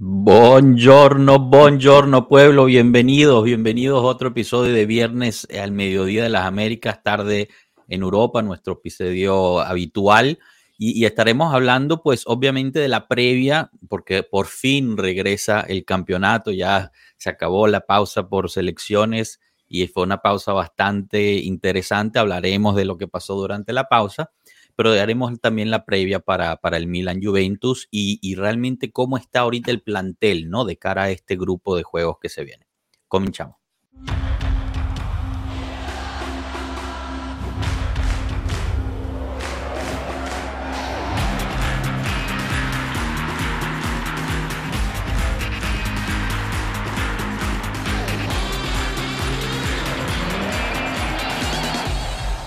Buongiorno, 0.00 1.40
buongiorno 1.40 2.28
pueblo, 2.28 2.66
bienvenidos, 2.66 3.42
bienvenidos 3.42 3.98
a 4.00 4.06
otro 4.06 4.28
episodio 4.28 4.72
de 4.72 4.86
Viernes 4.86 5.48
al 5.60 5.72
Mediodía 5.72 6.22
de 6.22 6.28
las 6.28 6.46
Américas, 6.46 7.02
tarde 7.02 7.48
en 7.88 8.02
Europa, 8.02 8.40
nuestro 8.42 8.74
episodio 8.74 9.58
habitual. 9.58 10.38
Y, 10.78 11.04
estaremos 11.04 11.52
hablando, 11.52 12.00
pues, 12.04 12.22
obviamente 12.26 12.78
de 12.78 12.86
la 12.86 13.08
previa, 13.08 13.72
porque 13.88 14.22
por 14.22 14.46
fin 14.46 14.96
regresa 14.96 15.62
el 15.62 15.84
campeonato, 15.84 16.52
ya 16.52 16.92
se 17.16 17.30
acabó 17.30 17.66
la 17.66 17.80
pausa 17.80 18.28
por 18.28 18.50
selecciones 18.50 19.40
y 19.66 19.84
fue 19.88 20.04
una 20.04 20.22
pausa 20.22 20.52
bastante 20.52 21.38
interesante. 21.38 22.20
Hablaremos 22.20 22.76
de 22.76 22.84
lo 22.84 22.98
que 22.98 23.08
pasó 23.08 23.34
durante 23.34 23.72
la 23.72 23.88
pausa 23.88 24.30
pero 24.78 24.92
haremos 24.92 25.40
también 25.40 25.72
la 25.72 25.84
previa 25.84 26.20
para, 26.20 26.54
para 26.58 26.76
el 26.76 26.86
Milan 26.86 27.20
Juventus 27.20 27.88
y, 27.90 28.20
y, 28.22 28.36
realmente 28.36 28.92
cómo 28.92 29.16
está 29.16 29.40
ahorita 29.40 29.72
el 29.72 29.82
plantel, 29.82 30.48
¿no? 30.50 30.64
De 30.64 30.76
cara 30.76 31.02
a 31.02 31.10
este 31.10 31.34
grupo 31.34 31.74
de 31.76 31.82
juegos 31.82 32.18
que 32.22 32.28
se 32.28 32.44
viene. 32.44 32.64
Comenzamos. 33.08 33.56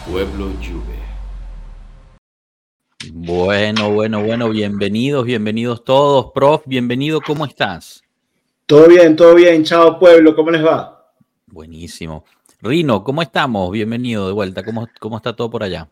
Pueblo 0.10 0.54
Juve. 0.62 0.81
Bueno, 3.10 3.92
bueno, 3.92 4.24
bueno, 4.24 4.50
bienvenidos, 4.50 5.26
bienvenidos 5.26 5.84
todos. 5.84 6.32
Prof, 6.34 6.62
bienvenido, 6.68 7.20
¿cómo 7.20 7.46
estás? 7.46 8.04
Todo 8.68 8.88
bien, 8.88 9.16
todo 9.16 9.34
bien. 9.34 9.64
Chao, 9.64 9.98
pueblo, 9.98 10.36
¿cómo 10.36 10.52
les 10.52 10.64
va? 10.64 11.12
Buenísimo. 11.48 12.26
Rino, 12.62 13.04
¿cómo 13.04 13.24
estamos? 13.24 13.72
Bienvenido 13.72 14.28
de 14.28 14.34
vuelta. 14.34 14.64
¿Cómo, 14.64 14.88
cómo 15.00 15.18
está 15.18 15.36
todo 15.36 15.50
por 15.50 15.64
allá? 15.64 15.90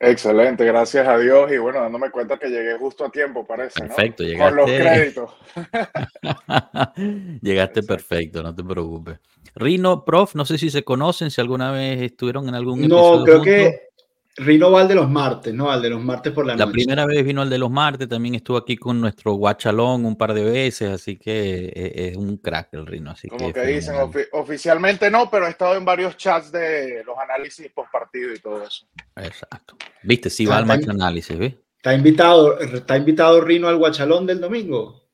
Excelente, 0.00 0.64
gracias 0.64 1.06
a 1.06 1.18
Dios. 1.18 1.52
Y 1.52 1.58
bueno, 1.58 1.80
dándome 1.80 2.10
cuenta 2.10 2.38
que 2.38 2.48
llegué 2.48 2.78
justo 2.78 3.04
a 3.04 3.10
tiempo, 3.10 3.46
parece. 3.46 3.80
Perfecto, 3.80 4.22
llegaste. 4.22 4.56
Con 4.56 4.56
los 4.56 4.80
créditos. 4.80 5.30
llegaste 7.42 7.82
perfecto, 7.82 8.42
no 8.42 8.54
te 8.54 8.64
preocupes. 8.64 9.18
Rino, 9.54 10.04
prof, 10.04 10.34
no 10.34 10.46
sé 10.46 10.56
si 10.56 10.70
se 10.70 10.84
conocen, 10.84 11.30
si 11.30 11.40
alguna 11.40 11.70
vez 11.70 12.00
estuvieron 12.00 12.48
en 12.48 12.54
algún 12.54 12.88
No, 12.88 13.24
creo 13.24 13.42
que 13.42 13.85
Rino 14.38 14.70
va 14.70 14.82
al 14.82 14.88
de 14.88 14.94
los 14.94 15.08
martes, 15.08 15.54
¿no? 15.54 15.70
Al 15.70 15.80
de 15.80 15.88
los 15.88 16.02
martes 16.02 16.32
por 16.32 16.44
la, 16.44 16.54
noche. 16.54 16.66
La 16.66 16.70
primera 16.70 17.06
vez 17.06 17.24
vino 17.24 17.40
al 17.40 17.48
de 17.48 17.56
los 17.56 17.70
martes, 17.70 18.06
también 18.06 18.34
estuvo 18.34 18.58
aquí 18.58 18.76
con 18.76 19.00
nuestro 19.00 19.32
guachalón 19.32 20.04
un 20.04 20.16
par 20.16 20.34
de 20.34 20.44
veces, 20.44 20.90
así 20.90 21.16
que 21.16 21.72
e, 21.74 22.08
es 22.08 22.16
un 22.16 22.36
crack 22.36 22.68
el 22.74 22.86
Rino. 22.86 23.12
Así 23.12 23.28
Como 23.28 23.50
que, 23.50 23.66
dicen, 23.66 23.94
oficialmente 24.32 25.10
no, 25.10 25.30
pero 25.30 25.46
he 25.46 25.50
estado 25.50 25.74
en 25.76 25.86
varios 25.86 26.18
chats 26.18 26.52
de 26.52 27.02
los 27.04 27.16
análisis 27.18 27.70
post 27.70 27.90
partido 27.90 28.34
y 28.34 28.38
todo 28.38 28.62
eso. 28.62 28.86
Exacto. 29.16 29.76
Viste, 30.02 30.28
sí 30.28 30.44
va 30.44 30.58
al 30.58 30.66
match 30.66 30.86
análisis, 30.88 31.38
¿ves? 31.38 31.54
¿Está 31.76 31.94
invitado, 31.94 32.58
¿Está 32.60 32.96
invitado 32.96 33.40
Rino 33.40 33.68
al 33.68 33.76
guachalón 33.76 34.26
del 34.26 34.40
domingo? 34.40 35.06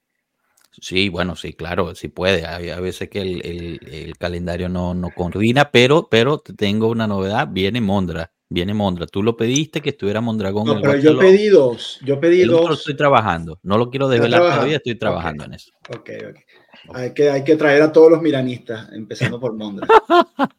Sí, 0.81 1.11
bueno, 1.11 1.37
sí, 1.37 1.53
claro, 1.53 1.95
sí 1.95 2.09
puede. 2.09 2.45
Hay 2.45 2.71
a 2.71 2.81
veces 2.81 3.09
que 3.09 3.21
el, 3.21 3.79
el, 3.87 4.17
calendario 4.19 4.69
no, 4.69 4.95
no 4.95 5.11
coordina, 5.15 5.71
pero, 5.71 6.09
pero 6.11 6.39
tengo 6.39 6.89
una 6.89 7.07
novedad, 7.07 7.47
viene 7.49 7.81
Mondra. 7.81 8.32
Viene 8.53 8.75
Mondra. 8.75 9.07
Tú 9.07 9.23
lo 9.23 9.35
pediste 9.35 9.81
que 9.81 9.91
estuviera 9.91 10.21
Mondragón. 10.21 10.67
No, 10.67 10.81
pero 10.81 10.97
yo 10.97 11.19
pedí 11.19 11.49
dos. 11.49 11.99
Yo 12.05 12.21
pedí 12.21 12.45
dos. 12.45 12.69
Lo 12.69 12.75
estoy 12.75 12.95
trabajando. 12.95 13.59
No 13.63 13.79
lo 13.79 13.89
quiero 13.89 14.09
desvelar 14.09 14.41
todavía, 14.41 14.77
estoy 14.77 14.97
trabajando 14.97 15.45
en 15.45 15.55
eso. 15.55 15.73
Ok, 15.89 16.11
ok. 16.29 16.39
Hay 16.95 17.15
que, 17.15 17.31
hay 17.31 17.45
que 17.45 17.57
traer 17.57 17.81
a 17.81 17.93
todos 17.93 18.11
los 18.11 18.21
miranistas, 18.21 18.93
empezando 18.93 19.41
por 19.41 19.55
Mondra. 19.55 19.87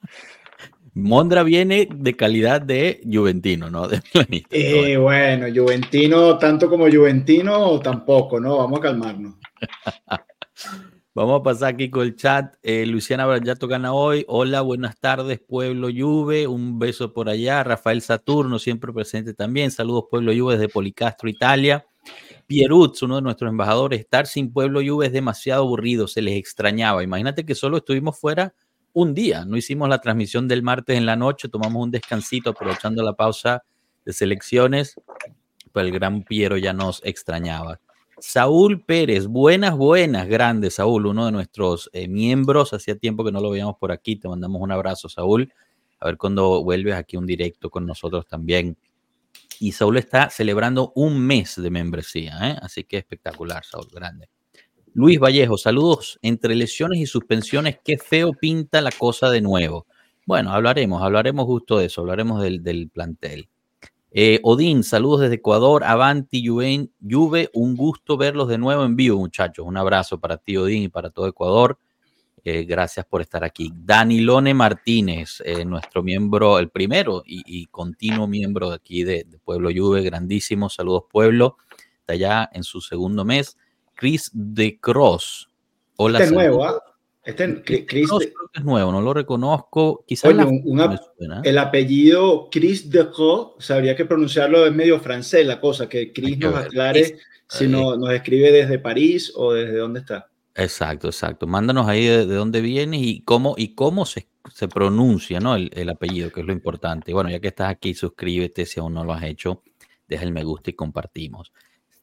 Mondra 0.96 1.44
viene 1.44 1.88
de 1.94 2.16
calidad 2.16 2.62
de 2.62 3.02
Juventino, 3.12 3.70
¿no? 3.70 3.88
De 3.88 4.02
eh, 4.50 4.98
bueno, 4.98 5.48
Juventino, 5.54 6.38
tanto 6.38 6.70
como 6.70 6.90
Juventino, 6.90 7.80
tampoco, 7.80 8.40
¿no? 8.40 8.58
Vamos 8.58 8.80
a 8.80 8.82
calmarnos. 8.82 9.36
Vamos 11.16 11.42
a 11.42 11.44
pasar 11.44 11.76
aquí 11.76 11.92
con 11.92 12.02
el 12.08 12.16
chat. 12.16 12.56
Eh, 12.64 12.88
Luciana 12.88 13.28
Brayato 13.28 13.68
gana 13.68 13.94
hoy. 13.94 14.26
Hola, 14.28 14.62
buenas 14.62 15.00
tardes, 15.00 15.40
Pueblo 15.40 15.90
Juve. 15.96 16.48
Un 16.48 16.80
beso 16.80 17.14
por 17.14 17.30
allá. 17.30 17.64
Rafael 17.64 18.02
Saturno, 18.02 18.58
siempre 18.58 18.92
presente 18.92 19.36
también. 19.36 19.70
Saludos, 19.70 20.06
Pueblo 20.10 20.34
Juve, 20.36 20.58
desde 20.58 20.70
Policastro, 20.70 21.30
Italia. 21.30 21.86
Pierutz, 22.48 23.04
uno 23.04 23.18
de 23.18 23.22
nuestros 23.22 23.48
embajadores. 23.48 24.00
Estar 24.00 24.26
sin 24.26 24.52
Pueblo 24.52 24.82
Juve 24.84 25.06
es 25.06 25.14
demasiado 25.14 25.62
aburrido, 25.62 26.08
se 26.08 26.24
les 26.24 26.36
extrañaba. 26.36 27.04
Imagínate 27.04 27.46
que 27.46 27.54
solo 27.54 27.78
estuvimos 27.78 28.20
fuera 28.20 28.56
un 28.92 29.14
día. 29.14 29.46
No 29.46 29.56
hicimos 29.56 29.88
la 29.90 30.02
transmisión 30.02 30.48
del 30.48 30.64
martes 30.64 30.98
en 30.98 31.06
la 31.06 31.16
noche, 31.16 31.48
tomamos 31.48 31.84
un 31.84 31.92
descansito 31.92 32.50
aprovechando 32.50 33.04
la 33.04 33.14
pausa 33.14 33.64
de 34.04 34.14
selecciones. 34.14 34.96
Pero 35.72 35.86
el 35.86 35.94
gran 35.94 36.24
Piero 36.24 36.58
ya 36.58 36.74
nos 36.74 37.02
extrañaba. 37.06 37.80
Saúl 38.20 38.84
Pérez, 38.84 39.28
buenas, 39.28 39.76
buenas, 39.76 40.28
grandes, 40.28 40.76
Saúl, 40.76 41.08
uno 41.08 41.26
de 41.26 41.32
nuestros 41.32 41.90
eh, 41.94 42.08
miembros. 42.08 42.74
Hacía 42.74 42.96
tiempo 42.96 43.24
que 43.24 43.32
no 43.32 43.42
lo 43.42 43.50
veíamos 43.50 43.76
por 43.78 43.92
aquí. 43.92 44.16
Te 44.16 44.28
mandamos 44.28 44.62
un 44.62 44.72
abrazo, 44.72 45.10
Saúl. 45.10 45.52
A 46.00 46.06
ver 46.08 46.18
cuando 46.18 46.64
vuelves 46.64 46.96
aquí 46.96 47.18
un 47.18 47.26
directo 47.26 47.70
con 47.70 47.86
nosotros 47.86 48.28
también. 48.28 48.78
Y 49.60 49.72
Saúl 49.72 49.98
está 49.98 50.30
celebrando 50.30 50.92
un 50.96 51.20
mes 51.20 51.62
de 51.62 51.70
membresía, 51.70 52.38
¿eh? 52.44 52.58
así 52.62 52.84
que 52.84 52.98
espectacular, 52.98 53.64
Saúl, 53.64 53.88
grande. 53.92 54.30
Luis 54.94 55.20
Vallejo, 55.20 55.58
saludos. 55.58 56.20
Entre 56.22 56.56
lesiones 56.56 57.00
y 57.00 57.06
suspensiones, 57.06 57.78
qué 57.84 57.98
feo 57.98 58.34
pinta 58.34 58.82
la 58.82 58.92
cosa 58.92 59.30
de 59.30 59.42
nuevo. 59.42 59.88
Bueno, 60.26 60.52
hablaremos, 60.52 61.02
hablaremos 61.02 61.46
justo 61.46 61.78
de 61.80 61.86
eso, 61.86 62.02
hablaremos 62.02 62.42
del 62.42 62.90
plantel. 62.90 63.50
Eh, 64.16 64.40
Odín, 64.44 64.84
saludos 64.84 65.22
desde 65.22 65.36
Ecuador. 65.36 65.84
Avanti, 65.84 66.46
Juve, 66.48 66.90
Juve, 67.02 67.50
un 67.54 67.76
gusto 67.76 68.16
verlos 68.16 68.48
de 68.48 68.60
nuevo 68.60 68.86
en 68.86 68.96
vivo, 68.96 69.18
muchachos. 69.18 69.66
Un 69.66 69.76
abrazo 69.76 70.20
para 70.20 70.38
ti, 70.38 70.56
Odín, 70.56 70.84
y 70.84 70.90
para 70.90 71.10
todo 71.10 71.28
Ecuador. 71.28 71.80
Eh, 72.44 72.64
gracias 72.66 73.08
por 73.08 73.22
estar 73.22 73.44
aquí. 73.44 73.72
Danilone 73.74 74.54
Martínez, 74.54 75.42
eh, 75.44 75.66
nuestro 75.66 76.04
miembro, 76.04 76.60
el 76.60 76.70
primero 76.70 77.24
y, 77.26 77.66
continuo 77.68 78.28
miembro 78.28 78.70
de 78.70 78.76
aquí 78.76 79.04
de, 79.04 79.26
Pueblo 79.44 79.72
Juve, 79.76 80.04
grandísimo. 80.04 80.70
Saludos, 80.70 81.06
Pueblo. 81.12 81.58
Está 82.02 82.14
ya 82.14 82.50
en 82.54 82.64
su 82.64 82.82
segundo 82.82 83.26
mes. 83.26 83.58
Chris 83.96 84.30
de 84.32 84.78
Cross. 84.80 85.50
Hola. 85.96 86.20
De 86.20 86.30
nuevo, 86.30 86.66
¿ah? 86.66 86.80
Este, 87.24 87.86
Chris 87.86 88.10
es 88.54 88.64
nuevo, 88.64 88.92
no 88.92 89.02
lo 89.02 89.14
reconozco. 89.14 90.04
Quizás 90.06 90.34
el 91.44 91.58
apellido 91.58 92.50
Chris 92.52 92.90
de 92.90 93.10
Co, 93.10 93.56
sabría 93.60 93.96
que 93.96 94.04
pronunciarlo 94.04 94.66
es 94.66 94.74
medio 94.74 95.00
francés 95.00 95.46
la 95.46 95.62
cosa, 95.62 95.88
que 95.88 96.12
Chris 96.12 96.38
nos 96.38 96.56
aclare 96.56 97.18
si 97.48 97.68
no, 97.68 97.96
nos 97.96 98.12
escribe 98.12 98.52
desde 98.52 98.78
París 98.78 99.32
o 99.36 99.54
desde 99.54 99.78
dónde 99.78 100.02
está. 100.02 100.30
Exacto, 100.56 101.08
exacto. 101.08 101.48
Mándanos 101.48 101.88
ahí 101.88 102.06
de, 102.06 102.26
dónde 102.26 102.62
vienes 102.62 103.02
y 103.02 103.22
cómo, 103.22 103.56
y 103.58 103.74
cómo 103.74 104.06
se, 104.06 104.28
se 104.54 104.68
pronuncia 104.68 105.40
¿no? 105.40 105.56
El, 105.56 105.72
el, 105.74 105.90
apellido, 105.90 106.30
que 106.30 106.42
es 106.42 106.46
lo 106.46 106.54
importante. 106.54 107.14
Bueno, 107.14 107.30
ya 107.30 107.40
que 107.40 107.48
estás 107.48 107.70
aquí, 107.70 107.94
suscríbete 107.94 108.66
si 108.66 108.80
aún 108.80 108.94
no 108.94 109.04
lo 109.04 109.14
has 109.14 109.24
hecho, 109.24 109.64
deja 110.08 110.24
el 110.24 110.34
me 110.34 110.44
gusta 110.44 110.72
y 110.72 110.74
compartimos. 110.74 111.54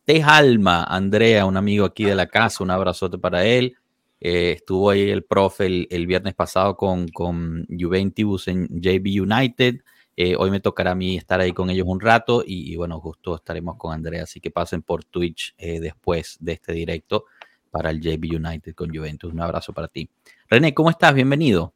Tejalma, 0.05 0.85
Andrea, 0.85 1.45
un 1.45 1.57
amigo 1.57 1.85
aquí 1.85 2.05
de 2.05 2.15
la 2.15 2.27
casa, 2.27 2.65
un 2.65 2.71
abrazote 2.71 3.19
para 3.19 3.45
él. 3.45 3.77
Eh, 4.21 4.53
estuvo 4.53 4.91
ahí 4.91 5.09
el 5.09 5.25
profe 5.25 5.87
el, 5.89 6.07
viernes 6.07 6.35
pasado 6.35 6.77
con, 6.77 7.09
con, 7.09 7.67
Juventus 7.69 8.49
en 8.49 8.69
JB 8.69 9.23
United. 9.23 9.77
Eh, 10.15 10.37
hoy 10.37 10.51
me 10.51 10.61
tocará 10.61 10.91
a 10.91 10.95
mí 10.95 11.17
estar 11.17 11.41
ahí 11.41 11.53
con 11.53 11.71
ellos 11.71 11.87
un 11.89 12.01
rato 12.01 12.45
y, 12.47 12.77
bueno, 12.77 13.01
justo 13.01 13.37
estaremos 13.37 13.77
con 13.79 13.95
Andrea, 13.95 14.25
así 14.25 14.39
que 14.39 14.51
pasen 14.51 14.83
por 14.83 15.05
Twitch 15.05 15.55
eh, 15.57 15.81
después 15.81 16.37
de 16.41 16.53
este 16.53 16.75
directo 16.75 17.25
para 17.71 17.89
el 17.89 18.01
JB 18.01 18.37
United 18.37 18.75
con 18.75 18.95
Juventus. 18.95 19.33
Un 19.33 19.41
abrazo 19.41 19.73
para 19.73 19.89
ti. 19.89 20.11
René, 20.51 20.75
¿cómo 20.75 20.91
estás? 20.91 21.15
Bienvenido. 21.15 21.73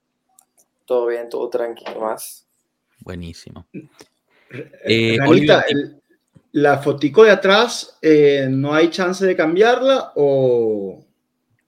Todo 0.84 1.06
bien, 1.06 1.30
todo 1.30 1.48
tranquilo 1.48 1.98
más. 2.00 2.46
Buenísimo. 3.00 3.66
la 6.52 6.78
fotico 6.78 7.24
de 7.24 7.30
atrás, 7.30 7.98
¿no 8.50 8.74
hay 8.74 8.90
chance 8.90 9.24
de 9.24 9.34
cambiarla 9.34 10.12
o, 10.16 11.03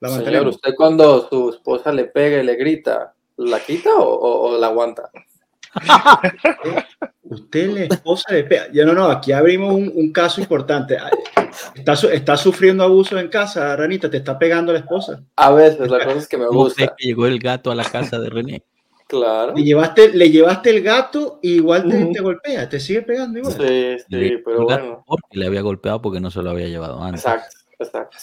Señor, 0.01 0.47
¿usted 0.47 0.75
cuando 0.75 1.27
su 1.27 1.49
esposa 1.49 1.91
le 1.91 2.05
pega 2.05 2.41
y 2.41 2.45
le 2.45 2.55
grita, 2.55 3.13
la 3.37 3.59
quita 3.59 3.89
o, 3.95 4.57
la 4.57 4.67
aguanta? 4.67 5.09
Usted 7.23 7.69
la 7.71 7.81
esposa 7.95 8.31
le 8.31 8.43
pega. 8.45 8.67
Ya 8.71 8.85
no, 8.85 8.93
no, 8.93 9.05
aquí 9.05 9.31
abrimos 9.31 9.73
un, 9.73 10.11
caso 10.13 10.39
importante. 10.39 10.97
Está, 11.75 11.93
está, 11.93 12.37
sufriendo 12.37 12.83
abuso 12.83 13.19
en 13.19 13.27
casa, 13.27 13.75
Ranita, 13.75 14.09
te 14.09 14.17
está 14.17 14.37
pegando 14.39 14.71
la 14.71 14.79
esposa. 14.79 15.23
A 15.35 15.51
veces, 15.51 15.89
la 15.89 16.05
cosa 16.05 16.17
es 16.19 16.27
que 16.27 16.37
me 16.37 16.47
gusta. 16.47 16.95
que 16.95 17.07
llegó 17.07 17.25
el 17.25 17.39
gato 17.39 17.71
a 17.71 17.75
la 17.75 17.83
casa 17.83 18.19
de 18.19 18.29
René. 18.29 18.63
Claro. 19.07 19.53
Le 19.55 19.63
llevaste, 19.63 20.09
le 20.09 20.29
llevaste 20.29 20.69
el 20.69 20.83
gato 20.83 21.39
y 21.41 21.53
igual 21.53 21.87
te, 22.11 22.19
golpea, 22.19 22.67
te 22.67 22.77
sigue 22.77 23.03
pegando 23.03 23.39
igual. 23.39 23.53
Sí, 23.53 23.97
sí, 23.99 24.37
pero 24.43 24.65
bueno. 24.65 25.05
le 25.31 25.45
había 25.45 25.61
golpeado 25.61 26.01
porque 26.01 26.19
no 26.19 26.29
se 26.29 26.41
lo 26.41 26.49
había 26.49 26.67
llevado 26.67 27.01
antes. 27.01 27.23
Exacto, 27.23 27.55
exacto. 27.79 28.17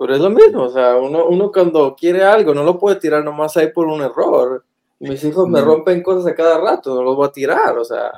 Pero 0.00 0.14
es 0.14 0.20
lo 0.22 0.30
mismo, 0.30 0.62
o 0.62 0.70
sea, 0.70 0.96
uno, 0.96 1.26
uno 1.26 1.52
cuando 1.52 1.94
quiere 1.94 2.24
algo 2.24 2.54
no 2.54 2.64
lo 2.64 2.78
puede 2.78 2.98
tirar 2.98 3.22
nomás 3.22 3.54
ahí 3.58 3.70
por 3.70 3.86
un 3.86 4.00
error. 4.00 4.64
Mis 4.98 5.22
hijos 5.24 5.46
me 5.46 5.60
rompen 5.60 6.02
cosas 6.02 6.32
a 6.32 6.34
cada 6.34 6.58
rato, 6.58 6.94
no 6.94 7.02
los 7.02 7.16
voy 7.16 7.28
a 7.28 7.32
tirar, 7.32 7.76
o 7.76 7.84
sea. 7.84 8.10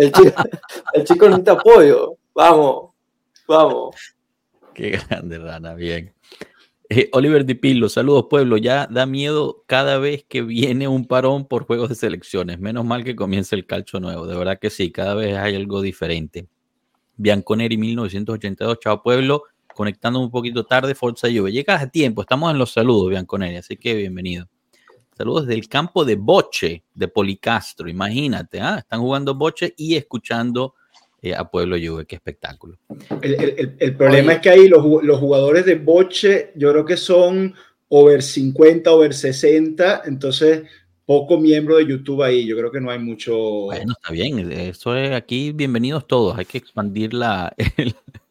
El 0.00 0.10
chico, 0.10 0.42
el 0.94 1.04
chico 1.04 1.26
necesita 1.26 1.52
apoyo. 1.52 2.16
Vamos, 2.34 2.92
vamos. 3.46 3.96
Qué 4.72 4.98
grande, 5.10 5.38
Rana, 5.38 5.74
bien. 5.74 6.14
Eh, 6.88 7.10
Oliver 7.12 7.44
Di 7.44 7.54
Pillo, 7.54 7.90
saludos 7.90 8.24
pueblo. 8.30 8.56
Ya 8.56 8.86
da 8.86 9.04
miedo 9.04 9.62
cada 9.66 9.98
vez 9.98 10.24
que 10.26 10.40
viene 10.40 10.88
un 10.88 11.06
parón 11.06 11.46
por 11.46 11.66
juegos 11.66 11.90
de 11.90 11.96
selecciones. 11.96 12.58
Menos 12.58 12.86
mal 12.86 13.04
que 13.04 13.14
comience 13.14 13.54
el 13.54 13.66
calcho 13.66 14.00
nuevo. 14.00 14.26
De 14.26 14.38
verdad 14.38 14.58
que 14.58 14.70
sí, 14.70 14.90
cada 14.90 15.14
vez 15.14 15.36
hay 15.36 15.54
algo 15.54 15.82
diferente. 15.82 16.48
Bianconeri 17.16 17.76
1982, 17.76 18.80
chao 18.80 19.02
pueblo. 19.02 19.44
Conectando 19.74 20.20
un 20.20 20.30
poquito 20.30 20.64
tarde, 20.64 20.94
Forza 20.94 21.28
Juve. 21.28 21.50
Llegas 21.50 21.82
a 21.82 21.88
tiempo, 21.88 22.22
estamos 22.22 22.50
en 22.52 22.58
los 22.58 22.72
saludos, 22.72 23.10
Bianconeri, 23.10 23.56
así 23.56 23.76
que 23.76 23.94
bienvenido. 23.94 24.46
Saludos 25.16 25.46
del 25.46 25.68
campo 25.68 26.04
de 26.04 26.16
Boche 26.16 26.84
de 26.94 27.08
Policastro. 27.08 27.88
Imagínate, 27.88 28.60
¿ah? 28.60 28.76
están 28.78 29.00
jugando 29.00 29.34
Boche 29.34 29.74
y 29.76 29.96
escuchando 29.96 30.74
eh, 31.22 31.34
a 31.34 31.48
Pueblo 31.48 31.76
Juve. 31.76 32.06
Qué 32.06 32.16
espectáculo. 32.16 32.78
El, 33.20 33.96
problema 33.96 34.34
es 34.34 34.40
que 34.40 34.50
ahí 34.50 34.68
los, 34.68 34.82
jugadores 35.18 35.64
de 35.64 35.76
Boche, 35.76 36.52
yo 36.54 36.70
creo 36.70 36.84
que 36.84 36.96
son 36.96 37.54
over 37.88 38.22
50, 38.22 38.92
over 38.92 39.14
60. 39.14 40.02
Entonces, 40.04 40.64
poco 41.06 41.38
miembro 41.38 41.76
de 41.76 41.86
YouTube 41.86 42.22
ahí. 42.22 42.46
Yo 42.46 42.56
creo 42.56 42.70
que 42.70 42.80
no 42.80 42.90
hay 42.90 42.98
mucho. 42.98 43.36
Bueno, 43.36 43.92
está 43.92 44.12
bien. 44.12 44.50
Eso 44.52 44.96
es 44.96 45.12
aquí. 45.12 45.52
Bienvenidos 45.52 46.06
todos. 46.06 46.36
Hay 46.36 46.44
que 46.44 46.58
expandir 46.58 47.14
la, 47.14 47.54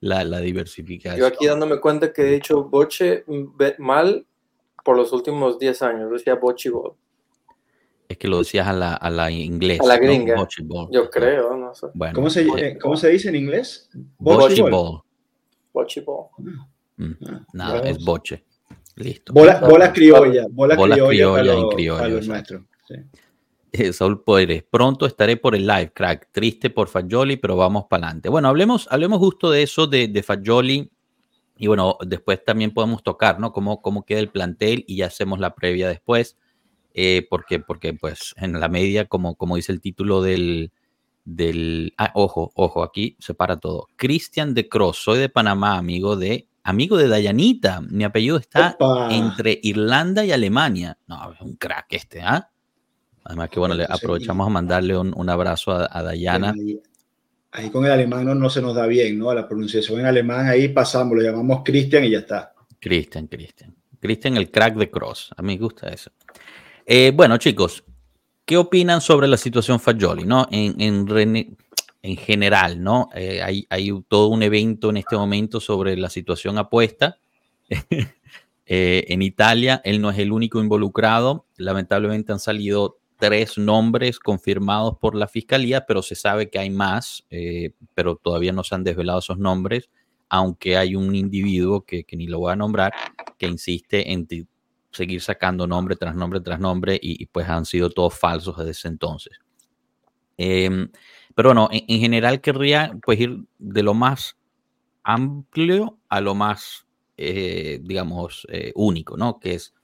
la, 0.00 0.24
la 0.24 0.40
diversificación. 0.40 1.20
Yo 1.20 1.26
aquí 1.26 1.46
dándome 1.46 1.80
cuenta 1.80 2.12
que 2.12 2.22
he 2.22 2.32
dicho 2.32 2.64
Boche 2.64 3.24
mal 3.78 4.26
por 4.84 4.96
los 4.96 5.12
últimos 5.12 5.58
10 5.58 5.82
años. 5.82 6.10
Decía 6.12 6.34
Bochibol. 6.34 6.94
Es 8.08 8.18
que 8.18 8.28
lo 8.28 8.38
decías 8.38 8.68
a 8.68 8.72
la, 8.72 8.94
a 8.94 9.10
la 9.10 9.30
inglés. 9.30 9.80
A 9.80 9.86
la 9.86 9.98
gringa. 9.98 10.36
Yo 10.90 11.10
creo, 11.10 11.56
no 11.56 11.74
sé. 11.74 11.88
Bueno, 11.94 12.14
¿Cómo, 12.14 12.30
se, 12.30 12.42
eh, 12.42 12.78
¿Cómo 12.78 12.96
se 12.96 13.08
dice 13.08 13.28
en 13.30 13.36
inglés? 13.36 13.90
Bochibol. 14.18 15.02
Bochibol. 15.72 16.26
Mm, 16.96 17.12
ah, 17.28 17.46
nada, 17.52 17.80
es 17.80 18.02
boche. 18.04 18.44
Listo. 18.94 19.32
Bola, 19.32 19.60
bola 19.60 19.92
criolla. 19.92 20.46
Bola, 20.50 20.76
criolla, 20.76 21.08
criolla 21.08 21.54
en 21.54 21.68
criollo. 21.68 22.22
Sí. 22.22 22.94
Eh, 23.78 23.92
Saúl 23.92 24.22
pronto 24.70 25.06
estaré 25.06 25.36
por 25.36 25.54
el 25.54 25.66
live, 25.66 25.92
crack. 25.92 26.28
Triste 26.32 26.70
por 26.70 26.88
Fagioli, 26.88 27.36
pero 27.36 27.56
vamos 27.56 27.84
para 27.90 28.06
adelante. 28.06 28.28
Bueno, 28.28 28.48
hablemos, 28.48 28.88
hablemos 28.90 29.18
justo 29.18 29.50
de 29.50 29.62
eso, 29.62 29.86
de, 29.86 30.08
de 30.08 30.22
Fagioli 30.22 30.90
y 31.58 31.66
bueno, 31.68 31.96
después 32.06 32.44
también 32.44 32.72
podemos 32.72 33.02
tocar, 33.02 33.40
¿no? 33.40 33.52
Cómo, 33.52 33.80
cómo 33.80 34.04
queda 34.04 34.20
el 34.20 34.28
plantel 34.28 34.84
y 34.86 34.96
ya 34.96 35.06
hacemos 35.06 35.40
la 35.40 35.54
previa 35.54 35.88
después. 35.88 36.36
Eh, 36.94 37.26
porque, 37.28 37.60
porque, 37.60 37.92
pues, 37.94 38.34
en 38.38 38.58
la 38.58 38.68
media, 38.68 39.06
como, 39.06 39.36
como 39.36 39.56
dice 39.56 39.72
el 39.72 39.80
título 39.80 40.22
del, 40.22 40.72
del... 41.24 41.92
Ah, 41.98 42.12
ojo, 42.14 42.52
ojo, 42.54 42.82
aquí 42.82 43.16
se 43.18 43.34
para 43.34 43.58
todo. 43.58 43.88
Cristian 43.96 44.54
de 44.54 44.68
Cross, 44.68 44.98
soy 44.98 45.18
de 45.18 45.28
Panamá, 45.28 45.76
amigo 45.76 46.16
de... 46.16 46.48
Amigo 46.62 46.96
de 46.96 47.06
Dayanita, 47.06 47.80
mi 47.80 48.02
apellido 48.02 48.38
está 48.38 48.76
entre 49.10 49.60
Irlanda 49.62 50.24
y 50.24 50.32
Alemania. 50.32 50.98
No, 51.06 51.32
es 51.32 51.40
un 51.40 51.54
crack 51.54 51.86
este, 51.90 52.22
¿ah? 52.22 52.50
Además 53.26 53.50
que 53.50 53.60
bueno, 53.60 53.74
le 53.74 53.84
aprovechamos 53.88 54.46
a 54.46 54.50
mandarle 54.50 54.96
un, 54.96 55.12
un 55.16 55.28
abrazo 55.28 55.72
a, 55.72 55.88
a 55.90 56.02
Dayana 56.02 56.54
ahí 57.56 57.70
con 57.70 57.84
el 57.86 57.90
alemán 57.90 58.38
no, 58.38 58.50
se 58.50 58.60
nos 58.60 58.74
da 58.74 58.86
bien, 58.86 59.18
¿no? 59.18 59.32
La 59.32 59.48
pronunciación 59.48 60.00
en 60.00 60.06
alemán 60.06 60.46
ahí 60.46 60.68
pasamos, 60.68 61.16
lo 61.16 61.22
llamamos 61.22 61.62
Christian 61.64 62.04
y 62.04 62.10
ya 62.10 62.18
está. 62.18 62.54
Christian, 62.78 63.26
Christian. 63.28 63.74
Christian, 63.98 64.36
el 64.36 64.50
crack 64.50 64.76
de 64.76 64.90
Cross. 64.90 65.30
A 65.36 65.42
mí 65.42 65.54
me 65.54 65.62
gusta 65.62 65.88
eso. 65.88 66.10
Eh, 66.84 67.12
bueno, 67.14 67.38
chicos, 67.38 67.82
¿qué 68.44 68.58
opinan 68.58 69.00
sobre 69.00 69.26
la 69.26 69.38
situación 69.38 69.80
Fagioli, 69.80 70.24
no? 70.24 70.46
En, 70.50 70.78
en, 70.80 71.56
en 72.02 72.16
general, 72.16 72.82
¿no? 72.82 73.08
Eh, 73.14 73.42
hay, 73.42 73.66
hay, 73.70 73.90
todo 74.06 74.28
un 74.28 74.42
evento 74.42 74.90
en 74.90 74.98
este 74.98 75.16
momento 75.16 75.58
sobre 75.58 75.96
la 75.96 76.10
situación 76.10 76.58
apuesta. 76.58 77.18
Eh, 78.68 79.12
en 79.14 79.22
Italia, 79.22 79.80
él 79.84 80.00
no 80.00 80.10
es 80.10 80.18
el 80.18 80.32
único 80.32 80.60
involucrado. 80.60 81.46
Lamentablemente 81.56 82.32
han 82.32 82.40
salido 82.40 82.98
tres 83.18 83.58
nombres 83.58 84.18
confirmados 84.18 84.96
por 84.98 85.14
la 85.14 85.28
fiscalía, 85.28 85.86
pero 85.86 86.02
se 86.02 86.14
sabe 86.14 86.50
que 86.50 86.58
hay 86.58 86.70
más, 86.70 87.24
eh, 87.30 87.72
pero 87.94 88.16
todavía 88.16 88.52
no 88.52 88.62
se 88.62 88.74
han 88.74 88.84
desvelado 88.84 89.20
esos 89.20 89.38
nombres, 89.38 89.90
aunque 90.28 90.76
hay 90.76 90.94
un 90.96 91.14
individuo 91.14 91.84
que, 91.84 92.04
ni 92.12 92.26
lo 92.26 92.40
voy 92.40 92.52
a 92.52 92.56
nombrar, 92.56 92.92
que 93.38 93.46
insiste 93.46 94.12
en 94.12 94.26
seguir 94.90 95.20
sacando 95.20 95.66
nombre 95.66 95.96
tras 95.96 96.14
nombre 96.14 96.40
tras 96.40 96.58
nombre 96.58 96.98
y, 97.00 97.26
pues 97.26 97.48
han 97.48 97.64
sido 97.64 97.90
todos 97.90 98.18
falsos 98.18 98.56
desde 98.56 98.70
ese 98.70 98.88
entonces. 98.88 99.38
Em, 100.36 100.90
pero 101.34 101.50
bueno, 101.50 101.68
en, 101.70 102.00
general 102.00 102.40
querría 102.40 102.98
pues 103.02 103.20
ir 103.20 103.44
de 103.58 103.82
lo 103.82 103.94
más 103.94 104.36
amplio 105.02 105.98
a 106.08 106.20
lo 106.20 106.34
más, 106.34 106.86
eh, 107.16 107.80
digamos, 107.82 108.46
eh, 108.50 108.72
único, 108.74 109.16
¿no? 109.16 109.38
Que 109.38 109.54
es 109.54 109.74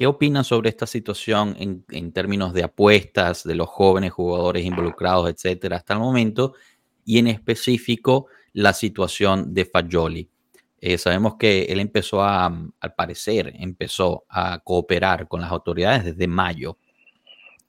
¿Qué 0.00 0.06
opinan 0.06 0.44
sobre 0.44 0.70
esta 0.70 0.86
situación 0.86 1.54
en, 1.58 2.12
términos 2.12 2.54
de 2.54 2.62
apuestas 2.62 3.44
de 3.44 3.54
los 3.54 3.68
jóvenes 3.68 4.12
jugadores 4.12 4.64
involucrados, 4.64 5.28
etcétera, 5.28 5.76
hasta 5.76 5.92
el 5.92 6.00
momento? 6.00 6.54
Y 7.04 7.18
en 7.18 7.26
específico, 7.26 8.28
la 8.54 8.72
situación 8.72 9.52
de 9.52 9.66
Fagioli. 9.66 10.30
Eh, 10.80 10.96
sabemos 10.96 11.34
que 11.36 11.64
él 11.64 11.80
empezó 11.80 12.22
a, 12.22 12.46
al 12.46 12.94
parecer, 12.94 13.52
empezó 13.58 14.24
a 14.30 14.60
cooperar 14.60 15.28
con 15.28 15.42
las 15.42 15.50
autoridades 15.50 16.02
desde 16.06 16.26
mayo. 16.26 16.78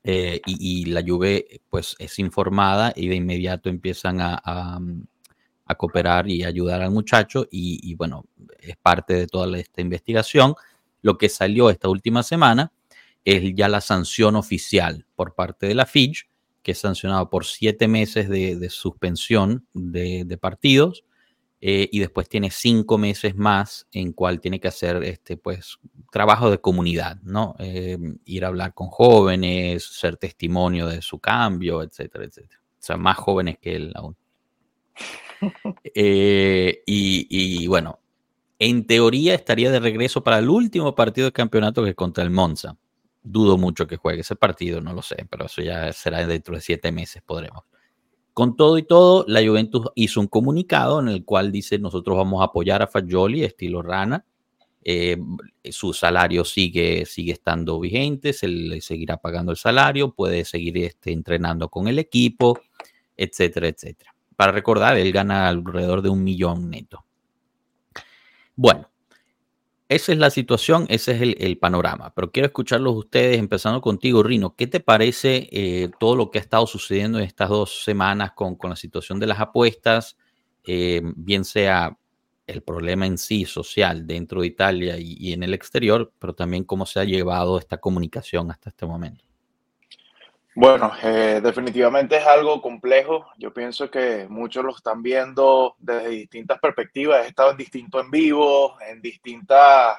Eh, 0.01 0.39
y, 0.45 0.85
la 0.85 1.03
Juve, 1.05 1.59
pues, 1.69 1.97
es 1.99 2.17
informada 2.17 2.93
y 2.95 3.09
de 3.09 3.15
inmediato 3.15 3.67
empiezan 3.67 4.21
a, 4.21 4.41
a, 4.45 5.75
cooperar 5.75 6.29
y 6.29 6.45
ayudar 6.45 6.81
al 6.81 6.91
muchacho. 6.91 7.45
Y, 7.51 7.81
y, 7.83 7.93
bueno, 7.95 8.23
es 8.57 8.77
parte 8.77 9.15
de 9.15 9.27
toda 9.27 9.57
esta 9.59 9.81
investigación. 9.81 10.55
Lo 11.01 11.17
que 11.17 11.29
salió 11.29 11.69
esta 11.69 11.89
última 11.89 12.23
semana 12.23 12.71
es 13.25 13.53
ya 13.55 13.67
la 13.67 13.81
sanción 13.81 14.35
oficial 14.35 15.05
por 15.15 15.35
parte 15.35 15.67
de 15.67 15.75
la 15.75 15.85
Fitch, 15.85 16.27
que 16.63 16.71
es 16.71 16.79
sancionado 16.79 17.29
por 17.29 17.45
siete 17.45 17.87
meses 17.87 18.29
de, 18.29 18.69
suspensión 18.69 19.65
de, 19.73 20.37
partidos 20.39 21.05
eh, 21.59 21.89
y 21.91 21.99
después 21.99 22.29
tiene 22.29 22.51
cinco 22.51 22.97
meses 22.97 23.35
más 23.35 23.87
en 23.91 24.13
cual 24.13 24.39
tiene 24.39 24.59
que 24.59 24.67
hacer 24.67 25.03
este, 25.03 25.37
pues, 25.37 25.79
trabajo 26.11 26.49
de 26.51 26.59
comunidad, 26.59 27.17
¿no? 27.23 27.55
Eh, 27.59 27.97
ir 28.25 28.45
a 28.45 28.49
hablar 28.49 28.73
con 28.73 28.87
jóvenes, 28.87 29.83
ser 29.83 30.17
testimonio 30.17 30.87
de 30.87 31.01
su 31.01 31.19
cambio, 31.19 31.81
etcétera, 31.81 32.25
etcétera. 32.25 32.61
O 32.61 32.83
sea, 32.83 32.97
más 32.97 33.17
jóvenes 33.17 33.57
que 33.59 33.75
él 33.75 33.91
aún. 33.95 34.15
Eh, 35.95 36.83
y, 36.85 37.25
y, 37.27 37.65
bueno, 37.65 38.00
en 38.63 38.85
teoría 38.85 39.33
estaría 39.33 39.71
de 39.71 39.79
regreso 39.79 40.21
para 40.21 40.37
el 40.37 40.47
último 40.47 40.93
partido 40.93 41.25
de 41.25 41.31
campeonato 41.31 41.83
que 41.83 41.89
es 41.89 41.95
contra 41.95 42.23
el 42.23 42.29
Monza. 42.29 42.77
Dudo 43.23 43.57
mucho 43.57 43.87
que 43.87 43.97
juegue 43.97 44.21
ese 44.21 44.35
partido, 44.35 44.81
no 44.81 44.93
lo 44.93 45.01
sé, 45.01 45.25
pero 45.31 45.47
eso 45.47 45.63
ya 45.63 45.91
será 45.93 46.27
dentro 46.27 46.53
de 46.53 46.61
siete 46.61 46.91
meses, 46.91 47.23
podremos. 47.23 47.63
Con 48.33 48.55
todo 48.55 48.77
y 48.77 48.83
todo, 48.83 49.25
la 49.27 49.43
Juventus 49.43 49.87
hizo 49.95 50.19
un 50.19 50.27
comunicado 50.27 50.99
en 50.99 51.07
el 51.07 51.25
cual 51.25 51.51
dice 51.51 51.79
nosotros 51.79 52.15
vamos 52.15 52.41
a 52.41 52.45
apoyar 52.45 52.83
a 52.83 52.87
Fagioli, 52.87 53.43
estilo 53.43 53.81
Rana. 53.81 54.23
Eh, 54.83 55.17
su 55.71 55.91
salario 55.91 56.45
sigue, 56.45 57.07
sigue 57.07 57.31
estando 57.31 57.79
vigente, 57.79 58.31
se 58.31 58.47
le 58.47 58.79
seguirá 58.81 59.17
pagando 59.17 59.51
el 59.51 59.57
salario, 59.57 60.13
puede 60.13 60.45
seguir 60.45 60.77
este, 60.77 61.11
entrenando 61.11 61.67
con 61.69 61.87
el 61.87 61.97
equipo, 61.97 62.59
etcétera, 63.17 63.69
etcétera. 63.69 64.13
Para 64.35 64.51
recordar, 64.51 64.97
él 64.97 65.11
gana 65.11 65.47
alrededor 65.47 66.03
de 66.03 66.09
un 66.09 66.23
millón 66.23 66.69
neto. 66.69 67.05
Bueno, 68.55 68.89
esa 69.89 70.13
es 70.13 70.17
la 70.17 70.29
situación, 70.29 70.85
ese 70.89 71.11
es 71.11 71.21
el, 71.37 71.57
panorama, 71.57 72.13
pero 72.15 72.31
quiero 72.31 72.47
escucharlos 72.47 72.95
ustedes, 72.95 73.37
empezando 73.37 73.81
contigo, 73.81 74.23
Rino. 74.23 74.55
¿Qué 74.55 74.67
te 74.67 74.79
parece 74.79 75.49
eh, 75.51 75.89
todo 75.99 76.15
lo 76.15 76.31
que 76.31 76.39
ha 76.39 76.41
estado 76.41 76.65
sucediendo 76.65 77.17
en 77.19 77.25
estas 77.25 77.49
dos 77.49 77.83
semanas 77.83 78.31
con, 78.33 78.57
la 78.63 78.75
situación 78.75 79.19
de 79.19 79.27
las 79.27 79.39
apuestas, 79.39 80.17
eh, 80.63 81.01
bien 81.03 81.43
sea 81.43 81.97
el 82.47 82.63
problema 82.63 83.05
en 83.05 83.17
sí 83.17 83.45
social 83.45 84.07
dentro 84.07 84.41
de 84.41 84.47
Italia 84.47 84.95
y 84.97 85.33
en 85.33 85.43
el 85.43 85.53
exterior, 85.53 86.13
pero 86.19 86.33
también 86.35 86.63
cómo 86.63 86.85
se 86.85 86.99
ha 86.99 87.03
llevado 87.03 87.57
esta 87.57 87.77
comunicación 87.77 88.51
hasta 88.51 88.69
este 88.69 88.85
momento? 88.85 89.30
Bueno, 90.53 90.91
eh, 91.01 91.39
definitivamente 91.41 92.17
es 92.17 92.25
algo 92.27 92.61
complejo. 92.61 93.25
Yo 93.37 93.53
pienso 93.53 93.89
que 93.89 94.27
muchos 94.29 94.65
lo 94.65 94.75
están 94.75 95.01
viendo 95.01 95.75
desde 95.79 96.09
distintas 96.09 96.59
perspectivas. 96.59 97.25
He 97.25 97.29
estado 97.29 97.51
en 97.51 97.57
distintos 97.57 98.03
en 98.03 98.11
vivo, 98.11 98.77
en 98.81 99.01
distintas, 99.01 99.97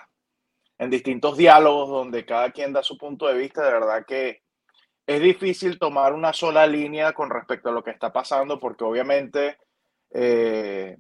en 0.79 0.91
distintos 0.91 1.39
diálogos 1.39 1.89
donde 1.89 2.27
cada 2.27 2.51
quien 2.51 2.73
da 2.73 2.83
su 2.83 2.99
punto 2.99 3.27
de 3.29 3.39
vista. 3.39 3.65
De 3.65 3.73
verdad 3.73 4.05
que 4.07 4.43
es 5.07 5.21
difícil 5.23 5.79
tomar 5.79 6.13
una 6.13 6.33
sola 6.35 6.67
línea 6.67 7.13
con 7.15 7.31
respecto 7.31 7.71
a 7.71 7.73
lo 7.73 7.83
que 7.83 7.91
está 7.93 8.13
pasando, 8.13 8.59
porque 8.59 8.85
obviamente 8.85 9.59
eh, 10.11 10.99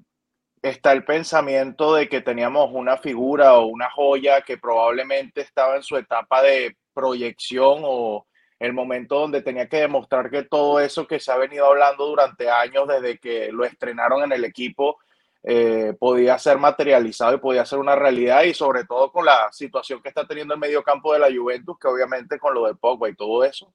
está 0.62 0.92
el 0.92 1.04
pensamiento 1.04 1.94
de 1.94 2.08
que 2.08 2.22
teníamos 2.22 2.70
una 2.72 2.96
figura 2.98 3.54
o 3.58 3.66
una 3.66 3.90
joya 3.90 4.42
que 4.42 4.58
probablemente 4.58 5.42
estaba 5.42 5.76
en 5.76 5.82
su 5.82 5.96
etapa 5.98 6.42
de 6.42 6.76
proyección 6.94 7.80
o 7.84 8.26
el 8.62 8.72
momento 8.72 9.18
donde 9.18 9.42
tenía 9.42 9.68
que 9.68 9.78
demostrar 9.78 10.30
que 10.30 10.44
todo 10.44 10.78
eso 10.78 11.06
que 11.06 11.18
se 11.18 11.32
ha 11.32 11.36
venido 11.36 11.66
hablando 11.66 12.06
durante 12.06 12.48
años 12.48 12.86
desde 12.86 13.18
que 13.18 13.50
lo 13.50 13.64
estrenaron 13.64 14.22
en 14.22 14.32
el 14.32 14.44
equipo 14.44 14.98
eh, 15.42 15.94
podía 15.98 16.38
ser 16.38 16.58
materializado 16.58 17.34
y 17.34 17.38
podía 17.38 17.66
ser 17.66 17.80
una 17.80 17.96
realidad 17.96 18.44
y 18.44 18.54
sobre 18.54 18.84
todo 18.84 19.10
con 19.10 19.24
la 19.26 19.50
situación 19.50 20.00
que 20.00 20.10
está 20.10 20.24
teniendo 20.28 20.54
el 20.54 20.60
medio 20.60 20.84
campo 20.84 21.12
de 21.12 21.18
la 21.18 21.26
Juventus, 21.26 21.76
que 21.76 21.88
obviamente 21.88 22.38
con 22.38 22.54
lo 22.54 22.66
de 22.66 22.76
Pogba 22.76 23.08
y 23.08 23.16
todo 23.16 23.42
eso, 23.42 23.74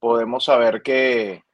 podemos 0.00 0.44
saber 0.44 0.82
que 0.82 1.44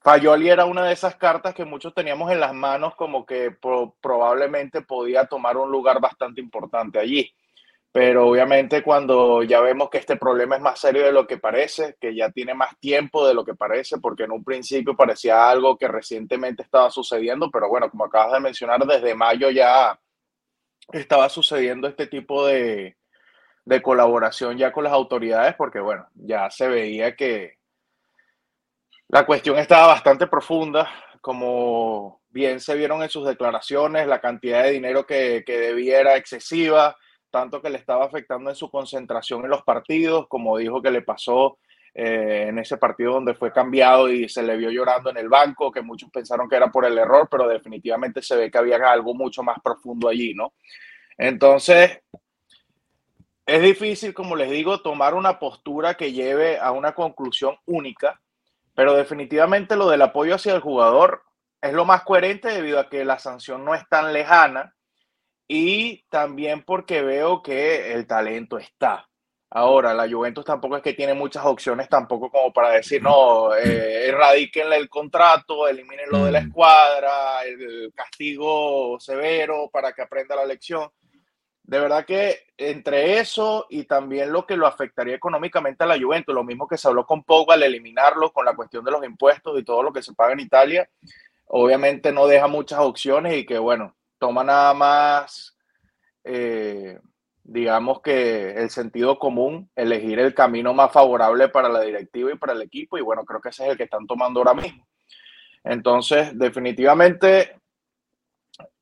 Fayoli 0.00 0.48
era 0.48 0.64
una 0.64 0.84
de 0.84 0.94
esas 0.94 1.14
cartas 1.14 1.54
que 1.54 1.64
muchos 1.64 1.94
teníamos 1.94 2.32
en 2.32 2.40
las 2.40 2.52
manos 2.52 2.96
como 2.96 3.24
que 3.24 3.56
probablemente 4.00 4.82
podía 4.82 5.26
tomar 5.26 5.56
un 5.56 5.70
lugar 5.70 6.00
bastante 6.00 6.40
importante 6.40 6.98
allí 6.98 7.32
pero 7.92 8.26
obviamente 8.26 8.82
cuando 8.82 9.42
ya 9.42 9.60
vemos 9.60 9.90
que 9.90 9.98
este 9.98 10.16
problema 10.16 10.56
es 10.56 10.62
más 10.62 10.80
serio 10.80 11.04
de 11.04 11.12
lo 11.12 11.26
que 11.26 11.36
parece, 11.36 11.96
que 12.00 12.14
ya 12.14 12.30
tiene 12.30 12.54
más 12.54 12.78
tiempo 12.80 13.26
de 13.28 13.34
lo 13.34 13.44
que 13.44 13.54
parece, 13.54 13.98
porque 13.98 14.24
en 14.24 14.32
un 14.32 14.42
principio 14.42 14.96
parecía 14.96 15.50
algo 15.50 15.76
que 15.76 15.88
recientemente 15.88 16.62
estaba 16.62 16.90
sucediendo, 16.90 17.50
pero 17.50 17.68
bueno, 17.68 17.90
como 17.90 18.06
acabas 18.06 18.32
de 18.32 18.40
mencionar, 18.40 18.80
desde 18.86 19.14
mayo 19.14 19.50
ya 19.50 20.00
estaba 20.90 21.28
sucediendo 21.28 21.86
este 21.86 22.06
tipo 22.06 22.46
de, 22.46 22.96
de 23.66 23.82
colaboración 23.82 24.56
ya 24.56 24.72
con 24.72 24.84
las 24.84 24.92
autoridades, 24.94 25.54
porque 25.56 25.78
bueno, 25.80 26.08
ya 26.14 26.50
se 26.50 26.68
veía 26.68 27.14
que 27.14 27.58
la 29.08 29.26
cuestión 29.26 29.58
estaba 29.58 29.88
bastante 29.88 30.26
profunda, 30.26 30.90
como 31.20 32.22
bien 32.30 32.58
se 32.58 32.74
vieron 32.74 33.02
en 33.02 33.10
sus 33.10 33.26
declaraciones, 33.26 34.06
la 34.06 34.22
cantidad 34.22 34.62
de 34.62 34.70
dinero 34.70 35.04
que, 35.04 35.42
que 35.44 35.58
debía 35.58 36.00
era 36.00 36.16
excesiva 36.16 36.96
tanto 37.32 37.60
que 37.60 37.70
le 37.70 37.78
estaba 37.78 38.04
afectando 38.04 38.50
en 38.50 38.54
su 38.54 38.70
concentración 38.70 39.42
en 39.42 39.50
los 39.50 39.62
partidos, 39.62 40.28
como 40.28 40.58
dijo 40.58 40.80
que 40.80 40.90
le 40.90 41.02
pasó 41.02 41.58
eh, 41.94 42.46
en 42.48 42.58
ese 42.58 42.76
partido 42.76 43.14
donde 43.14 43.34
fue 43.34 43.52
cambiado 43.52 44.08
y 44.08 44.28
se 44.28 44.42
le 44.42 44.56
vio 44.56 44.70
llorando 44.70 45.10
en 45.10 45.16
el 45.16 45.28
banco, 45.28 45.72
que 45.72 45.82
muchos 45.82 46.10
pensaron 46.10 46.48
que 46.48 46.56
era 46.56 46.70
por 46.70 46.84
el 46.84 46.96
error, 46.96 47.28
pero 47.30 47.48
definitivamente 47.48 48.22
se 48.22 48.36
ve 48.36 48.50
que 48.50 48.58
había 48.58 48.76
algo 48.90 49.14
mucho 49.14 49.42
más 49.42 49.58
profundo 49.64 50.08
allí, 50.08 50.34
¿no? 50.34 50.52
Entonces, 51.16 52.00
es 53.46 53.62
difícil, 53.62 54.14
como 54.14 54.36
les 54.36 54.50
digo, 54.50 54.80
tomar 54.80 55.14
una 55.14 55.38
postura 55.38 55.94
que 55.94 56.12
lleve 56.12 56.58
a 56.58 56.70
una 56.70 56.94
conclusión 56.94 57.56
única, 57.66 58.20
pero 58.74 58.94
definitivamente 58.94 59.74
lo 59.74 59.88
del 59.88 60.02
apoyo 60.02 60.34
hacia 60.34 60.54
el 60.54 60.60
jugador 60.60 61.24
es 61.60 61.72
lo 61.72 61.84
más 61.84 62.02
coherente 62.02 62.48
debido 62.48 62.78
a 62.78 62.88
que 62.88 63.04
la 63.04 63.18
sanción 63.18 63.64
no 63.64 63.74
es 63.74 63.88
tan 63.88 64.12
lejana 64.12 64.74
y 65.54 66.02
también 66.08 66.62
porque 66.62 67.02
veo 67.02 67.42
que 67.42 67.92
el 67.92 68.06
talento 68.06 68.56
está. 68.56 69.06
Ahora, 69.50 69.92
la 69.92 70.10
Juventus 70.10 70.46
tampoco 70.46 70.78
es 70.78 70.82
que 70.82 70.94
tiene 70.94 71.12
muchas 71.12 71.44
opciones 71.44 71.90
tampoco 71.90 72.30
como 72.30 72.54
para 72.54 72.70
decir, 72.70 73.02
no, 73.02 73.54
eh, 73.54 74.08
erradiquenle 74.08 74.78
el 74.78 74.88
contrato, 74.88 75.68
elimínenlo 75.68 76.24
de 76.24 76.32
la 76.32 76.38
escuadra, 76.38 77.44
el 77.44 77.92
castigo 77.94 78.98
severo 78.98 79.68
para 79.70 79.92
que 79.92 80.00
aprenda 80.00 80.36
la 80.36 80.46
lección. 80.46 80.88
De 81.64 81.78
verdad 81.78 82.06
que 82.06 82.46
entre 82.56 83.18
eso 83.18 83.66
y 83.68 83.84
también 83.84 84.32
lo 84.32 84.46
que 84.46 84.56
lo 84.56 84.66
afectaría 84.66 85.16
económicamente 85.16 85.84
a 85.84 85.86
la 85.86 86.00
Juventus, 86.00 86.34
lo 86.34 86.44
mismo 86.44 86.66
que 86.66 86.78
se 86.78 86.88
habló 86.88 87.04
con 87.04 87.24
Pogba 87.24 87.52
al 87.54 87.62
eliminarlo 87.62 88.32
con 88.32 88.46
la 88.46 88.56
cuestión 88.56 88.86
de 88.86 88.90
los 88.90 89.04
impuestos 89.04 89.60
y 89.60 89.64
todo 89.64 89.82
lo 89.82 89.92
que 89.92 90.02
se 90.02 90.14
paga 90.14 90.32
en 90.32 90.40
Italia, 90.40 90.88
obviamente 91.48 92.10
no 92.10 92.26
deja 92.26 92.46
muchas 92.46 92.78
opciones 92.78 93.36
y 93.36 93.44
que 93.44 93.58
bueno, 93.58 93.94
toma 94.22 94.44
nada 94.44 94.72
más, 94.72 95.58
eh, 96.22 96.96
digamos 97.42 98.00
que 98.00 98.52
el 98.52 98.70
sentido 98.70 99.18
común, 99.18 99.68
elegir 99.74 100.20
el 100.20 100.32
camino 100.32 100.72
más 100.72 100.92
favorable 100.92 101.48
para 101.48 101.68
la 101.68 101.80
directiva 101.80 102.30
y 102.30 102.36
para 102.38 102.52
el 102.52 102.62
equipo, 102.62 102.96
y 102.96 103.00
bueno, 103.00 103.24
creo 103.24 103.40
que 103.40 103.48
ese 103.48 103.64
es 103.64 103.70
el 103.72 103.76
que 103.76 103.82
están 103.82 104.06
tomando 104.06 104.38
ahora 104.38 104.54
mismo. 104.54 104.86
Entonces, 105.64 106.38
definitivamente 106.38 107.58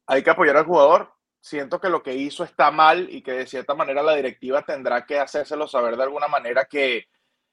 hay 0.06 0.22
que 0.22 0.28
apoyar 0.28 0.58
al 0.58 0.66
jugador. 0.66 1.10
Siento 1.40 1.80
que 1.80 1.88
lo 1.88 2.02
que 2.02 2.14
hizo 2.14 2.44
está 2.44 2.70
mal 2.70 3.08
y 3.08 3.22
que 3.22 3.32
de 3.32 3.46
cierta 3.46 3.74
manera 3.74 4.02
la 4.02 4.16
directiva 4.16 4.60
tendrá 4.60 5.06
que 5.06 5.20
hacérselo 5.20 5.66
saber 5.66 5.96
de 5.96 6.02
alguna 6.02 6.28
manera 6.28 6.66
que 6.66 7.06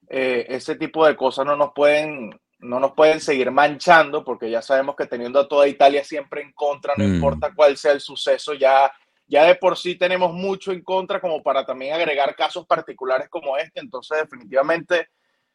eh, 0.10 0.46
ese 0.50 0.75
tipo 0.75 1.08
de 1.08 1.15
cosas 1.15 1.46
no 1.46 1.56
nos 1.56 1.72
pueden 1.74 2.38
no 2.60 2.80
nos 2.80 2.94
pueden 2.94 3.20
seguir 3.20 3.52
manchando, 3.52 4.24
porque 4.24 4.50
ya 4.50 4.62
sabemos 4.62 4.96
que 4.96 5.06
teniendo 5.06 5.40
a 5.40 5.48
toda 5.48 5.68
Italia 5.68 6.04
siempre 6.04 6.42
en 6.42 6.52
contra, 6.54 6.94
no 6.98 7.04
mm. 7.04 7.16
importa 7.16 7.54
cuál 7.56 7.78
sea 7.78 7.92
el 7.92 8.02
suceso, 8.02 8.54
ya, 8.54 8.92
ya 9.28 9.44
de 9.44 9.56
por 9.56 9.78
sí 9.78 9.96
tenemos 9.96 10.34
mucho 10.34 10.72
en 10.72 10.82
contra 10.82 11.22
como 11.22 11.44
para 11.44 11.66
también 11.66 11.94
agregar 11.94 12.36
casos 12.36 12.66
particulares 12.66 13.30
como 13.30 13.58
este. 13.58 13.80
Entonces, 13.80 14.18
definitivamente 14.20 15.10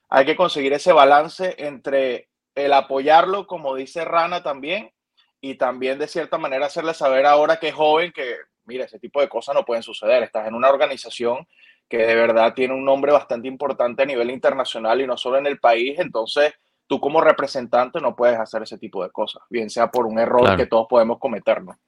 hay 0.09 0.25
que 0.25 0.37
conseguir 0.37 0.73
ese 0.75 0.93
balance 0.93 1.55
entre 1.59 2.29
el 2.55 2.73
apoyarlo, 2.73 3.47
como 3.47 3.75
dice 3.75 4.05
Rana 4.05 4.43
también, 4.43 4.93
y 5.41 5.57
también 5.57 5.99
de 5.99 6.07
cierta 6.07 6.39
manera 6.39 6.67
hacerle 6.67 6.95
saber 6.95 7.27
ahora 7.27 7.57
que 7.57 7.69
es 7.69 7.75
joven 7.75 8.13
que, 8.13 8.37
mira, 8.65 8.85
ese 8.85 9.01
tipo 9.01 9.21
de 9.21 9.29
cosas 9.29 9.55
no 9.55 9.65
pueden 9.65 9.83
suceder. 9.83 10.23
Estás 10.23 10.47
en 10.47 10.55
una 10.55 10.69
organización 10.69 11.49
que 11.89 11.99
de 11.99 12.15
verdad 12.15 12.55
tiene 12.55 12.75
un 12.75 12.85
nombre 12.85 13.11
bastante 13.11 13.49
importante 13.49 14.03
a 14.03 14.07
nivel 14.07 14.31
internacional 14.31 15.01
y 15.01 15.07
no 15.07 15.17
solo 15.17 15.39
en 15.39 15.47
el 15.47 15.59
país. 15.59 15.99
Entonces, 15.99 16.55
tú 16.93 17.01
como 17.01 17.23
representante 17.23 18.03
no 18.03 18.15
puedes 18.15 18.39
hacer 18.39 18.65
ese 18.65 18.77
tipo 18.77 19.03
de 19.03 19.11
cosas, 19.11 19.43
bien 19.49 19.71
sea 19.71 19.91
por 19.91 20.05
un 20.05 20.19
error 20.19 20.59
que 20.59 20.67
todos 20.67 20.87
podemos 20.91 21.19
cometer, 21.19 21.65
¿no? 21.65 21.79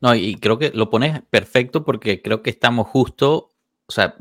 No, 0.00 0.12
y 0.12 0.34
creo 0.34 0.58
que 0.58 0.72
lo 0.74 0.90
pones 0.90 1.22
perfecto 1.30 1.84
porque 1.84 2.20
creo 2.20 2.42
que 2.42 2.50
estamos 2.50 2.88
justo, 2.88 3.54
o 3.86 3.92
sea, 3.92 4.16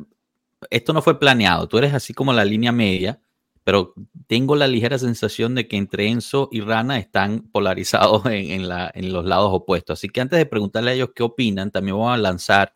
esto 0.69 0.93
no 0.93 1.01
fue 1.01 1.17
planeado, 1.17 1.67
tú 1.67 1.79
eres 1.79 1.95
así 1.95 2.13
como 2.13 2.31
la 2.31 2.45
línea 2.45 2.71
media, 2.71 3.19
pero 3.63 3.95
tengo 4.27 4.55
la 4.55 4.67
ligera 4.67 4.99
sensación 4.99 5.55
de 5.55 5.67
que 5.67 5.77
entre 5.77 6.07
Enzo 6.09 6.47
y 6.51 6.61
Rana 6.61 6.99
están 6.99 7.49
polarizados 7.51 8.23
en, 8.27 8.67
la, 8.67 8.91
en 8.93 9.11
los 9.11 9.25
lados 9.25 9.49
opuestos. 9.51 9.97
Así 9.97 10.09
que 10.09 10.21
antes 10.21 10.37
de 10.37 10.45
preguntarle 10.45 10.91
a 10.91 10.93
ellos 10.93 11.09
qué 11.15 11.23
opinan, 11.23 11.71
también 11.71 11.97
vamos 11.97 12.13
a 12.13 12.17
lanzar 12.17 12.71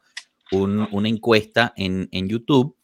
una 0.52 1.08
encuesta 1.08 1.72
en, 1.78 2.10
en 2.12 2.28
YouTube 2.28 2.76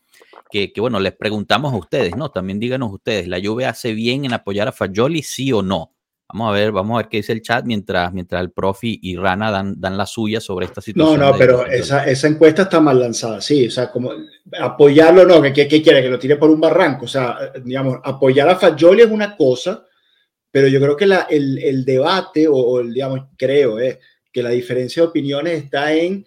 que, 0.50 0.72
bueno, 0.78 1.00
les 1.00 1.14
preguntamos 1.14 1.74
a 1.74 1.78
ustedes, 1.78 2.16
¿no? 2.16 2.30
También 2.30 2.60
díganos 2.60 2.92
ustedes, 2.92 3.28
¿la 3.28 3.40
Juve 3.44 3.66
hace 3.66 3.94
bien 3.94 4.26
en 4.26 4.34
apoyar 4.34 4.68
a 4.68 4.72
Fajoli, 4.72 5.22
sí 5.22 5.52
o 5.52 5.62
no? 5.62 5.94
Vamos 6.30 6.50
a 6.50 6.52
ver, 6.52 6.72
vamos 6.74 6.96
a 6.96 6.98
ver 7.04 7.10
qué 7.10 7.18
dice 7.18 7.32
el 7.32 7.42
chat 7.42 7.64
mientras, 7.64 8.12
mientras 8.12 8.42
el 8.42 8.52
profi 8.52 9.00
y 9.02 9.16
Rana 9.16 9.50
dan, 9.50 9.80
dan 9.80 9.96
la 9.96 10.06
suya 10.06 10.42
sobre 10.42 10.66
esta 10.66 10.82
situación. 10.82 11.20
No, 11.20 11.32
no, 11.32 11.38
pero 11.38 11.66
esa, 11.66 12.06
esa, 12.06 12.28
encuesta 12.28 12.64
está 12.64 12.82
mal 12.82 13.00
lanzada, 13.00 13.40
sí, 13.40 13.68
o 13.68 13.72
sea, 13.72 13.90
como 13.90 14.12
apoyarlo, 14.60 15.26
no, 15.26 15.42
¿qué, 15.42 15.54
qué, 15.54 15.82
quiere? 15.82 16.02
Que 16.02 16.10
lo 16.10 16.20
tire 16.20 16.36
por 16.36 16.50
un 16.50 16.60
barranco, 16.60 17.06
o 17.06 17.08
sea, 17.08 17.54
digamos, 17.64 18.00
apoyar 18.04 18.50
a 18.50 18.58
Fajoli 18.58 19.04
es 19.04 19.12
una 19.12 19.38
cosa, 19.38 19.86
pero 20.52 20.68
yo 20.68 20.82
creo 20.82 20.98
que 20.98 21.06
la, 21.06 21.28
el, 21.30 21.60
el, 21.60 21.86
debate, 21.86 22.46
o, 22.50 22.82
el, 22.82 22.94
digamos, 22.94 23.22
creo, 23.38 23.80
eh, 23.80 24.00
que 24.32 24.44
la 24.44 24.50
diferencia 24.50 25.04
de 25.04 25.08
opiniones 25.08 25.64
está 25.64 25.94
en, 25.94 26.26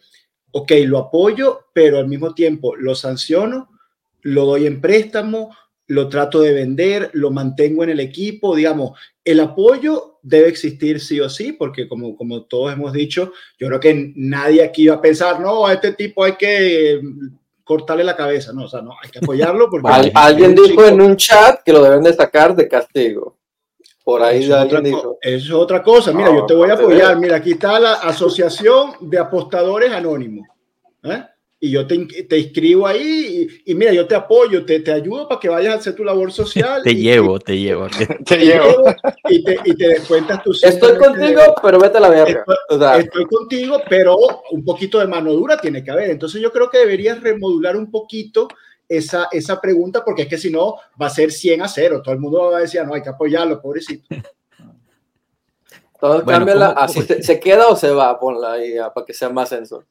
ok, 0.53 0.73
lo 0.87 0.99
apoyo, 0.99 1.67
pero 1.75 1.99
al 1.99 2.09
mismo 2.09 2.33
tiempo 2.33 2.75
lo 2.75 2.95
sanciono 2.95 3.70
lo 4.23 4.45
doy 4.47 4.67
en 4.67 4.81
préstamo, 4.81 5.55
lo 5.87 6.09
trato 6.09 6.41
de 6.41 6.53
vender, 6.53 7.11
lo 7.15 7.33
mantengo 7.33 7.83
en 7.83 7.91
el 7.91 8.01
equipo, 8.01 8.55
digamos, 8.55 8.99
el 9.25 9.41
apoyo 9.41 10.19
debe 10.23 10.49
existir 10.49 11.01
sí 11.01 11.19
o 11.21 11.29
sí, 11.29 11.53
porque 11.53 11.89
como, 11.89 12.17
como 12.17 12.45
todos 12.45 12.73
hemos 12.73 12.93
dicho, 12.93 13.33
yo 13.59 13.67
creo 13.67 13.81
que 13.81 14.13
nadie 14.15 14.63
aquí 14.63 14.87
va 14.87 14.97
a 14.97 15.03
pensar, 15.03 15.41
no, 15.41 15.67
a 15.67 15.73
este 15.73 15.93
tipo 15.95 16.23
hay 16.23 16.37
que 16.37 17.01
cortarle 17.65 18.05
la 18.05 18.17
cabeza, 18.17 18.53
no, 18.53 18.65
o 18.65 18.69
sea, 18.69 18.83
no, 18.83 18.93
hay 19.03 19.11
que 19.11 19.19
apoyarlo. 19.19 19.69
Porque 19.69 20.13
alguien 20.15 20.55
dijo 20.55 20.85
en 20.85 21.01
un 21.01 21.17
chat 21.17 21.63
que 21.65 21.73
lo 21.73 21.83
deben 21.83 22.03
destacar 22.03 22.55
de 22.55 22.69
castigo. 22.69 23.37
Por 24.05 24.23
ahí 24.23 24.45
eso 24.45 24.57
alguien 24.57 24.85
dijo. 24.85 25.19
Eso 25.21 25.47
es 25.47 25.51
otra 25.53 25.83
cosa, 25.83 26.13
mira, 26.13 26.33
yo 26.33 26.47
te 26.47 26.55
voy 26.55 26.71
a 26.71 26.75
apoyar, 26.75 27.17
mira, 27.19 27.37
aquí 27.37 27.53
está 27.53 27.79
la 27.81 27.95
Asociación 27.95 28.93
de 29.01 29.19
Apostadores 29.19 29.93
Anónimos. 29.93 30.47
¿eh? 31.03 31.25
Y 31.63 31.71
yo 31.71 31.87
te, 31.87 31.99
te 32.07 32.39
inscribo 32.39 32.87
ahí 32.87 33.47
y, 33.67 33.75
mira, 33.75 33.93
yo 33.93 34.07
te 34.07 34.15
apoyo, 34.15 34.65
te, 34.65 34.81
te 34.81 34.93
ayudo 34.93 35.29
para 35.29 35.39
que 35.39 35.51
vayas 35.51 35.75
a 35.75 35.79
hacer 35.79 35.95
tu 35.95 36.03
labor 36.03 36.33
social. 36.33 36.83
te 36.85 36.95
llevo, 36.95 37.39
te 37.39 37.59
llevo. 37.59 37.87
Te, 38.25 38.39
llevo. 38.39 38.87
Y 39.29 39.45
te, 39.45 39.59
y 39.67 39.75
te 39.75 39.89
descuentas 39.89 40.43
tu... 40.43 40.53
Estoy 40.53 40.97
contigo, 40.97 41.43
pero 41.63 41.79
vete 41.79 41.99
a 41.99 42.01
la 42.01 42.09
verga. 42.09 42.45
Estoy, 42.71 43.01
estoy, 43.01 43.27
contigo, 43.27 43.83
pero 43.91 44.17
un 44.53 44.65
poquito 44.65 44.99
de 45.01 45.07
mano 45.07 45.35
dura 45.35 45.61
tiene 45.61 45.85
que 45.85 45.91
haber. 45.91 46.09
Entonces 46.09 46.41
yo 46.41 46.51
creo 46.51 46.71
que 46.71 46.79
deberías 46.79 47.21
remodular 47.21 47.77
un 47.77 47.91
poquito 47.91 48.49
esa, 48.89 49.29
esa 49.31 49.61
pregunta 49.61 50.03
porque 50.03 50.23
es 50.23 50.29
que 50.29 50.39
si 50.39 50.51
no 50.51 50.77
va 51.01 51.09
a 51.09 51.11
ser 51.11 51.31
100 51.31 51.61
a 51.61 51.69
0. 51.69 52.01
Todo 52.03 52.15
el 52.15 52.21
mundo 52.21 52.51
va 52.51 52.57
a 52.57 52.61
decir, 52.63 52.83
no, 52.87 52.95
hay 52.95 53.03
que 53.03 53.11
apoyarlo, 53.11 53.61
pobrecito. 53.61 54.09
Todo 56.01 56.25
cámbiala, 56.25 56.69
así 56.71 57.03
se 57.03 57.39
queda 57.39 57.69
o 57.69 57.77
se 57.77 57.91
va, 57.91 58.19
ponla 58.19 58.53
ahí 58.53 58.77
para 58.95 59.05
que 59.05 59.13
sea 59.13 59.29
más 59.29 59.51
sensor. 59.51 59.85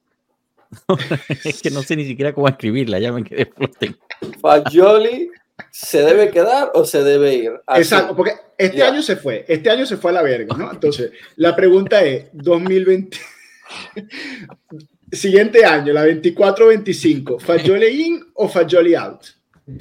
es 1.43 1.61
que 1.61 1.71
no 1.71 1.81
sé 1.81 1.95
ni 1.95 2.05
siquiera 2.05 2.33
cómo 2.33 2.47
escribirla, 2.47 2.99
ya 2.99 3.11
me 3.11 3.23
quedé 3.23 3.51
Fagioli 4.41 5.29
¿Se 5.71 6.01
debe 6.01 6.29
quedar 6.29 6.71
o 6.73 6.85
se 6.85 7.03
debe 7.03 7.35
ir? 7.35 7.51
Así. 7.65 7.81
Exacto, 7.81 8.15
porque 8.15 8.33
este 8.57 8.77
yeah. 8.77 8.87
año 8.87 9.01
se 9.01 9.15
fue, 9.15 9.45
este 9.47 9.69
año 9.69 9.85
se 9.85 9.97
fue 9.97 10.11
a 10.11 10.15
la 10.15 10.21
verga, 10.21 10.55
¿no? 10.55 10.71
Entonces, 10.71 11.11
la 11.35 11.55
pregunta 11.55 12.03
es, 12.03 12.27
2020, 12.33 13.17
siguiente 15.11 15.65
año, 15.65 15.93
la 15.93 16.05
24-25, 16.05 17.39
¿Fagioli 17.39 17.87
in 17.87 18.23
o 18.35 18.47
Fagioli 18.47 18.95
out? 18.95 19.21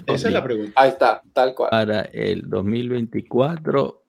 Esa 0.07 0.29
es 0.29 0.35
la 0.35 0.45
pregunta. 0.45 0.73
Ahí 0.77 0.91
está, 0.91 1.23
tal 1.33 1.55
cual. 1.55 1.71
Para 1.71 2.03
el 2.13 2.49
2024. 2.49 4.03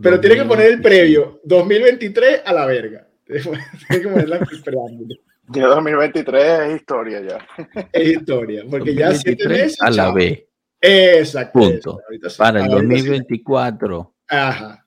Pero 0.00 0.16
2023. 0.16 0.20
tiene 0.20 0.36
que 0.36 0.48
poner 0.48 0.72
el 0.72 0.80
previo, 0.80 1.40
2023 1.44 2.42
a 2.44 2.52
la 2.52 2.66
verga. 2.66 3.06
Tiene 3.28 4.02
que 4.02 4.08
poner 4.08 4.28
la 4.28 4.38
preámbulo. 4.38 5.14
Ya 5.50 5.66
2023 5.66 6.44
es 6.44 6.76
historia 6.76 7.20
ya. 7.20 7.46
Es 7.92 8.08
historia, 8.08 8.64
porque 8.68 8.94
ya 8.94 9.14
siete 9.14 9.48
meses. 9.48 9.80
A 9.80 9.90
la 9.90 10.12
B. 10.12 10.48
Exacto. 10.80 11.58
Punto. 11.58 12.00
Para 12.36 12.64
el 12.64 12.68
2024. 12.68 14.14
Ajá. 14.28 14.84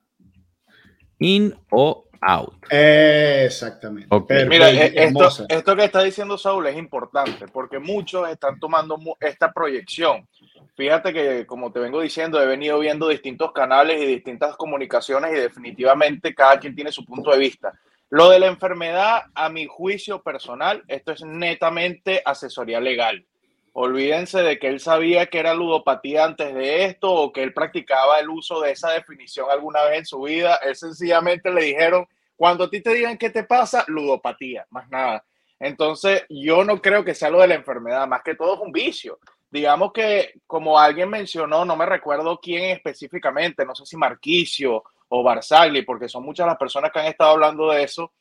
In 1.20 1.56
o 1.70 2.06
out. 2.22 2.53
Exactamente. 2.70 4.08
Okay. 4.10 4.46
Mira, 4.48 4.70
esto, 4.70 5.46
esto, 5.50 5.75
que 5.75 5.84
está 5.84 6.03
diciendo 6.03 6.38
Saúl 6.38 6.68
es 6.68 6.77
importante 6.77 7.48
porque 7.48 7.80
muchos 7.80 8.30
están 8.30 8.60
tomando 8.60 8.98
esta 9.20 9.51
proyección. 9.51 10.27
Fíjate 10.75 11.12
que, 11.13 11.46
como 11.46 11.72
te 11.72 11.80
vengo 11.80 12.01
diciendo, 12.01 12.41
he 12.41 12.46
venido 12.46 12.80
viendo 12.80 13.08
distintos 13.08 13.51
canales 13.51 14.01
y 14.01 14.06
distintas 14.06 14.56
comunicaciones 14.56 15.32
y 15.32 15.39
definitivamente 15.39 16.34
cada 16.34 16.60
quien 16.60 16.75
tiene 16.75 16.91
su 16.91 17.06
punto 17.06 17.32
de 17.32 17.39
vista. 17.39 17.74
Lo 18.12 18.30
de 18.30 18.39
la 18.39 18.48
enfermedad, 18.48 19.24
a 19.34 19.48
mi 19.48 19.68
juicio 19.68 20.22
personal, 20.22 20.84
esto 20.89 21.13
es 21.13 21.24
netamente 21.24 22.22
asesoría 22.25 22.82
legal. 22.82 23.25
Olvídense 23.72 24.41
de 24.41 24.60
que 24.60 24.68
él 24.68 24.82
sabía 24.82 25.27
que 25.27 25.39
era 25.39 25.53
ludopatía 25.53 26.25
antes 26.25 26.53
de 26.53 26.84
esto 26.84 27.10
o 27.10 27.32
que 27.32 27.41
él 27.41 27.53
practicaba 27.53 28.20
el 28.20 28.30
uso 28.30 28.60
de 28.60 28.72
esa 28.72 28.91
definición 28.91 29.50
alguna 29.50 29.86
vez 29.86 30.00
en 30.00 30.06
su 30.06 30.24
vida. 30.24 30.60
Él 30.62 30.75
sencillamente 30.75 31.53
le 31.53 31.63
dijeron, 31.63 32.06
cuando 32.36 32.65
a 32.65 32.70
ti 32.70 32.82
te 32.82 32.94
digan 32.94 33.18
qué 33.18 33.30
te 33.30 33.46
pasa, 33.46 33.86
ludopatía, 33.88 34.68
más 34.72 34.89
nada. 34.89 35.24
Entonces, 35.58 36.25
yo 36.27 36.65
no 36.65 36.82
creo 36.82 37.06
que 37.06 37.15
sea 37.15 37.30
lo 37.30 37.39
de 37.39 37.48
la 37.48 37.56
enfermedad, 37.56 38.06
más 38.10 38.24
que 38.24 38.36
todo 38.36 38.56
es 38.56 38.60
un 38.60 38.74
vicio. 38.74 39.20
Digamos 39.50 39.94
que, 39.94 40.34
como 40.46 40.77
alguien 40.77 41.10
mencionó, 41.10 41.63
no 41.63 41.77
me 41.77 41.86
recuerdo 41.86 42.41
quién 42.41 42.72
específicamente, 42.72 43.65
no 43.65 43.74
sé 43.74 43.86
si 43.86 43.96
Marquicio 43.96 44.84
o 45.13 45.24
Barzagli, 45.24 45.82
porque 45.82 46.08
son 46.08 46.24
muchas 46.24 46.48
las 46.48 46.58
personas 46.58 46.89
que 46.91 47.00
han 47.00 47.06
estado 47.06 47.32
hablando 47.32 47.70
de 47.70 47.84
eso. 47.84 48.13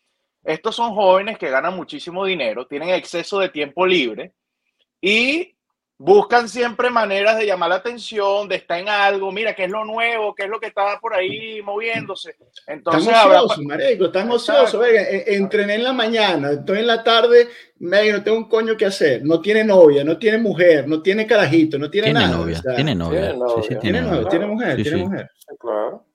Estos 0.42 0.74
son 0.74 0.92
jóvenes 0.92 1.38
que 1.38 1.48
ganan 1.48 1.76
muchísimo 1.76 2.24
dinero, 2.24 2.66
tienen 2.66 2.90
exceso 2.90 3.38
de 3.38 3.48
tiempo 3.48 3.86
libre 3.86 4.32
y 5.00 5.54
buscan 5.96 6.48
siempre 6.48 6.90
maneras 6.90 7.38
de 7.38 7.46
llamar 7.46 7.68
la 7.68 7.76
atención, 7.76 8.48
de 8.48 8.56
estar 8.56 8.80
en 8.80 8.88
algo, 8.88 9.30
mira, 9.30 9.54
qué 9.54 9.64
es 9.64 9.70
lo 9.70 9.84
nuevo, 9.84 10.34
qué 10.34 10.44
es 10.44 10.48
lo 10.48 10.58
que 10.58 10.66
está 10.66 10.98
por 10.98 11.14
ahí 11.14 11.62
moviéndose. 11.62 12.34
Entonces, 12.66 13.06
están 13.06 13.30
ociosos, 13.30 13.58
marico, 13.64 14.06
están 14.06 14.30
ociosos, 14.30 14.84
entrené 15.26 15.76
en 15.76 15.84
la 15.84 15.92
mañana, 15.92 16.50
estoy 16.50 16.80
en 16.80 16.88
la 16.88 17.04
tarde, 17.04 17.48
me 17.78 18.10
no 18.10 18.24
tengo 18.24 18.38
un 18.38 18.48
coño 18.48 18.76
que 18.76 18.86
hacer, 18.86 19.24
no 19.24 19.40
tiene 19.40 19.62
novia, 19.62 20.02
no 20.02 20.18
tiene 20.18 20.38
mujer, 20.38 20.88
no 20.88 21.02
tiene 21.02 21.24
carajito, 21.24 21.78
no 21.78 21.88
tiene, 21.88 22.06
tiene 22.06 22.20
nada. 22.20 22.36
Novia, 22.36 22.58
o 22.58 22.62
sea, 22.62 22.74
tiene 22.74 22.94
novia, 22.96 23.20
tiene 23.20 23.38
novia, 23.38 23.54
sí, 23.62 23.68
sí, 23.68 23.78
tiene, 23.78 24.00
novia, 24.00 24.28
tiene 24.28 24.46
mujer, 24.46 24.76
Sí, 24.76 24.82
tiene 24.82 24.98
sí. 24.98 25.04
mujer. 25.04 25.30
Claro. 25.60 26.09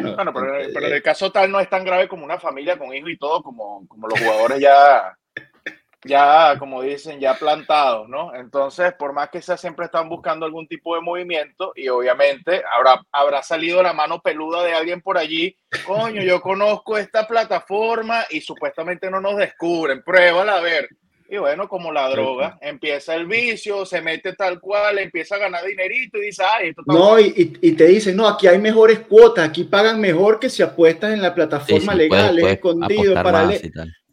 Bueno, 0.00 0.14
Bueno, 0.14 0.32
pero, 0.32 0.58
eh, 0.58 0.70
pero 0.72 0.86
en 0.86 0.92
el 0.94 1.02
caso 1.02 1.30
tal 1.30 1.50
no 1.50 1.60
es 1.60 1.68
tan 1.68 1.84
grave 1.84 2.08
como 2.08 2.24
una 2.24 2.38
familia 2.38 2.78
con 2.78 2.94
hijos 2.94 3.10
y 3.10 3.18
todo, 3.18 3.42
como, 3.42 3.86
como 3.86 4.08
los 4.08 4.18
jugadores 4.18 4.58
ya, 4.58 5.16
ya, 6.04 6.56
como 6.58 6.82
dicen, 6.82 7.20
ya 7.20 7.34
plantados, 7.34 8.08
¿no? 8.08 8.34
Entonces, 8.34 8.94
por 8.94 9.12
más 9.12 9.28
que 9.28 9.42
sea, 9.42 9.56
siempre 9.56 9.84
están 9.86 10.08
buscando 10.08 10.46
algún 10.46 10.66
tipo 10.66 10.94
de 10.94 11.02
movimiento 11.02 11.72
y 11.76 11.88
obviamente 11.88 12.62
habrá, 12.70 13.02
habrá 13.12 13.42
salido 13.42 13.82
la 13.82 13.92
mano 13.92 14.20
peluda 14.20 14.62
de 14.62 14.72
alguien 14.72 15.02
por 15.02 15.18
allí. 15.18 15.54
Coño, 15.86 16.22
yo 16.22 16.40
conozco 16.40 16.96
esta 16.96 17.26
plataforma 17.26 18.24
y 18.30 18.40
supuestamente 18.40 19.10
no 19.10 19.20
nos 19.20 19.36
descubren, 19.36 20.02
pruébala 20.02 20.56
a 20.56 20.60
ver. 20.60 20.88
Y 21.32 21.38
bueno, 21.38 21.66
como 21.66 21.90
la 21.92 22.10
droga, 22.10 22.58
empieza 22.60 23.14
el 23.14 23.24
vicio, 23.24 23.86
se 23.86 24.02
mete 24.02 24.34
tal 24.34 24.60
cual, 24.60 24.98
empieza 24.98 25.36
a 25.36 25.38
ganar 25.38 25.64
dinerito 25.64 26.18
y 26.18 26.26
dice, 26.26 26.42
ay, 26.44 26.68
esto 26.68 26.82
está 26.82 26.92
No, 26.92 27.18
y, 27.18 27.24
y- 27.62 27.68
y 27.68 27.72
te 27.72 27.86
dicen, 27.86 28.16
no, 28.16 28.28
aquí 28.28 28.46
hay 28.48 28.58
mejores 28.58 28.98
cuotas, 29.00 29.48
aquí 29.48 29.64
pagan 29.64 29.98
mejor 29.98 30.38
que 30.38 30.50
si 30.50 30.62
apuestas 30.62 31.14
en 31.14 31.22
la 31.22 31.34
plataforma 31.34 31.92
sí, 31.94 31.98
legal, 31.98 32.36
puedes- 32.36 32.52
es 32.54 32.60
puedes 32.60 32.82
escondido, 32.90 33.14
paralelo. 33.14 33.60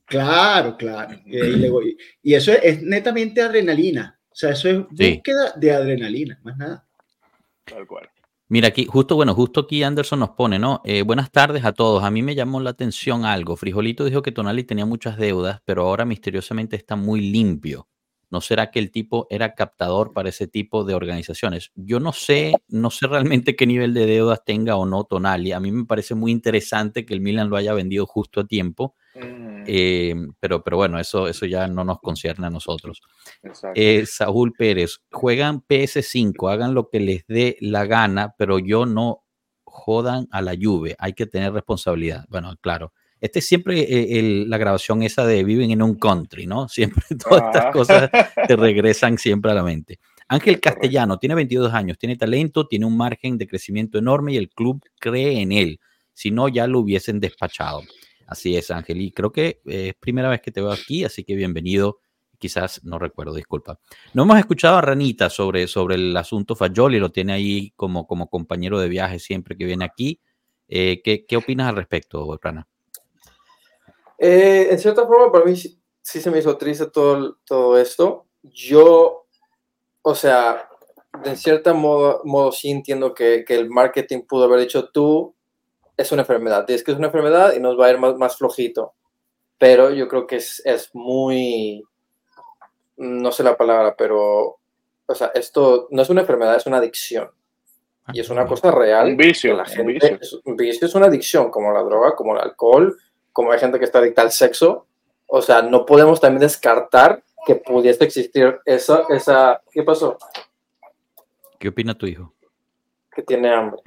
Claro, 0.05 0.77
claro. 0.77 1.19
Y, 1.25 2.33
eso 2.33 2.53
es, 2.53 2.59
es 2.63 2.81
netamente 2.83 3.41
adrenalina. 3.41 4.17
O 4.31 4.35
sea, 4.35 4.51
eso 4.51 4.69
es 4.69 4.77
Sí. 4.97 5.15
búsqueda 5.15 5.51
de 5.57 5.71
adrenalina, 5.73 6.39
más 6.43 6.55
nada. 6.55 6.85
tal 7.65 7.85
cual. 7.85 8.09
Mira 8.51 8.69
aquí, 8.69 8.85
justo, 8.85 9.15
bueno, 9.15 9.35
justo 9.35 9.59
aquí 9.61 9.83
Anderson 9.83 10.21
nos 10.21 10.31
pone, 10.31 10.57
¿no? 10.57 10.81
Eh, 10.83 11.03
buenas 11.03 11.31
tardes 11.31 11.63
a 11.65 11.71
todos. 11.71 12.03
A 12.03 12.09
mí 12.09 12.23
me 12.23 12.33
llamó 12.33 12.59
la 12.59 12.71
atención 12.71 13.23
algo. 13.23 13.55
Frijolito 13.55 14.05
dijo 14.05 14.23
que 14.23 14.31
Tonali 14.31 14.63
tenía 14.63 14.87
muchas 14.87 15.17
deudas, 15.17 15.61
pero 15.65 15.83
ahora 15.83 16.03
misteriosamente 16.03 16.75
está 16.75 16.95
muy 16.95 17.21
limpio. 17.29 17.87
¿No 18.31 18.41
será 18.41 18.71
que 18.71 18.79
el 18.79 18.89
tipo 18.91 19.27
era 19.29 19.53
captador 19.53 20.13
para 20.13 20.29
ese 20.29 20.47
tipo 20.47 20.83
de 20.83 20.95
organizaciones? 20.95 21.71
Yo 21.75 21.99
no 21.99 22.11
sé, 22.11 22.55
no 22.67 22.89
sé 22.89 23.05
realmente 23.05 23.55
qué 23.55 23.67
nivel 23.67 23.93
de 23.93 24.07
deudas 24.07 24.43
tenga 24.43 24.77
o 24.77 24.85
no 24.87 25.03
Tonali. 25.03 25.51
A 25.51 25.59
mí 25.59 25.71
me 25.71 25.85
parece 25.85 26.15
muy 26.15 26.31
interesante 26.31 27.05
que 27.05 27.13
el 27.13 27.21
Milan 27.21 27.49
lo 27.51 27.55
haya 27.55 27.73
vendido 27.75 28.07
justo 28.07 28.41
a 28.41 28.47
tiempo, 28.47 28.95
Mm, 29.15 29.63
eh, 29.65 30.15
pero, 30.39 30.63
pero 30.63 30.77
bueno, 30.77 30.99
eso, 30.99 31.27
eso 31.27 31.45
ya 31.45 31.67
no 31.67 31.83
nos 31.83 31.99
concierne 31.99 32.47
a 32.47 32.49
nosotros. 32.49 33.01
Eh, 33.75 34.05
Saúl 34.05 34.53
Pérez, 34.53 34.99
juegan 35.11 35.61
PS5, 35.61 36.49
hagan 36.51 36.73
lo 36.73 36.89
que 36.89 36.99
les 36.99 37.25
dé 37.27 37.57
la 37.59 37.85
gana, 37.85 38.33
pero 38.37 38.59
yo 38.59 38.85
no 38.85 39.23
jodan 39.63 40.27
a 40.31 40.41
la 40.41 40.55
Juve, 40.59 40.95
hay 40.99 41.13
que 41.13 41.25
tener 41.25 41.53
responsabilidad. 41.53 42.25
Bueno, 42.29 42.55
claro. 42.61 42.93
Este 43.21 43.39
es 43.39 43.47
siempre 43.47 43.81
eh, 43.81 44.19
el- 44.19 44.49
la 44.49 44.57
grabación 44.57 45.03
esa 45.03 45.25
de 45.25 45.43
viven 45.43 45.71
en 45.71 45.81
un 45.81 45.95
country, 45.95 46.45
¿no? 46.47 46.67
Siempre 47.03 47.03
todas 47.17 47.43
estas 47.53 47.73
cosas 47.73 48.09
te 48.47 48.55
regresan 48.55 49.17
siempre 49.17 49.51
a 49.51 49.55
la 49.55 49.63
mente. 49.63 49.99
Ángel 50.29 50.59
Castellano 50.61 51.17
tiene 51.17 51.35
22 51.35 51.73
años, 51.73 51.97
tiene 51.97 52.15
talento, 52.15 52.67
tiene 52.67 52.85
un 52.85 52.95
margen 52.95 53.37
de 53.37 53.47
crecimiento 53.47 53.97
enorme 53.97 54.33
y 54.33 54.37
el 54.37 54.49
club 54.49 54.81
cree 54.99 55.41
en 55.41 55.51
él. 55.51 55.79
Si 56.13 56.31
no, 56.31 56.47
ya 56.47 56.67
lo 56.67 56.79
hubiesen 56.79 57.19
despachado. 57.19 57.81
Así 58.29 58.55
es, 58.55 58.69
Ángel. 58.69 59.01
Y 59.01 59.11
creo 59.11 59.31
que 59.31 59.59
eh, 59.65 59.89
es 59.89 59.95
primera 59.95 60.29
vez 60.29 60.39
que 60.39 60.51
te 60.51 60.61
veo 60.61 60.71
aquí, 60.71 61.03
así 61.03 61.23
que 61.23 61.33
bienvenido. 61.33 61.99
Quizás 62.37 62.83
no 62.83 62.99
recuerdo, 62.99 63.33
disculpa. 63.33 63.79
No 64.13 64.21
hemos 64.21 64.37
escuchado 64.37 64.77
a 64.77 64.81
Ranita 64.81 65.31
sobre, 65.31 65.65
sobre 65.67 65.95
el 65.95 66.15
asunto 66.15 66.55
Fayoli, 66.55 66.99
lo 66.99 67.11
tiene 67.11 67.33
ahí 67.33 67.73
como, 67.75 68.05
como 68.05 68.29
compañero 68.29 68.79
de 68.79 68.87
viaje 68.87 69.17
siempre 69.17 69.57
que 69.57 69.65
viene 69.65 69.83
aquí. 69.83 70.19
Eh, 70.67 71.01
¿qué, 71.03 71.25
¿Qué 71.25 71.37
opinas 71.37 71.69
al 71.69 71.77
respecto, 71.77 72.39
Rana? 72.39 72.67
Eh, 74.19 74.67
en 74.69 74.77
cierta 74.77 75.07
forma, 75.07 75.31
para 75.31 75.45
mí 75.45 75.55
sí, 75.55 75.79
se 76.03 76.29
me 76.29 76.37
hizo 76.37 76.55
triste 76.55 76.85
todo, 76.85 77.39
todo 77.43 77.79
esto. 77.79 78.27
Yo, 78.43 79.25
o 80.03 80.13
sea, 80.13 80.69
de 81.23 81.35
cierta 81.35 81.73
modo, 81.73 82.21
modo 82.25 82.51
sí 82.51 82.69
entiendo 82.69 83.15
que, 83.15 83.43
que 83.43 83.55
el 83.55 83.71
marketing 83.71 84.21
pudo 84.21 84.43
haber 84.43 84.59
dicho 84.59 84.89
tú, 84.89 85.35
es 85.99 86.13
una 86.13 86.21
enfermedad, 86.21 86.65
dices 86.65 86.83
que 86.83 86.91
es 86.91 86.97
una 86.97 87.07
enfermedad 87.07 87.53
y 87.53 87.59
nos 87.59 87.77
va 87.77 87.87
a 87.87 87.91
ir 87.91 87.97
más, 87.97 88.15
más 88.15 88.37
flojito. 88.37 88.93
Pero 89.57 89.91
yo 89.91 90.07
creo 90.07 90.25
que 90.25 90.37
es, 90.37 90.61
es 90.63 90.95
muy, 90.95 91.83
no 92.95 93.33
sé 93.33 93.43
la 93.43 93.57
palabra, 93.57 93.95
pero, 93.97 94.59
o 95.05 95.13
sea, 95.13 95.31
esto 95.33 95.89
no 95.91 96.01
es 96.01 96.09
una 96.09 96.21
enfermedad, 96.21 96.55
es 96.55 96.65
una 96.65 96.77
adicción. 96.77 97.29
Y 98.13 98.21
es 98.21 98.29
una 98.29 98.47
cosa 98.47 98.71
real. 98.71 99.09
Un 99.09 99.17
vicio, 99.17 99.53
la 99.53 99.63
un 99.63 99.69
gente, 99.69 99.93
vicio. 99.93 100.17
es 100.21 100.33
un 100.45 100.55
vicio 100.55 100.87
es 100.87 100.95
una 100.95 101.07
adicción, 101.07 101.51
como 101.51 101.73
la 101.73 101.83
droga, 101.83 102.15
como 102.15 102.33
el 102.33 102.41
alcohol, 102.41 102.97
como 103.33 103.51
hay 103.51 103.59
gente 103.59 103.77
que 103.77 103.83
está 103.85 103.99
adicta 103.99 104.21
al 104.21 104.31
sexo. 104.31 104.87
O 105.27 105.41
sea, 105.41 105.61
no 105.61 105.85
podemos 105.85 106.21
también 106.21 106.39
descartar 106.39 107.21
que 107.45 107.55
pudiese 107.55 108.05
existir 108.05 108.57
esa, 108.63 109.03
esa, 109.09 109.61
¿qué 109.69 109.83
pasó? 109.83 110.17
¿Qué 111.59 111.67
opina 111.67 111.93
tu 111.93 112.07
hijo? 112.07 112.33
Que 113.11 113.21
tiene 113.21 113.53
hambre. 113.53 113.81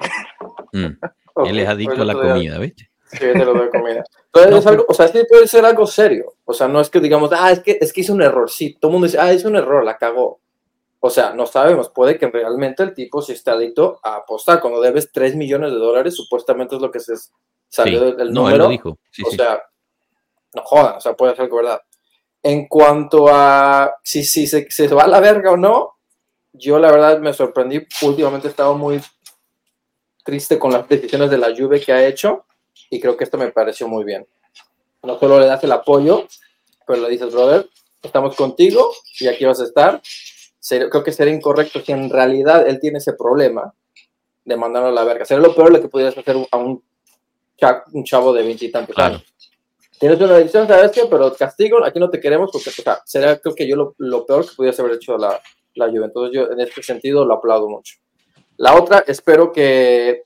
Mm, 0.73 0.99
Ok, 1.35 1.49
Él 1.49 1.59
es 1.61 1.69
adicto 1.69 2.03
a 2.03 2.05
la 2.05 2.13
pues 2.15 2.23
te 2.25 2.29
doy- 2.29 2.39
comida, 2.39 2.59
¿viste? 2.59 2.91
Sí, 3.07 3.19
te 3.19 3.45
lo 3.45 3.53
doy 3.55 3.69
comida. 3.71 4.05
Entonces, 4.27 4.51
No, 4.51 4.57
es 4.59 4.67
algo, 4.67 4.85
o 4.89 4.95
sea, 4.95 5.09
sí 5.09 5.21
puede 5.29 5.47
ser 5.47 5.65
algo 5.67 5.87
serio. 5.87 6.35
O 6.45 6.53
sea, 6.55 6.67
no 6.69 6.81
es 6.81 6.89
que 6.89 6.99
digamos, 7.01 7.31
ah, 7.33 7.51
es 7.53 7.61
que, 7.61 7.77
es 7.81 7.93
que 7.93 8.01
hizo 8.01 8.15
un 8.15 8.23
error. 8.23 8.51
Sí, 8.51 8.75
todo 8.81 8.89
el 8.91 8.93
mundo 8.95 9.07
dice, 9.07 9.19
ah, 9.21 9.33
hizo 9.33 9.49
un 9.49 9.57
error, 9.57 9.85
la 9.85 9.99
cagó. 9.99 10.41
O 11.01 11.11
sea, 11.11 11.35
no 11.35 11.47
sabemos, 11.47 11.91
puede 11.91 12.17
que 12.19 12.29
realmente 12.31 12.83
el 12.83 12.95
tipo 12.95 13.21
sí 13.21 13.33
esté 13.33 13.51
adicto 13.51 13.99
a 14.03 14.17
apostar. 14.17 14.61
Cuando 14.61 14.81
debes 14.81 15.11
3 15.13 15.35
millones 15.37 15.73
de 15.73 15.77
dólares, 15.79 16.15
supuestamente 16.17 16.77
es 16.77 16.81
lo 16.81 16.91
que 16.91 17.01
se 17.01 17.15
salió 17.69 17.99
Sí. 17.99 18.05
del 18.07 18.17
del 18.17 18.33
No, 18.33 18.43
él 18.43 18.53
número. 18.55 18.65
lo 18.65 18.71
dijo. 18.71 18.99
Sí, 19.11 19.23
o 19.27 19.31
sí. 19.31 19.37
sea, 19.37 19.61
no 20.55 20.63
jodan, 20.65 20.97
o 20.97 21.01
sea, 21.01 21.15
puede 21.15 21.35
ser 21.37 21.49
que 21.49 21.57
verdad. 21.57 21.81
En 22.43 22.67
cuanto 22.69 23.27
a 23.29 23.95
si, 24.03 24.25
si 24.25 24.47
se, 24.47 24.71
se 24.71 24.89
va 24.89 25.03
a 25.03 25.09
la 25.09 25.21
verga 25.21 25.51
o 25.53 25.57
no, 25.57 25.97
yo 26.53 26.79
la 26.79 26.91
verdad 26.91 27.19
me 27.19 27.33
sorprendí. 27.33 27.87
Últimamente 28.03 28.47
he 28.47 28.51
estado 28.51 28.75
muy 28.77 29.01
triste 30.23 30.59
con 30.59 30.73
las 30.73 30.89
decisiones 30.89 31.31
de 31.31 31.39
la 31.39 31.55
Juve 31.57 31.81
que 31.81 31.93
ha 31.93 32.07
hecho 32.07 32.45
y 32.91 33.01
creo 33.01 33.17
que 33.17 33.25
esto 33.25 33.39
me 33.39 33.51
pareció 33.51 33.89
muy 33.89 34.05
bien. 34.05 34.27
No 35.03 35.19
solo 35.19 35.41
le 35.41 35.47
das 35.47 35.65
el 35.65 35.73
apoyo, 35.73 36.27
pero 36.87 37.03
le 37.03 37.11
dices, 37.11 37.33
brother, 37.33 37.69
estamos 38.03 38.37
contigo 38.37 38.93
y 39.19 39.27
aquí 39.27 39.45
vas 39.45 39.61
a 39.61 39.65
estar. 39.65 40.01
creo 40.69 41.03
que 41.03 41.13
sería 41.13 41.35
incorrecto 41.35 41.81
si 41.81 41.93
en 41.93 42.11
realidad 42.11 42.67
él 42.67 42.79
tiene 42.81 42.99
ese 42.99 43.15
problema 43.15 43.73
de 44.45 44.57
mandarlo 44.57 44.89
a 44.89 44.93
la 44.93 45.05
verga. 45.05 45.25
Sería 45.25 45.47
lo 45.47 45.55
peor 45.55 45.73
lo 45.73 45.81
que 45.81 45.89
pudieras 45.89 46.17
hacer 46.17 46.37
a 46.51 46.57
un, 46.57 46.83
chavo 48.05 48.33
de 48.33 48.43
veintitantos 48.43 48.97
años. 48.99 49.25
Tienes 49.99 50.21
una 50.21 50.35
adicción, 50.35 50.67
¿sabes 50.67 50.91
qué? 50.91 51.03
Pero 51.09 51.33
castigo, 51.35 51.85
aquí 51.85 52.01
no 52.01 52.11
te 52.11 52.19
queremos 52.19 52.51
porque 52.51 52.71
o 52.71 52.73
sea, 52.73 53.01
sería 53.05 53.39
creo 53.39 53.55
que 53.55 53.69
yo 53.69 53.77
lo, 53.77 53.95
lo 53.99 54.27
peor 54.27 54.49
que 54.49 54.57
pudiese 54.57 54.83
haber 54.83 54.97
hecho 54.97 55.17
la, 55.17 55.41
la 55.75 55.89
Juve. 55.89 56.07
Entonces 56.07 56.35
yo 56.35 56.51
en 56.51 56.61
este 56.61 56.83
sentido 56.83 57.25
lo 57.25 57.35
aplaudo 57.35 57.69
mucho. 57.69 57.97
La 58.57 58.75
otra, 58.75 59.05
espero 59.07 59.53
que 59.53 60.25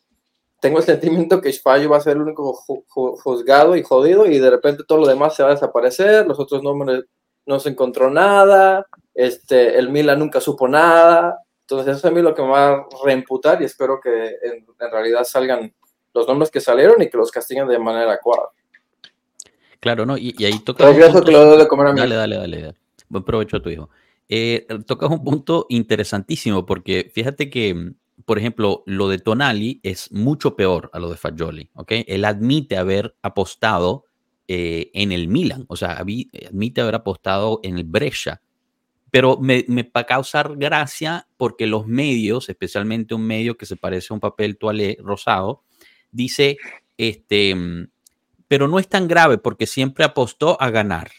tengo 0.60 0.78
el 0.78 0.84
sentimiento 0.84 1.40
que 1.40 1.50
España 1.50 1.88
va 1.88 1.98
a 1.98 2.00
ser 2.00 2.16
el 2.16 2.22
único 2.22 2.52
juzgado 2.54 3.76
y 3.76 3.82
jodido 3.82 4.26
y 4.26 4.38
de 4.38 4.50
repente 4.50 4.84
todo 4.86 4.98
lo 4.98 5.06
demás 5.06 5.36
se 5.36 5.42
va 5.42 5.50
a 5.50 5.52
desaparecer, 5.52 6.26
los 6.26 6.38
otros 6.38 6.62
nombres 6.62 7.04
no 7.44 7.60
se 7.60 7.68
encontró 7.68 8.10
nada, 8.10 8.86
este, 9.14 9.78
el 9.78 9.90
Milan 9.90 10.18
nunca 10.18 10.40
supo 10.40 10.66
nada, 10.66 11.38
entonces 11.60 11.96
eso 11.96 11.98
es 11.98 12.12
a 12.12 12.14
mí 12.14 12.22
lo 12.22 12.34
que 12.34 12.42
me 12.42 12.48
va 12.48 12.68
a 12.74 12.86
reimputar 13.04 13.60
y 13.62 13.66
espero 13.66 14.00
que 14.00 14.36
en, 14.42 14.66
realidad 14.90 15.24
salgan 15.24 15.72
los 16.14 16.26
nombres 16.26 16.50
que 16.50 16.60
salieron 16.60 17.00
y 17.02 17.08
que 17.08 17.16
los 17.16 17.30
castiguen 17.30 17.68
de 17.68 17.78
manera 17.78 18.10
adecuada. 18.10 18.48
Claro, 19.78 20.06
¿no? 20.06 20.16
Y, 20.16 20.34
ahí 20.44 20.58
toca... 20.60 20.84
Dale, 22.00 22.14
dale, 22.16 22.36
dale, 22.36 22.74
Buen 23.08 23.24
provecho 23.24 23.58
a 23.58 23.62
tu 23.62 23.70
hijo. 23.70 23.90
Eh, 24.28 24.66
tocas 24.86 25.10
un 25.10 25.22
punto 25.22 25.66
interesantísimo 25.68 26.66
porque 26.66 27.10
fíjate 27.14 27.50
que 27.50 27.92
por 28.26 28.38
ejemplo, 28.38 28.82
lo 28.86 29.08
de 29.08 29.20
Tonali 29.20 29.80
es 29.84 30.10
mucho 30.10 30.56
peor 30.56 30.90
a 30.92 30.98
lo 30.98 31.08
de 31.08 31.16
Fagioli, 31.16 31.70
¿ok? 31.74 31.92
Él 32.06 32.24
admite 32.24 32.76
haber 32.76 33.16
apostado 33.22 34.04
eh, 34.48 34.90
en 34.94 35.12
el 35.12 35.28
Milan, 35.28 35.64
o 35.68 35.76
sea, 35.76 35.92
admite 35.92 36.80
haber 36.80 36.96
apostado 36.96 37.60
en 37.62 37.78
el 37.78 37.84
Brescia, 37.84 38.42
pero 39.12 39.38
me, 39.40 39.64
me 39.68 39.84
va 39.84 40.00
a 40.00 40.06
causar 40.06 40.56
gracia 40.56 41.28
porque 41.36 41.68
los 41.68 41.86
medios, 41.86 42.48
especialmente 42.48 43.14
un 43.14 43.22
medio 43.22 43.56
que 43.56 43.64
se 43.64 43.76
parece 43.76 44.08
a 44.10 44.14
un 44.14 44.20
papel 44.20 44.58
toalé 44.58 44.98
rosado, 45.00 45.62
dice, 46.10 46.58
este, 46.98 47.54
mm, 47.54 47.88
pero 48.48 48.66
no 48.66 48.80
es 48.80 48.88
tan 48.88 49.06
grave 49.06 49.38
porque 49.38 49.66
siempre 49.66 50.04
apostó 50.04 50.60
a 50.60 50.70
ganar 50.70 51.12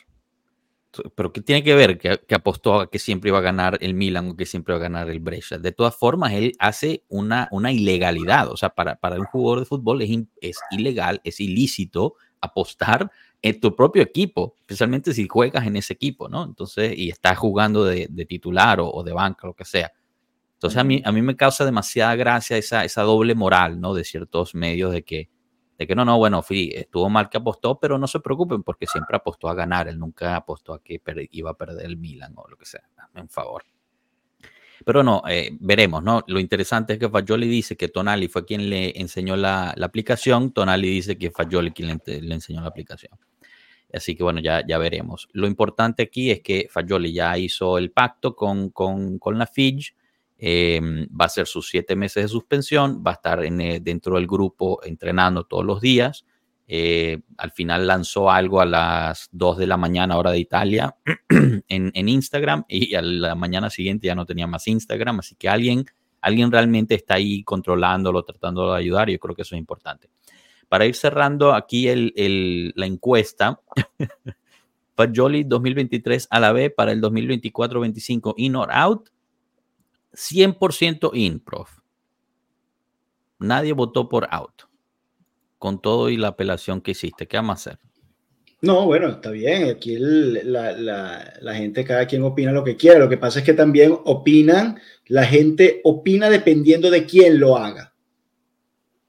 pero 1.16 1.34
¿qué 1.34 1.42
tiene 1.42 1.64
que 1.64 1.76
ver 1.76 1.98
que, 1.98 2.36
apostó 2.36 2.82
a 2.82 2.90
que 2.90 3.00
siempre 3.00 3.30
iba 3.30 3.38
a 3.40 3.42
ganar 3.42 3.78
el 3.82 3.94
Milan 3.94 4.30
o 4.30 4.36
que 4.36 4.46
siempre 4.46 4.74
iba 4.74 4.80
a 4.80 4.90
ganar 4.90 5.10
el 5.10 5.20
Brescia? 5.20 5.58
De 5.58 5.72
todas 5.72 5.96
formas, 5.96 6.34
él 6.34 6.54
hace 6.60 7.04
una, 7.08 7.48
una 7.52 7.72
ilegalidad. 7.72 8.52
O 8.52 8.58
sea, 8.58 8.70
para, 8.70 8.96
para 8.96 9.20
un 9.20 9.26
jugador 9.26 9.60
de 9.60 9.66
fútbol 9.66 10.02
es, 10.02 10.10
es 10.42 10.58
ilegal, 10.72 11.22
es 11.24 11.40
ilícito 11.40 12.16
apostar 12.42 13.12
en 13.42 13.60
tu 13.60 13.76
propio 13.76 14.02
equipo, 14.02 14.56
especialmente 14.60 15.14
si 15.14 15.28
juegas 15.28 15.66
en 15.66 15.76
ese 15.76 15.94
equipo, 15.94 16.28
¿no? 16.28 16.44
Entonces, 16.44 16.98
y 16.98 17.10
estás 17.10 17.38
jugando 17.38 17.86
de, 17.86 18.08
de 18.10 18.26
titular 18.26 18.80
o, 18.80 18.90
o, 18.92 19.04
de 19.04 19.14
banca, 19.14 19.48
lo 19.48 19.54
que 19.54 19.66
sea. 19.66 19.92
Entonces, 20.54 20.80
a 20.80 20.84
mí, 20.84 21.02
a 21.06 21.12
mí 21.12 21.22
me 21.22 21.36
causa 21.36 21.66
demasiada 21.66 22.16
gracia 22.16 22.58
esa, 22.58 22.84
esa 22.84 23.04
doble 23.04 23.36
moral, 23.36 23.80
¿no? 23.80 23.94
De 23.94 24.04
ciertos 24.04 24.56
medios 24.56 24.92
de 24.92 25.04
que, 25.04 25.30
de 25.78 25.86
que 25.86 25.96
no, 25.96 26.04
no, 26.04 26.18
bueno, 26.18 26.44
estuvo 26.50 27.10
mal 27.10 27.30
que 27.30 27.38
apostó, 27.38 27.80
pero 27.80 27.98
no 27.98 28.08
se 28.08 28.20
preocupen 28.20 28.64
porque 28.64 28.88
siempre 28.88 29.18
apostó 29.18 29.48
a 29.48 29.54
ganar, 29.54 29.88
él 29.88 30.00
nunca 30.00 30.36
apostó 30.36 30.74
a 30.74 30.82
que 30.82 31.00
iba 31.32 31.52
a 31.52 31.54
perder 31.54 31.86
el 31.86 31.98
Milan 31.98 32.34
o 32.36 32.48
lo 32.48 32.58
que 32.58 32.66
sea, 32.66 32.84
en 33.14 33.30
favor. 33.30 33.64
Pero 34.86 35.04
no, 35.04 35.24
eh, 35.28 35.52
veremos, 35.60 36.04
¿no? 36.04 36.24
Lo 36.28 36.40
interesante 36.40 36.94
es 36.94 37.00
que 37.00 37.10
Fagioli 37.10 37.48
dice 37.48 37.76
que 37.76 37.90
Tonali 37.90 38.28
fue 38.28 38.46
quien 38.46 38.70
le 38.70 39.00
enseñó 39.00 39.36
la, 39.36 39.72
aplicación, 39.82 40.52
Tonali 40.52 40.90
dice 40.90 41.18
que 41.18 41.32
Fagioli 41.32 41.72
quien 41.72 42.00
le, 42.06 42.34
enseñó 42.34 42.62
la 42.62 42.68
aplicación. 42.68 43.18
Así 43.94 44.16
que 44.16 44.24
bueno, 44.24 44.40
ya, 44.40 44.66
ya 44.68 44.78
veremos. 44.78 45.30
Lo 45.32 45.48
importante 45.48 46.04
aquí 46.04 46.32
es 46.32 46.42
que 46.42 46.68
Fagioli 46.70 47.14
ya 47.14 47.38
hizo 47.38 47.78
el 47.78 47.92
pacto 47.92 48.36
con, 48.36 48.70
con, 48.70 49.18
con 49.20 49.38
la 49.38 49.48
FIG, 49.48 49.96
Em, 50.40 51.08
va 51.10 51.26
a 51.26 51.30
ser 51.30 51.48
sus 51.48 51.68
siete 51.68 51.96
meses 51.96 52.24
de 52.24 52.28
suspensión, 52.28 53.04
va 53.06 53.12
a 53.12 53.14
estar 53.16 53.44
en, 53.44 53.60
eh, 53.60 53.80
dentro 53.80 54.16
del 54.16 54.28
grupo 54.28 54.80
entrenando 54.84 55.46
todos 55.46 55.66
los 55.66 55.82
días. 55.82 56.26
Eh, 56.68 57.22
al 57.38 57.52
final 57.52 57.88
lanzó 57.88 58.30
algo 58.30 58.62
a 58.62 58.66
las 58.66 59.30
2 59.32 59.58
de 59.58 59.68
la 59.68 59.78
mañana 59.78 60.18
hora 60.18 60.32
de 60.32 60.40
Italia 60.40 60.96
en, 61.70 62.10
Instagram 62.10 62.66
y 62.68 62.94
a 62.94 63.02
la 63.02 63.36
mañana 63.36 63.70
siguiente 63.70 64.08
ya 64.08 64.16
no 64.16 64.26
tenía 64.26 64.48
más 64.48 64.68
Instagram, 64.68 65.20
así 65.20 65.36
que 65.36 65.48
alguien, 65.48 65.86
alguien 66.20 66.52
realmente 66.52 66.94
está 66.94 67.16
ahí 67.16 67.42
controlándolo, 67.44 68.24
tratando 68.24 68.74
de 68.74 68.80
ayudar 68.80 69.10
yo 69.10 69.18
creo 69.18 69.34
que 69.34 69.44
eso 69.44 69.56
es 69.56 69.60
importante. 69.60 70.10
Para 70.68 70.86
ir 70.86 70.96
cerrando 70.96 71.54
aquí 71.54 71.88
el, 71.88 72.14
el, 72.18 72.74
la 72.76 72.86
encuesta, 72.86 73.62
Fajoli 74.98 75.46
2023 75.46 76.28
a 76.30 76.40
la 76.42 76.52
B 76.52 76.70
para 76.70 76.92
el 76.92 77.02
2024-25 77.02 78.34
in 78.36 78.56
or 78.58 78.70
out, 78.74 79.10
100% 80.18 81.12
in, 81.14 81.40
prof. 81.40 81.70
Nadie 83.40 83.74
votó 83.74 84.10
por 84.10 84.28
out. 84.32 84.64
Con 85.60 85.80
todo 85.80 86.10
y 86.10 86.18
la 86.18 86.30
apelación 86.30 86.82
que 86.82 86.92
hiciste, 86.92 87.28
¿qué 87.28 87.38
vamos 87.38 87.52
a 87.52 87.72
hacer? 87.72 87.80
No, 88.62 88.86
bueno, 88.86 89.10
está 89.10 89.30
bien. 89.30 89.70
Aquí 89.70 89.98
la, 90.00 90.72
la, 91.40 91.56
gente, 91.56 91.84
cada 91.84 92.08
quien 92.08 92.24
opina 92.24 92.52
lo 92.52 92.64
que 92.64 92.76
quiera. 92.76 92.98
Lo 92.98 93.10
que 93.10 93.18
pasa 93.18 93.40
es 93.40 93.46
que 93.46 93.54
también 93.54 93.96
opinan, 94.06 94.80
la 95.08 95.26
gente 95.26 95.82
opina 95.84 96.30
dependiendo 96.30 96.90
de 96.90 97.06
quién 97.06 97.40
lo 97.40 97.56
haga. 97.56 97.94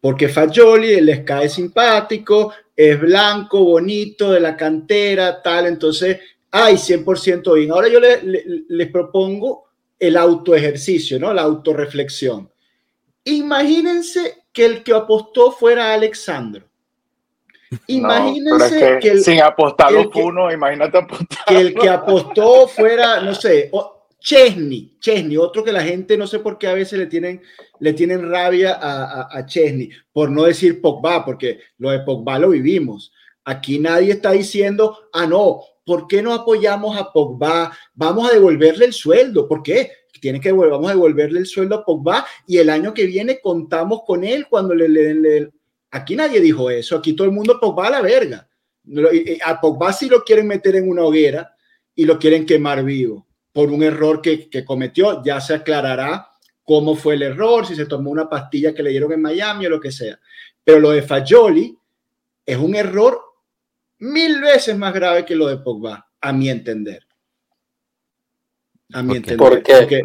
Porque 0.01 0.29
Fagioli 0.29 1.01
les 1.01 1.21
cae 1.21 1.49
simpático, 1.49 2.53
es 2.77 3.01
blanco, 3.01 3.65
bonito, 3.65 4.31
de 4.31 4.41
la 4.41 4.57
cantera, 4.57 5.43
tal. 5.43 5.67
Entonces, 5.67 6.19
hay 6.51 6.75
100% 6.75 7.55
bien. 7.55 7.71
Ahora 7.71 7.89
yo 7.89 7.99
les 8.01 8.91
propongo 8.91 9.68
el 9.99 10.17
autoejercicio, 10.17 11.19
¿no? 11.19 11.33
La 11.33 11.43
autorreflexión. 11.43 12.51
Imagínense 13.25 14.45
que 14.53 14.65
el 14.65 14.83
que 14.83 14.95
apostó 14.95 15.53
fuera 15.53 15.93
Alexandro. 15.93 16.69
Imagínense 17.87 18.99
que, 19.01 19.11
el, 19.11 19.23
sin 19.23 19.41
apostar 19.43 19.93
los 19.93 20.07
uno, 20.15 20.51
imagínate 20.51 20.99
apostar. 20.99 21.45
Que 21.47 21.59
el 21.59 21.75
que 21.75 21.89
apostó 21.89 22.67
fuera, 22.67 23.21
no 23.21 23.35
sé, 23.35 23.71
Chesney, 24.21 24.97
Chesney, 24.99 25.37
otro 25.37 25.63
que 25.63 25.73
la 25.73 25.83
gente 25.83 26.17
no 26.17 26.27
sé 26.27 26.39
por 26.39 26.59
qué 26.59 26.67
a 26.67 26.75
veces 26.75 26.99
le 26.99 27.07
tienen, 27.07 27.43
le 27.79 27.93
tienen 27.93 28.29
rabia 28.29 28.79
a, 28.81 29.29
a, 29.31 29.47
Chesney, 29.47 29.91
por 30.13 30.31
no 30.31 30.45
decir 30.45 30.81
Pogba, 30.81 31.25
porque 31.25 31.61
lo 31.79 31.91
de 31.91 32.01
Pogba 32.01 32.39
lo 32.39 32.51
vivimos. 32.51 33.13
Aquí 33.45 33.79
nadie 33.79 34.13
está 34.13 34.33
diciendo, 34.33 35.09
ah, 35.13 35.27
no, 35.27 35.61
¿Por 35.89 36.07
qué 36.07 36.21
no 36.21 36.35
apoyamos 36.35 36.99
a 36.99 37.11
Pogba? 37.11 37.73
Vamos 37.95 38.29
a 38.29 38.35
devolverle 38.35 38.85
el 38.85 38.93
sueldo. 38.93 39.49
¿Por 39.49 39.63
qué? 39.63 39.91
Tiene 40.21 40.39
que 40.39 40.53
vamos 40.53 40.87
a 40.87 40.93
devolverle 40.93 41.39
el 41.39 41.47
sueldo 41.47 41.77
a 41.77 41.83
Pogba 41.83 42.27
y 42.47 42.59
el 42.59 42.69
año 42.69 42.93
que 42.93 43.07
viene 43.07 43.41
contamos 43.41 44.03
con 44.07 44.23
él 44.23 44.49
cuando 44.51 44.75
le 44.75 44.87
den. 44.87 45.51
Aquí 45.91 46.15
nadie 46.15 46.43
dijo 46.43 46.69
eso. 46.69 46.95
Aquí 46.95 47.15
todo 47.15 47.27
el 47.27 47.33
mundo 47.33 47.59
Pogba 47.59 47.87
a 47.87 47.91
la 47.91 48.03
verga. 48.03 48.47
A 49.47 49.59
Pogba 49.63 49.95
sí 49.95 50.11
lo 50.11 50.23
quieren 50.25 50.47
meter 50.47 50.77
en 50.77 50.91
una 50.91 51.05
hoguera 51.05 51.57
y 51.95 52.05
lo 52.05 52.19
quieren 52.19 52.45
quemar 52.45 52.85
vivo 52.85 53.27
por 53.51 53.71
un 53.71 53.83
error 53.83 54.21
que, 54.21 54.51
que 54.51 54.67
cometió. 54.67 55.25
Ya 55.25 55.41
se 55.41 55.55
aclarará 55.55 56.29
cómo 56.65 56.97
fue 56.97 57.15
el 57.15 57.23
error, 57.23 57.67
si 57.67 57.75
se 57.75 57.87
tomó 57.87 58.11
una 58.11 58.29
pastilla 58.29 58.75
que 58.75 58.83
le 58.83 58.91
dieron 58.91 59.11
en 59.13 59.23
Miami 59.23 59.65
o 59.65 59.71
lo 59.71 59.81
que 59.81 59.91
sea. 59.91 60.21
Pero 60.63 60.81
lo 60.81 60.91
de 60.91 61.01
Fagioli 61.01 61.75
es 62.45 62.59
un 62.59 62.75
error 62.75 63.28
mil 63.99 64.41
veces 64.41 64.77
más 64.77 64.95
grave 64.95 65.25
que 65.25 65.37
lo 65.37 65.47
de 65.47 65.59
Pogba, 65.59 66.09
a 66.21 66.33
mi 66.33 66.49
entender. 66.49 67.07
A 68.93 69.03
mi 69.03 69.17
entender. 69.17 69.39
¿Por 69.39 69.63
qué? 69.63 70.03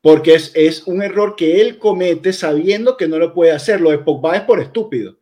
Porque, 0.00 0.34
es, 0.34 0.52
es, 0.54 0.86
un 0.86 1.02
error 1.02 1.34
que 1.34 1.60
él 1.60 1.78
comete 1.78 2.32
sabiendo 2.32 2.96
que 2.96 3.08
no 3.08 3.18
lo 3.18 3.34
puede 3.34 3.50
hacer. 3.50 3.80
Lo 3.80 3.90
de 3.90 3.98
Pogba 3.98 4.36
es 4.36 4.42
por 4.42 4.60
estúpido. 4.60 5.16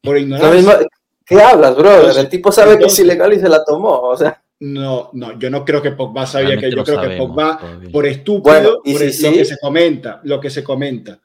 Por 0.00 0.16
ignorancia. 0.16 0.86
¿Qué 1.24 1.40
hablas, 1.40 1.76
bro? 1.76 2.10
el 2.10 2.28
tipo 2.28 2.52
sabe 2.52 2.78
que 2.78 2.86
es 2.86 2.98
ilegal 2.98 3.32
y 3.32 3.40
se 3.40 3.48
la 3.48 3.64
tomó. 3.64 4.00
O 4.02 4.16
sea. 4.16 4.42
No, 4.60 5.10
no, 5.14 5.36
yo 5.38 5.50
no 5.50 5.64
creo 5.64 5.82
que 5.82 5.90
Pogba 5.90 6.24
sabía 6.26 6.56
que 6.56 6.70
yo 6.70 6.84
creo 6.84 7.00
que 7.00 7.16
Pogba 7.16 7.58
por 7.90 8.06
estúpido, 8.06 8.80
por 8.82 8.92
lo 8.92 8.98
que 8.98 9.12
se 9.44 9.58
comenta, 9.60 10.20
lo 10.22 10.40
que 10.40 10.50
se 10.50 10.62
comenta, 10.62 11.20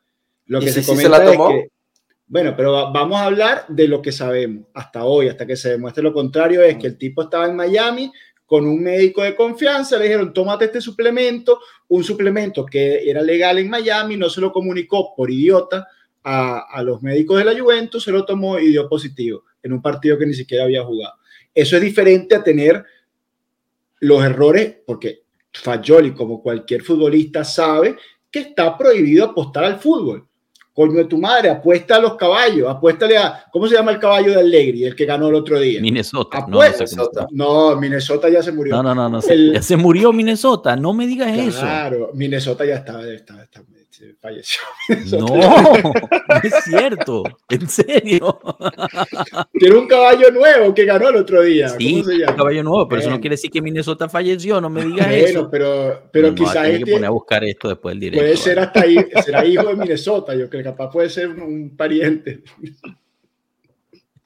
lo 0.47 0.59
que 0.59 0.71
se 0.71 0.83
comenta 0.83 1.31
es 1.31 1.37
que 1.37 1.69
bueno, 2.27 2.53
pero 2.57 2.91
vamos 2.91 3.17
a 3.17 3.25
hablar 3.25 3.65
de 3.69 3.87
lo 3.87 4.01
que 4.01 4.11
sabemos 4.11 4.65
hasta 4.73 5.05
hoy, 5.05 5.29
hasta 5.29 5.45
que 5.45 5.55
se 5.55 5.69
demuestre 5.71 6.03
lo 6.03 6.13
contrario, 6.13 6.61
es 6.61 6.77
que 6.77 6.87
el 6.87 6.97
tipo 6.97 7.21
estaba 7.21 7.47
en 7.47 7.55
Miami 7.55 8.11
con 8.45 8.65
un 8.65 8.81
médico 8.81 9.23
de 9.23 9.35
confianza, 9.35 9.97
le 9.97 10.05
dijeron, 10.05 10.33
tómate 10.33 10.65
este 10.65 10.81
suplemento, 10.81 11.59
un 11.89 12.03
suplemento 12.03 12.65
que 12.65 13.09
era 13.09 13.21
legal 13.21 13.59
en 13.59 13.69
Miami, 13.69 14.17
no 14.17 14.29
se 14.29 14.41
lo 14.41 14.51
comunicó 14.51 15.13
por 15.15 15.31
idiota 15.31 15.87
a, 16.23 16.59
a 16.69 16.83
los 16.83 17.01
médicos 17.01 17.37
de 17.37 17.45
la 17.45 17.59
Juventus, 17.59 18.03
se 18.03 18.11
lo 18.11 18.25
tomó 18.25 18.59
y 18.59 18.67
dio 18.67 18.87
positivo 18.87 19.43
en 19.63 19.73
un 19.73 19.81
partido 19.81 20.17
que 20.17 20.25
ni 20.25 20.33
siquiera 20.33 20.65
había 20.65 20.83
jugado. 20.83 21.15
Eso 21.53 21.75
es 21.75 21.81
diferente 21.81 22.35
a 22.35 22.43
tener 22.43 22.85
los 23.99 24.23
errores, 24.23 24.77
porque 24.85 25.23
Fagioli, 25.53 26.13
como 26.13 26.41
cualquier 26.41 26.83
futbolista, 26.83 27.43
sabe 27.43 27.97
que 28.29 28.39
está 28.39 28.77
prohibido 28.77 29.25
apostar 29.25 29.63
al 29.63 29.79
fútbol 29.79 30.27
coño 30.77 30.93
de 30.93 31.05
tu 31.05 31.17
madre, 31.17 31.49
apuesta 31.49 31.95
a 31.95 31.99
los 31.99 32.15
caballos, 32.15 32.69
apuéstale 32.69 33.17
a, 33.17 33.45
¿cómo 33.51 33.67
se 33.67 33.73
llama 33.73 33.89
el 33.89 33.97
caballo 33.97 34.29
de 34.29 34.41
Allegri, 34.41 34.85
el 34.85 34.95
que 34.95 35.05
ganó 35.05 35.27
el 35.29 35.33
otro 35.33 35.59
día? 35.59 35.81
Minnesota. 35.81 36.45
No, 36.47 36.59
Minnesota. 36.59 37.27
no, 37.31 37.75
Minnesota 37.77 38.29
ya 38.29 38.43
se 38.43 38.51
murió. 38.51 38.75
No, 38.75 38.83
no, 38.83 38.93
no, 38.93 39.09
no 39.09 39.19
ya 39.19 39.61
se 39.63 39.75
murió 39.75 40.13
Minnesota, 40.13 40.75
no 40.75 40.93
me 40.93 41.07
digas 41.07 41.35
eso. 41.35 41.61
Claro, 41.61 42.11
Minnesota 42.13 42.63
ya 42.63 42.75
está, 42.75 43.01
está, 43.11 43.41
está 43.41 43.63
falleció. 44.19 44.61
No, 45.17 45.25
no 45.27 46.39
es 46.43 46.53
cierto, 46.63 47.23
en 47.49 47.67
serio. 47.67 48.39
Tiene 49.53 49.75
un 49.75 49.87
caballo 49.87 50.31
nuevo 50.31 50.73
que 50.73 50.85
ganó 50.85 51.09
el 51.09 51.17
otro 51.17 51.41
día. 51.41 51.69
Sí, 51.69 52.03
un 52.05 52.35
caballo 52.35 52.63
nuevo, 52.63 52.87
pero 52.87 53.01
eso 53.01 53.09
no 53.09 53.19
quiere 53.19 53.35
decir 53.35 53.51
que 53.51 53.61
Minnesota 53.61 54.09
falleció, 54.09 54.59
no 54.61 54.69
me 54.69 54.83
digas 54.83 55.07
bueno, 55.07 55.25
eso. 55.25 55.49
pero, 55.49 56.09
pero 56.11 56.33
quizás. 56.33 56.57
Hay 56.57 56.71
que 56.71 56.77
este 56.77 56.91
poner 56.91 57.05
a 57.05 57.11
buscar 57.11 57.43
esto 57.43 57.69
después 57.69 57.93
del 57.93 57.99
directo. 57.99 58.23
Puede 58.23 58.37
ser 58.37 58.59
hasta 58.59 58.81
ahí, 58.81 58.97
será 59.23 59.45
hijo 59.45 59.67
de 59.67 59.75
Minnesota, 59.75 60.35
yo 60.35 60.49
creo 60.49 60.63
que 60.63 60.69
capaz 60.69 60.91
puede 60.91 61.09
ser 61.09 61.29
un, 61.29 61.75
pariente. 61.75 62.43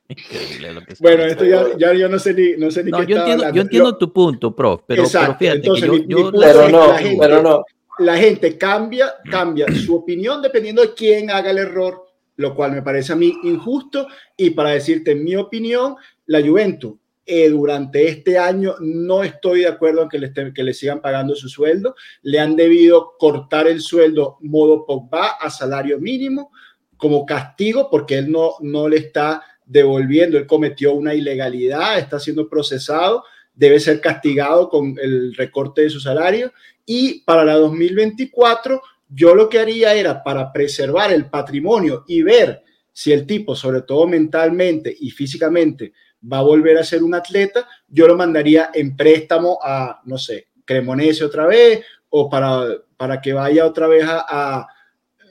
Lo 0.07 0.81
que 0.81 0.93
bueno, 0.99 1.23
esto 1.23 1.45
ya, 1.45 1.65
ya, 1.77 1.93
yo 1.93 2.09
no 2.09 2.19
sé 2.19 2.33
ni, 2.33 2.57
no 2.57 2.69
sé 2.69 2.83
ni 2.83 2.91
qué 2.91 3.05
yo 3.07 3.17
entiendo, 3.19 3.53
yo 3.53 3.61
entiendo 3.61 3.97
tu 3.97 4.11
punto, 4.11 4.53
prof, 4.53 4.81
pero, 4.85 5.03
pero 5.09 5.37
fíjate 5.37 5.57
Entonces, 5.57 5.89
que 5.89 6.05
yo, 6.07 6.31
yo 6.31 6.31
pero, 6.37 6.69
no, 6.69 6.95
pero 7.17 7.41
no, 7.41 7.63
la 8.01 8.17
gente 8.17 8.57
cambia, 8.57 9.13
cambia 9.29 9.67
su 9.73 9.95
opinión 9.97 10.41
dependiendo 10.41 10.81
de 10.81 10.93
quién 10.93 11.29
haga 11.29 11.51
el 11.51 11.59
error, 11.59 12.07
lo 12.35 12.55
cual 12.55 12.71
me 12.71 12.81
parece 12.81 13.13
a 13.13 13.15
mí 13.15 13.33
injusto. 13.43 14.07
Y 14.35 14.51
para 14.51 14.71
decirte 14.71 15.15
mi 15.15 15.35
opinión, 15.35 15.95
la 16.25 16.41
Juventus 16.41 16.95
eh, 17.25 17.49
durante 17.49 18.07
este 18.07 18.37
año 18.37 18.75
no 18.79 19.23
estoy 19.23 19.61
de 19.61 19.67
acuerdo 19.67 20.03
en 20.03 20.09
que 20.09 20.19
le, 20.19 20.33
que 20.53 20.63
le 20.63 20.73
sigan 20.73 21.01
pagando 21.01 21.35
su 21.35 21.47
sueldo. 21.47 21.95
Le 22.23 22.39
han 22.39 22.55
debido 22.55 23.13
cortar 23.17 23.67
el 23.67 23.81
sueldo 23.81 24.37
modo 24.41 24.85
Pogba 24.85 25.27
a 25.39 25.49
salario 25.49 25.99
mínimo 25.99 26.51
como 26.97 27.25
castigo 27.25 27.89
porque 27.89 28.17
él 28.17 28.31
no, 28.31 28.53
no 28.59 28.87
le 28.87 28.97
está 28.97 29.43
devolviendo, 29.65 30.37
él 30.37 30.45
cometió 30.45 30.93
una 30.93 31.13
ilegalidad, 31.13 31.97
está 31.97 32.19
siendo 32.19 32.49
procesado, 32.49 33.23
debe 33.53 33.79
ser 33.79 34.01
castigado 34.01 34.69
con 34.69 34.95
el 35.01 35.33
recorte 35.35 35.81
de 35.81 35.89
su 35.89 35.99
salario 35.99 36.51
y 36.85 37.21
para 37.21 37.43
la 37.43 37.55
2024, 37.55 38.81
yo 39.09 39.35
lo 39.35 39.49
que 39.49 39.59
haría 39.59 39.93
era 39.93 40.23
para 40.23 40.51
preservar 40.51 41.11
el 41.11 41.29
patrimonio 41.29 42.03
y 42.07 42.21
ver 42.21 42.63
si 42.93 43.11
el 43.11 43.25
tipo, 43.25 43.55
sobre 43.55 43.81
todo 43.81 44.07
mentalmente 44.07 44.95
y 44.99 45.09
físicamente, 45.11 45.93
va 46.31 46.39
a 46.39 46.43
volver 46.43 46.77
a 46.77 46.83
ser 46.83 47.03
un 47.03 47.15
atleta, 47.15 47.67
yo 47.87 48.07
lo 48.07 48.15
mandaría 48.15 48.69
en 48.73 48.95
préstamo 48.95 49.59
a, 49.61 50.01
no 50.05 50.17
sé, 50.17 50.47
Cremonese 50.65 51.25
otra 51.25 51.47
vez 51.47 51.83
o 52.09 52.29
para, 52.29 52.65
para 52.95 53.19
que 53.19 53.33
vaya 53.33 53.65
otra 53.65 53.87
vez 53.87 54.03
a, 54.05 54.25
a 54.27 54.67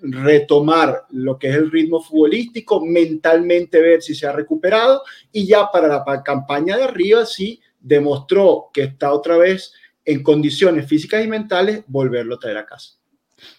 retomar 0.03 1.05
lo 1.11 1.39
que 1.39 1.49
es 1.49 1.57
el 1.57 1.71
ritmo 1.71 2.03
futbolístico, 2.03 2.85
mentalmente 2.85 3.81
ver 3.81 4.03
si 4.03 4.15
se 4.15 4.27
ha 4.27 4.33
recuperado 4.33 5.03
y 5.31 5.47
ya 5.47 5.71
para 5.71 5.89
la 5.89 6.23
campaña 6.23 6.77
de 6.77 6.85
arriba 6.85 7.25
sí 7.27 7.61
demostró 7.79 8.71
que 8.73 8.83
está 8.83 9.13
otra 9.13 9.37
vez 9.37 9.73
en 10.11 10.23
condiciones 10.23 10.89
físicas 10.89 11.25
y 11.25 11.29
mentales, 11.29 11.85
volverlo 11.87 12.35
a 12.35 12.39
traer 12.39 12.59
a 12.59 12.67
casa. 12.67 12.95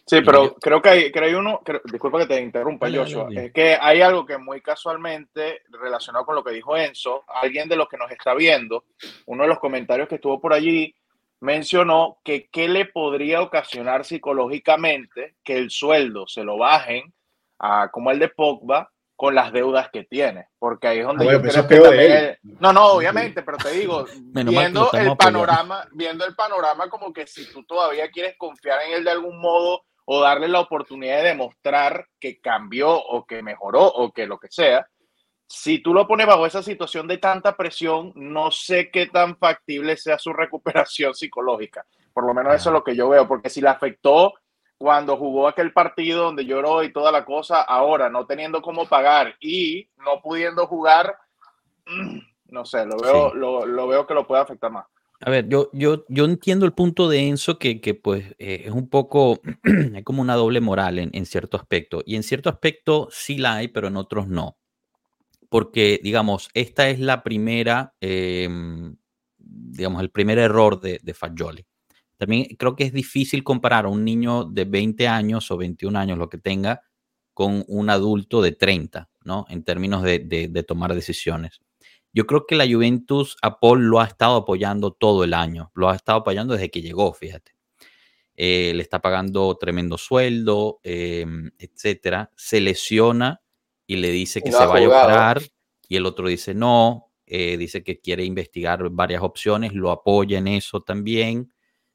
Sí, 0.05 0.21
pero 0.21 0.55
creo 0.55 0.81
que 0.81 0.89
hay, 0.89 1.11
hay 1.13 1.33
uno, 1.33 1.61
disculpa 1.85 2.19
que 2.19 2.27
te 2.27 2.41
interrumpa, 2.41 2.89
Joshua, 2.91 3.29
es 3.31 3.51
que 3.51 3.77
hay 3.79 4.01
algo 4.01 4.25
que 4.25 4.37
muy 4.37 4.61
casualmente 4.61 5.63
relacionado 5.69 6.25
con 6.25 6.35
lo 6.35 6.43
que 6.43 6.53
dijo 6.53 6.77
Enzo, 6.77 7.23
alguien 7.27 7.67
de 7.67 7.75
los 7.75 7.87
que 7.89 7.97
nos 7.97 8.11
está 8.11 8.35
viendo, 8.35 8.85
uno 9.25 9.43
de 9.43 9.49
los 9.49 9.59
comentarios 9.59 10.07
que 10.07 10.15
estuvo 10.15 10.39
por 10.39 10.53
allí, 10.53 10.93
mencionó 11.39 12.19
que 12.23 12.47
qué 12.51 12.67
le 12.67 12.85
podría 12.85 13.41
ocasionar 13.41 14.05
psicológicamente 14.05 15.35
que 15.43 15.57
el 15.57 15.71
sueldo 15.71 16.27
se 16.27 16.43
lo 16.43 16.57
bajen 16.57 17.11
a, 17.57 17.89
como 17.89 18.11
el 18.11 18.19
de 18.19 18.29
Pogba 18.29 18.91
con 19.15 19.35
las 19.35 19.51
deudas 19.51 19.89
que 19.91 20.03
tiene, 20.03 20.47
porque 20.57 20.87
ahí 20.87 20.99
es 20.99 21.05
donde 21.05 21.29
ah, 21.29 21.33
yo 21.33 21.41
creo 21.41 21.67
que 21.67 21.79
también 21.79 22.37
No, 22.59 22.73
no, 22.73 22.93
obviamente, 22.93 23.43
pero 23.43 23.57
te 23.57 23.71
digo, 23.71 24.05
viendo 24.33 24.91
el 24.93 25.15
panorama, 25.15 25.87
viendo 25.91 26.25
el 26.25 26.35
panorama 26.35 26.89
como 26.89 27.13
que 27.13 27.27
si 27.27 27.45
tú 27.51 27.63
todavía 27.63 28.09
quieres 28.09 28.35
confiar 28.37 28.81
en 28.81 28.93
él 28.93 29.03
de 29.03 29.11
algún 29.11 29.39
modo 29.39 29.83
o 30.05 30.21
darle 30.21 30.47
la 30.47 30.59
oportunidad 30.59 31.17
de 31.17 31.29
demostrar 31.29 32.07
que 32.19 32.39
cambió 32.41 32.91
o 32.91 33.25
que 33.25 33.43
mejoró 33.43 33.85
o 33.85 34.11
que 34.11 34.25
lo 34.25 34.39
que 34.39 34.47
sea, 34.49 34.87
si 35.47 35.79
tú 35.79 35.93
lo 35.93 36.07
pones 36.07 36.25
bajo 36.25 36.45
esa 36.45 36.63
situación 36.63 37.07
de 37.07 37.17
tanta 37.17 37.57
presión, 37.57 38.13
no 38.15 38.51
sé 38.51 38.89
qué 38.89 39.07
tan 39.07 39.37
factible 39.37 39.97
sea 39.97 40.17
su 40.17 40.31
recuperación 40.33 41.13
psicológica. 41.13 41.85
Por 42.13 42.25
lo 42.25 42.33
menos 42.33 42.55
eso 42.55 42.69
es 42.69 42.73
lo 42.73 42.83
que 42.83 42.95
yo 42.95 43.09
veo, 43.09 43.27
porque 43.27 43.49
si 43.49 43.61
le 43.61 43.69
afectó 43.69 44.33
cuando 44.81 45.15
jugó 45.15 45.47
aquel 45.47 45.73
partido 45.73 46.23
donde 46.23 46.43
lloró 46.43 46.81
y 46.81 46.91
toda 46.91 47.11
la 47.11 47.23
cosa, 47.23 47.61
ahora 47.61 48.09
no 48.09 48.25
teniendo 48.25 48.63
cómo 48.63 48.87
pagar 48.87 49.35
y 49.39 49.87
no 50.03 50.23
pudiendo 50.23 50.65
jugar, 50.65 51.15
mm, 51.85 52.17
no 52.47 52.65
sé, 52.65 52.87
lo 52.87 52.97
veo, 52.97 53.31
lo, 53.35 53.87
veo 53.87 54.07
que 54.07 54.15
lo 54.15 54.25
puede 54.25 54.41
afectar 54.41 54.71
más. 54.71 54.87
A 55.19 55.29
ver, 55.29 55.47
yo, 55.47 55.69
yo, 55.71 56.03
yo 56.09 56.25
entiendo 56.25 56.65
el 56.65 56.73
punto 56.73 57.07
de 57.07 57.27
Enzo 57.27 57.59
que, 57.59 57.79
que 57.79 57.93
pues 57.93 58.31
eh, 58.39 58.63
es 58.65 58.71
un 58.71 58.89
poco, 58.89 59.39
es 59.93 60.03
como 60.03 60.23
una 60.23 60.33
doble 60.33 60.61
moral 60.61 60.97
en, 60.97 61.11
en, 61.13 61.27
cierto 61.27 61.57
aspecto. 61.57 62.01
Y 62.03 62.15
en 62.15 62.23
cierto 62.23 62.49
aspecto 62.49 63.07
sí 63.11 63.37
la 63.37 63.57
hay, 63.57 63.67
pero 63.67 63.87
en 63.87 63.97
otros 63.97 64.27
no. 64.27 64.57
Porque, 65.47 65.99
digamos, 66.01 66.49
esta 66.55 66.89
es 66.89 66.99
la 66.99 67.21
primera, 67.21 67.93
em, 68.01 68.95
digamos, 69.37 70.01
el 70.01 70.09
primer 70.09 70.39
error 70.39 70.81
de, 70.81 70.99
de 71.03 71.13
Fagioli. 71.13 71.67
También 72.21 72.45
creo 72.55 72.75
que 72.75 72.83
es 72.83 72.93
difícil 72.93 73.43
comparar 73.43 73.85
a 73.85 73.87
un 73.87 74.05
niño 74.05 74.43
de 74.43 74.65
20 74.65 75.07
años 75.07 75.49
o 75.49 75.57
21 75.57 75.97
años, 75.97 76.19
lo 76.19 76.29
que 76.29 76.37
tenga, 76.37 76.83
con 77.33 77.65
un 77.67 77.89
adulto 77.89 78.43
de 78.43 78.51
30, 78.51 79.09
¿no? 79.23 79.47
En 79.49 79.63
términos 79.63 80.03
de, 80.03 80.65
tomar 80.67 80.93
decisiones. 80.93 81.61
Yo 82.13 82.27
creo 82.27 82.45
que 82.45 82.53
la 82.53 82.71
Juventus 82.71 83.37
a 83.41 83.59
Paul 83.59 83.87
lo 83.87 83.99
ha 83.99 84.05
estado 84.05 84.35
apoyando 84.35 84.91
todo 84.91 85.23
el 85.23 85.33
año, 85.33 85.71
lo 85.73 85.89
ha 85.89 85.95
estado 85.95 86.19
apoyando 86.19 86.53
desde 86.53 86.69
que 86.69 86.83
llegó, 86.83 87.11
fíjate. 87.11 87.55
Eh, 88.35 88.73
le 88.75 88.83
está 88.83 89.01
pagando 89.01 89.57
tremendo 89.57 89.97
sueldo, 89.97 90.79
em, 90.83 91.49
etcétera. 91.57 92.29
Se 92.35 92.61
lesiona 92.61 93.41
y 93.87 93.95
le 93.95 94.11
dice 94.11 94.43
que 94.43 94.51
se 94.51 94.63
vaya 94.63 94.85
a 94.85 95.05
operar 95.05 95.41
y 95.87 95.95
el 95.95 96.05
otro 96.05 96.27
dice 96.27 96.53
no, 96.53 97.11
eh, 97.25 97.57
dice 97.57 97.83
que 97.83 97.99
quiere 97.99 98.25
investigar 98.25 98.87
varias 98.91 99.23
opciones, 99.23 99.73
lo 99.73 99.89
apoya 99.89 100.37
en 100.37 100.49
eso 100.49 100.83
también 100.83 101.51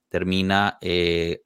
termina 0.08 0.78
eh, 0.80 1.40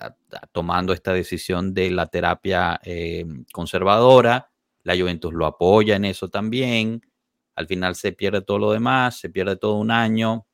tomando 0.52 0.92
esta 0.92 1.12
decisión 1.12 1.74
de 1.74 1.90
la 1.90 2.06
terapia 2.06 2.80
eh, 2.84 3.24
conservadora. 3.52 4.50
La 4.82 4.96
Juventus 4.96 5.32
lo 5.32 5.46
apoya 5.46 5.96
en 5.96 6.04
eso 6.04 6.28
también. 6.28 7.02
Al 7.54 7.66
final 7.66 7.94
se 7.94 8.12
pierde 8.12 8.42
todo 8.42 8.58
lo 8.58 8.72
demás, 8.72 9.18
se 9.18 9.30
pierde 9.30 9.56
todo 9.56 9.74
un 9.74 9.90
año, 9.90 10.46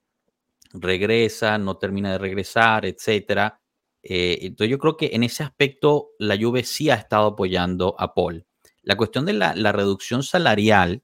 regresa, 0.73 1.59
no 1.59 1.77
termina 1.77 2.13
de 2.13 2.19
regresar, 2.19 2.85
etcétera. 2.87 3.61
Eh, 4.03 4.39
entonces 4.43 4.71
yo 4.71 4.79
creo 4.79 4.97
que 4.97 5.11
en 5.13 5.23
ese 5.23 5.43
aspecto 5.43 6.11
la 6.19 6.37
Juve 6.37 6.65
sí 6.65 6.91
ha 6.91 6.95
estado 6.95 7.29
apoyando 7.29 7.95
a 7.99 8.15
Paul. 8.15 8.47
La 8.83 8.97
cuestión 8.97 9.27
de 9.27 9.33
la, 9.33 9.55
la 9.55 9.73
reducción 9.73 10.23
salarial 10.23 11.03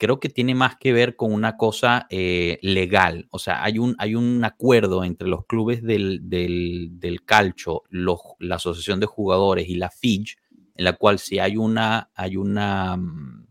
creo 0.00 0.18
que 0.18 0.30
tiene 0.30 0.54
más 0.54 0.76
que 0.76 0.94
ver 0.94 1.14
con 1.14 1.30
una 1.30 1.58
cosa 1.58 2.06
eh, 2.08 2.58
legal. 2.62 3.28
O 3.30 3.38
sea, 3.38 3.62
hay 3.62 3.78
un, 3.78 3.94
hay 3.98 4.14
un 4.14 4.42
acuerdo 4.42 5.04
entre 5.04 5.28
los 5.28 5.44
clubes 5.44 5.82
del, 5.82 6.20
del, 6.22 7.22
calcio, 7.26 7.82
la 7.90 8.54
Asociación 8.56 8.98
de 8.98 9.04
Jugadores 9.04 9.68
y 9.68 9.74
la 9.74 9.90
FIG, 9.90 10.38
en 10.74 10.84
la 10.84 10.94
cual 10.94 11.18
si 11.18 11.38
hay 11.38 11.58
una, 11.58 12.10
hay 12.14 12.38
una, 12.38 12.96
mm, 12.96 13.46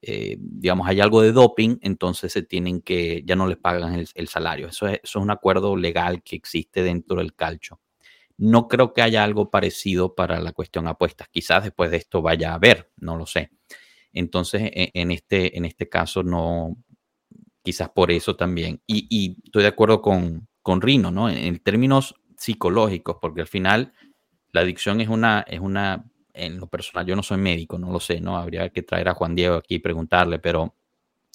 eh, 0.00 0.38
digamos, 0.40 0.88
hay 0.88 1.00
algo 1.00 1.20
de 1.20 1.32
doping, 1.32 1.76
entonces 1.82 2.32
se 2.32 2.42
tienen 2.42 2.80
que, 2.80 3.22
ya 3.26 3.36
no 3.36 3.46
les 3.46 3.58
pagan 3.58 3.94
el, 4.14 4.28
salario. 4.28 4.68
Eso 4.68 4.88
es, 4.88 5.14
un 5.16 5.30
acuerdo 5.30 5.76
legal 5.76 6.22
que 6.22 6.34
existe 6.34 6.82
dentro 6.82 7.18
del 7.18 7.34
calcio. 7.34 7.78
No 8.38 8.68
creo 8.68 8.94
que 8.94 9.02
haya 9.02 9.22
algo 9.22 9.50
parecido 9.50 10.14
para 10.14 10.40
la 10.40 10.52
cuestión 10.52 10.88
apuestas. 10.88 11.28
Quizás 11.28 11.62
después 11.64 11.90
de 11.90 11.98
esto 11.98 12.22
vaya 12.22 12.52
a 12.52 12.54
haber, 12.54 12.90
no 12.96 13.18
lo 13.18 13.26
sé. 13.26 13.50
Entonces, 14.12 14.62
e, 14.64 14.90
en 14.94 15.10
este, 15.10 15.56
en 15.56 15.64
este 15.64 15.88
caso, 15.88 16.22
no, 16.22 16.76
quizás 17.62 17.88
por 17.90 18.10
eso 18.10 18.36
también. 18.36 18.82
Y, 18.86 19.38
estoy 19.44 19.62
de 19.62 19.68
acuerdo 19.68 20.02
con, 20.02 20.48
con 20.62 20.80
Rino, 20.80 21.10
¿no? 21.10 21.28
En, 21.30 21.58
términos 21.60 22.14
psicológicos, 22.36 23.16
porque 23.20 23.42
al 23.42 23.46
final 23.46 23.92
la 24.52 24.62
adicción 24.62 25.00
es 25.00 25.08
una, 25.08 25.44
es 25.48 25.60
una, 25.60 26.10
en 26.34 26.58
lo 26.58 26.66
personal, 26.68 27.06
yo 27.06 27.16
no 27.16 27.22
soy 27.22 27.38
médico, 27.38 27.78
no 27.78 27.92
lo 27.92 28.00
sé, 28.00 28.20
¿no? 28.20 28.36
Habría 28.36 28.68
que 28.70 28.82
traer 28.82 29.08
a 29.08 29.14
Juan 29.14 29.34
Diego 29.34 29.56
aquí 29.56 29.76
y 29.76 29.78
preguntarle, 29.78 30.38
pero 30.38 30.74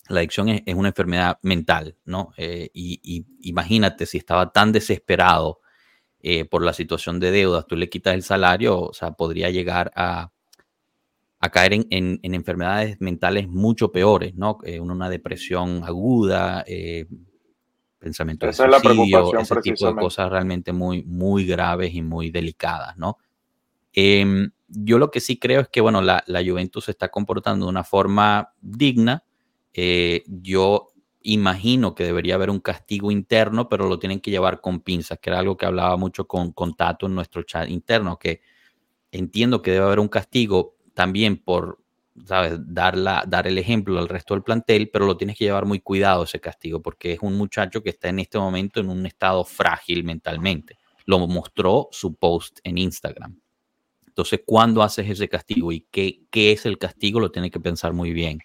la 0.10 0.20
adicción 0.20 0.50
es, 0.50 0.62
una 0.76 0.90
enfermedad 0.90 1.40
mental, 1.42 1.98
¿no? 2.06 2.34
Eh, 2.38 2.70
y, 2.74 3.26
imagínate 3.42 4.06
si 4.06 4.18
estaba 4.18 4.52
tan 4.52 4.72
desesperado 4.72 5.62
eh, 6.20 6.46
por 6.46 6.64
la 6.64 6.74
situación 6.74 7.20
de 7.20 7.32
deudas, 7.32 7.66
tú 7.68 7.76
le 7.76 7.90
quitas 7.90 8.14
el 8.14 8.24
salario, 8.24 8.80
o 8.80 8.94
sea, 8.94 9.12
podría 9.12 9.50
llegar 9.50 9.92
a, 9.96 10.32
a 11.40 11.50
caer 11.50 11.74
en, 11.74 12.20
enfermedades 12.22 13.00
mentales 13.00 13.48
mucho 13.48 13.92
peores, 13.92 14.36
¿no? 14.36 14.58
Eh, 14.64 14.80
una 14.80 15.10
depresión 15.10 15.84
aguda, 15.84 16.64
eh, 16.68 17.06
pensamiento 18.00 18.48
de 18.48 18.54
suicidio, 18.54 19.38
ese 19.38 19.56
tipo 19.62 19.88
de 19.88 19.96
cosas 19.96 20.32
realmente 20.32 20.74
muy, 20.74 21.04
muy 21.04 21.46
graves 21.46 21.94
y 21.94 22.02
muy 22.02 22.32
delicadas, 22.32 22.98
¿no? 22.98 23.18
Em, 23.94 24.50
yo 24.68 24.98
lo 24.98 25.12
que 25.12 25.20
sí 25.20 25.38
creo 25.38 25.62
es 25.62 25.70
que, 25.70 25.82
bueno, 25.82 26.02
la, 26.02 26.24
la 26.28 26.44
Juventus 26.44 26.86
se 26.86 26.92
está 26.92 27.10
comportando 27.10 27.66
de 27.66 27.70
una 27.70 27.84
forma 27.84 28.54
digna. 28.62 29.24
Eh, 29.74 30.24
yo 30.28 30.90
imagino 31.22 31.94
que 31.94 32.04
debería 32.04 32.36
haber 32.36 32.50
un 32.50 32.60
castigo 32.60 33.12
interno, 33.12 33.70
pero 33.70 33.88
lo 33.88 34.00
tienen 34.00 34.20
que 34.20 34.32
llevar 34.32 34.62
con 34.62 34.82
pinzas, 34.82 35.20
que 35.20 35.30
era 35.30 35.40
algo 35.40 35.58
que 35.58 35.66
hablaba 35.66 35.98
mucho 35.98 36.28
con, 36.28 36.52
con 36.52 36.76
Tato 36.76 37.06
en 37.06 37.16
nuestro 37.16 37.44
chat 37.44 37.70
interno, 37.70 38.18
que 38.18 38.42
entiendo 39.12 39.62
que 39.62 39.72
debe 39.72 39.86
haber 39.86 40.00
un 40.00 40.08
castigo 40.08 40.77
también 40.98 41.38
por, 41.38 41.78
¿sabes? 42.26 42.58
Dar, 42.66 42.98
la, 42.98 43.24
dar 43.28 43.46
el 43.46 43.60
ejemplo 43.60 44.00
al 44.00 44.10
resto 44.10 44.34
del 44.34 44.42
plantel, 44.42 44.90
pero 44.90 45.06
lo 45.06 45.16
tienes 45.16 45.38
que 45.38 45.46
llevar 45.46 45.68
muy 45.68 45.80
cuidado 45.80 46.24
ese 46.24 46.40
castigo, 46.40 46.82
porque 46.82 47.12
es 47.12 47.20
un 47.22 47.38
muchacho 47.38 47.84
que 47.84 47.92
está 47.92 48.10
en 48.10 48.18
este 48.18 48.40
momento 48.40 48.80
en 48.80 48.90
un 48.90 49.06
estado 49.06 49.46
frágil 49.46 50.04
mentalmente. 50.04 50.80
Lo 51.06 51.20
mostró 51.28 51.88
su 51.92 52.16
post 52.16 52.62
en 52.64 52.80
Instagram. 52.80 53.40
Entonces, 54.08 54.42
¿cuándo 54.44 54.82
haces 54.82 55.08
ese 55.08 55.30
castigo 55.30 55.72
y 55.72 55.86
qué, 55.92 56.22
qué 56.32 56.52
es 56.52 56.66
el 56.66 56.80
castigo? 56.80 57.20
Lo 57.20 57.30
tienes 57.30 57.52
que 57.52 57.60
pensar 57.60 57.94
muy 57.94 58.12
bien. 58.12 58.40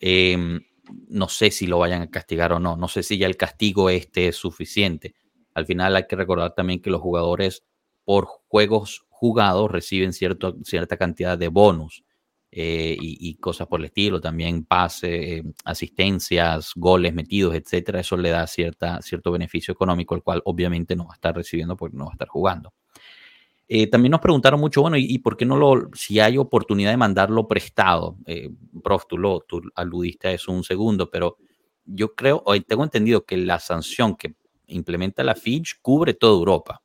Em, 0.00 0.62
no 1.08 1.28
sé 1.28 1.50
si 1.50 1.66
lo 1.66 1.78
vayan 1.78 2.00
a 2.00 2.10
castigar 2.10 2.54
o 2.54 2.58
no. 2.58 2.74
No 2.78 2.88
sé 2.88 3.02
si 3.02 3.18
ya 3.18 3.26
el 3.26 3.36
castigo 3.36 3.90
este 3.90 4.28
es 4.28 4.36
suficiente. 4.36 5.14
Al 5.52 5.66
final 5.66 5.94
hay 5.94 6.06
que 6.06 6.16
recordar 6.16 6.54
también 6.54 6.80
que 6.80 6.88
los 6.88 7.02
jugadores 7.02 7.64
por 8.04 8.26
juegos 8.48 9.04
jugados 9.08 9.70
reciben 9.70 10.12
cierto, 10.12 10.56
cierta 10.64 10.96
cantidad 10.96 11.38
de 11.38 11.48
bonus 11.48 12.04
eh, 12.50 12.96
y, 13.00 13.34
cosas 13.36 13.66
por 13.66 13.80
el 13.80 13.86
estilo, 13.86 14.20
también 14.20 14.64
pase, 14.64 15.38
eh, 15.38 15.42
asistencias, 15.64 16.72
goles 16.76 17.14
metidos, 17.14 17.54
etcétera. 17.54 18.00
Eso 18.00 18.16
le 18.16 18.28
da 18.30 18.46
cierta, 18.46 19.00
cierto 19.00 19.32
beneficio 19.32 19.72
económico, 19.72 20.14
el 20.14 20.22
cual 20.22 20.42
obviamente 20.44 20.94
no 20.94 21.06
va 21.06 21.12
a 21.12 21.14
estar 21.14 21.34
recibiendo 21.34 21.76
porque 21.76 21.96
no 21.96 22.04
va 22.04 22.10
a 22.10 22.14
estar 22.14 22.28
jugando. 22.28 22.74
Eh, 23.74 23.86
también 23.86 24.10
nos 24.10 24.20
preguntaron 24.20 24.60
mucho, 24.60 24.82
bueno, 24.82 24.98
¿y, 24.98 25.18
por 25.20 25.34
qué 25.34 25.46
no 25.46 25.56
lo, 25.56 25.88
si 25.94 26.20
hay 26.20 26.36
oportunidad 26.36 26.90
de 26.90 26.98
mandarlo 26.98 27.48
prestado? 27.48 28.18
Eh, 28.26 28.50
prof, 28.84 29.04
tú, 29.08 29.16
lo, 29.16 29.40
tú 29.48 29.62
aludiste 29.74 30.28
a 30.28 30.32
eso 30.32 30.52
un 30.52 30.62
segundo, 30.62 31.08
pero 31.10 31.38
yo 31.86 32.14
creo, 32.14 32.42
hoy 32.44 32.60
tengo 32.60 32.84
entendido 32.84 33.24
que 33.24 33.38
la 33.38 33.58
sanción 33.58 34.14
que 34.14 34.34
implementa 34.66 35.24
la 35.24 35.34
Fitch 35.34 35.78
cubre 35.80 36.12
toda 36.12 36.34
Europa. 36.34 36.81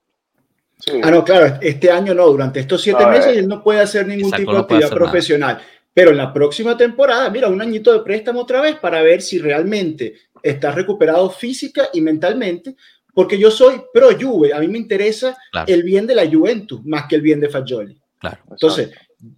Ah, 1.02 1.12
no, 1.12 1.24
claro, 1.24 1.58
este 1.62 1.90
año 1.90 2.14
no, 2.14 2.28
durante 2.28 2.60
estos 2.60 2.82
siete 2.82 3.06
meses 3.08 3.36
él 3.36 3.48
no 3.48 3.64
puede 3.64 3.80
hacer 3.80 4.06
ningún 4.08 4.32
tipo 4.32 4.54
de 4.54 4.60
actividad 4.60 4.92
profesional. 4.92 5.60
Pero 5.94 6.12
en 6.12 6.18
la 6.18 6.32
próxima 6.32 6.78
temporada, 6.78 7.30
mira, 7.32 7.48
un 7.48 7.60
añito 7.60 7.92
de 7.92 8.02
préstamo 8.02 8.42
otra 8.42 8.62
vez 8.62 8.76
para 8.76 9.02
ver 9.02 9.22
si 9.22 9.40
realmente 9.40 10.14
está 10.44 10.72
recuperado 10.72 11.30
física 11.32 11.90
y 11.92 12.02
mentalmente 12.02 12.76
porque 13.18 13.40
yo 13.40 13.50
soy 13.50 13.82
pro 13.92 14.10
Juve, 14.12 14.54
a 14.54 14.60
mí 14.60 14.68
me 14.68 14.78
interesa 14.78 15.36
el 15.66 15.82
bien 15.82 16.06
de 16.06 16.14
la 16.14 16.30
Juventus 16.30 16.86
más 16.86 17.08
que 17.08 17.16
el 17.16 17.24
bien 17.24 17.40
de 17.40 17.50
Fagioli. 17.50 18.00
Claro, 18.20 18.44
Entonces, 18.52 18.92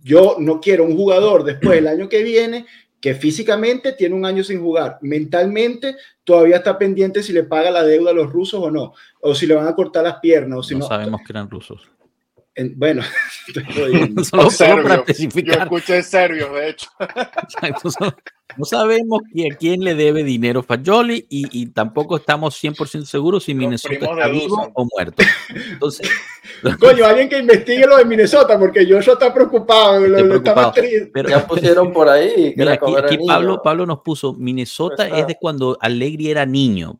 yo 0.03 0.35
no 0.37 0.59
quiero 0.59 0.83
un 0.83 0.97
jugador 0.97 1.45
después 1.45 1.75
del 1.75 1.87
año 1.87 2.09
que 2.09 2.21
viene 2.21 2.65
que 3.01 3.15
físicamente 3.15 3.93
tiene 3.93 4.15
un 4.15 4.25
año 4.25 4.43
sin 4.43 4.61
jugar, 4.61 4.97
mentalmente 5.01 5.95
todavía 6.23 6.57
está 6.57 6.77
pendiente 6.77 7.23
si 7.23 7.33
le 7.33 7.43
paga 7.43 7.71
la 7.71 7.83
deuda 7.83 8.11
a 8.11 8.13
los 8.13 8.31
rusos 8.31 8.61
o 8.61 8.69
no, 8.69 8.93
o 9.21 9.33
si 9.33 9.47
le 9.47 9.55
van 9.55 9.67
a 9.67 9.75
cortar 9.75 10.03
las 10.03 10.19
piernas. 10.19 10.59
O 10.59 10.63
si 10.63 10.73
no, 10.73 10.81
no 10.81 10.87
sabemos 10.87 11.21
que 11.25 11.31
eran 11.31 11.49
rusos. 11.49 11.89
Bueno, 12.75 13.03
solo, 14.23 14.49
solo 14.49 14.83
para 14.83 14.95
especificar. 14.95 15.57
Yo 15.57 15.63
escuché 15.63 16.03
serbios, 16.03 16.51
de 16.53 16.69
hecho. 16.69 16.89
no 18.57 18.65
sabemos 18.65 19.21
a 19.21 19.55
quién 19.55 19.81
le 19.81 19.95
debe 19.95 20.23
dinero 20.23 20.63
Fagioli 20.63 21.25
y, 21.29 21.61
y 21.61 21.67
tampoco 21.67 22.17
estamos 22.17 22.61
100% 22.61 23.05
seguros 23.05 23.43
si 23.43 23.53
Minnesota 23.53 23.93
está 23.95 24.27
vivo 24.27 24.71
o 24.73 24.87
muerto. 24.93 25.23
Entonces, 25.71 26.09
Coño, 26.79 27.05
alguien 27.05 27.29
que 27.29 27.39
investigue 27.39 27.85
lo 27.85 27.97
de 27.97 28.05
Minnesota, 28.05 28.57
porque 28.59 28.85
yo 28.85 28.99
está 28.99 29.33
preocupado. 29.33 29.99
Lo, 30.05 30.17
preocupado. 30.17 30.73
Pero, 31.13 31.29
ya 31.29 31.45
pusieron 31.47 31.91
por 31.93 32.09
ahí. 32.09 32.53
Mira, 32.55 32.73
aquí, 32.73 32.95
aquí 32.95 33.17
Pablo, 33.25 33.61
Pablo 33.63 33.85
nos 33.85 33.99
puso, 33.99 34.33
Minnesota 34.33 35.07
es 35.07 35.27
de 35.27 35.37
cuando 35.39 35.77
Allegri 35.79 36.29
era 36.29 36.45
niño. 36.45 36.99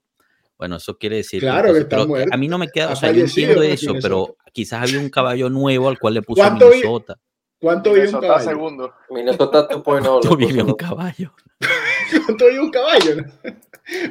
Bueno, 0.60 0.76
eso 0.76 0.98
quiere 0.98 1.16
decir. 1.16 1.40
Claro, 1.40 1.74
que 1.74 1.80
está 1.80 2.06
A 2.32 2.38
mí 2.38 2.50
no 2.50 2.58
me 2.58 2.68
queda, 2.68 2.92
o 2.92 2.96
sea, 2.96 3.14
yo 3.14 3.22
entiendo 3.22 3.64
eso, 3.64 3.94
pero 4.02 4.36
quizás 4.52 4.84
había 4.84 5.00
un 5.00 5.10
caballo 5.10 5.50
nuevo 5.50 5.88
al 5.88 5.98
cual 5.98 6.16
le 6.16 6.22
puso 6.22 6.44
Minnesota. 6.52 7.18
¿Cuánto 7.60 7.94
vive 7.94 8.08
un 8.08 8.22
caballo? 8.22 8.50
segundo. 8.50 8.94
Minnesota 9.10 9.68
2.0. 9.70 9.84
¿Cuánto 9.84 10.36
vive 10.38 10.64
un 10.64 10.74
caballo? 10.74 11.34
¿Cuánto 12.26 12.46
vive 12.46 12.60
un 12.60 12.72
caballo? 12.72 13.26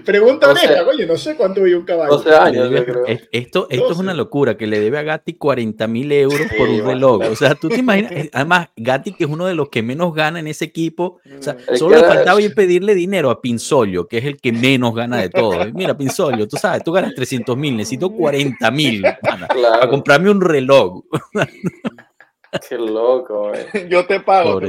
Pregunta 0.04 0.50
honesta, 0.50 0.84
coño, 0.84 1.06
no 1.06 1.16
sé 1.16 1.36
cuánto 1.36 1.62
vive 1.62 1.76
un 1.76 1.84
caballo. 1.84 2.16
12 2.16 2.34
años, 2.34 2.70
yo 2.70 2.84
creo. 2.84 3.04
Esto, 3.30 3.68
esto 3.70 3.92
es 3.92 3.98
una 3.98 4.12
locura, 4.12 4.56
que 4.56 4.66
le 4.66 4.80
debe 4.80 4.98
a 4.98 5.02
Gatti 5.02 5.34
40 5.34 5.86
mil 5.86 6.10
euros 6.10 6.40
por 6.58 6.68
un 6.68 6.84
reloj. 6.84 7.22
O 7.30 7.36
sea, 7.36 7.54
tú 7.54 7.68
te 7.68 7.76
imaginas, 7.76 8.12
además, 8.32 8.68
Gatti, 8.76 9.12
que 9.12 9.24
es 9.24 9.30
uno 9.30 9.46
de 9.46 9.54
los 9.54 9.68
que 9.68 9.82
menos 9.82 10.12
gana 10.14 10.40
en 10.40 10.48
ese 10.48 10.64
equipo, 10.64 11.20
o 11.38 11.42
sea, 11.42 11.54
mm. 11.54 11.76
solo 11.76 11.96
le 11.96 12.02
faltaba 12.02 12.40
ir 12.40 12.54
pedirle 12.54 12.94
dinero 12.96 13.30
a 13.30 13.40
Pinzolio, 13.40 14.08
que 14.08 14.18
es 14.18 14.24
el 14.24 14.38
que 14.38 14.50
menos 14.52 14.94
gana 14.94 15.18
de 15.18 15.30
todo. 15.30 15.56
Mira, 15.72 15.96
Pinzolio, 15.96 16.48
tú 16.48 16.56
sabes, 16.56 16.82
tú 16.82 16.90
ganas 16.90 17.14
300 17.14 17.56
mil, 17.56 17.76
necesito 17.76 18.10
40 18.10 18.70
mil 18.72 19.02
para 19.22 19.88
comprarme 19.88 20.30
un 20.30 20.40
reloj. 20.40 21.04
Qué 22.68 22.78
loco, 22.78 23.52
Yo 23.88 24.06
te 24.06 24.20
pago, 24.20 24.60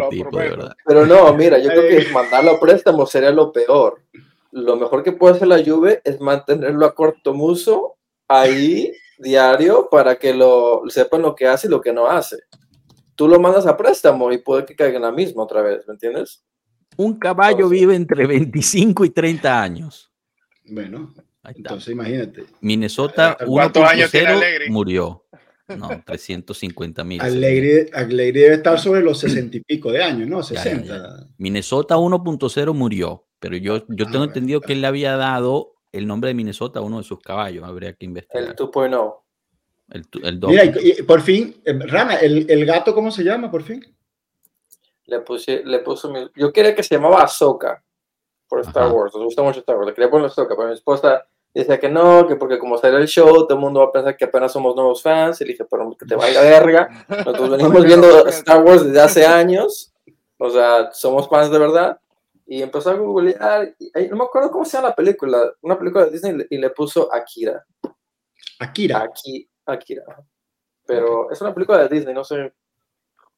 Pero 0.85 1.05
no, 1.05 1.33
mira, 1.33 1.57
yo 1.59 1.69
creo 1.69 1.87
que 1.87 2.11
mandarlo 2.11 2.51
a 2.51 2.59
préstamo 2.59 3.05
sería 3.05 3.31
lo 3.31 3.51
peor. 3.51 4.01
Lo 4.51 4.75
mejor 4.75 5.03
que 5.03 5.11
puede 5.11 5.35
hacer 5.35 5.47
la 5.47 5.63
Juve 5.63 6.01
es 6.03 6.19
mantenerlo 6.19 6.85
a 6.85 6.95
corto 6.95 7.33
muso 7.33 7.97
ahí 8.27 8.91
diario 9.17 9.87
para 9.91 10.17
que 10.17 10.33
lo 10.33 10.83
sepan 10.87 11.21
lo 11.21 11.35
que 11.35 11.47
hace 11.47 11.67
y 11.67 11.69
lo 11.69 11.81
que 11.81 11.93
no 11.93 12.07
hace. 12.07 12.37
Tú 13.15 13.27
lo 13.27 13.39
mandas 13.39 13.67
a 13.67 13.77
préstamo 13.77 14.31
y 14.31 14.39
puede 14.39 14.65
que 14.65 14.75
caiga 14.75 14.95
en 14.95 15.03
la 15.03 15.11
misma 15.11 15.43
otra 15.43 15.61
vez, 15.61 15.87
¿me 15.87 15.93
entiendes? 15.93 16.43
Un 16.97 17.19
caballo 17.19 17.69
vive 17.69 17.95
entre 17.95 18.25
25 18.25 19.05
y 19.05 19.09
30 19.11 19.61
años. 19.61 20.11
Bueno, 20.65 21.13
entonces 21.43 21.89
imagínate. 21.89 22.45
Minnesota 22.61 23.37
1.0 23.41 24.69
murió. 24.69 25.25
No, 25.77 25.89
350 26.05 27.03
mil. 27.03 27.21
Alegre, 27.21 27.89
debe 28.07 28.53
estar 28.55 28.79
sobre 28.79 29.01
los 29.01 29.19
60 29.19 29.57
y 29.57 29.59
pico 29.61 29.91
de 29.91 30.03
años, 30.03 30.27
¿no? 30.27 30.41
60. 30.41 31.27
Minnesota 31.37 31.95
1.0 31.97 32.73
murió, 32.73 33.27
pero 33.39 33.55
yo, 33.57 33.85
yo 33.87 34.05
tengo 34.05 34.23
ah, 34.23 34.27
entendido 34.27 34.61
que 34.61 34.73
él 34.73 34.81
le 34.81 34.87
había 34.87 35.15
dado 35.15 35.75
el 35.91 36.07
nombre 36.07 36.29
de 36.29 36.33
Minnesota 36.33 36.79
a 36.79 36.81
uno 36.81 36.97
de 36.97 37.03
sus 37.03 37.19
caballos. 37.19 37.63
Habría 37.63 37.93
que 37.93 38.05
investigar. 38.05 38.43
El 38.43 38.55
2.0. 38.55 39.15
El, 39.91 40.05
el 40.23 40.39
Mira, 40.39 40.65
y, 40.65 41.01
por 41.03 41.21
fin, 41.21 41.61
eh, 41.65 41.73
Rana, 41.73 42.15
el, 42.15 42.49
el, 42.49 42.65
gato, 42.65 42.93
¿cómo 42.93 43.09
se 43.09 43.23
llama 43.23 43.49
por 43.49 43.63
fin? 43.63 43.83
Le 45.05 45.21
puse, 45.21 45.63
le 45.65 45.79
puso 45.79 46.13
yo 46.35 46.53
quería 46.53 46.75
que 46.75 46.83
se 46.83 46.95
llamaba 46.95 47.23
Ahsoka 47.23 47.83
por 48.47 48.59
Star 48.61 48.91
Wars. 48.91 49.13
Nos 49.15 49.23
gusta 49.23 49.41
mucho 49.41 49.59
Star 49.59 49.75
Wars. 49.75 49.87
Le 49.87 49.93
quería 49.95 50.11
poner 50.11 50.27
Ahsoka, 50.27 50.55
pero 50.55 50.67
mi 50.67 50.75
esposa 50.75 51.27
Dice 51.53 51.79
que 51.79 51.89
no, 51.89 52.27
que 52.27 52.35
porque 52.35 52.59
como 52.59 52.77
sale 52.77 52.97
el 52.97 53.07
show, 53.07 53.47
todo 53.47 53.55
el 53.55 53.59
mundo 53.59 53.79
va 53.79 53.87
a 53.87 53.91
pensar 53.91 54.15
que 54.15 54.25
apenas 54.25 54.51
somos 54.51 54.75
nuevos 54.75 55.01
fans. 55.01 55.41
Y 55.41 55.45
le 55.45 55.51
dije, 55.51 55.65
pero 55.65 55.95
que 55.97 56.05
te 56.05 56.15
vaya 56.15 56.41
verga. 56.41 57.05
Nosotros 57.07 57.49
venimos 57.57 57.83
viendo 57.83 58.27
Star 58.27 58.63
Wars 58.63 58.85
desde 58.85 59.01
hace 59.01 59.25
años. 59.25 59.91
O 60.37 60.49
sea, 60.49 60.91
somos 60.91 61.27
fans 61.27 61.49
de 61.49 61.59
verdad. 61.59 61.99
Y 62.45 62.61
empezó 62.61 62.91
a 62.91 62.95
googlear. 62.95 63.75
no 64.09 64.15
me 64.15 64.23
acuerdo 64.23 64.51
cómo 64.51 64.65
se 64.65 64.77
llama 64.77 64.89
la 64.89 64.95
película. 64.95 65.53
Una 65.61 65.77
película 65.77 66.05
de 66.05 66.11
Disney 66.11 66.47
y 66.49 66.57
le 66.57 66.69
puso 66.69 67.13
Akira. 67.13 67.65
Akira. 68.59 69.01
Aquí, 69.01 69.49
Akira. 69.65 70.03
Pero 70.85 71.31
es 71.31 71.41
una 71.41 71.53
película 71.53 71.79
de 71.79 71.89
Disney, 71.89 72.13
no 72.13 72.23
sé 72.23 72.53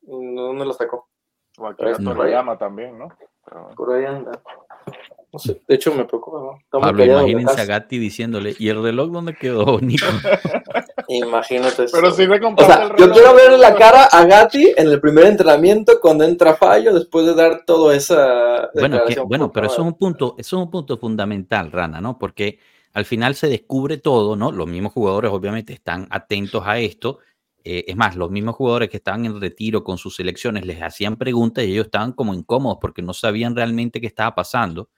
dónde 0.01 0.65
la 0.65 0.73
sacó. 0.73 1.09
O 1.57 1.67
Akira 1.67 1.97
llama 1.97 2.57
también, 2.57 2.97
¿no? 2.97 3.09
Por 3.75 3.93
ahí 3.93 4.05
anda 4.05 4.41
de 5.67 5.75
hecho, 5.75 5.93
me 5.93 6.03
preocupa. 6.05 6.39
¿no? 6.39 6.79
Pablo, 6.79 7.05
imagínense 7.05 7.61
a 7.61 7.65
Gatti 7.65 7.97
diciéndole, 7.97 8.53
¿y 8.59 8.67
el 8.67 8.83
reloj 8.83 9.11
dónde 9.11 9.33
quedó, 9.33 9.79
Nico? 9.81 10.05
Imagínate. 11.07 11.85
Pero 11.91 12.11
si 12.11 12.27
me 12.27 12.37
o 12.37 12.65
sea, 12.65 12.89
Yo 12.97 13.11
quiero 13.11 13.33
ver 13.33 13.57
la 13.57 13.75
cara 13.75 14.05
a 14.05 14.25
Gatti 14.25 14.73
en 14.75 14.87
el 14.87 14.99
primer 14.99 15.25
entrenamiento 15.25 15.99
cuando 16.01 16.25
entra 16.25 16.55
fallo 16.55 16.93
después 16.93 17.25
de 17.25 17.33
dar 17.33 17.63
todo 17.65 17.91
esa. 17.91 18.69
Bueno, 18.73 19.01
bueno 19.25 19.51
pero 19.51 19.67
eso 19.67 19.81
es 19.81 19.87
un 19.87 19.93
punto, 19.93 20.35
eso 20.37 20.57
es 20.57 20.63
un 20.63 20.69
punto 20.69 20.97
fundamental, 20.97 21.71
Rana, 21.71 22.01
¿no? 22.01 22.19
Porque 22.19 22.59
al 22.93 23.05
final 23.05 23.35
se 23.35 23.47
descubre 23.47 23.97
todo, 23.97 24.35
¿no? 24.35 24.51
Los 24.51 24.67
mismos 24.67 24.91
jugadores, 24.91 25.31
obviamente, 25.31 25.71
están 25.71 26.07
atentos 26.09 26.63
a 26.65 26.77
esto 26.79 27.19
eh, 27.63 27.85
es 27.87 27.95
más, 27.95 28.15
los 28.15 28.31
mismos 28.31 28.55
jugadores 28.55 28.89
que 28.89 28.97
estaban 28.97 29.25
en 29.25 29.39
retiro 29.39 29.83
con 29.83 29.97
sus 29.97 30.15
selecciones 30.15 30.65
les 30.65 30.81
hacían 30.81 31.17
preguntas 31.17 31.63
y 31.63 31.71
ellos 31.71 31.85
estaban 31.85 32.13
como 32.13 32.33
incómodos 32.33 32.79
porque 32.81 33.01
no 33.01 33.13
sabían 33.13 33.55
realmente 33.55 34.01
qué 34.01 34.07
estaba 34.07 34.33
pasando, 34.33 34.89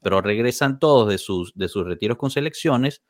pero 0.00 0.20
regresan 0.20 0.78
todos 0.78 1.08
de 1.08 1.18
sus, 1.18 1.52
de 1.54 1.68
sus 1.68 1.84
retiros 1.84 2.16
con 2.16 2.30
selecciones 2.30 3.02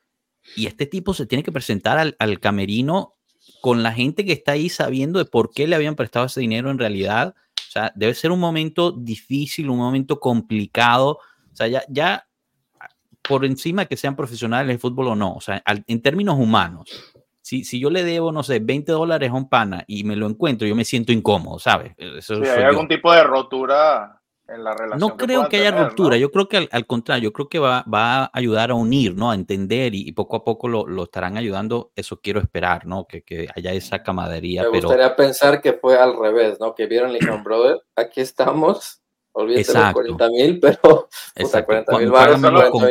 y 0.56 0.66
este 0.66 0.86
tipo 0.86 1.14
se 1.14 1.26
tiene 1.26 1.42
que 1.42 1.52
presentar 1.52 1.98
al, 1.98 2.16
al 2.18 2.40
camerino 2.40 3.16
con 3.60 3.82
la 3.82 3.92
gente 3.92 4.24
que 4.24 4.32
está 4.32 4.52
ahí 4.52 4.68
sabiendo 4.68 5.18
de 5.18 5.24
por 5.24 5.50
qué 5.50 5.66
le 5.66 5.76
habían 5.76 5.94
prestado 5.94 6.26
ese 6.26 6.40
dinero 6.40 6.70
en 6.70 6.78
realidad. 6.78 7.34
O 7.68 7.70
sea, 7.72 7.92
debe 7.94 8.14
ser 8.14 8.30
un 8.30 8.40
momento 8.40 8.92
difícil, 8.92 9.70
un 9.70 9.78
momento 9.78 10.20
complicado. 10.20 11.18
O 11.52 11.56
sea, 11.56 11.68
ya, 11.68 11.84
ya 11.88 12.26
por 13.22 13.44
encima 13.44 13.86
que 13.86 13.96
sean 13.96 14.16
profesionales 14.16 14.74
de 14.74 14.78
fútbol 14.78 15.08
o 15.08 15.16
no, 15.16 15.34
o 15.34 15.40
sea, 15.40 15.62
en 15.86 16.02
términos 16.02 16.36
humanos, 16.38 16.90
si, 17.52 17.64
si 17.64 17.78
yo 17.78 17.90
le 17.90 18.02
debo, 18.02 18.32
no 18.32 18.42
sé, 18.42 18.60
20 18.60 18.92
dólares 18.92 19.30
a 19.30 19.34
un 19.34 19.46
pana 19.46 19.84
y 19.86 20.04
me 20.04 20.16
lo 20.16 20.26
encuentro, 20.26 20.66
yo 20.66 20.74
me 20.74 20.86
siento 20.86 21.12
incómodo, 21.12 21.58
¿sabes? 21.58 21.92
Eso 21.98 22.36
sí, 22.36 22.48
hay 22.48 22.62
algún 22.62 22.88
tipo 22.88 23.12
de 23.12 23.22
rotura 23.22 24.22
en 24.48 24.64
la 24.64 24.72
relación. 24.72 24.98
No 24.98 25.18
creo 25.18 25.50
que, 25.50 25.58
haya 25.58 25.70
ruptura, 25.70 26.16
yo 26.16 26.30
creo 26.30 26.48
que 26.48 26.66
al, 26.70 26.86
contrario, 26.86 27.24
yo 27.24 27.32
creo 27.34 27.50
que 27.50 27.58
va, 27.58 27.84
va, 27.92 28.24
a 28.24 28.30
ayudar 28.32 28.70
a 28.70 28.74
unir, 28.74 29.14
¿no? 29.14 29.30
A 29.30 29.34
entender 29.34 29.94
y, 29.94 30.10
poco 30.12 30.36
a 30.36 30.44
poco 30.44 30.66
lo, 30.66 30.86
lo, 30.86 31.02
estarán 31.02 31.36
ayudando, 31.36 31.92
eso 31.94 32.20
quiero 32.22 32.40
esperar, 32.40 32.86
¿no? 32.86 33.04
Que, 33.06 33.22
que 33.22 33.48
haya 33.54 33.72
esa 33.72 34.02
camadería. 34.02 34.62
Me 34.62 34.80
gustaría 34.80 35.14
pensar 35.14 35.60
que 35.60 35.74
fue 35.74 35.98
al 35.98 36.16
revés, 36.18 36.58
¿no? 36.58 36.74
Que 36.74 36.86
vieron 36.86 37.12
Lehman 37.12 37.44
Brother, 37.44 37.82
aquí 37.96 38.22
estamos, 38.22 39.01
olvídate 39.32 39.72
los 39.72 39.92
40 39.92 40.28
mil, 40.30 40.60
pero 40.60 41.08
puta, 41.34 41.64
40 41.64 41.98
mil 41.98 42.10
baros, 42.10 42.40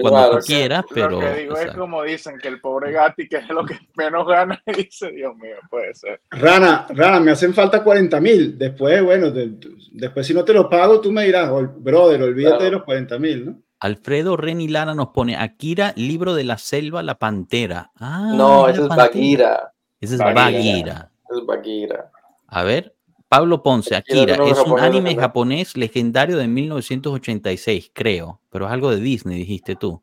cuando 0.02 0.32
tú 0.32 0.46
quieras, 0.46 0.86
pero... 0.94 1.10
Lo 1.10 1.20
que 1.20 1.34
digo 1.36 1.58
es 1.58 1.72
como 1.72 2.04
dicen, 2.04 2.38
que 2.40 2.48
el 2.48 2.60
pobre 2.60 2.92
Gatti, 2.92 3.28
que 3.28 3.38
es 3.38 3.50
lo 3.50 3.66
que 3.66 3.78
menos 3.96 4.28
gana, 4.28 4.62
dice, 4.78 5.12
Dios 5.12 5.36
mío, 5.38 5.56
puede 5.70 5.94
ser. 5.94 6.22
Rana, 6.30 6.88
Rana, 6.90 7.20
me 7.20 7.32
hacen 7.32 7.54
falta 7.54 7.84
40 7.84 8.20
mil, 8.20 8.58
después, 8.58 9.04
bueno, 9.04 9.32
después 9.32 10.26
si 10.26 10.34
no 10.34 10.44
te 10.44 10.54
lo 10.54 10.70
pago, 10.70 11.00
tú 11.00 11.12
me 11.12 11.26
dirás, 11.26 11.52
brother, 11.78 12.22
olvídate 12.22 12.66
de 12.66 12.72
los 12.72 12.84
40 12.84 13.20
mil, 13.20 13.46
¿no? 13.46 13.62
Alfredo 13.82 14.38
Reni 14.38 14.68
Lara 14.68 14.94
nos 14.94 15.08
pone 15.08 15.36
Akira, 15.36 15.94
libro 15.96 16.36
de 16.36 16.44
la 16.44 16.60
selva, 16.60 17.02
la 17.02 17.18
pantera. 17.18 17.92
Ah, 17.96 18.32
no, 18.36 18.68
ese 18.68 18.82
es 18.84 18.88
Bagheera. 18.88 19.74
Ese 20.00 20.16
es 20.16 20.20
Bagheera. 20.20 21.12
Es 21.28 21.46
Bagheera. 21.48 22.12
A 22.46 22.64
ver, 22.64 22.96
Pablo 23.32 23.64
Ponce, 23.64 23.96
Akira, 23.96 24.36
es 24.46 24.60
un 24.60 24.78
anime 24.78 25.16
japonés 25.16 25.78
legendario 25.78 26.36
de 26.36 26.50
1986, 26.50 27.92
creo, 27.94 28.42
pero 28.50 28.66
es 28.66 28.72
algo 28.74 28.92
de 28.92 28.98
Disney, 28.98 29.38
dijiste 29.38 29.78
tú. 29.78 30.02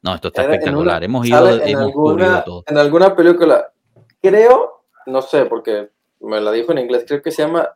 No, 0.00 0.14
esto 0.14 0.28
está 0.28 0.42
espectacular. 0.42 1.02
hemos 1.02 1.26
ido, 1.26 1.60
en 1.60 1.76
alguna, 1.76 2.44
todo. 2.44 2.62
En 2.68 2.78
alguna 2.78 3.16
película, 3.16 3.72
creo, 4.22 4.84
no 5.06 5.22
sé, 5.22 5.46
porque 5.46 5.90
me 6.20 6.40
la 6.40 6.52
dijo 6.52 6.70
en 6.70 6.78
inglés, 6.78 7.04
creo 7.04 7.20
que 7.20 7.32
se 7.32 7.42
llama 7.42 7.68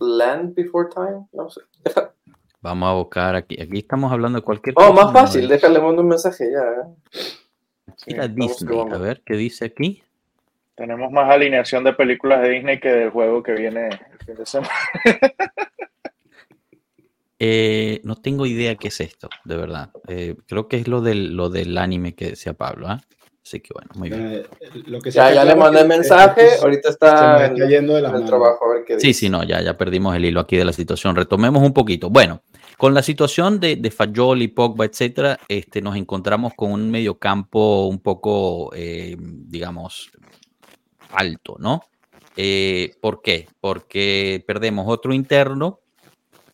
Land 0.00 0.56
Before 0.56 0.88
Time, 0.92 1.28
no 1.32 1.48
sé. 1.48 1.60
Vamos 2.60 2.88
a 2.88 2.92
buscar 2.94 3.36
aquí. 3.36 3.62
Aquí 3.62 3.78
estamos 3.78 4.10
hablando 4.10 4.40
de 4.40 4.44
cualquier 4.44 4.74
cosa. 4.74 4.90
Oh, 4.90 4.92
más 4.92 5.12
fácil, 5.12 5.46
déjale 5.46 5.78
mando 5.78 6.02
un 6.02 6.08
mensaje 6.08 6.50
ya. 6.50 6.88
Akira 7.86 8.26
Disney, 8.26 8.80
a 8.90 8.98
ver 8.98 9.22
qué 9.24 9.34
dice 9.36 9.66
aquí. 9.66 10.02
Tenemos 10.76 11.12
más 11.12 11.30
alineación 11.30 11.84
de 11.84 11.92
películas 11.92 12.42
de 12.42 12.50
Disney 12.50 12.80
que 12.80 12.88
del 12.88 13.10
juego 13.10 13.42
que 13.42 13.52
viene 13.52 13.86
el 13.88 14.18
fin 14.24 14.34
de 14.34 14.46
semana. 14.46 14.72
Eh, 17.46 18.00
no 18.04 18.16
tengo 18.16 18.46
idea 18.46 18.76
qué 18.76 18.88
es 18.88 19.00
esto, 19.00 19.28
de 19.44 19.56
verdad. 19.56 19.90
Eh, 20.08 20.36
creo 20.46 20.66
que 20.68 20.78
es 20.78 20.88
lo 20.88 21.02
del, 21.02 21.36
lo 21.36 21.50
del 21.50 21.76
anime 21.76 22.14
que 22.14 22.30
decía 22.30 22.54
Pablo. 22.54 22.90
¿eh? 22.90 22.96
Así 23.44 23.60
que 23.60 23.74
bueno, 23.74 23.90
muy 23.96 24.08
bien. 24.08 24.32
Eh, 24.32 24.46
lo 24.86 25.00
que 25.00 25.10
ya, 25.10 25.30
ya 25.30 25.44
le 25.44 25.54
mandé 25.54 25.80
el 25.80 25.88
mensaje, 25.88 26.50
ahorita 26.62 26.88
está 26.88 27.46
en, 27.46 27.56
yendo 27.68 27.96
de 27.96 28.02
la 28.02 28.16
el 28.16 28.24
trabajo. 28.24 28.64
A 28.64 28.74
ver 28.74 28.84
qué 28.86 28.98
sí, 28.98 29.12
sí, 29.12 29.28
no, 29.28 29.42
ya, 29.42 29.60
ya 29.60 29.76
perdimos 29.76 30.16
el 30.16 30.24
hilo 30.24 30.40
aquí 30.40 30.56
de 30.56 30.64
la 30.64 30.72
situación. 30.72 31.16
Retomemos 31.16 31.62
un 31.62 31.74
poquito. 31.74 32.08
Bueno, 32.08 32.40
con 32.78 32.94
la 32.94 33.02
situación 33.02 33.60
de, 33.60 33.76
de 33.76 33.90
Fayoli, 33.90 34.48
Pogba, 34.48 34.86
etcétera, 34.86 35.38
este, 35.48 35.82
nos 35.82 35.96
encontramos 35.96 36.54
con 36.54 36.72
un 36.72 36.90
mediocampo 36.90 37.88
un 37.88 37.98
poco, 37.98 38.70
digamos, 38.72 40.10
alto, 41.14 41.56
¿no? 41.58 41.82
Eh, 42.36 42.94
¿Por 43.00 43.22
qué? 43.22 43.48
Porque 43.60 44.42
perdemos 44.46 44.86
otro 44.88 45.14
interno. 45.14 45.80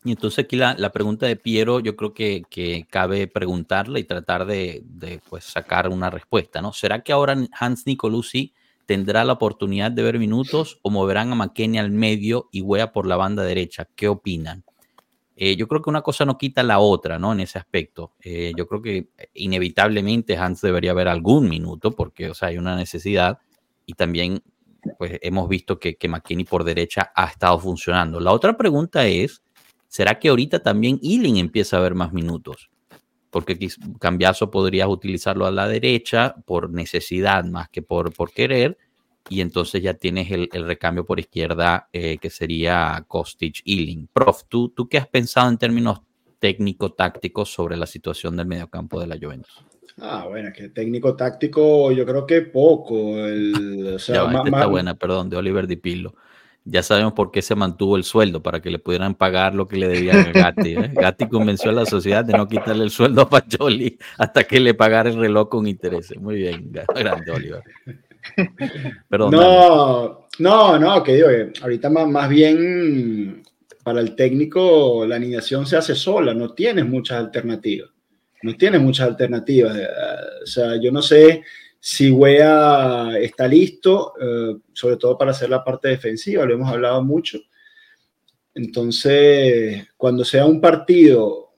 Y 0.03 0.11
entonces 0.11 0.45
aquí 0.45 0.55
la, 0.55 0.91
pregunta 0.91 1.27
de 1.27 1.35
Piero 1.35 1.79
yo 1.79 1.95
creo 1.95 2.13
que, 2.13 2.87
cabe 2.89 3.27
preguntarle 3.27 3.99
y 3.99 4.03
tratar 4.03 4.45
de, 4.45 4.83
pues, 5.29 5.43
sacar 5.43 5.89
una 5.89 6.09
respuesta, 6.09 6.61
¿no? 6.61 6.73
¿Será 6.73 7.03
que 7.03 7.11
ahora 7.11 7.37
Hans 7.59 7.85
Nicolucci 7.85 8.53
tendrá 8.87 9.23
la 9.23 9.33
oportunidad 9.33 9.91
de 9.91 10.01
ver 10.01 10.17
minutos 10.17 10.79
o 10.81 10.89
moverán 10.89 11.31
a 11.31 11.35
McKenny 11.35 11.77
al 11.77 11.91
medio 11.91 12.49
y 12.51 12.61
Wea 12.61 12.91
por 12.91 13.05
la 13.05 13.15
banda 13.15 13.43
derecha? 13.43 13.87
¿Qué 13.95 14.07
opinan? 14.07 14.63
Eh, 15.35 15.55
yo 15.55 15.67
creo 15.67 15.81
que 15.81 15.89
una 15.89 16.01
cosa 16.01 16.25
no 16.25 16.37
quita 16.37 16.63
la 16.63 16.79
otra, 16.79 17.19
¿no? 17.19 17.31
En 17.31 17.39
ese 17.39 17.59
aspecto. 17.59 18.13
Eh, 18.21 18.53
yo 18.57 18.67
creo 18.67 18.81
que 18.81 19.09
inevitablemente 19.33 20.35
Hans 20.35 20.61
debería 20.61 20.93
ver 20.93 21.07
algún 21.07 21.47
minuto 21.47 21.91
porque, 21.91 22.29
o 22.29 22.33
sea, 22.33 22.49
hay 22.49 22.57
una 22.57 22.75
necesidad 22.75 23.39
y 23.85 23.93
también 23.93 24.43
pues 24.97 25.19
hemos 25.21 25.47
visto 25.49 25.79
que, 25.79 25.95
que 25.95 26.07
McKinney 26.07 26.45
por 26.45 26.63
derecha 26.63 27.11
ha 27.15 27.25
estado 27.25 27.59
funcionando. 27.59 28.19
La 28.19 28.31
otra 28.31 28.57
pregunta 28.57 29.05
es, 29.05 29.41
¿será 29.87 30.19
que 30.19 30.29
ahorita 30.29 30.63
también 30.63 30.99
Ealing 31.03 31.37
empieza 31.37 31.77
a 31.77 31.81
ver 31.81 31.95
más 31.95 32.13
minutos? 32.13 32.69
Porque 33.29 33.57
Cambiazo 33.99 34.51
podrías 34.51 34.87
utilizarlo 34.87 35.45
a 35.45 35.51
la 35.51 35.67
derecha 35.67 36.35
por 36.45 36.69
necesidad 36.69 37.45
más 37.45 37.69
que 37.69 37.81
por, 37.81 38.13
por 38.13 38.31
querer, 38.31 38.77
y 39.29 39.41
entonces 39.41 39.81
ya 39.81 39.93
tienes 39.93 40.31
el, 40.31 40.49
recambio 40.65 41.05
por 41.05 41.19
izquierda 41.19 41.87
eh, 41.93 42.17
que 42.17 42.29
sería 42.29 43.05
Kostic 43.07 43.61
Ealing. 43.65 44.09
Prof, 44.11 44.43
¿tú, 44.49 44.69
¿tú 44.69 44.89
qué 44.89 44.97
has 44.97 45.07
pensado 45.07 45.49
en 45.49 45.57
términos 45.57 46.01
técnico-tácticos 46.39 47.53
sobre 47.53 47.77
la 47.77 47.85
situación 47.85 48.35
del 48.35 48.47
mediocampo 48.47 48.99
de 48.99 49.07
la 49.07 49.17
Juventus? 49.17 49.63
Ah, 49.99 50.25
bueno, 50.27 50.51
que 50.55 50.69
técnico 50.69 51.15
táctico 51.15 51.91
yo 51.91 52.05
creo 52.05 52.25
que 52.25 52.41
poco. 52.41 53.17
El, 53.25 53.93
o 53.95 53.99
sea, 53.99 54.31
ya, 54.31 54.41
está 54.43 54.65
buena, 54.67 54.95
perdón, 54.95 55.29
de 55.29 55.37
Oliver 55.37 55.67
Di 55.67 55.75
Pillo. 55.75 56.13
Ya 56.63 56.83
sabemos 56.83 57.13
por 57.13 57.31
qué 57.31 57.41
se 57.41 57.55
mantuvo 57.55 57.97
el 57.97 58.03
sueldo, 58.03 58.43
para 58.43 58.61
que 58.61 58.69
le 58.69 58.77
pudieran 58.77 59.15
pagar 59.15 59.55
lo 59.55 59.67
que 59.67 59.77
le 59.77 59.87
debía 59.87 60.13
a 60.13 60.31
Gatti. 60.31 60.75
¿eh? 60.75 60.91
Gatti 60.93 61.27
convenció 61.27 61.71
a 61.71 61.73
la 61.73 61.85
sociedad 61.87 62.23
de 62.23 62.33
no 62.33 62.47
quitarle 62.47 62.83
el 62.83 62.91
sueldo 62.91 63.23
a 63.23 63.29
Pacholi 63.29 63.97
hasta 64.17 64.43
que 64.43 64.59
le 64.59 64.75
pagara 64.75 65.09
el 65.09 65.17
reloj 65.17 65.49
con 65.49 65.65
intereses. 65.65 66.19
Muy 66.19 66.35
bien, 66.35 66.71
grande 66.71 67.31
Oliver. 67.31 67.63
Perdón. 69.09 69.31
No, 69.31 70.27
no, 70.37 70.77
no, 70.77 71.03
que 71.03 71.15
digo, 71.15 71.27
ahorita 71.63 71.89
más, 71.89 72.07
más 72.07 72.29
bien 72.29 73.41
para 73.83 73.99
el 73.99 74.15
técnico 74.15 75.03
la 75.07 75.15
alineación 75.15 75.65
se 75.65 75.77
hace 75.77 75.95
sola, 75.95 76.35
no 76.35 76.53
tienes 76.53 76.85
muchas 76.85 77.17
alternativas 77.17 77.89
no 78.43 78.55
tiene 78.55 78.79
muchas 78.79 79.07
alternativas. 79.07 79.77
Eh, 79.77 79.87
o 80.43 80.45
sea, 80.45 80.79
yo 80.81 80.91
no 80.91 81.01
sé 81.01 81.43
si 81.79 82.11
Wea 82.11 83.17
está 83.19 83.47
listo, 83.47 84.13
eh, 84.21 84.55
sobre 84.73 84.97
todo 84.97 85.17
para 85.17 85.31
hacer 85.31 85.49
la 85.49 85.63
parte 85.63 85.87
defensiva, 85.87 86.45
lo 86.45 86.53
hemos 86.53 86.71
hablado 86.71 87.03
mucho. 87.03 87.39
Entonces, 88.53 89.87
cuando 89.97 90.23
sea 90.23 90.45
un 90.45 90.61
partido, 90.61 91.53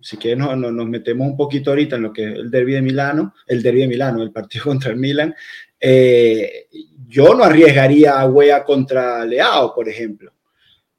si 0.00 0.16
quieres 0.16 0.38
no, 0.38 0.54
nos 0.56 0.88
metemos 0.88 1.26
un 1.26 1.36
poquito 1.36 1.70
ahorita 1.70 1.96
en 1.96 2.02
lo 2.02 2.12
que 2.12 2.24
es 2.24 2.38
el 2.38 2.50
derby 2.50 2.72
de 2.72 2.82
Milano, 2.82 3.34
el 3.46 3.62
derby 3.62 3.80
de 3.80 3.88
Milano, 3.88 4.22
el 4.22 4.32
partido 4.32 4.64
contra 4.66 4.90
el 4.90 4.96
Milan, 4.96 5.34
eh, 5.78 6.68
yo 7.06 7.34
no 7.34 7.44
arriesgaría 7.44 8.18
a 8.18 8.26
Wea 8.26 8.64
contra 8.64 9.24
Leao, 9.24 9.74
por 9.74 9.88
ejemplo. 9.88 10.32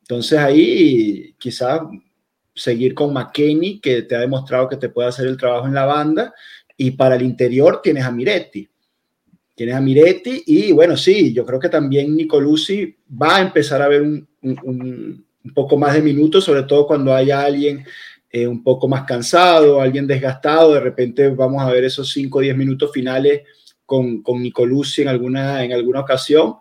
Entonces 0.01 0.39
ahí 0.39 1.35
quizás 1.37 1.81
seguir 2.57 2.93
con 2.93 3.13
McKenny, 3.13 3.79
que 3.79 4.01
te 4.01 4.15
ha 4.15 4.19
demostrado 4.19 4.67
que 4.67 4.77
te 4.77 4.89
puede 4.89 5.07
hacer 5.07 5.27
el 5.27 5.37
trabajo 5.37 5.67
en 5.67 5.73
la 5.73 5.85
banda, 5.85 6.33
y 6.75 6.91
para 6.91 7.15
el 7.15 7.21
interior 7.21 7.81
tienes 7.81 8.03
a 8.03 8.11
Miretti. 8.11 8.67
Tienes 9.55 9.75
a 9.75 9.81
Miretti 9.81 10.43
y 10.45 10.71
bueno, 10.71 10.95
sí, 10.95 11.33
yo 11.33 11.43
creo 11.45 11.59
que 11.59 11.69
también 11.69 12.15
Nicolucci 12.15 12.95
va 13.19 13.37
a 13.37 13.41
empezar 13.41 13.81
a 13.81 13.87
ver 13.87 14.03
un, 14.03 14.27
un, 14.41 15.25
poco 15.55 15.77
más 15.77 15.93
de 15.93 16.01
minutos, 16.01 16.43
sobre 16.43 16.63
todo 16.63 16.85
cuando 16.85 17.13
haya 17.13 17.41
alguien 17.41 17.83
eh, 18.29 18.45
un 18.45 18.61
poco 18.61 18.87
más 18.87 19.03
cansado, 19.05 19.81
alguien 19.81 20.05
desgastado, 20.05 20.73
de 20.73 20.81
repente 20.81 21.29
vamos 21.29 21.63
a 21.63 21.71
ver 21.71 21.85
esos 21.85 22.11
5 22.11 22.37
o 22.37 22.41
10 22.41 22.55
minutos 22.57 22.91
finales 22.91 23.43
con, 23.85 24.21
con 24.21 24.43
Nicolucci 24.43 25.01
en 25.03 25.07
alguna, 25.07 25.63
en 25.63 25.73
alguna 25.73 26.01
ocasión 26.01 26.57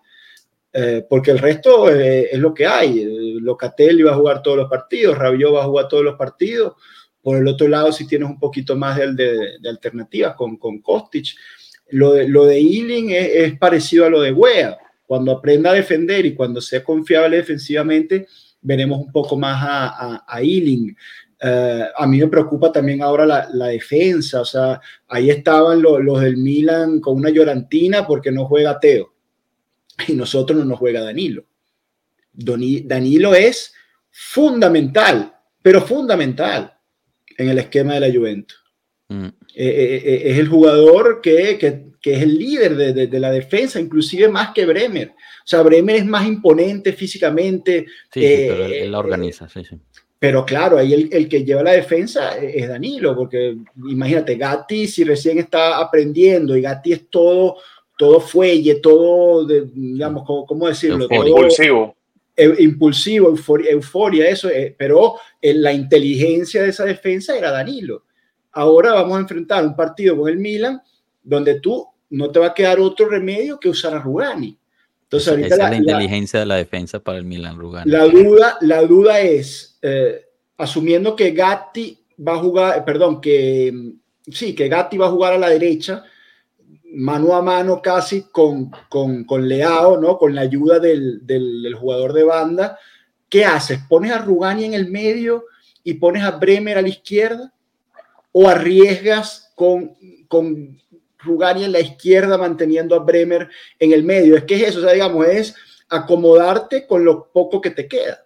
eh, 0.79 1.07
porque 1.09 1.31
el 1.31 1.39
resto 1.39 1.91
eh, 1.91 2.29
es 2.31 2.39
lo 2.39 2.53
que 2.53 2.67
hay. 2.67 3.03
Locatelli 3.41 4.03
va 4.03 4.13
a 4.13 4.17
jugar 4.17 4.43
todos 4.43 4.59
los 4.59 4.69
partidos, 4.69 5.17
Rabiot 5.17 5.55
va 5.55 5.63
a 5.63 5.67
jugar 5.67 5.89
todos 5.89 6.05
los 6.05 6.17
partidos. 6.17 6.75
Por 7.23 7.39
el 7.39 7.49
otro 7.49 7.67
lado, 7.67 7.91
si 7.93 8.07
tienes 8.07 8.29
un 8.29 8.39
poquito 8.39 8.77
más 8.77 8.99
de, 8.99 9.57
alternativas 9.67 10.35
con, 10.35 10.59
con 10.59 10.83
Kostic. 10.83 11.29
Lo 11.89 12.13
de, 12.13 12.29
lo 12.29 12.51
Ealing 12.51 13.09
es, 13.11 13.59
parecido 13.59 14.05
a 14.05 14.11
lo 14.11 14.21
de 14.21 14.33
Wea. 14.33 14.77
Cuando 15.07 15.33
aprenda 15.33 15.71
a 15.71 15.75
defender 15.75 16.27
y 16.27 16.35
cuando 16.35 16.61
sea 16.61 16.85
confiable 16.85 17.39
defensivamente, 17.39 18.27
veremos 18.61 18.99
un 18.99 19.11
poco 19.11 19.39
más 19.39 19.57
a, 19.63 19.87
a, 19.87 20.25
a 20.29 20.43
Ealing. 20.43 20.95
Eh, 21.41 21.85
a 21.97 22.07
mí 22.07 22.19
me 22.19 22.29
preocupa 22.29 22.71
también 22.71 23.01
ahora 23.01 23.25
la, 23.25 23.49
la 23.51 23.69
defensa. 23.69 24.43
O 24.43 24.45
sea, 24.45 24.79
ahí 25.09 25.31
estaban 25.31 25.81
los 25.81 26.21
del 26.21 26.37
Milan 26.37 27.01
con 27.01 27.17
una 27.17 27.31
llorantina 27.31 28.07
porque 28.07 28.31
no 28.31 28.45
juega 28.45 28.79
Teo 28.79 29.16
y 30.09 30.13
nosotros 30.15 30.59
no 30.59 30.65
nos 30.65 30.79
juega 30.79 31.03
Danilo. 31.03 31.45
Danilo 32.33 33.35
es 33.35 33.75
fundamental, 34.11 35.35
pero 35.63 35.81
fundamental 35.81 36.77
en 37.37 37.49
el 37.49 37.59
esquema 37.59 37.95
de 37.95 38.01
la 38.01 38.13
Juventus. 38.13 38.63
Mm. 39.09 39.27
Eh, 39.27 39.33
eh, 39.55 40.03
eh, 40.05 40.23
es 40.27 40.39
el 40.39 40.49
jugador 40.49 41.21
que, 41.21 41.57
que, 41.59 41.87
que 42.01 42.15
es 42.15 42.23
el 42.23 42.37
líder 42.37 42.77
de, 42.77 43.07
de, 43.07 43.21
la 43.21 43.31
defensa, 43.31 43.81
inclusive 43.81 44.29
más 44.29 44.53
que 44.53 44.67
Bremer. 44.67 45.11
O 45.11 45.47
sea, 45.47 45.63
Bremer 45.63 45.97
es 45.97 46.07
más 46.07 46.27
imponente 46.27 46.93
físicamente. 46.93 47.87
Sí, 48.13 48.21
pero 48.21 48.67
él, 48.67 48.93
la 48.93 48.99
organiza, 48.99 49.49
sí, 49.49 49.65
sí. 49.65 49.77
Pero 50.19 50.45
claro, 50.45 50.79
ahí 50.79 50.95
el, 50.95 51.09
el, 51.13 51.29
que 51.29 51.45
lleva 51.45 51.63
la 51.63 51.73
defensa 51.73 52.37
es 52.39 52.69
Danilo, 52.69 53.15
porque 53.15 53.57
imagínate, 53.89 54.37
Gatti 54.37 54.89
si 54.89 55.05
recién 55.05 55.39
está 55.39 55.79
aprendiendo 55.79 56.57
y 56.57 56.63
Gatti 56.63 56.93
es 56.93 57.11
todo 57.11 57.59
todo 57.97 58.21
fuelle, 58.21 58.77
todo, 58.77 59.45
de, 59.47 59.67
digamos, 59.73 60.25
¿cómo, 60.27 60.45
cómo 60.47 60.69
decirlo? 60.69 61.09
Todo, 61.09 61.27
Impulsivo. 61.27 61.97
impulsivo, 62.59 63.29
euforia, 63.29 63.71
euforia 63.71 64.29
eso, 64.29 64.49
eh, 64.51 64.75
pero 64.77 65.15
eh, 65.41 65.55
la 65.55 65.73
inteligencia 65.73 66.63
de 66.63 66.69
esa 66.71 66.85
defensa 66.85 67.37
era 67.37 67.51
Danilo. 67.51 68.05
Ahora 68.53 68.93
vamos 68.93 69.17
a 69.17 69.21
enfrentar 69.21 69.65
un 69.65 69.75
partido 69.75 70.17
con 70.17 70.29
el 70.31 70.37
Milan 70.39 70.81
donde 71.23 71.61
tú 71.61 71.87
no 72.11 72.31
te 72.31 72.39
va 72.39 72.49
a 72.49 72.55
quedar 72.55 72.79
otro 72.79 73.09
remedio 73.09 73.59
que 73.59 73.69
usar 73.69 73.95
a 73.95 73.99
Rugani. 74.01 74.57
Entonces, 75.05 75.29
ahorita 75.29 75.47
Esa 75.47 75.55
es 75.55 75.59
la, 75.59 75.65
la 75.65 75.71
la- 75.71 75.77
inteligencia 75.77 76.41
de 76.41 76.47
la 76.47 76.57
defensa 76.57 76.99
para 77.01 77.19
el 77.19 77.25
Milan 77.25 77.59
Rugani. 77.59 77.91
la 77.91 78.05
duda, 78.07 78.59
la 78.61 78.83
duda 78.83 79.21
es, 79.21 79.79
eh, 79.83 80.27
asumiendo 80.59 81.15
que 81.17 81.31
Gatti 81.31 81.99
va 82.27 82.35
a 82.35 82.39
jugar, 82.39 82.79
eh, 82.79 82.83
perdón, 82.85 83.21
que 83.21 83.73
mm, 83.73 84.31
sí, 84.31 84.55
que 84.55 84.69
Gatti 84.69 84.97
va 84.99 85.07
a 85.07 85.11
jugar 85.11 85.33
a 85.35 85.39
la 85.39 85.49
derecha, 85.49 86.05
mano 86.97 87.35
a 87.35 87.43
mano 87.43 87.83
casi 87.83 88.23
con, 88.33 88.71
con, 88.89 89.25
con 89.25 89.47
Leao, 89.47 90.01
¿no? 90.01 90.17
Con 90.17 90.35
la 90.35 90.41
ayuda 90.41 90.79
del, 90.79 91.27
del, 91.27 91.75
jugador 91.75 92.13
de 92.15 92.25
banda. 92.25 92.79
¿Qué 93.29 93.45
haces? 93.45 93.81
¿Pones 93.89 94.13
a 94.13 94.19
Rugani 94.19 94.65
en 94.65 94.75
el 94.75 94.91
medio 94.91 95.45
y 95.85 95.95
pones 95.95 96.23
a 96.23 96.33
Bremer 96.33 96.79
a 96.79 96.83
la 96.83 96.89
izquierda? 96.89 97.53
¿O 98.33 98.49
arriesgas 98.49 99.53
con, 99.55 99.95
con 100.29 100.79
Rugani 101.19 101.65
en 101.65 101.73
la 101.73 101.81
izquierda 101.81 102.39
manteniendo 102.39 102.95
a 102.95 103.01
Bremer 103.01 103.51
en 103.79 103.93
el 103.93 104.03
medio? 104.03 104.37
Es 104.37 104.45
que 104.45 104.57
es 104.57 104.69
eso, 104.69 104.81
sea, 104.81 104.93
digamos, 104.93 105.27
es 105.27 105.55
acomodarte 105.89 106.87
con 106.87 107.05
lo 107.05 107.31
poco 107.31 107.61
que 107.61 107.71
te 107.71 107.89
queda. 107.89 108.23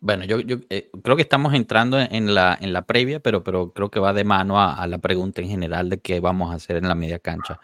Bueno, 0.00 0.24
yo, 0.24 0.38
eh, 0.70 0.90
creo 1.02 1.16
que 1.16 1.22
estamos 1.22 1.52
entrando 1.54 1.98
en, 1.98 2.14
en 2.14 2.32
la, 2.32 2.56
en 2.60 2.72
la 2.72 2.82
previa, 2.82 3.18
pero, 3.18 3.42
pero 3.42 3.72
creo 3.72 3.90
que 3.90 3.98
va 3.98 4.12
de 4.12 4.22
mano 4.22 4.60
a, 4.60 4.74
a 4.74 4.86
la 4.86 4.98
pregunta 4.98 5.40
en 5.40 5.48
general 5.48 5.90
de 5.90 5.98
qué 5.98 6.20
vamos 6.20 6.52
a 6.52 6.54
hacer 6.54 6.76
en 6.76 6.86
la 6.86 6.94
media 6.94 7.18
cancha. 7.18 7.58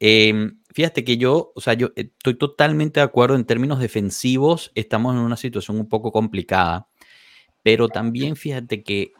Eh, 0.00 0.52
fíjate 0.72 1.04
que 1.04 1.16
yo, 1.16 1.52
o 1.54 1.60
sea, 1.60 1.74
yo 1.74 1.88
eh, 1.96 2.10
estoy 2.16 2.34
totalmente 2.34 3.00
de 3.00 3.04
acuerdo 3.04 3.36
en 3.36 3.44
términos 3.44 3.78
defensivos, 3.78 4.70
estamos 4.74 5.14
en 5.14 5.20
una 5.20 5.36
situación 5.36 5.78
un 5.78 5.88
poco 5.88 6.12
complicada, 6.12 6.88
pero 7.62 7.88
también 7.88 8.36
fíjate 8.36 8.82
que 8.82 9.12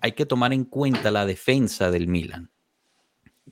hay 0.00 0.12
que 0.12 0.26
tomar 0.26 0.52
en 0.52 0.64
cuenta 0.64 1.10
la 1.10 1.26
defensa 1.26 1.90
del 1.90 2.08
Milan, 2.08 2.50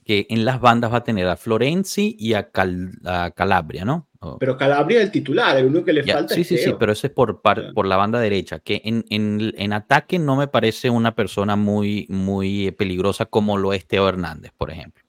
que 0.03 0.25
en 0.29 0.43
las 0.45 0.59
bandas 0.59 0.91
va 0.91 0.97
a 0.97 1.03
tener 1.03 1.27
a 1.27 1.37
Florenzi 1.37 2.15
y 2.19 2.33
a, 2.33 2.49
Cal- 2.51 2.91
a 3.05 3.31
Calabria, 3.31 3.85
¿no? 3.85 4.09
Pero 4.39 4.55
Calabria 4.57 4.99
es 4.99 5.05
el 5.05 5.11
titular, 5.11 5.57
el 5.57 5.65
único 5.67 5.85
que 5.85 5.93
le 5.93 6.03
ya, 6.03 6.13
falta 6.13 6.35
sí, 6.35 6.41
es 6.41 6.47
sí, 6.47 6.57
sí, 6.57 6.73
pero 6.77 6.91
ese 6.91 7.07
es 7.07 7.13
por, 7.13 7.41
par- 7.41 7.67
Ya. 7.67 7.73
por 7.73 7.87
la 7.87 7.97
banda 7.97 8.19
derecha, 8.19 8.59
que 8.59 8.81
en, 8.83 9.03
en- 9.09 9.53
en 9.57 9.73
ataque 9.73 10.19
no 10.19 10.35
me 10.35 10.47
parece 10.47 10.89
una 10.89 11.15
persona 11.15 11.55
muy, 11.55 12.05
muy 12.09 12.71
peligrosa 12.71 13.25
como 13.25 13.57
lo 13.57 13.73
es 13.73 13.87
Teo 13.87 14.07
Hernández, 14.09 14.51
por 14.57 14.69
ejemplo. 14.71 15.00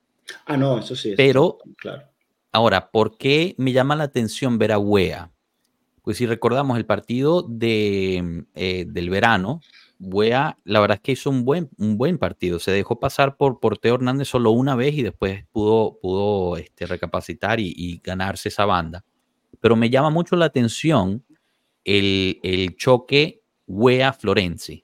Ah, 0.47 0.57
no, 0.57 0.79
eso 0.79 0.95
sí. 0.97 1.09
eso 1.11 1.16
Pero- 1.16 1.59
sí, 1.64 1.75
claro. 1.77 2.03
Ahora, 2.55 2.91
¿por 2.91 3.16
qué 3.16 3.55
me 3.57 3.73
llama 3.73 3.97
la 3.97 4.05
atención 4.05 4.59
ver 4.59 4.73
a 4.73 4.79
Wea? 4.79 5.31
Pues 6.03 6.18
si 6.18 6.27
recordamos 6.27 6.77
el 6.77 6.85
partido 6.85 7.43
de, 7.49 8.45
eh, 8.55 8.85
del 8.87 9.09
verano, 9.09 9.61
Wea, 9.99 10.59
la 10.64 10.81
verdad 10.81 10.97
es 10.97 11.01
que 11.01 11.12
hizo 11.12 11.31
un 11.31 11.45
buen, 11.45 11.70
un 11.79 11.97
buen 11.97 12.18
partido. 12.18 12.59
Se 12.59 12.70
dejó 12.73 12.99
pasar 13.01 13.37
por, 13.37 13.59
por 13.61 13.79
Teo 13.79 13.95
Hernández 13.95 14.29
solo 14.29 14.51
una 14.51 14.75
vez 14.75 14.95
y 14.95 15.03
después 15.03 15.47
pudo, 15.53 15.99
pudo 16.03 16.57
este, 16.59 16.87
recapacitar 16.87 17.59
y, 17.61 17.73
y 17.75 18.01
ganarse 18.05 18.49
esa 18.51 18.66
banda. 18.66 19.03
Pero 19.61 19.75
me 19.77 19.89
llama 19.89 20.11
mucho 20.11 20.35
la 20.37 20.47
atención 20.47 21.25
el, 21.85 22.39
el 22.43 22.77
choque 22.77 23.43
Wea-Florenzi. 23.66 24.83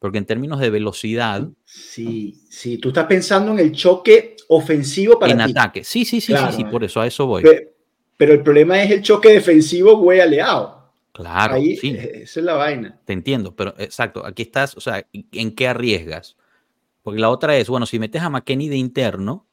Porque 0.00 0.18
en 0.18 0.24
términos 0.26 0.58
de 0.58 0.70
velocidad, 0.70 1.46
Sí, 1.64 2.40
sí, 2.48 2.78
tú 2.78 2.88
estás 2.88 3.06
pensando 3.06 3.52
en 3.52 3.60
el 3.60 3.70
choque 3.72 4.34
ofensivo 4.48 5.18
para 5.18 5.32
en 5.32 5.44
ti. 5.44 5.50
ataque. 5.52 5.84
Sí, 5.84 6.04
sí, 6.04 6.20
sí, 6.20 6.32
Claro, 6.32 6.50
sí, 6.50 6.56
sí, 6.56 6.64
por 6.64 6.82
eso 6.82 7.00
a 7.00 7.06
eso 7.06 7.26
voy. 7.26 7.42
Pe- 7.42 7.74
Pero 8.16 8.32
el 8.32 8.42
problema 8.42 8.82
es 8.82 8.90
el 8.90 9.02
choque 9.02 9.28
defensivo 9.30 9.96
güey 9.98 10.28
Leao. 10.28 10.90
Claro, 11.12 11.54
Ahí, 11.54 11.76
sí. 11.76 11.90
eh, 11.90 12.22
esa 12.22 12.40
es 12.40 12.46
la 12.46 12.54
vaina. 12.54 12.98
Te 13.04 13.12
entiendo, 13.12 13.54
pero 13.54 13.74
exacto, 13.78 14.24
aquí 14.24 14.42
estás, 14.42 14.76
o 14.76 14.80
sea, 14.80 15.06
¿en 15.12 15.54
qué 15.54 15.68
arriesgas? 15.68 16.36
Porque 17.02 17.20
la 17.20 17.30
otra 17.30 17.56
es, 17.56 17.68
bueno, 17.68 17.84
si 17.86 17.98
metes 17.98 18.22
a 18.22 18.30
McKenny 18.30 18.68
de 18.68 18.76
interno, 18.76 19.46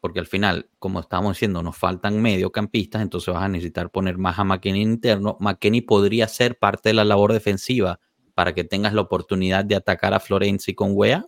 porque 0.00 0.18
al 0.18 0.26
final, 0.26 0.68
como 0.78 0.98
estábamos 1.00 1.36
diciendo, 1.36 1.62
nos 1.62 1.76
faltan 1.76 2.20
mediocampistas, 2.22 3.02
entonces 3.02 3.32
vas 3.34 3.44
a 3.44 3.48
necesitar 3.48 3.90
poner 3.90 4.18
más 4.18 4.38
a 4.38 4.44
McKenny 4.44 4.82
interno. 4.82 5.36
McKenny 5.40 5.82
podría 5.82 6.26
ser 6.26 6.58
parte 6.58 6.88
de 6.88 6.94
la 6.94 7.04
labor 7.04 7.32
defensiva 7.32 8.00
para 8.40 8.54
que 8.54 8.64
tengas 8.64 8.94
la 8.94 9.02
oportunidad 9.02 9.66
de 9.66 9.74
atacar 9.74 10.14
a 10.14 10.18
Florenzi 10.18 10.72
con 10.72 10.92
Wea. 10.94 11.26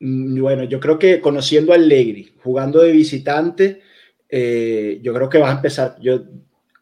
Mm, 0.00 0.40
Bueno, 0.40 0.64
yo 0.64 0.80
creo 0.80 0.98
que 0.98 1.20
conociendo 1.20 1.72
a 1.72 1.74
Allegri, 1.74 2.32
jugando 2.42 2.80
de 2.80 2.90
visitante, 2.90 3.82
eh, 4.30 4.98
yo 5.02 5.12
creo 5.12 5.28
que 5.28 5.36
va 5.36 5.50
a 5.50 5.56
empezar, 5.56 5.98
yo 6.00 6.24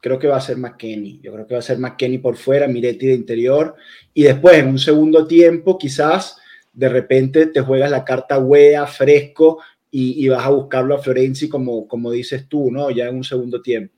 creo 0.01 0.20
que 0.20 0.29
va 0.29 0.37
a 0.37 0.41
ser 0.41 0.57
McKenny, 0.57 1.18
yo 1.20 1.33
creo 1.33 1.49
que 1.49 1.55
va 1.55 1.59
a 1.59 1.62
ser 1.62 1.81
McKenny 1.81 2.18
por 2.18 2.37
fuera, 2.37 2.68
Miretti 2.68 3.09
de 3.09 3.14
interior, 3.14 3.75
y 4.12 4.22
después 4.22 4.57
en 4.57 4.68
un 4.68 4.79
segundo 4.79 5.27
tiempo 5.27 5.77
quizás 5.77 6.37
de 6.72 6.89
repente 6.89 7.47
te 7.47 7.61
juegas 7.61 7.91
la 7.91 8.05
carta 8.05 8.39
wea, 8.39 8.87
fresco, 8.87 9.59
y, 9.91 10.25
y 10.25 10.29
vas 10.29 10.47
a 10.47 10.51
buscarlo 10.51 10.95
a 10.95 10.99
Florenzi 11.03 11.49
como, 11.49 11.89
como 11.89 12.12
dices 12.12 12.49
tú, 12.49 12.70
¿no? 12.70 12.93
Ya 12.93 13.09
en 13.09 13.16
un 13.16 13.25
segundo 13.25 13.61
tiempo. 13.61 13.97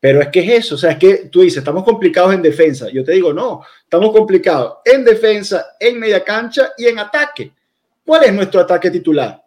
Pero 0.00 0.22
es 0.22 0.28
que 0.28 0.40
es 0.40 0.64
eso, 0.64 0.76
o 0.76 0.78
sea, 0.78 0.92
es 0.92 0.98
que 0.98 1.28
tú 1.30 1.42
dices, 1.42 1.58
estamos 1.58 1.84
complicados 1.84 2.32
en 2.32 2.40
defensa. 2.40 2.88
Yo 2.90 3.04
te 3.04 3.12
digo, 3.12 3.34
no, 3.34 3.62
estamos 3.82 4.12
complicados 4.12 4.78
en 4.84 5.04
defensa, 5.04 5.76
en 5.78 6.00
media 6.00 6.24
cancha 6.24 6.70
y 6.78 6.86
en 6.86 6.98
ataque. 6.98 7.52
¿Cuál 8.04 8.24
es 8.24 8.32
nuestro 8.32 8.62
ataque 8.62 8.90
titular? 8.90 9.44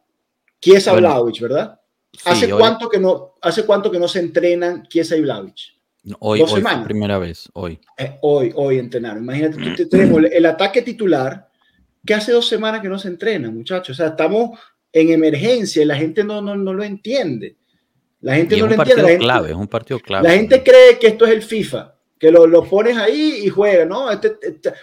Chiesa 0.62 0.92
Bueno, 0.94 1.26
¿verdad? 1.42 1.80
Sí, 2.12 2.22
¿Hace, 2.26 2.54
hoy, 2.54 2.60
cuánto 2.60 2.88
que 2.88 3.00
no, 3.00 3.34
¿Hace 3.42 3.66
cuánto 3.66 3.90
que 3.90 3.98
no 3.98 4.08
se 4.08 4.20
entrenan 4.20 4.88
Chiesa 4.88 5.16
y 5.16 5.22
Vlahovic? 5.22 5.74
hoy, 6.20 6.40
dos 6.40 6.52
hoy 6.52 6.58
semanas. 6.58 6.86
primera 6.86 7.18
vez, 7.18 7.50
hoy. 7.54 7.80
Eh, 7.98 8.18
hoy, 8.22 8.52
hoy 8.56 8.78
entrenaron. 8.78 9.24
Imagínate, 9.24 9.86
tenemos 9.88 10.20
el, 10.20 10.26
el 10.34 10.46
ataque 10.46 10.84
titular 10.84 11.50
que 12.06 12.14
hace 12.14 12.32
dos 12.32 12.48
semanas 12.48 12.82
que 12.82 12.90
no 12.90 13.00
se 13.00 13.08
entrena, 13.08 13.50
muchachos. 13.50 13.96
O 13.96 13.98
sea, 13.98 14.08
estamos 14.10 14.60
en 14.92 15.10
emergencia 15.10 15.82
y 15.82 15.86
la 15.86 15.96
gente 15.96 16.24
no, 16.24 16.42
no, 16.42 16.56
no 16.56 16.74
lo 16.74 16.84
entiende. 16.84 17.56
La 18.24 18.36
gente 18.36 18.56
Y 18.56 18.58
es 18.58 18.64
no 18.66 18.70
un 18.72 18.76
lo 18.76 18.82
entiende. 18.82 19.02
La 19.04 19.08
gente, 19.10 19.24
clave, 19.26 19.50
es 19.50 19.56
un 19.56 19.68
partido 19.68 20.00
clave. 20.00 20.28
la 20.28 20.34
gente 20.34 20.64
cree 20.64 20.98
que 21.00 21.08
esto 21.08 21.26
es 21.26 21.32
el 21.34 21.42
FIFA, 21.44 21.94
que 22.18 22.32
lo, 22.32 22.48
lo 22.48 22.64
pones 22.64 22.98
ahí 22.98 23.42
y 23.44 23.50
juega, 23.50 23.86
¿no? 23.86 24.10
Este, 24.10 24.34
este- 24.42 24.74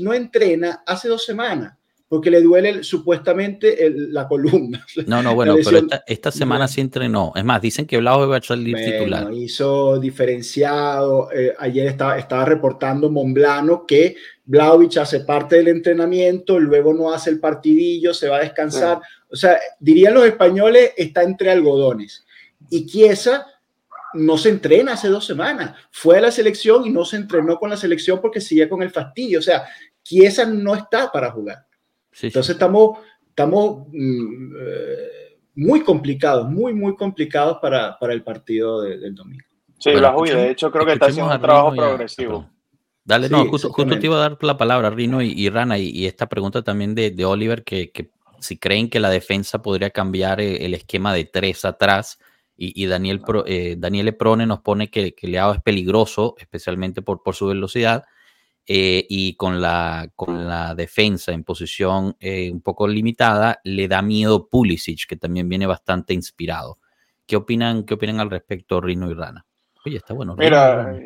no 0.00 0.12
entrena 0.14 0.82
hace 0.86 1.08
dos 1.08 1.24
semanas 1.24 1.72
porque 2.06 2.30
le 2.30 2.42
duele 2.42 2.68
el- 2.68 2.84
supuestamente 2.84 3.86
el- 3.86 4.12
la 4.12 4.28
columna. 4.28 4.84
No, 5.06 5.22
no, 5.22 5.34
bueno, 5.34 5.56
pero 5.64 5.78
esta, 5.78 6.04
esta 6.06 6.30
semana 6.30 6.68
sí 6.68 6.80
entrenó. 6.80 7.32
Es 7.34 7.44
más, 7.44 7.60
dicen 7.60 7.86
que 7.86 7.96
Vlahovic 7.98 8.30
va 8.30 8.36
a 8.36 8.42
salir 8.42 8.74
Bueno, 8.76 8.92
titular. 8.98 9.32
hizo 9.32 9.98
diferenciado. 9.98 11.30
eh, 11.32 11.54
ayer 11.58 11.86
estaba, 11.86 12.18
estaba 12.18 12.44
reportando 12.44 13.10
Monblano 13.10 13.86
que 13.86 14.16
Vlaovic 14.44 14.98
hace 14.98 15.20
parte 15.20 15.56
del 15.56 15.68
entrenamiento, 15.68 16.58
luego 16.60 16.92
no 16.92 17.12
hace 17.12 17.30
el 17.30 17.40
partidillo, 17.40 18.12
se 18.12 18.28
va 18.28 18.36
a 18.36 18.40
descansar. 18.40 19.00
O 19.30 19.36
sea, 19.36 19.58
dirían 19.80 20.14
los 20.14 20.24
españoles, 20.26 20.92
está 20.96 21.22
entre 21.22 21.50
algodones. 21.50 22.23
Y 22.74 22.86
Chiesa 22.86 23.46
no 24.14 24.36
se 24.38 24.48
entrena 24.48 24.92
hace 24.94 25.08
dos 25.08 25.24
semanas. 25.24 25.76
Fue 25.90 26.18
a 26.18 26.20
la 26.20 26.30
selección 26.30 26.86
y 26.86 26.90
no 26.90 27.04
se 27.04 27.16
entrenó 27.16 27.58
con 27.58 27.70
la 27.70 27.76
selección 27.76 28.20
porque 28.20 28.40
sigue 28.40 28.68
con 28.68 28.82
el 28.82 28.90
fastidio. 28.90 29.38
O 29.38 29.42
sea, 29.42 29.64
Chiesa 30.02 30.44
no 30.46 30.74
está 30.74 31.10
para 31.12 31.30
jugar. 31.30 31.66
Sí, 32.12 32.20
sí. 32.22 32.26
Entonces 32.28 32.54
estamos, 32.54 32.98
estamos 33.28 33.86
mm, 33.92 34.52
eh, 34.58 35.38
muy 35.56 35.82
complicados, 35.82 36.48
muy, 36.48 36.72
muy 36.74 36.96
complicados 36.96 37.58
para, 37.62 37.98
para 37.98 38.12
el 38.12 38.22
partido 38.22 38.82
de- 38.82 38.98
del 38.98 39.14
domingo. 39.14 39.44
Sí, 39.78 39.90
Bueno, 39.92 40.08
escuchemos- 40.08 40.42
de 40.42 40.50
hecho, 40.50 40.70
creo 40.72 40.86
que 40.86 40.92
está 40.94 41.06
haciendo 41.06 41.32
un 41.34 41.40
trabajo 41.40 41.68
a- 41.72 41.74
progresivo. 41.76 42.50
Dale, 43.04 43.28
Sí, 43.28 43.32
no, 43.34 43.46
justo, 43.46 43.70
justo 43.70 43.98
te 43.98 44.06
iba 44.06 44.16
a 44.16 44.20
dar 44.30 44.38
la 44.40 44.56
palabra, 44.56 44.88
Rino 44.90 45.20
y, 45.20 45.32
y 45.32 45.48
Rana, 45.50 45.76
y, 45.78 45.90
y 45.90 46.06
esta 46.06 46.26
pregunta 46.26 46.62
también 46.62 46.94
de, 46.94 47.10
de 47.10 47.24
Oliver, 47.26 47.62
que, 47.62 47.90
que 47.90 48.10
si 48.40 48.56
creen 48.58 48.88
que 48.88 48.98
la 48.98 49.10
defensa 49.10 49.60
podría 49.60 49.90
cambiar 49.90 50.40
eh, 50.40 50.64
el 50.64 50.72
esquema 50.74 51.12
de 51.12 51.24
tres 51.26 51.64
atrás, 51.66 52.18
y, 52.56 52.82
y 52.82 52.86
Daniel, 52.86 53.20
Pro- 53.20 53.44
eh, 53.46 53.76
Daniele 53.78 54.12
Prone 54.12 54.46
nos 54.46 54.60
pone 54.60 54.90
que, 54.90 55.14
que 55.14 55.28
Leao 55.28 55.52
es 55.54 55.62
peligroso, 55.62 56.34
especialmente 56.38 57.02
por, 57.02 57.22
por 57.22 57.34
su 57.34 57.46
velocidad, 57.46 58.04
eh, 58.66 59.04
y 59.08 59.36
con 59.36 59.60
la, 59.60 60.08
con 60.16 60.48
la 60.48 60.74
defensa 60.74 61.32
en 61.32 61.44
posición 61.44 62.16
eh, 62.18 62.50
un 62.50 62.62
poco 62.62 62.88
limitada, 62.88 63.60
le 63.64 63.88
da 63.88 64.00
miedo 64.00 64.48
Pulisic, 64.48 65.06
que 65.06 65.16
también 65.16 65.48
viene 65.48 65.66
bastante 65.66 66.14
inspirado. 66.14 66.78
¿Qué 67.26 67.36
opinan, 67.36 67.84
qué 67.84 67.94
opinan 67.94 68.20
al 68.20 68.30
respecto 68.30 68.80
Rino 68.80 69.10
y 69.10 69.14
Rana? 69.14 69.44
Oye, 69.84 69.96
está 69.96 70.14
bueno. 70.14 70.34
Mira, 70.36 70.98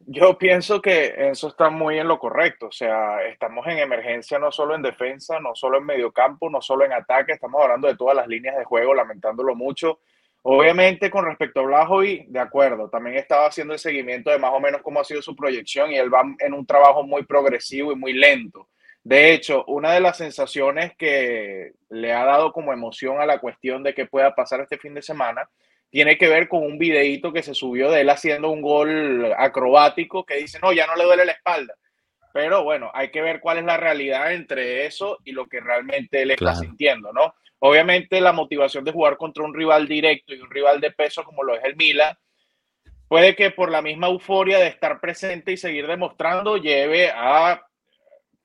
yo 0.00 0.36
pienso 0.38 0.80
que 0.80 1.14
eso 1.30 1.48
está 1.48 1.70
muy 1.70 1.98
en 1.98 2.08
lo 2.08 2.18
correcto. 2.18 2.66
O 2.66 2.72
sea, 2.72 3.22
estamos 3.26 3.66
en 3.66 3.78
emergencia 3.78 4.38
no 4.38 4.50
solo 4.50 4.74
en 4.74 4.82
defensa, 4.82 5.38
no 5.38 5.54
solo 5.54 5.78
en 5.78 5.84
mediocampo, 5.84 6.48
no 6.50 6.60
solo 6.60 6.84
en 6.84 6.92
ataque, 6.92 7.32
estamos 7.32 7.62
hablando 7.62 7.88
de 7.88 7.96
todas 7.96 8.16
las 8.16 8.26
líneas 8.26 8.56
de 8.56 8.64
juego, 8.64 8.94
lamentándolo 8.94 9.54
mucho. 9.54 10.00
Obviamente, 10.44 11.08
con 11.08 11.24
respecto 11.24 11.60
a 11.60 11.62
Blajovic, 11.62 12.26
de 12.26 12.40
acuerdo, 12.40 12.88
también 12.88 13.16
estaba 13.16 13.46
haciendo 13.46 13.74
el 13.74 13.78
seguimiento 13.78 14.30
de 14.30 14.38
más 14.38 14.52
o 14.52 14.58
menos 14.58 14.82
cómo 14.82 15.00
ha 15.00 15.04
sido 15.04 15.22
su 15.22 15.36
proyección 15.36 15.92
y 15.92 15.96
él 15.96 16.12
va 16.12 16.22
en 16.40 16.52
un 16.52 16.66
trabajo 16.66 17.04
muy 17.04 17.24
progresivo 17.24 17.92
y 17.92 17.96
muy 17.96 18.12
lento. 18.12 18.68
De 19.04 19.32
hecho, 19.32 19.64
una 19.66 19.92
de 19.92 20.00
las 20.00 20.16
sensaciones 20.16 20.96
que 20.96 21.72
le 21.90 22.12
ha 22.12 22.24
dado 22.24 22.52
como 22.52 22.72
emoción 22.72 23.20
a 23.20 23.26
la 23.26 23.38
cuestión 23.38 23.82
de 23.84 23.94
que 23.94 24.06
pueda 24.06 24.34
pasar 24.34 24.60
este 24.60 24.78
fin 24.78 24.94
de 24.94 25.02
semana 25.02 25.48
tiene 25.90 26.16
que 26.16 26.28
ver 26.28 26.48
con 26.48 26.62
un 26.64 26.78
videíto 26.78 27.32
que 27.32 27.42
se 27.42 27.54
subió 27.54 27.90
de 27.90 28.00
él 28.00 28.10
haciendo 28.10 28.50
un 28.50 28.62
gol 28.62 29.32
acrobático 29.36 30.24
que 30.24 30.36
dice, 30.36 30.58
no, 30.60 30.72
ya 30.72 30.86
no 30.86 30.96
le 30.96 31.04
duele 31.04 31.24
la 31.24 31.32
espalda. 31.32 31.74
Pero 32.32 32.64
bueno, 32.64 32.90
hay 32.94 33.10
que 33.10 33.20
ver 33.20 33.40
cuál 33.40 33.58
es 33.58 33.64
la 33.64 33.76
realidad 33.76 34.32
entre 34.32 34.86
eso 34.86 35.18
y 35.24 35.32
lo 35.32 35.46
que 35.46 35.60
realmente 35.60 36.22
él 36.22 36.30
está 36.30 36.54
sintiendo, 36.54 37.12
¿no? 37.12 37.34
Obviamente 37.58 38.20
la 38.20 38.32
motivación 38.32 38.84
de 38.84 38.92
jugar 38.92 39.16
contra 39.16 39.44
un 39.44 39.54
rival 39.54 39.86
directo 39.86 40.34
y 40.34 40.40
un 40.40 40.50
rival 40.50 40.80
de 40.80 40.90
peso 40.90 41.22
como 41.22 41.44
lo 41.44 41.54
es 41.54 41.62
el 41.62 41.76
Milan, 41.76 42.16
puede 43.06 43.36
que 43.36 43.50
por 43.50 43.70
la 43.70 43.82
misma 43.82 44.08
euforia 44.08 44.58
de 44.58 44.68
estar 44.68 44.98
presente 44.98 45.52
y 45.52 45.56
seguir 45.56 45.86
demostrando 45.86 46.56
lleve 46.56 47.10
a 47.14 47.62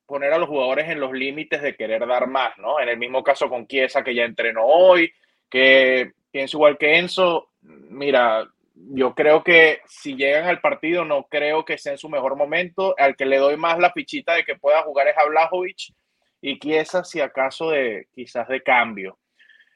poner 0.05 0.33
a 0.33 0.38
los 0.38 0.49
jugadores 0.49 0.89
en 0.89 0.99
los 0.99 1.13
límites 1.13 1.61
de 1.61 1.75
querer 1.75 2.05
dar 2.05 2.27
más, 2.27 2.57
¿no? 2.57 2.79
En 2.79 2.89
el 2.89 2.97
mismo 2.97 3.23
caso 3.23 3.49
con 3.49 3.67
Chiesa 3.67 4.03
que 4.03 4.13
ya 4.13 4.23
entrenó 4.23 4.65
hoy, 4.65 5.11
que 5.49 6.11
pienso 6.31 6.57
igual 6.57 6.77
que 6.77 6.97
Enzo, 6.97 7.49
mira, 7.61 8.47
yo 8.91 9.13
creo 9.15 9.43
que 9.43 9.82
si 9.88 10.15
llegan 10.15 10.45
al 10.45 10.61
partido 10.61 11.05
no 11.05 11.23
creo 11.23 11.65
que 11.65 11.78
sea 11.78 11.93
en 11.93 11.97
su 11.97 12.09
mejor 12.09 12.36
momento. 12.36 12.95
Al 12.97 13.15
que 13.15 13.25
le 13.25 13.38
doy 13.38 13.57
más 13.57 13.80
la 13.80 13.91
fichita 13.91 14.34
de 14.34 14.43
que 14.43 14.55
pueda 14.55 14.84
jugar 14.84 15.07
es 15.07 15.17
a 15.17 15.25
Blajovic 15.25 15.93
y 16.41 16.59
Chiesa 16.59 17.03
si 17.03 17.19
acaso 17.19 17.71
de 17.71 18.07
quizás 18.13 18.47
de 18.47 18.61
cambio. 18.61 19.17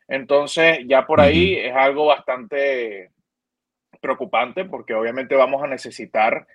Entonces 0.08 0.80
ya 0.88 1.06
por 1.06 1.22
ahí 1.22 1.56
es 1.56 1.76
algo 1.76 2.08
bastante 2.08 3.12
preocupante 4.00 4.66
porque 4.66 4.94
obviamente 4.94 5.36
vamos 5.36 5.64
a 5.64 5.68
necesitar 5.68 6.48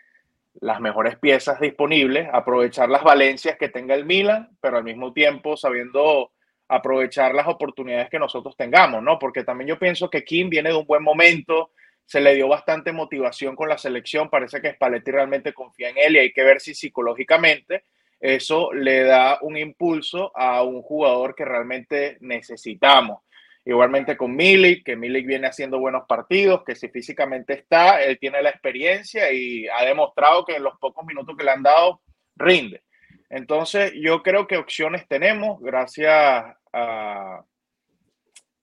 las 0.61 0.81
mejores 0.81 1.19
piezas 1.19 1.61
disponibles, 1.61 2.29
aprovechar 2.33 2.89
las 2.89 3.03
valencias 3.03 3.57
que 3.59 3.69
tenga 3.69 3.95
el 3.95 4.07
Milan, 4.07 4.57
pero 4.61 4.79
al 4.79 4.85
mismo 4.85 5.13
tiempo 5.13 5.57
sabiendo 5.57 6.33
aprovechar 6.69 7.35
las 7.35 7.47
oportunidades 7.47 8.09
que 8.11 8.19
nosotros 8.19 8.57
tengamos, 8.57 9.03
¿no? 9.03 9.19
Porque 9.19 9.45
también 9.45 9.69
yo 9.69 9.79
pienso 9.79 10.11
que 10.11 10.25
Kim 10.25 10.49
viene 10.49 10.71
de 10.71 10.77
un 10.77 10.87
buen 10.87 11.03
momento, 11.03 11.71
se 12.07 12.21
le 12.21 12.35
dio 12.35 12.49
bastante 12.49 12.93
motivación 12.93 13.57
con 13.57 13.69
la 13.69 13.77
selección, 13.77 14.31
parece 14.31 14.63
que 14.63 14.73
Spalletti 14.73 15.11
realmente 15.11 15.53
confía 15.53 15.91
en 15.91 15.99
él 15.99 16.17
y 16.17 16.21
hay 16.21 16.33
que 16.33 16.45
ver 16.45 16.61
si 16.61 16.75
psicológicamente 16.75 17.85
eso 18.21 18.73
le 18.73 19.03
da 19.03 19.39
un 19.43 19.57
impulso 19.57 20.33
a 20.35 20.63
un 20.63 20.83
jugador 20.83 21.35
que 21.35 21.45
realmente 21.45 22.17
necesitamos. 22.21 23.23
Igualmente 23.65 24.17
con 24.17 24.35
Milik, 24.37 24.85
que 24.85 24.97
Milik 24.97 25.27
viene 25.27 25.49
haciendo 25.49 25.81
buenos 25.81 26.05
partidos, 26.07 26.63
que 26.65 26.77
si 26.77 26.89
físicamente 26.89 27.53
está, 27.53 28.01
él 28.01 28.17
tiene 28.19 28.41
la 28.41 28.51
experiencia 28.51 29.31
y 29.33 29.67
ha 29.67 29.85
demostrado 29.85 30.45
que 30.45 30.55
en 30.55 30.63
los 30.63 30.79
pocos 30.79 31.05
minutos 31.05 31.37
que 31.37 31.45
le 31.45 31.51
han 31.51 31.65
dado, 31.65 32.01
rinde. 32.37 32.85
Entonces, 33.29 33.93
yo 33.97 34.23
creo 34.23 34.47
que 34.47 34.57
opciones 34.57 35.09
tenemos, 35.09 35.61
gracias 35.61 36.47
a, 36.73 37.43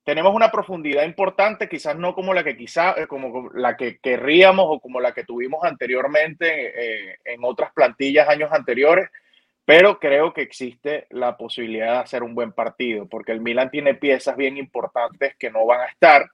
tenemos 0.04 0.36
una 0.36 0.52
profundidad 0.52 1.04
importante, 1.04 1.70
quizás 1.70 1.98
no 1.98 2.14
como 2.14 2.34
la 2.34 2.44
que 2.44 2.58
quizá, 2.58 2.94
eh, 2.98 3.08
como 3.08 3.50
la 3.54 3.78
que 3.78 4.00
querríamos 4.00 4.66
o 4.68 4.80
como 4.80 5.00
la 5.00 5.14
que 5.14 5.24
tuvimos 5.24 5.64
anteriormente 5.64 7.12
eh, 7.12 7.18
en 7.26 7.44
otras 7.44 7.72
plantillas 7.74 8.28
años 8.28 8.52
anteriores, 8.52 9.10
pero 9.66 10.00
creo 10.00 10.34
que 10.34 10.42
existe 10.42 11.08
la 11.10 11.38
posibilidad 11.38 11.94
de 11.94 12.00
hacer 12.00 12.24
un 12.24 12.36
buen 12.36 12.52
partido, 12.52 13.08
porque 13.08 13.32
el 13.32 13.40
Milan 13.40 13.72
tiene 13.72 13.94
piezas 13.96 14.36
bien 14.36 14.58
importantes 14.58 15.36
que 15.38 15.50
no 15.50 15.66
van 15.66 15.82
a 15.82 15.86
estar. 15.86 16.30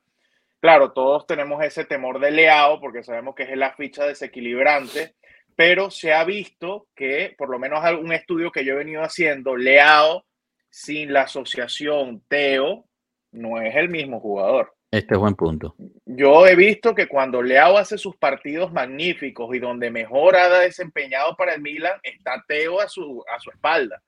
Claro, 0.60 0.92
todos 0.92 1.28
tenemos 1.28 1.64
ese 1.64 1.86
temor 1.86 2.20
de 2.20 2.32
Leao, 2.32 2.80
porque 2.80 3.04
sabemos 3.04 3.36
que 3.36 3.44
es 3.44 3.56
la 3.56 3.74
ficha 3.74 4.06
desequilibrante, 4.06 5.14
pero 5.56 5.92
se 5.92 6.12
ha 6.12 6.24
visto 6.24 6.88
que, 6.96 7.36
por 7.38 7.50
lo 7.50 7.60
menos 7.60 7.84
algún 7.84 8.12
estudio 8.14 8.52
que 8.52 8.66
yo 8.66 8.74
he 8.74 8.78
venido 8.78 9.04
haciendo, 9.04 9.56
Leao 9.56 10.26
sin 10.72 11.14
la 11.14 11.24
asociación 11.24 12.24
Teo, 12.28 12.89
no 13.32 13.62
es 13.62 13.76
el 13.76 13.90
mismo 13.90 14.20
jugador. 14.20 14.74
Este 14.92 15.14
es 15.14 15.20
buen 15.20 15.36
punto. 15.36 15.76
Yo 16.06 16.48
he 16.48 16.56
visto 16.56 16.96
que 16.96 17.08
cuando 17.08 17.44
Leao 17.44 17.78
hace 17.78 17.98
sus 17.98 18.16
partidos 18.18 18.72
magníficos 18.74 19.56
y 19.56 19.60
donde 19.60 19.92
mejor 19.92 20.36
ha 20.36 20.50
desempeñado 20.60 21.36
para 21.36 21.54
el 21.54 21.62
Milan, 21.62 22.00
está 22.02 22.44
Teo 22.48 22.82
a 22.82 22.88
su, 22.88 23.24
a 23.34 23.40
su 23.40 23.52
espalda, 23.52 24.02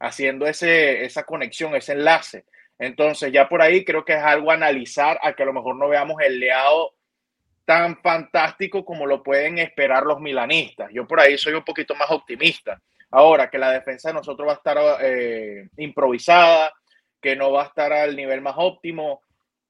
haciendo 0.00 0.46
ese, 0.46 1.04
esa 1.04 1.22
conexión, 1.22 1.76
ese 1.76 1.92
enlace. 1.92 2.44
Entonces, 2.78 3.32
ya 3.32 3.48
por 3.48 3.62
ahí 3.62 3.84
creo 3.84 4.04
que 4.04 4.14
es 4.14 4.22
algo 4.22 4.50
a 4.50 4.54
analizar, 4.54 5.20
a 5.22 5.34
que 5.34 5.44
a 5.44 5.46
lo 5.46 5.52
mejor 5.52 5.76
no 5.76 5.88
veamos 5.88 6.20
el 6.20 6.40
Leao 6.40 6.92
tan 7.64 7.96
fantástico 8.02 8.84
como 8.84 9.06
lo 9.06 9.22
pueden 9.22 9.58
esperar 9.58 10.02
los 10.04 10.20
milanistas. 10.20 10.90
Yo 10.92 11.06
por 11.06 11.20
ahí 11.20 11.38
soy 11.38 11.54
un 11.54 11.64
poquito 11.64 11.94
más 11.94 12.10
optimista. 12.10 12.80
Ahora 13.10 13.48
que 13.48 13.58
la 13.58 13.70
defensa 13.70 14.08
de 14.08 14.14
nosotros 14.14 14.48
va 14.48 14.52
a 14.52 14.56
estar 14.56 14.78
eh, 15.00 15.68
improvisada, 15.76 16.72
que 17.24 17.36
no 17.36 17.50
va 17.50 17.62
a 17.62 17.66
estar 17.66 17.90
al 17.90 18.14
nivel 18.14 18.42
más 18.42 18.54
óptimo. 18.58 19.22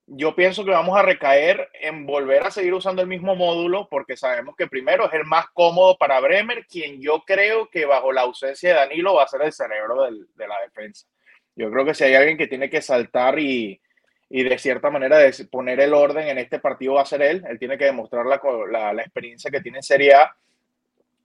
Yo 0.07 0.35
pienso 0.35 0.65
que 0.65 0.73
vamos 0.73 0.99
a 0.99 1.03
recaer 1.03 1.71
en 1.81 2.05
volver 2.05 2.43
a 2.43 2.51
seguir 2.51 2.75
usando 2.75 3.01
el 3.01 3.07
mismo 3.07 3.37
módulo 3.37 3.87
porque 3.89 4.17
sabemos 4.17 4.57
que 4.57 4.67
primero 4.67 5.07
es 5.07 5.15
el 5.15 5.25
más 5.25 5.47
cómodo 5.55 5.97
para 5.97 6.19
Bremer, 6.19 6.67
quien 6.67 7.01
yo 7.01 7.23
creo 7.25 7.71
que 7.71 7.87
bajo 7.87 8.13
la 8.13 8.23
ausencia 8.23 8.71
de 8.71 8.75
Danilo 8.75 9.15
va 9.15 9.23
a 9.23 9.29
ser 9.29 9.43
el 9.43 9.53
cerebro 9.53 10.03
de 10.03 10.49
la 10.49 10.61
defensa. 10.65 11.07
Yo 11.55 11.71
creo 11.71 11.85
que 11.85 11.95
si 11.95 12.03
hay 12.03 12.17
alguien 12.17 12.37
que 12.37 12.49
tiene 12.49 12.69
que 12.69 12.83
saltar 12.83 13.39
y, 13.39 13.81
y 14.29 14.43
de 14.43 14.59
cierta 14.59 14.91
manera 14.91 15.19
poner 15.49 15.79
el 15.79 15.95
orden 15.95 16.27
en 16.27 16.39
este 16.39 16.59
partido 16.59 16.95
va 16.95 17.03
a 17.03 17.07
ser 17.07 17.23
él. 17.23 17.45
Él 17.49 17.61
tiene 17.61 17.79
que 17.79 17.85
demostrar 17.85 18.27
la, 18.27 18.43
la, 18.69 18.93
la 18.93 19.03
experiencia 19.03 19.49
que 19.49 19.61
tiene 19.61 19.79
en 19.79 19.85
Serie 19.85 20.13
A. 20.13 20.37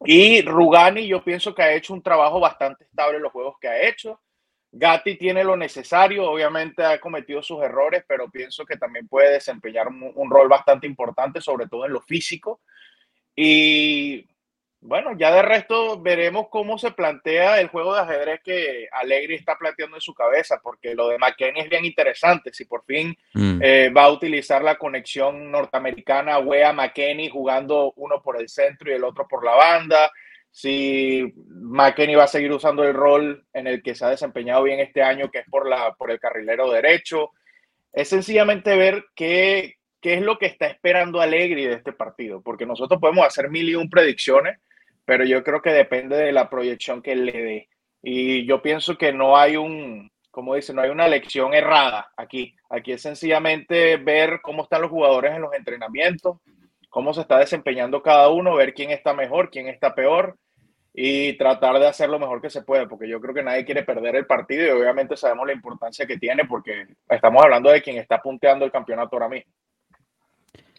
Y 0.06 0.44
Rugani 0.44 1.08
yo 1.08 1.24
pienso 1.24 1.56
que 1.56 1.64
ha 1.64 1.74
hecho 1.74 1.92
un 1.92 2.04
trabajo 2.04 2.40
bastante 2.40 2.84
estable 2.84 3.18
en 3.18 3.24
los 3.24 3.32
juegos 3.32 3.58
que 3.60 3.68
ha 3.68 3.82
hecho. 3.82 4.22
Gatti 4.72 5.16
tiene 5.18 5.44
lo 5.44 5.58
necesario, 5.58 6.30
obviamente 6.30 6.84
ha 6.84 7.00
cometido 7.00 7.42
sus 7.42 7.62
errores, 7.64 8.04
pero 8.08 8.30
pienso 8.30 8.66
que 8.66 8.78
también 8.78 9.08
puede 9.08 9.34
desempeñar 9.34 9.88
un, 9.88 10.30
rol 10.30 10.48
bastante 10.48 10.86
importante, 10.86 11.42
sobre 11.42 11.68
todo 11.68 11.86
en 11.86 11.94
lo 11.94 12.02
físico. 12.02 12.62
Y 13.36 14.28
bueno, 14.82 15.18
ya 15.18 15.32
de 15.32 15.42
resto 15.42 16.00
veremos 16.00 16.48
cómo 16.50 16.78
se 16.78 16.92
plantea 16.92 17.60
el 17.60 17.70
juego 17.70 17.96
de 17.96 18.02
ajedrez 18.02 18.42
que 18.44 18.88
Allegri 18.92 19.36
está 19.36 19.58
planteando 19.58 19.98
en 19.98 20.02
su 20.02 20.14
cabeza, 20.14 20.60
porque 20.62 20.94
lo 20.94 21.10
de 21.10 21.18
McKenny 21.18 21.62
es 21.62 21.70
bien 21.70 21.86
interesante. 21.86 22.54
Si 22.54 22.66
por 22.66 22.86
fin 22.86 23.18
mm. 23.34 23.60
eh, 23.64 23.90
va 23.90 24.04
a 24.04 24.12
utilizar 24.12 24.64
la 24.64 24.78
conexión 24.78 25.50
norteamericana, 25.50 26.38
Wea 26.38 26.74
McKenny 26.74 27.30
jugando 27.30 27.94
uno 27.96 28.22
por 28.22 28.40
el 28.40 28.48
centro 28.48 28.92
y 28.92 28.94
el 28.94 29.04
otro 29.04 29.28
por 29.28 29.44
la 29.44 29.56
banda 29.56 30.12
si 30.52 31.34
McKenny 31.48 32.16
va 32.16 32.24
a 32.24 32.28
seguir 32.28 32.52
usando 32.52 32.84
el 32.84 32.94
rol 32.94 33.46
en 33.54 33.68
el 33.68 33.82
que 33.82 33.96
se 33.96 34.06
ha 34.06 34.10
desempeñado 34.10 34.64
bien 34.64 34.80
este 34.80 35.02
año, 35.02 35.30
que 35.30 35.40
es 35.40 35.46
por, 35.50 35.68
la, 35.68 35.94
por 35.94 36.12
el 36.12 36.20
carrilero 36.20 36.72
derecho. 36.72 37.32
Es 37.94 38.10
sencillamente 38.10 38.76
ver 38.76 39.06
qué, 39.16 39.76
qué 40.02 40.16
es 40.16 40.22
lo 40.22 40.38
que 40.38 40.48
está 40.48 40.68
esperando 40.68 41.22
Allegri 41.22 41.66
de 41.66 41.76
este 41.76 41.94
partido, 41.94 42.42
porque 42.42 42.66
nosotros 42.66 43.00
podemos 43.00 43.26
hacer 43.26 43.50
mil 43.50 43.70
y 43.70 43.76
un 43.76 43.90
predicciones, 43.90 44.60
pero 45.06 45.24
yo 45.26 45.44
creo 45.44 45.62
que 45.62 45.72
depende 45.72 46.18
de 46.18 46.32
la 46.32 46.50
proyección 46.50 47.02
que 47.02 47.16
le 47.16 47.32
dé. 47.32 47.70
Y 48.02 48.46
yo 48.46 48.62
pienso 48.62 48.98
que 48.98 49.12
no 49.12 49.38
hay 49.38 49.58
un, 49.58 50.10
como 50.32 50.56
dice, 50.56 50.74
no 50.74 50.82
hay 50.82 50.90
una 50.90 51.08
lección 51.08 51.54
errada 51.54 52.12
aquí. 52.16 52.56
Aquí 52.70 52.92
es 52.94 53.02
sencillamente 53.02 53.98
ver 53.98 54.40
cómo 54.42 54.64
están 54.64 54.82
los 54.82 54.92
jugadores 54.92 55.34
en 55.36 55.42
los 55.42 55.54
entrenamientos, 55.54 56.38
cómo 56.90 57.14
se 57.14 57.22
está 57.22 57.38
desempeñando 57.38 58.02
cada 58.02 58.30
uno, 58.30 58.56
ver 58.56 58.74
quién 58.74 58.92
está 58.92 59.14
mejor, 59.14 59.50
quién 59.50 59.68
está 59.68 59.96
peor 59.96 60.38
y 60.94 61.38
tratar 61.38 61.80
de 61.80 61.88
hacer 61.88 62.10
lo 62.10 62.20
mejor 62.20 62.42
que 62.42 62.50
se 62.50 62.64
puede, 62.64 62.88
porque 62.88 63.08
yo 63.08 63.22
creo 63.22 63.34
que 63.34 63.44
nadie 63.44 63.64
quiere 63.64 63.84
perder 63.84 64.16
el 64.16 64.26
partido 64.26 64.66
y 64.66 64.82
obviamente 64.82 65.16
sabemos 65.16 65.48
la 65.48 65.54
importancia 65.54 66.06
que 66.06 66.18
tiene 66.18 66.46
porque 66.46 66.88
estamos 67.08 67.44
hablando 67.44 67.70
de 67.70 67.82
quien 67.82 67.98
está 67.98 68.20
punteando 68.22 68.66
el 68.66 68.72
campeonato 68.72 69.16
ahora 69.16 69.30
mismo. 69.30 69.52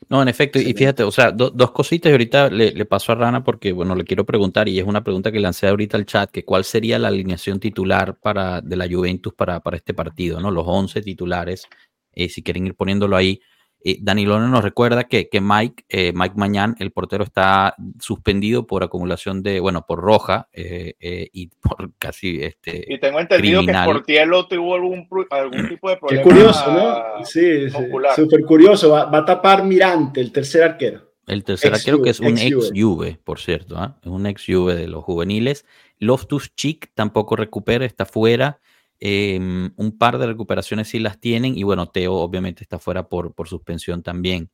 No, 0.09 0.21
en 0.21 0.27
efecto, 0.27 0.59
y 0.59 0.75
fíjate, 0.75 1.05
o 1.05 1.13
sea, 1.13 1.31
dos 1.31 1.71
cositas 1.71 2.11
y 2.11 2.13
ahorita 2.13 2.51
le, 2.51 2.85
paso 2.85 3.13
a 3.13 3.15
Rana 3.15 3.45
porque, 3.45 3.71
bueno, 3.71 3.95
le 3.95 4.03
quiero 4.03 4.27
preguntar 4.27 4.69
y 4.69 4.77
es 4.77 4.85
una 4.85 5.05
pregunta 5.05 5.31
que 5.31 5.39
lancé 5.39 5.69
ahorita 5.69 5.97
al 5.97 6.05
chat, 6.05 6.33
que 6.33 6.45
cuál 6.45 6.65
sería 6.65 6.99
la 6.99 7.07
alineación 7.07 7.61
titular 7.61 8.19
para, 8.19 8.61
de 8.61 8.75
la 8.75 8.89
Juventus 8.91 9.33
para, 9.35 9.61
para 9.61 9.77
este 9.77 9.95
partido, 9.95 10.41
¿no? 10.41 10.51
Los 10.51 10.65
11 10.67 11.03
titulares, 11.03 11.69
eh, 12.13 12.29
si 12.29 12.43
quieren 12.43 12.67
ir 12.67 12.75
poniéndolo 12.75 13.17
ahí. 13.17 13.41
Eh, 13.83 13.99
Danilone 14.01 14.49
nos 14.49 14.63
recuerda 14.63 15.05
que, 15.05 15.29
que 15.29 15.41
Mike, 15.41 15.85
eh, 15.89 16.13
Mike 16.15 16.35
Mañán, 16.37 16.77
el 16.79 16.91
portero, 16.91 17.25
está 17.25 17.75
suspendido 17.99 18.67
por 18.67 18.83
acumulación 18.83 19.43
de, 19.43 19.61
bueno, 19.61 19.87
por 19.87 20.01
roja 20.01 20.49
eh, 20.53 20.95
eh, 21.01 21.29
y 21.33 21.47
por 21.63 21.93
casi 21.99 22.43
este. 22.43 22.85
Y 22.87 22.99
tengo 22.99 23.21
entendido 23.21 23.65
que 23.65 23.73
Portielo 23.85 24.47
tuvo 24.47 24.75
algún, 24.75 25.09
algún 25.31 25.69
tipo 25.69 25.89
de 25.89 25.97
problema. 25.97 26.23
Qué 26.23 26.29
curioso, 26.29 26.73
¿no? 26.73 27.25
Sí, 27.25 27.71
súper 28.15 28.45
curioso. 28.45 28.91
Va, 28.91 29.11
a 29.11 29.25
tapar 29.25 29.65
Mirante, 29.65 30.21
el 30.21 30.33
tercer 30.33 30.63
arquero. 30.63 31.11
El 31.27 31.45
tercer 31.45 31.73
arquero, 31.73 32.03
que 32.03 32.11
es 32.11 32.21
un 32.21 32.37
ex 32.39 32.73
Juve, 32.75 33.19
por 33.23 33.39
cierto, 33.39 33.77
¿ah? 33.79 33.97
es 34.03 34.09
un 34.09 34.27
ex 34.27 34.45
Juve 34.47 34.75
de 34.75 34.89
los 34.89 35.05
juveniles. 35.05 35.65
Loftus 35.99 36.55
Chic 36.57 36.91
tampoco 36.95 37.37
recupera, 37.37 37.85
está 37.85 38.05
fuera. 38.05 38.59
Em, 39.03 39.73
un 39.77 39.97
par 39.97 40.19
de 40.19 40.27
recuperaciones 40.27 40.89
sí 40.89 40.99
las 40.99 41.19
tienen 41.19 41.57
y 41.57 41.63
bueno, 41.63 41.89
Teo 41.89 42.15
obviamente 42.15 42.63
está 42.63 42.79
fuera 42.79 43.09
por, 43.09 43.35
por 43.35 43.49
suspensión 43.49 44.03
también. 44.03 44.51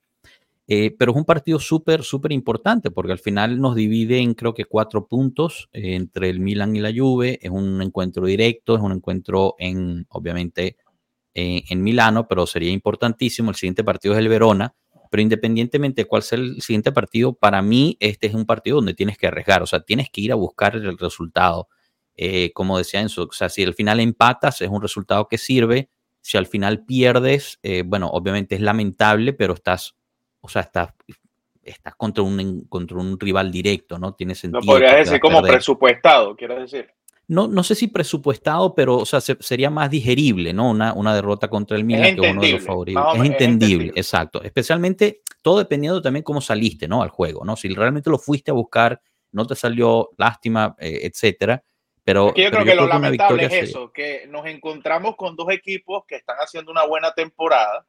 Eh, 0.68 0.94
pero 0.98 1.12
es 1.12 1.16
un 1.18 1.24
partido 1.24 1.60
súper, 1.60 2.02
súper 2.02 2.32
importante 2.32 2.90
porque 2.90 3.12
al 3.12 3.20
final 3.20 3.60
nos 3.60 3.76
divide 3.76 4.18
en 4.18 4.34
creo 4.34 4.52
que 4.54 4.64
cuatro 4.64 5.06
puntos 5.06 5.68
eh, 5.72 5.94
entre 5.94 6.28
el 6.28 6.40
Milan 6.40 6.76
y 6.76 6.80
la 6.80 6.92
Juve. 6.94 7.38
Es 7.42 7.50
un 7.50 7.82
encuentro 7.82 8.24
directo, 8.26 8.76
es 8.76 8.82
un 8.82 8.92
encuentro 8.92 9.56
en, 9.58 10.06
obviamente, 10.10 10.76
en 11.34 11.82
Milano, 11.82 12.26
pero 12.28 12.46
sería 12.46 12.70
importantísimo. 12.70 13.50
El 13.50 13.56
siguiente 13.56 13.84
partido 13.84 14.14
es 14.14 14.20
el 14.20 14.28
Verona. 14.28 14.74
Pero 15.10 15.22
independientemente 15.22 16.02
de 16.02 16.08
cuál 16.08 16.22
sea 16.22 16.38
el 16.38 16.60
siguiente 16.62 16.92
partido, 16.92 17.34
para 17.34 17.62
mí 17.62 17.96
este 18.00 18.26
es 18.26 18.34
un 18.34 18.46
partido 18.46 18.76
donde 18.76 18.94
tienes 18.94 19.18
que 19.18 19.26
arriesgar, 19.26 19.62
o 19.62 19.66
sea, 19.66 19.80
tienes 19.80 20.10
que 20.10 20.20
ir 20.20 20.32
a 20.32 20.34
buscar 20.34 20.76
el 20.76 20.98
resultado. 20.98 21.68
Eh, 22.16 22.52
como 22.52 22.78
decía 22.78 23.00
Enzo, 23.00 23.24
o 23.24 23.32
sea, 23.32 23.48
si 23.48 23.62
al 23.62 23.74
final 23.74 24.00
empatas 24.00 24.62
es 24.62 24.68
un 24.68 24.82
resultado 24.82 25.28
que 25.28 25.38
sirve, 25.38 25.90
si 26.20 26.36
al 26.36 26.46
final 26.46 26.84
pierdes, 26.84 27.60
bueno, 27.84 28.08
obviamente 28.08 28.56
es 28.56 28.60
lamentable, 28.60 29.32
pero 29.32 29.54
estás 29.54 29.94
o 30.46 30.48
sea, 30.48 30.62
estás, 30.62 30.90
estás 31.62 31.96
contra, 31.96 32.22
un, 32.22 32.66
contra 32.68 32.96
un 32.96 33.18
rival 33.18 33.50
directo, 33.50 33.98
¿no? 33.98 34.14
Tiene 34.14 34.34
sentido. 34.36 34.60
No 34.60 34.66
podría 34.66 34.94
decir 34.94 35.18
como 35.18 35.42
presupuestado, 35.42 36.36
quiero 36.36 36.60
decir. 36.60 36.88
No, 37.28 37.48
no 37.48 37.64
sé 37.64 37.74
si 37.74 37.88
presupuestado, 37.88 38.72
pero 38.72 38.98
o 38.98 39.04
sea, 39.04 39.20
sería 39.20 39.68
más 39.70 39.90
digerible, 39.90 40.52
¿no? 40.52 40.70
Una, 40.70 40.92
una 40.92 41.12
derrota 41.12 41.48
contra 41.48 41.76
el 41.76 41.82
Milan 41.82 42.14
que 42.14 42.30
uno 42.30 42.40
de 42.40 42.52
los 42.52 42.62
favoritos. 42.62 43.16
Es, 43.16 43.22
entendible, 43.24 43.92
exacto. 43.96 44.40
Especialmente 44.44 45.22
todo 45.42 45.58
dependiendo 45.58 46.00
también 46.00 46.22
cómo 46.22 46.40
saliste, 46.40 46.86
¿no? 46.86 47.02
Al 47.02 47.10
juego, 47.10 47.44
¿no? 47.44 47.56
Si 47.56 47.68
realmente 47.68 48.08
lo 48.08 48.18
fuiste 48.18 48.52
a 48.52 48.54
buscar, 48.54 49.00
no 49.32 49.44
te 49.44 49.56
salió 49.56 50.10
lástima, 50.16 50.76
eh, 50.78 51.00
etcétera. 51.02 51.64
Pero, 52.06 52.32
yo 52.34 52.50
creo 52.50 52.64
que 52.64 52.74
lo 52.74 52.86
lamentable 52.86 53.44
es 53.46 53.52
eso, 53.52 53.92
que 53.92 54.26
nos 54.28 54.46
encontramos 54.46 55.16
con 55.16 55.36
dos 55.36 55.50
equipos 55.50 56.04
que 56.06 56.14
están 56.14 56.36
haciendo 56.38 56.70
una 56.70 56.86
buena 56.86 57.12
temporada 57.12 57.84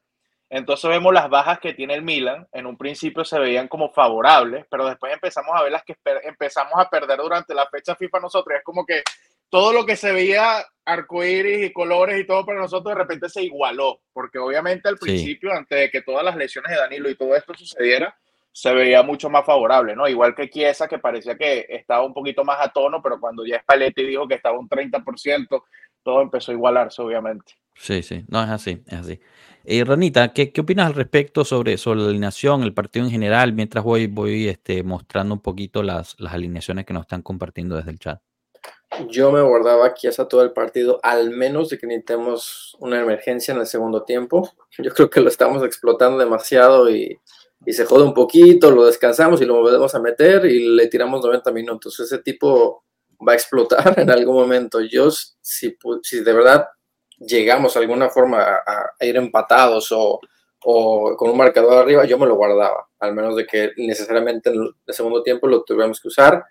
entonces 0.50 0.90
vemos 0.90 1.14
las 1.14 1.30
bajas 1.30 1.60
que 1.60 1.74
tiene 1.74 1.94
el 1.94 2.04
Milan. 2.04 2.48
En 2.54 2.66
un 2.66 2.78
principio 2.78 3.26
se 3.26 3.40
veían 3.40 3.68
como 3.68 3.92
favorables, 3.92 4.66
pero 4.70 4.88
después 4.88 5.14
empezamos 5.14 5.52
a 5.54 5.64
ver 5.64 5.72
las 5.72 5.84
que 5.84 5.96
empezamos 6.24 6.74
a 6.78 6.90
perder 6.90 7.18
durante 7.18 7.54
la 7.54 7.68
fecha 7.68 7.96
FIFA 7.96 8.22
nosotros. 8.22 8.58
Es 8.58 8.64
como 8.64 8.86
que 8.86 9.04
todo 9.50 9.74
lo 9.74 9.86
que 9.86 9.98
se 9.98 10.12
veía 10.12 10.66
arcoíris 10.86 11.66
y 11.66 11.74
colores 11.74 12.20
y 12.20 12.26
todo 12.26 12.46
para 12.46 12.60
nosotros 12.60 12.96
de 12.96 13.02
repente 13.02 13.30
se 13.30 13.44
igualó, 13.44 14.02
porque 14.14 14.40
obviamente 14.40 14.88
al 14.88 14.98
principio, 14.98 15.52
antes 15.52 15.78
de 15.78 15.90
que 15.90 16.02
todas 16.02 16.24
las 16.24 16.38
lesiones 16.38 16.72
de 16.72 16.78
Danilo 16.78 17.10
y 17.10 17.16
todo 17.16 17.36
esto 17.36 17.54
sucediera, 17.54 18.18
se 18.58 18.74
veía 18.74 19.04
mucho 19.04 19.30
más 19.30 19.46
favorable, 19.46 19.96
¿no? 19.96 20.08
Igual 20.08 20.34
que 20.34 20.50
Chiesa, 20.50 20.88
que 20.88 20.98
parecía 20.98 21.38
que 21.38 21.68
estaba 21.70 22.04
un 22.04 22.12
poquito 22.12 22.44
más 22.44 22.58
a 22.60 22.70
tono, 22.70 23.04
pero 23.04 23.20
cuando 23.20 23.46
ya 23.46 23.60
Spalletti 23.60 24.04
dijo 24.04 24.28
que 24.28 24.34
estaba 24.34 24.58
un 24.58 24.68
30%, 24.68 25.64
todo 26.02 26.22
empezó 26.24 26.52
a 26.52 26.56
igualarse, 26.56 27.00
obviamente. 27.04 27.54
Sí, 27.76 28.02
sí, 28.02 28.26
no 28.28 28.44
es 28.44 28.50
así, 28.50 28.82
es 28.88 28.94
así. 28.94 29.20
Eh, 29.64 29.84
Ranita, 29.84 30.34
¿qué, 30.34 30.52
¿qué, 30.52 30.62
opinas 30.62 30.88
al 30.88 30.96
respecto 30.96 31.46
sobre, 31.46 31.78
sobre, 31.78 32.00
la 32.00 32.08
alineación, 32.08 32.64
el 32.64 32.74
partido 32.74 33.06
en 33.06 33.12
general, 33.12 33.54
mientras 33.54 33.84
voy, 33.84 34.08
voy 34.08 34.48
este, 34.48 34.82
mostrando 34.82 35.36
un 35.36 35.42
poquito 35.42 35.84
las, 35.84 36.16
las 36.20 36.34
alineaciones 36.34 36.84
que 36.88 36.94
nos 36.94 37.02
están 37.02 37.22
compartiendo 37.22 37.76
desde 37.76 37.92
el 37.92 38.00
chat? 38.00 38.20
Yo 39.10 39.32
me 39.32 39.42
guardaba 39.44 39.86
aquí 39.86 40.08
hasta 40.08 40.28
todo 40.28 40.42
el 40.42 40.52
partido, 40.52 41.00
al 41.04 41.30
menos 41.30 41.70
de 41.70 41.78
que 41.78 41.86
necesitemos 41.86 42.76
una 42.80 43.00
emergencia 43.00 43.54
en 43.54 43.60
el 43.60 43.68
segundo 43.68 44.02
tiempo. 44.02 44.52
Yo 44.80 44.92
creo 44.92 45.12
que 45.12 45.22
lo 45.22 45.28
estamos 45.28 45.64
explotando 45.64 46.18
demasiado 46.18 46.90
y, 46.90 47.20
y 47.66 47.74
se 47.74 47.86
jode 47.86 48.04
un 48.04 48.14
poquito, 48.14 48.72
lo 48.72 48.86
descansamos 48.86 49.42
y 49.42 49.46
lo 49.46 49.56
volvemos 49.62 49.94
a 49.94 50.00
meter 50.00 50.46
y 50.46 50.76
le 50.76 50.88
tiramos 50.88 51.24
90 51.24 51.52
minutos. 51.52 52.00
Ese 52.00 52.20
tipo 52.20 52.86
va 53.28 53.34
a 53.34 53.36
explotar 53.36 53.94
en 54.00 54.10
algún 54.10 54.36
momento. 54.36 54.80
Yo, 54.82 55.10
si, 55.12 55.78
si 56.04 56.24
de 56.24 56.34
verdad 56.34 56.68
llegamos 57.20 57.74
de 57.74 57.80
alguna 57.80 58.10
forma 58.10 58.42
a, 58.42 59.06
ir 59.06 59.18
empatados 59.18 59.92
o, 59.92 60.20
con 60.60 61.30
un 61.30 61.38
marcador 61.38 61.78
arriba, 61.78 62.06
yo 62.06 62.18
me 62.18 62.26
lo 62.26 62.36
guardaba, 62.36 62.88
al 63.00 63.14
menos 63.14 63.36
de 63.38 63.46
que 63.46 63.72
necesariamente 63.78 64.50
en 64.50 64.62
el 64.86 64.94
segundo 64.94 65.24
tiempo 65.24 65.48
lo 65.48 65.64
tuviéramos 65.64 66.02
que 66.02 66.10
usar. 66.10 66.44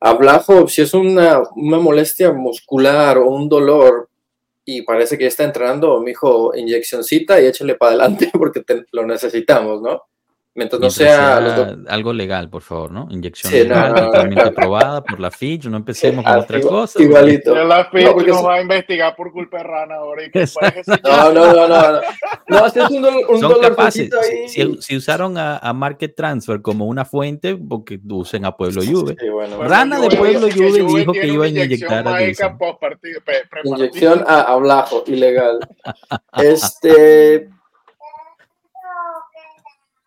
A 0.00 0.42
si 0.68 0.82
es 0.82 0.94
una, 0.94 1.42
molestia 1.54 2.32
muscular 2.32 3.18
o 3.18 3.28
un 3.28 3.48
dolor 3.48 4.08
y 4.64 4.82
parece 4.82 5.18
que 5.18 5.26
está 5.26 5.44
entrenando, 5.44 6.00
mi 6.00 6.12
hijo, 6.12 6.54
inyeccioncita 6.56 7.40
y 7.40 7.46
échale 7.46 7.74
para 7.74 7.90
adelante 7.90 8.30
porque 8.38 8.64
lo 8.90 9.06
necesitamos, 9.06 9.82
¿no? 9.82 10.02
Mientras 10.54 10.80
no 10.82 10.90
sea, 10.90 11.38
algo 11.88 12.12
legal, 12.12 12.50
por 12.50 12.60
favor, 12.60 12.92
¿no? 12.92 13.08
Inyección 13.10 13.54
legal, 13.54 14.38
aprobada 14.38 15.02
por 15.02 15.18
la 15.18 15.30
FIJ, 15.30 15.70
no 15.70 15.78
empecemos 15.78 16.22
con 16.22 16.36
otra 16.36 16.60
cosa. 16.60 17.02
Igualito. 17.02 17.54
La 17.64 17.86
FIJ 17.86 18.04
no, 18.04 18.22
nos 18.22 18.44
va 18.44 18.54
a 18.56 18.60
investigar 18.60 19.16
por 19.16 19.32
culpa 19.32 19.58
de 19.58 19.62
Rana 19.62 19.94
ahora. 19.94 20.22
no, 21.04 21.32
no, 21.32 21.52
no, 21.54 21.68
no. 21.68 22.00
No, 22.48 22.68
si 22.68 22.80
es 22.80 22.90
un, 22.90 23.04
un 23.30 23.40
Son 23.40 23.60
capaces. 23.62 24.10
Si, 24.48 24.76
si, 24.82 24.96
usaron 24.96 25.38
a, 25.38 25.56
a, 25.56 25.72
Market 25.72 26.14
Transfer 26.14 26.60
como 26.60 26.84
una 26.84 27.06
fuente, 27.06 27.56
porque 27.56 27.98
usen 28.10 28.44
a 28.44 28.54
Pueblo 28.54 28.82
Juve. 28.82 29.16
Sí, 29.18 29.28
bueno. 29.30 29.62
Rana 29.62 30.00
de 30.00 30.14
Pueblo 30.14 30.48
Juve 30.52 30.98
dijo 30.98 31.12
que 31.12 31.26
iba 31.28 31.46
a 31.46 31.48
inyectar 31.48 32.06
a 32.06 32.22
Inyección 33.64 34.22
a, 34.26 34.40
a 34.42 34.56
Blajo, 34.56 35.02
ilegal. 35.06 35.60
este 36.36 37.48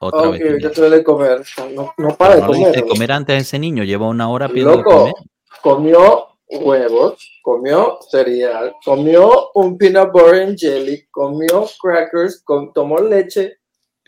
otra 0.06 0.30
vez. 0.30 0.62
Ya 0.62 0.72
te 0.72 0.90
de 0.90 1.04
comer. 1.04 1.42
No, 1.74 1.94
no 1.98 2.16
para 2.16 2.36
de 2.38 2.42
comer. 2.46 2.76
De 2.76 2.86
comer 2.86 3.12
antes 3.12 3.36
de 3.36 3.42
ese 3.42 3.60
niño, 3.60 3.84
lleva 3.84 4.08
una 4.08 4.30
hora 4.30 4.48
pidiendo 4.48 4.84
comer. 4.84 5.14
Comió 5.62 6.36
huevos, 6.50 7.40
comió 7.42 8.00
cereal, 8.10 8.74
comió 8.84 9.50
un 9.54 9.78
peanut 9.78 10.12
butter 10.12 10.44
and 10.44 10.58
jelly, 10.58 11.06
comió 11.10 11.68
crackers, 11.82 12.44
tomó 12.74 13.00
leche. 13.00 13.58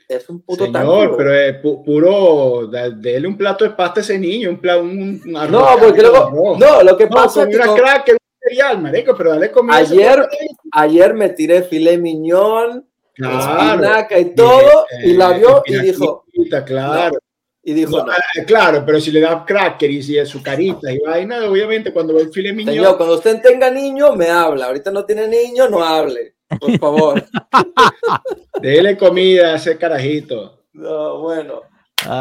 Es 0.07 0.29
un 0.29 0.41
puto 0.41 0.65
Señor, 0.65 1.17
pero 1.17 1.33
es 1.33 1.57
puro, 1.57 2.67
déle 2.67 3.27
un 3.27 3.37
plato 3.37 3.65
de 3.65 3.71
pasta 3.71 3.99
a 3.99 4.03
ese 4.03 4.17
niño, 4.17 4.51
un 4.51 4.61
plato, 4.61 4.81
un, 4.81 5.21
No, 5.25 5.67
porque 5.77 6.01
luego, 6.01 6.57
no, 6.57 6.81
lo 6.81 6.95
que 6.95 7.07
pasa 7.07 7.43
es 7.43 7.49
que 7.49 7.55
una 7.57 7.75
cracker, 7.75 8.13
un 8.15 8.39
cereal, 8.39 8.81
marico, 8.81 9.13
pero 9.17 9.31
dale 9.31 9.51
comida. 9.51 9.75
Ayer, 9.75 10.25
ayer 10.71 11.13
me 11.13 11.27
tiré 11.29 11.61
filet 11.63 11.99
miñón, 11.99 12.87
claro. 13.17 14.19
y 14.19 14.25
todo, 14.35 14.85
y, 15.03 15.13
la 15.13 15.31
vio 15.31 15.63
y, 15.65 15.77
dijo, 15.79 16.25
claro. 16.65 17.17
y 17.63 17.73
dijo, 17.73 18.05
no, 18.05 18.11
eh, 18.11 18.45
Claro, 18.45 18.83
pero 18.85 18.99
si 18.99 19.11
le 19.11 19.21
da 19.21 19.43
cracker 19.45 19.89
y 19.89 20.01
si 20.01 20.17
es 20.17 20.29
su 20.29 20.41
carita 20.41 20.91
y 20.91 20.99
vaina, 20.99 21.49
obviamente 21.49 21.91
cuando 21.91 22.13
ve 22.13 22.21
el 22.21 22.31
file 22.31 22.53
niño. 22.53 22.95
cuando 22.97 23.15
usted 23.15 23.41
tenga 23.41 23.69
niño, 23.69 24.15
me 24.15 24.29
habla. 24.29 24.67
Ahorita 24.67 24.91
no 24.91 25.05
tiene 25.05 25.27
niño, 25.27 25.67
no 25.67 25.83
hable. 25.83 26.35
Por 26.59 26.77
favor. 26.79 27.23
Dele 28.61 28.97
comida 28.97 29.53
a 29.53 29.55
ese 29.55 29.77
carajito. 29.77 30.63
No, 30.73 31.19
bueno. 31.19 31.61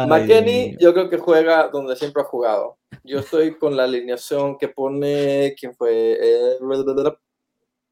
McKenny, 0.07 0.75
yo 0.79 0.93
creo 0.93 1.09
que 1.09 1.17
juega 1.17 1.69
donde 1.69 1.95
siempre 1.95 2.23
ha 2.23 2.25
jugado. 2.25 2.77
Yo 3.03 3.19
estoy 3.19 3.57
con 3.57 3.77
la 3.77 3.83
alineación 3.83 4.57
que 4.57 4.67
pone. 4.67 5.55
¿Quién 5.57 5.73
fue? 5.75 6.17
Eh, 6.19 6.57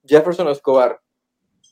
Jefferson 0.05 0.47
Escobar. 0.49 0.99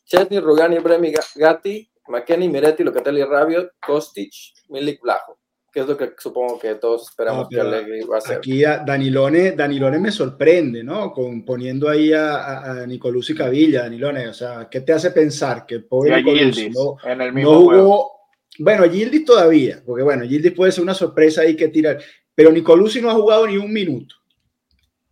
Chesney, 0.06 0.40
Rugani, 0.40 0.80
Bremi, 0.80 1.14
Gatti, 1.36 1.90
McKenny, 2.08 2.50
Miretti, 2.50 2.84
Locatelli, 2.84 3.24
Rabiot, 3.24 3.74
Kostic, 3.80 4.32
Milik, 4.70 5.02
Blajo, 5.02 5.40
que 5.72 5.80
es 5.80 5.88
lo 5.88 5.98
que 5.98 6.12
supongo 6.18 6.60
que 6.60 6.76
todos 6.76 7.10
esperamos 7.10 7.48
que 7.50 7.60
Allegri 7.60 8.02
va 8.04 8.16
a 8.16 8.18
hacer. 8.20 8.38
Aquí 8.38 8.64
a 8.64 8.80
Danilone, 8.80 9.54
Danilone 9.54 10.00
me 10.00 10.12
sorprende, 10.12 10.84
¿no? 10.84 11.12
Con, 11.12 11.46
poniendo 11.46 11.90
ahí 11.90 12.12
a, 12.14 12.82
a, 12.82 12.88
Nicolás 12.88 13.30
y 13.30 13.36
Cavilla, 13.36 13.84
Danilone, 13.84 14.28
o 14.28 14.34
sea, 14.34 14.68
¿qué 14.70 14.82
te 14.82 14.94
hace 14.94 15.12
pensar 15.12 15.66
que 15.66 15.80
pobre 15.80 16.18
Nicolás 16.18 16.58
no, 16.74 16.98
en 17.04 17.22
el 17.22 17.34
mismo 17.34 17.52
no 17.52 17.60
jugó? 17.60 18.12
Bueno, 18.60 18.84
Gildis 18.84 19.26
todavía, 19.26 19.82
porque 19.84 20.04
bueno, 20.04 20.26
Gildis 20.26 20.54
puede 20.54 20.72
ser 20.72 20.84
una 20.84 20.94
sorpresa 20.94 21.42
ahí 21.42 21.56
que 21.56 21.70
tirar, 21.70 22.00
pero 22.36 22.52
Nicolás 22.52 22.96
no 23.02 23.10
ha 23.10 23.16
jugado 23.16 23.48
ni 23.48 23.58
un 23.58 23.72
minuto 23.72 24.16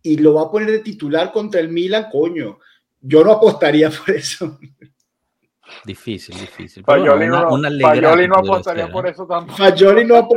y 0.02 0.18
lo 0.18 0.34
va 0.34 0.42
a 0.42 0.50
poner 0.50 0.70
de 0.70 0.80
titular 0.80 1.32
contra 1.32 1.60
el 1.60 1.68
Milan, 1.68 2.08
coño 2.10 2.58
yo 3.02 3.24
no 3.24 3.32
apostaría 3.32 3.90
por 4.06 4.14
eso. 4.14 4.58
Difícil, 5.84 6.38
difícil. 6.38 6.84
Fayoli 6.84 7.26
no, 7.26 7.58
no 7.58 8.36
apostaría 8.36 8.90
por 8.90 9.06
eso 9.06 9.26
tampoco. 9.26 9.56
Fayoli 9.56 10.04
no 10.04 10.28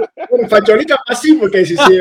Fayoli 0.50 0.86
capaz 0.86 1.22
sí, 1.22 1.34
porque 1.36 1.66
si 1.66 1.76
sí, 1.78 2.00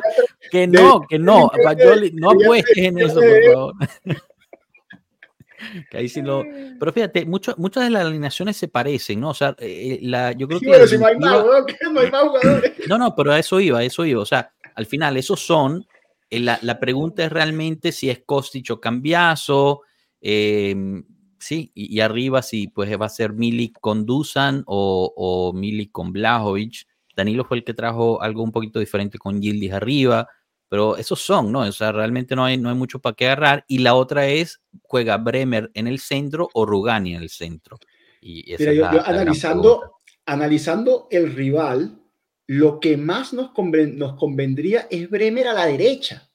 Que 0.50 0.66
no, 0.66 1.02
que 1.08 1.18
no. 1.18 1.50
Fayoli, 1.62 2.12
no 2.12 2.30
apuestes 2.30 2.76
en 2.76 2.98
eso, 2.98 3.20
por 3.20 3.44
favor. 3.44 3.74
que 5.90 5.98
ahí 5.98 6.08
sí 6.08 6.22
lo... 6.22 6.44
Pero 6.78 6.92
fíjate, 6.92 7.26
mucho, 7.26 7.54
muchas 7.58 7.84
de 7.84 7.90
las 7.90 8.06
alineaciones 8.06 8.56
se 8.56 8.68
parecen, 8.68 9.20
¿no? 9.20 9.30
O 9.30 9.34
sea, 9.34 9.54
eh, 9.58 9.98
la, 10.02 10.32
yo 10.32 10.46
creo 10.46 10.60
que... 10.60 10.66
Bueno, 10.66 10.86
si 10.86 10.98
no 10.98 11.06
hay 11.06 11.18
más, 11.18 11.44
no 11.44 12.00
hay 12.00 12.10
más 12.10 12.22
jugadores. 12.22 12.72
No, 12.88 12.98
no, 12.98 13.14
pero 13.14 13.32
a 13.32 13.38
eso 13.38 13.60
iba, 13.60 13.80
a 13.80 13.84
eso 13.84 14.04
iba. 14.04 14.22
O 14.22 14.26
sea, 14.26 14.52
al 14.74 14.86
final, 14.86 15.16
esos 15.16 15.40
son... 15.40 15.86
Eh, 16.30 16.40
la, 16.40 16.58
la 16.62 16.80
pregunta 16.80 17.24
es 17.24 17.32
realmente 17.32 17.92
si 17.92 18.10
es 18.10 18.22
Kostic 18.24 18.70
o 18.70 18.80
Cambiaso, 18.80 19.82
Em, 20.20 21.04
sí, 21.38 21.70
y, 21.74 22.00
arriba 22.00 22.42
sí, 22.42 22.68
pues 22.68 22.90
va 23.00 23.06
a 23.06 23.10
ser 23.10 23.32
Milik 23.32 23.78
con 23.80 24.06
Dusan 24.06 24.62
o, 24.66 25.12
o 25.16 25.52
Milik 25.52 25.92
con 25.92 26.12
Blajovic. 26.12 26.86
Danilo 27.16 27.44
fue 27.44 27.58
el 27.58 27.64
que 27.64 27.74
trajo 27.74 28.20
algo 28.20 28.42
un 28.42 28.52
poquito 28.52 28.78
diferente 28.78 29.18
con 29.18 29.40
Gildis 29.40 29.72
arriba, 29.72 30.28
pero 30.68 30.96
esos 30.96 31.20
son, 31.20 31.52
¿no? 31.52 31.60
O 31.60 31.72
sea, 31.72 31.92
realmente 31.92 32.36
no 32.36 32.44
hay, 32.44 32.58
no 32.58 32.68
hay 32.68 32.74
mucho 32.74 32.98
para 32.98 33.14
qué 33.14 33.26
agarrar. 33.26 33.64
Y 33.68 33.78
la 33.78 33.94
otra 33.94 34.26
es, 34.26 34.60
juega 34.82 35.16
Bremer 35.16 35.70
en 35.74 35.86
el 35.86 35.98
centro 35.98 36.48
o 36.52 36.66
Rugani 36.66 37.14
en 37.14 37.22
el 37.22 37.30
centro. 37.30 37.78
Y 38.20 38.54
Mira, 38.58 38.72
yo, 38.72 38.86
analizando, 38.86 40.00
analizando 40.26 41.06
el 41.10 41.32
rival, 41.34 42.00
lo 42.46 42.80
que 42.80 42.96
más 42.96 43.32
nos, 43.32 43.50
nos 43.94 44.16
convendría 44.16 44.88
es 44.90 45.08
Bremer 45.08 45.48
a 45.48 45.52
la 45.54 45.66
derecha. 45.66 46.28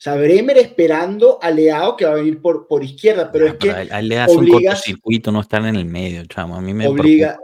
O 0.00 0.02
sea, 0.02 0.14
Bremer 0.16 0.56
esperando 0.56 1.38
a 1.42 1.50
Leao 1.50 1.94
que 1.94 2.06
va 2.06 2.12
a 2.12 2.14
venir 2.14 2.40
por, 2.40 2.66
por 2.66 2.82
izquierda, 2.82 3.30
pero 3.30 3.48
es 3.48 3.54
que. 3.56 3.70
A 3.70 4.00
le 4.00 4.18
hace 4.18 4.34
un 4.34 4.48
cortocircuito 4.48 5.30
no 5.30 5.42
estar 5.42 5.62
en 5.66 5.76
el 5.76 5.84
medio, 5.84 6.24
chamo. 6.24 6.56
A 6.56 6.62
mí 6.62 6.72
me 6.72 6.88
obliga, 6.88 7.38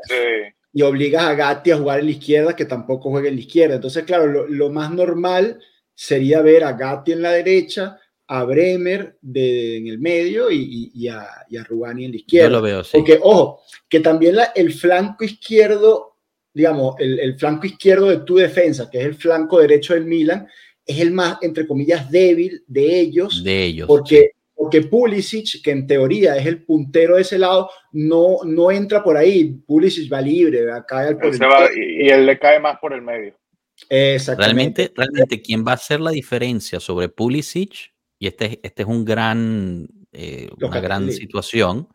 Y 0.73 0.81
obligas 0.81 1.25
a 1.25 1.35
Gatti 1.35 1.73
a 1.73 1.77
jugar 1.77 2.01
en 2.01 2.07
la 2.07 2.13
izquierda, 2.13 2.57
que 2.57 2.65
tampoco 2.65 3.11
juegue 3.11 3.29
en 3.29 3.35
la 3.35 3.43
izquierda. 3.43 3.75
Entonces, 3.75 4.05
claro, 4.05 4.27
lo, 4.27 4.47
lo 4.47 4.71
más 4.71 4.91
normal 4.91 5.61
sería 5.95 6.41
ver 6.41 6.65
a 6.65 6.73
Gatti 6.73 7.13
en 7.13 7.21
la 7.21 7.33
derecha, 7.33 8.01
a 8.27 8.45
Bremer 8.45 9.19
de, 9.21 9.77
en 9.77 9.89
el 9.89 9.99
medio 9.99 10.51
y, 10.51 10.91
y, 10.95 11.09
a, 11.09 11.29
y, 11.51 11.59
a, 11.59 11.65
Rugani 11.65 12.07
en 12.07 12.13
la 12.13 12.17
izquierda. 12.17 12.49
Yo 12.49 12.53
lo 12.53 12.63
veo, 12.63 12.85
sí. 12.85 12.97
Porque, 12.97 13.19
ojo, 13.23 13.61
que 13.87 14.01
también 14.01 14.37
la, 14.37 14.45
el 14.55 14.73
flanco 14.73 15.25
izquierdo, 15.25 16.17
digamos, 16.55 16.97
el, 17.01 17.21
el, 17.21 17.39
flanco 17.39 17.67
izquierdo 17.67 18.07
de 18.07 18.21
tu 18.21 18.37
defensa, 18.37 18.91
que 18.91 19.01
es 19.01 19.05
el 19.05 19.15
flanco 19.15 19.61
derecho 19.61 19.93
del 19.93 20.07
Milan, 20.07 20.49
es 20.87 21.01
el 21.01 21.11
más, 21.11 21.39
entre 21.43 21.67
comillas, 21.67 22.11
débil 22.11 22.63
de 22.67 23.01
ellos. 23.01 23.43
De 23.43 23.65
ellos. 23.65 23.89
Porque, 23.89 24.31
porque 24.55 24.83
Pulisic, 24.83 25.63
que 25.63 25.73
en 25.73 25.87
teoría 25.87 26.37
es 26.37 26.47
el 26.47 26.65
puntero 26.65 27.17
de 27.17 27.23
ese 27.23 27.39
lado, 27.39 27.69
no, 27.93 28.39
no 28.45 28.71
entra 28.71 29.03
por 29.03 29.17
ahí. 29.17 29.59
Pulisic 29.67 30.13
va 30.13 30.21
libre, 30.21 30.65
cae 30.87 31.09
al 31.09 31.19
por 31.19 31.35
el 31.35 31.43
va, 31.43 31.69
y, 31.75 32.07
y 32.07 32.09
él 32.09 32.25
le 32.25 32.39
cae 32.39 32.61
más 32.61 32.79
por 32.79 32.93
el 32.93 33.03
medio. 33.03 33.37
Realmente, 34.39 34.93
realmente, 34.95 35.43
quien 35.43 35.67
va 35.67 35.73
a 35.73 35.75
hacer 35.75 36.01
la 36.01 36.11
diferencia 36.11 36.81
sobre 36.81 37.09
Pulisic, 37.09 37.93
y 38.19 38.27
este, 38.27 38.61
este 38.63 38.83
es 38.83 38.89
un 38.89 39.05
gran, 39.05 39.87
eh, 40.13 40.49
una 40.63 40.81
gran 40.81 41.13
situación, 41.13 41.89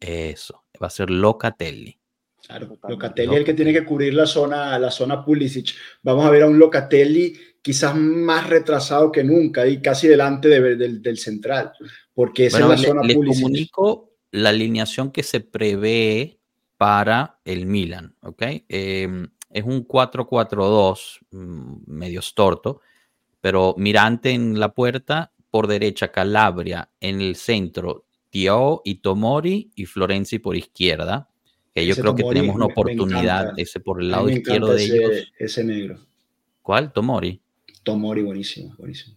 eso, 0.00 0.64
va 0.82 0.86
a 0.86 0.90
ser 0.90 1.10
Locatelli. 1.10 1.98
Claro, 2.46 2.78
Locatelli 2.88 3.32
es 3.34 3.38
el 3.40 3.44
que 3.44 3.52
tiene 3.52 3.74
que 3.74 3.84
cubrir 3.84 4.14
la 4.14 4.26
zona, 4.26 4.78
la 4.78 4.90
zona 4.90 5.22
Pulisic. 5.22 5.74
Vamos 6.02 6.24
a 6.24 6.30
ver 6.30 6.44
a 6.44 6.46
un 6.46 6.58
Locatelli 6.58 7.34
quizás 7.62 7.94
más 7.96 8.48
retrasado 8.48 9.12
que 9.12 9.24
nunca 9.24 9.66
y 9.66 9.80
casi 9.80 10.08
delante 10.08 10.48
del 10.48 11.18
central, 11.18 11.72
porque 12.14 12.46
esa 12.46 12.60
es 12.60 12.66
la 12.68 12.76
zona 12.76 13.02
le, 13.02 13.14
comunico 13.14 14.08
la 14.30 14.50
alineación 14.50 15.10
que 15.10 15.22
se 15.22 15.40
prevé 15.40 16.38
para 16.76 17.40
el 17.44 17.66
Milan, 17.66 18.14
¿ok? 18.22 18.42
Em, 18.68 19.28
es 19.50 19.64
un 19.64 19.86
4-4-2, 19.86 21.18
mm, 21.30 21.74
medio 21.86 22.20
torto, 22.34 22.80
pero 23.40 23.74
Mirante 23.78 24.30
en 24.30 24.60
la 24.60 24.72
puerta, 24.72 25.32
por 25.50 25.66
derecha 25.66 26.12
Calabria, 26.12 26.90
en 27.00 27.20
el 27.20 27.36
centro 27.36 28.04
Tio 28.30 28.82
y 28.84 28.96
Tomori 28.96 29.72
y 29.74 29.86
Florenzi 29.86 30.38
por 30.38 30.56
izquierda. 30.56 31.28
Que 31.74 31.86
yo 31.86 31.94
creo 31.94 32.14
que 32.14 32.24
tenemos 32.24 32.56
una 32.56 32.66
oportunidad, 32.66 33.58
ese 33.58 33.80
por 33.80 34.02
el 34.02 34.10
lado 34.10 34.28
izquierdo 34.28 34.72
de 34.72 34.84
ellos. 34.84 35.32
Ese 35.38 35.62
negro. 35.62 36.00
¿Cuál? 36.60 36.92
Tomori. 36.92 37.40
Tomori, 37.82 38.22
buenísimo, 38.22 38.74
buenísimo. 38.78 39.16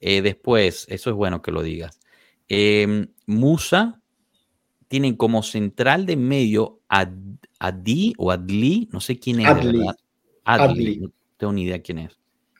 Eh, 0.00 0.22
después, 0.22 0.86
eso 0.88 1.10
es 1.10 1.16
bueno 1.16 1.42
que 1.42 1.52
lo 1.52 1.62
digas. 1.62 2.00
Em, 2.48 3.08
Musa 3.26 4.00
tienen 4.88 5.16
como 5.16 5.42
central 5.42 6.06
de 6.06 6.16
medio 6.16 6.80
a 6.88 7.08
Adi 7.58 8.14
o 8.18 8.32
Adli, 8.32 8.88
no 8.92 9.00
sé 9.00 9.18
quién 9.18 9.40
es. 9.40 9.46
Adli. 9.46 9.86
Adli. 10.44 10.96
No 10.96 11.10
tengo 11.36 11.52
ni 11.52 11.62
idea 11.62 11.80
quién 11.80 11.98
es. 11.98 12.18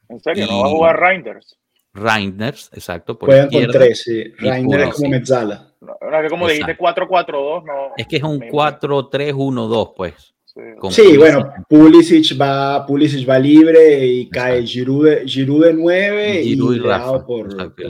¿En 0.08 0.20
serio? 0.20 0.46
¿No 0.46 0.60
va 0.60 0.66
a 0.66 0.70
jugar 0.70 1.00
Reinders? 1.00 1.58
Reinders, 1.92 2.70
exacto. 2.72 3.18
Por 3.18 3.28
Juegan 3.28 3.50
con 3.50 3.66
tres, 3.68 4.02
sí. 4.02 4.24
Reinders 4.38 4.88
es 4.88 4.94
como 4.94 5.10
mezzala. 5.10 5.74
No, 5.80 5.96
que 6.22 6.28
como 6.28 6.46
dijiste 6.46 6.76
4-4-2, 6.76 7.64
no. 7.64 7.94
Es 7.96 8.06
que 8.06 8.16
es 8.16 8.22
un 8.22 8.38
4-3-1-2, 8.40 9.94
pues. 9.96 10.34
Sí, 10.90 11.16
bueno, 11.16 11.52
Pulisic 11.68 12.40
va, 12.40 12.84
Pulisic 12.84 13.28
va 13.28 13.38
libre 13.38 14.04
y 14.04 14.28
cae 14.28 14.66
Giroud, 14.66 15.24
Giroud 15.24 15.66
de 15.66 15.74
9 15.74 16.42
y, 16.42 16.52
y, 16.52 16.78
Rafa. 16.78 17.24
por, 17.24 17.46
exacto, 17.46 17.82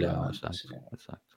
exacto. 0.92 1.30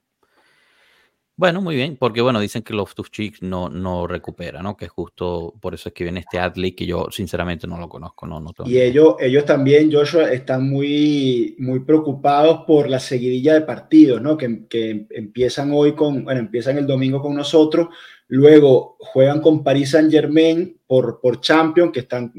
Bueno, 1.36 1.60
muy 1.60 1.74
bien, 1.74 1.96
porque 1.96 2.20
bueno, 2.20 2.38
dicen 2.38 2.62
que 2.62 2.74
los 2.74 2.94
Two 2.94 3.06
Chicks 3.10 3.42
no, 3.42 3.68
no 3.68 4.06
recupera, 4.06 4.62
¿no? 4.62 4.76
Que 4.76 4.86
justo 4.86 5.52
por 5.60 5.74
eso 5.74 5.88
es 5.88 5.92
que 5.92 6.04
viene 6.04 6.20
este 6.20 6.38
Adley 6.38 6.72
que 6.72 6.86
yo 6.86 7.08
sinceramente 7.10 7.66
no 7.66 7.76
lo 7.76 7.88
conozco, 7.88 8.24
no, 8.24 8.38
no 8.38 8.52
Y 8.64 8.78
ellos, 8.78 9.16
ellos 9.18 9.44
también, 9.44 9.90
Joshua, 9.92 10.30
están 10.30 10.70
muy, 10.70 11.56
muy 11.58 11.80
preocupados 11.80 12.64
por 12.68 12.88
la 12.88 13.00
seguidilla 13.00 13.54
de 13.54 13.62
partidos, 13.62 14.22
¿no? 14.22 14.36
Que, 14.36 14.68
que 14.68 15.08
empiezan 15.10 15.72
hoy 15.72 15.94
con, 15.94 16.22
bueno, 16.22 16.38
empiezan 16.38 16.78
el 16.78 16.86
domingo 16.86 17.20
con 17.20 17.34
nosotros, 17.34 17.88
luego 18.28 18.96
juegan 18.98 19.40
con 19.40 19.62
Paris 19.62 19.90
Saint 19.90 20.10
Germain 20.10 20.80
por, 20.86 21.20
por 21.20 21.40
Champions, 21.40 21.92
que 21.92 22.00
están 22.00 22.32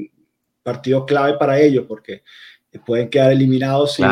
partidos 0.62 1.04
clave 1.06 1.34
para 1.38 1.58
ellos, 1.60 1.84
porque 1.86 2.22
pueden 2.84 3.08
quedar 3.08 3.32
eliminados 3.32 3.94
si, 3.94 4.02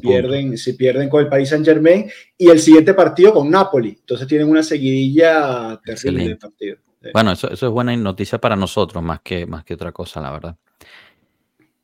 pierden, 0.00 0.58
si 0.58 0.74
pierden 0.74 1.08
con 1.08 1.22
el 1.22 1.28
Paris 1.28 1.50
Saint 1.50 1.64
Germain 1.64 2.10
y 2.36 2.48
el 2.48 2.58
siguiente 2.58 2.94
partido 2.94 3.32
con 3.32 3.50
Napoli. 3.50 3.96
Entonces 3.98 4.26
tienen 4.26 4.48
una 4.48 4.62
seguidilla 4.62 5.80
terrible 5.84 6.28
de 6.28 6.36
partido. 6.36 6.76
Bueno, 7.14 7.32
eso, 7.32 7.50
eso, 7.50 7.66
es 7.66 7.72
buena 7.72 7.96
noticia 7.96 8.38
para 8.38 8.56
nosotros 8.56 9.02
más 9.02 9.20
que, 9.22 9.46
más 9.46 9.64
que 9.64 9.74
otra 9.74 9.90
cosa, 9.90 10.20
la 10.20 10.30
verdad. 10.32 10.56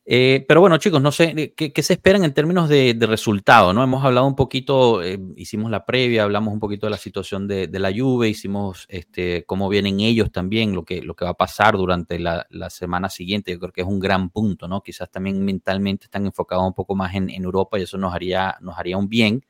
Eh, 0.09 0.45
pero 0.47 0.61
bueno, 0.61 0.77
chicos, 0.77 1.01
no 1.01 1.11
sé, 1.11 1.53
¿qué, 1.53 1.83
se 1.83 1.91
esperan 1.91 2.23
en 2.23 2.33
términos 2.33 2.69
de, 2.69 2.97
resultado? 3.01 3.73
¿no? 3.73 3.83
Hemos 3.83 4.05
hablado 4.05 4.25
un 4.25 4.37
poquito, 4.37 5.03
eh, 5.03 5.19
hicimos 5.35 5.69
la 5.69 5.85
previa, 5.85 6.23
hablamos 6.23 6.53
un 6.53 6.61
poquito 6.61 6.85
de 6.85 6.91
la 6.91 6.97
situación 6.97 7.45
de, 7.45 7.67
la 7.77 7.91
Juve, 7.91 8.29
hicimos 8.29 8.85
este, 8.87 9.43
cómo 9.45 9.67
vienen 9.67 9.99
ellos 9.99 10.31
también, 10.31 10.73
lo 10.73 10.85
que, 10.85 11.01
lo 11.01 11.13
que 11.13 11.25
va 11.25 11.31
a 11.31 11.33
pasar 11.33 11.75
durante 11.75 12.19
la, 12.19 12.47
semana 12.69 13.09
siguiente. 13.09 13.51
Yo 13.51 13.59
creo 13.59 13.73
que 13.73 13.81
es 13.81 13.87
un 13.87 13.99
gran 13.99 14.29
punto, 14.29 14.69
¿no? 14.69 14.81
Quizás 14.81 15.11
también 15.11 15.43
mentalmente 15.43 16.05
están 16.05 16.25
enfocados 16.25 16.65
un 16.65 16.73
poco 16.73 16.95
más 16.95 17.13
en, 17.13 17.29
en 17.29 17.43
Europa 17.43 17.77
y 17.77 17.81
eso 17.81 17.97
nos 17.97 18.13
haría, 18.13 18.55
nos 18.61 18.77
haría 18.79 18.97
un 18.97 19.09
bien. 19.09 19.43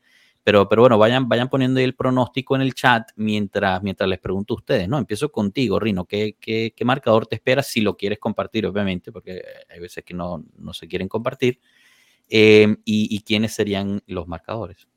Pero, 0.47 0.65
bueno, 0.65 0.97
vayan, 0.97 1.27
vayan 1.27 1.49
poniendo 1.49 1.79
ahí 1.79 1.83
el 1.83 1.93
pronóstico 1.93 2.55
en 2.55 2.61
el 2.61 2.73
chat 2.73 3.09
mientras, 3.17 3.83
mientras 3.83 4.09
les 4.09 4.17
pregunto 4.17 4.53
a 4.53 4.55
ustedes, 4.55 4.87
¿no? 4.87 4.97
Empiezo 4.97 5.29
contigo, 5.29 5.77
Rino. 5.77 6.05
¿Qué, 6.05 6.37
qué, 6.39 6.73
qué 6.73 6.85
marcador 6.85 7.27
te 7.27 7.35
esperas 7.35 7.67
si 7.67 7.81
lo 7.81 7.97
quieres 7.97 8.17
compartir, 8.17 8.65
obviamente, 8.65 9.11
porque 9.11 9.41
hay 9.69 9.81
veces 9.81 10.05
que 10.05 10.13
no, 10.13 10.45
no 10.57 10.71
se 10.71 10.87
quieren 10.87 11.09
compartir? 11.09 11.59
Em, 12.29 12.77
y, 12.85 13.21
quiénes 13.25 13.55
serían 13.55 13.99
los 14.07 14.25
marcadores? 14.29 14.87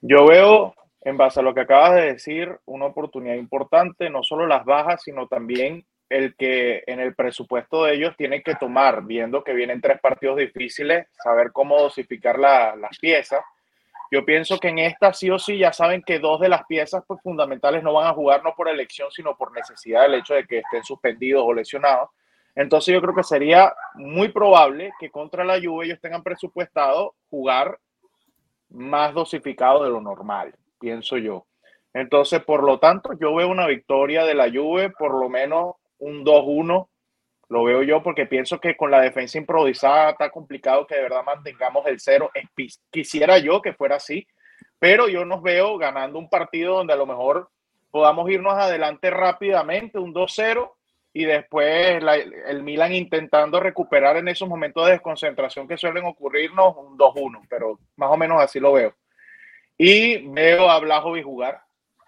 Yo 0.00 0.26
veo, 0.26 0.74
en 1.02 1.16
base 1.16 1.38
a 1.38 1.44
lo 1.44 1.54
que 1.54 1.60
acabas 1.60 1.94
de 1.94 2.12
decir, 2.14 2.58
una 2.64 2.86
oportunidad 2.86 3.36
importante, 3.36 4.10
no 4.10 4.24
solo 4.24 4.48
las 4.48 4.64
bajas, 4.64 5.04
sino 5.04 5.28
también 5.28 5.86
el 6.08 6.34
que 6.34 6.82
en 6.88 6.98
el 6.98 7.14
presupuesto 7.14 7.84
de 7.84 7.94
ellos 7.94 8.16
tienen 8.16 8.42
que 8.42 8.56
tomar, 8.56 9.04
viendo 9.04 9.44
que 9.44 9.54
vienen 9.54 9.80
tres 9.80 10.00
partidos 10.00 10.38
difíciles, 10.38 11.06
saber 11.22 11.52
cómo 11.52 11.80
dosificar 11.80 12.40
las 12.40 12.98
piezas 12.98 13.44
yo 14.12 14.26
pienso 14.26 14.58
que 14.58 14.68
en 14.68 14.78
esta 14.78 15.14
sí 15.14 15.30
o 15.30 15.38
sí 15.38 15.56
ya 15.56 15.72
saben 15.72 16.02
que 16.02 16.18
dos 16.18 16.38
de 16.38 16.50
las 16.50 16.66
piezas 16.66 17.02
pues, 17.06 17.18
fundamentales 17.22 17.82
no 17.82 17.94
van 17.94 18.08
a 18.08 18.12
jugar 18.12 18.44
no 18.44 18.54
por 18.54 18.68
elección, 18.68 19.10
sino 19.10 19.34
por 19.38 19.52
necesidad 19.52 20.02
del 20.02 20.16
hecho 20.16 20.34
de 20.34 20.46
que 20.46 20.58
estén 20.58 20.84
suspendidos 20.84 21.42
o 21.46 21.54
lesionados. 21.54 22.10
Entonces 22.54 22.92
yo 22.92 23.00
creo 23.00 23.14
que 23.14 23.22
sería 23.22 23.72
muy 23.94 24.28
probable 24.28 24.92
que 25.00 25.10
contra 25.10 25.44
la 25.44 25.58
Juve 25.58 25.86
ellos 25.86 26.00
tengan 26.02 26.22
presupuestado 26.22 27.14
jugar 27.30 27.78
más 28.68 29.14
dosificado 29.14 29.82
de 29.82 29.88
lo 29.88 30.02
normal, 30.02 30.54
pienso 30.78 31.16
yo. 31.16 31.46
Entonces, 31.94 32.44
por 32.44 32.64
lo 32.64 32.78
tanto, 32.78 33.14
yo 33.18 33.34
veo 33.34 33.48
una 33.48 33.66
victoria 33.66 34.26
de 34.26 34.34
la 34.34 34.50
Juve, 34.50 34.90
por 34.90 35.18
lo 35.18 35.30
menos 35.30 35.76
un 35.98 36.22
2-1 36.22 36.86
lo 37.52 37.64
veo 37.64 37.82
yo 37.82 38.02
porque 38.02 38.24
pienso 38.24 38.58
que 38.58 38.78
con 38.78 38.90
la 38.90 39.02
defensa 39.02 39.36
improvisada 39.36 40.12
está 40.12 40.30
complicado 40.30 40.86
que 40.86 40.94
de 40.94 41.02
verdad 41.02 41.22
mantengamos 41.22 41.86
el 41.86 42.00
cero. 42.00 42.30
Quisiera 42.90 43.36
yo 43.36 43.60
que 43.60 43.74
fuera 43.74 43.96
así, 43.96 44.26
pero 44.78 45.06
yo 45.06 45.26
nos 45.26 45.42
veo 45.42 45.76
ganando 45.76 46.18
un 46.18 46.30
partido 46.30 46.76
donde 46.76 46.94
a 46.94 46.96
lo 46.96 47.04
mejor 47.04 47.50
podamos 47.90 48.30
irnos 48.30 48.54
adelante 48.54 49.10
rápidamente, 49.10 49.98
un 49.98 50.14
2-0, 50.14 50.72
y 51.12 51.26
después 51.26 52.02
el 52.46 52.62
Milan 52.62 52.94
intentando 52.94 53.60
recuperar 53.60 54.16
en 54.16 54.28
esos 54.28 54.48
momentos 54.48 54.86
de 54.86 54.92
desconcentración 54.92 55.68
que 55.68 55.76
suelen 55.76 56.06
ocurrirnos, 56.06 56.74
un 56.74 56.96
2-1, 56.96 57.46
pero 57.50 57.78
más 57.96 58.10
o 58.10 58.16
menos 58.16 58.40
así 58.40 58.60
lo 58.60 58.72
veo. 58.72 58.94
Y 59.76 60.26
veo 60.28 60.70
a 60.70 60.78
Blajovic 60.78 61.22
jugar, 61.22 61.60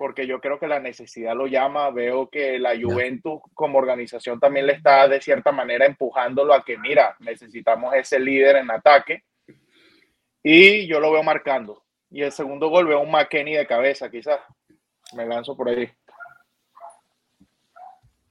porque 0.05 0.27
yo 0.27 0.39
creo 0.39 0.59
que 0.59 0.67
la 0.67 0.81
necesidad 0.81 1.35
lo 1.35 1.47
llama. 1.47 1.89
Veo 1.89 2.29
que 2.29 2.59
la 2.59 2.79
Juventus 2.79 3.41
como 3.55 3.79
organización 3.79 4.39
también 4.39 4.67
le 4.67 4.75
está 4.75 5.09
de 5.09 5.19
cierta 5.19 5.51
manera 5.51 5.87
empujándolo 5.87 6.53
a 6.53 6.63
que, 6.63 6.77
mira, 6.77 7.17
necesitamos 7.21 7.95
ese 7.95 8.21
líder 8.21 8.57
en 8.57 8.71
ataque. 8.71 9.25
Y 10.43 10.87
yo 10.87 11.01
lo 11.01 11.11
veo 11.11 11.23
marcando. 11.23 11.85
Y 12.11 12.21
el 12.21 12.33
segundo 12.33 12.69
gol 12.69 12.87
veo 12.87 13.01
un 13.01 13.11
McKenny 13.11 13.55
de 13.55 13.67
cabeza, 13.67 14.11
quizás. 14.11 14.41
Me 15.17 15.25
lanzo 15.25 15.57
por 15.57 15.71
ahí. 15.71 15.91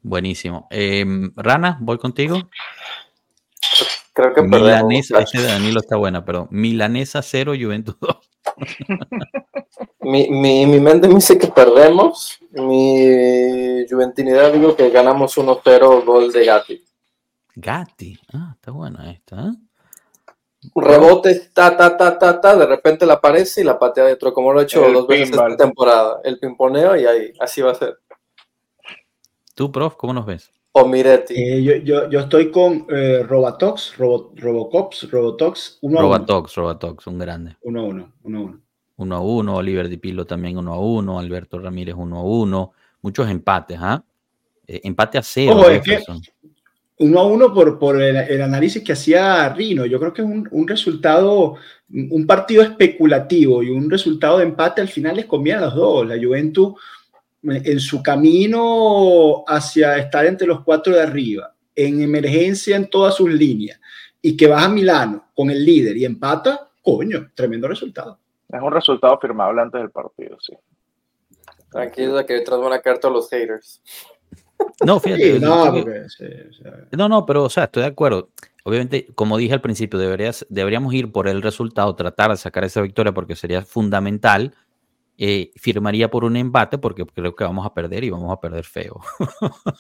Buenísimo. 0.03 0.67
Em, 0.69 1.33
Rana, 1.35 1.79
voy 1.81 1.97
contigo. 1.97 2.37
Creo 4.13 4.31
que 4.31 4.43
Milanesa, 4.43 5.21
ese 5.21 5.41
de 5.41 5.47
Danilo 5.47 5.79
está 5.79 5.95
buena, 5.95 6.23
pero 6.23 6.47
Milanesa 6.51 7.23
0, 7.23 7.53
Juventus 7.59 7.99
2. 7.99 8.32
Mi, 10.01 10.29
mi, 10.29 10.65
mi, 10.65 10.79
mente 10.79 11.07
me 11.07 11.15
dice 11.15 11.37
que 11.37 11.47
perdemos. 11.47 12.39
Mi 12.51 13.85
juventinidad 13.89 14.51
digo 14.53 14.75
que 14.75 14.89
ganamos 14.89 15.37
1-0 15.37 16.05
gol 16.05 16.31
de 16.31 16.45
Gatti. 16.45 16.83
Gatti. 17.55 18.17
Ah, 18.33 18.53
está 18.55 18.71
buena 18.71 19.11
esta. 19.11 19.47
¿eh? 19.47 19.53
Rebote, 20.75 21.49
ta, 21.53 21.75
ta, 21.75 21.97
ta, 21.97 22.17
ta, 22.17 22.39
ta, 22.39 22.55
de 22.55 22.65
repente 22.65 23.05
la 23.05 23.15
aparece 23.15 23.61
y 23.61 23.63
la 23.63 23.77
patea 23.77 24.05
dentro, 24.05 24.33
como 24.33 24.53
lo 24.53 24.61
he 24.61 24.63
hecho 24.63 24.85
El 24.85 24.93
dos 24.93 25.07
veces 25.07 25.31
esta 25.31 25.57
temporada. 25.57 26.19
El 26.23 26.39
pimponeo 26.39 26.95
y 26.95 27.05
ahí, 27.05 27.33
así 27.39 27.61
va 27.61 27.71
a 27.71 27.75
ser. 27.75 27.99
Tú, 29.55 29.71
prof, 29.71 29.95
¿cómo 29.95 30.13
nos 30.13 30.25
ves? 30.25 30.51
O 30.75 30.87
Miretti. 30.87 31.33
Eh, 31.35 31.61
yo, 31.63 31.75
yo, 31.77 32.09
yo 32.09 32.19
estoy 32.21 32.49
con 32.49 32.87
eh, 32.89 33.21
Robatox, 33.23 33.95
Robo- 33.97 34.31
Robocops, 34.35 35.09
Robotox, 35.11 35.77
uno 35.81 35.99
a 35.99 36.01
uno. 36.01 36.13
Robatox, 36.13 36.55
Robatox, 36.55 37.07
un 37.07 37.19
grande. 37.19 37.57
Uno 37.61 37.79
a 37.81 37.83
uno, 37.83 38.13
uno 38.23 38.37
a 38.37 38.41
uno. 38.41 38.59
1 38.95 39.15
a 39.15 39.19
1, 39.21 39.55
Oliver 39.55 39.89
Di 39.89 39.97
Pilo 39.97 40.23
también 40.25 40.57
1 40.57 40.71
a 40.73 40.79
1, 40.79 41.19
Alberto 41.19 41.57
Ramírez 41.59 41.95
1 41.97 42.15
a 42.17 42.23
1, 42.23 42.71
muchos 43.01 43.27
empates, 43.29 43.77
¿ah? 43.81 44.03
Eh, 44.67 44.81
empate 44.83 45.17
a 45.17 45.23
cero. 45.23 45.55
Ojo, 45.57 45.69
es 45.69 45.81
que-. 45.81 45.99
Uno 46.99 47.19
a 47.19 47.25
uno 47.27 47.53
por, 47.53 47.79
por 47.79 47.99
el, 48.01 48.15
el 48.15 48.41
análisis 48.41 48.83
que 48.83 48.93
hacía 48.93 49.49
Rino. 49.49 49.85
Yo 49.87 49.99
creo 49.99 50.13
que 50.13 50.21
es 50.21 50.27
un, 50.27 50.47
un 50.51 50.67
resultado, 50.67 51.55
un 51.89 52.25
partido 52.27 52.61
especulativo 52.61 53.63
y 53.63 53.71
un 53.71 53.89
resultado 53.89 54.37
de 54.37 54.45
empate 54.45 54.81
al 54.81 54.87
final 54.89 55.15
les 55.15 55.25
conviene 55.25 55.59
a 55.59 55.65
los 55.65 55.75
dos. 55.75 56.07
La 56.07 56.15
Juventus 56.23 56.73
en 57.43 57.79
su 57.79 58.01
camino 58.01 59.43
hacia 59.47 59.97
estar 59.97 60.25
entre 60.25 60.47
los 60.47 60.61
cuatro 60.63 60.93
de 60.93 61.01
arriba, 61.01 61.53
en 61.75 62.01
emergencia 62.01 62.75
en 62.75 62.89
todas 62.89 63.15
sus 63.15 63.29
líneas, 63.29 63.79
y 64.21 64.37
que 64.37 64.47
vas 64.47 64.63
a 64.63 64.69
Milano 64.69 65.29
con 65.35 65.49
el 65.49 65.63
líder 65.63 65.97
y 65.97 66.05
empata, 66.05 66.69
coño, 66.81 67.31
tremendo 67.33 67.67
resultado. 67.67 68.19
Es 68.49 68.61
un 68.61 68.71
resultado 68.71 69.17
firmable 69.19 69.61
antes 69.61 69.81
del 69.81 69.91
partido, 69.91 70.37
sí. 70.39 70.53
Tranquilo, 71.71 72.23
que 72.25 72.33
detrás 72.33 72.59
van 72.59 72.73
a 72.73 72.79
caer 72.79 72.99
todos 72.99 73.15
los 73.15 73.29
haters. 73.29 73.81
No, 74.85 74.99
fíjate. 74.99 75.33
Sí, 75.33 75.39
no, 75.39 75.73
porque, 75.73 76.05
sí, 76.07 76.25
No, 76.91 77.09
no, 77.09 77.25
pero, 77.25 77.43
o 77.43 77.49
sea, 77.49 77.65
estoy 77.65 77.81
de 77.81 77.89
acuerdo. 77.89 78.29
Obviamente, 78.63 79.07
como 79.15 79.37
dije 79.37 79.53
al 79.53 79.61
principio, 79.61 79.99
deberías, 79.99 80.45
deberíamos 80.49 80.93
ir 80.93 81.11
por 81.11 81.27
el 81.27 81.41
resultado, 81.41 81.95
tratar 81.95 82.31
de 82.31 82.37
sacar 82.37 82.63
esa 82.63 82.81
victoria 82.81 83.11
porque 83.11 83.35
sería 83.35 83.63
fundamental. 83.63 84.53
Eh, 85.17 85.51
firmaría 85.55 86.09
por 86.09 86.23
un 86.23 86.35
empate 86.35 86.77
porque 86.77 87.05
creo 87.05 87.35
que 87.35 87.43
vamos 87.43 87.65
a 87.65 87.73
perder 87.73 88.03
y 88.03 88.09
vamos 88.09 88.31
a 88.31 88.39
perder 88.39 88.65
feo. 88.65 88.99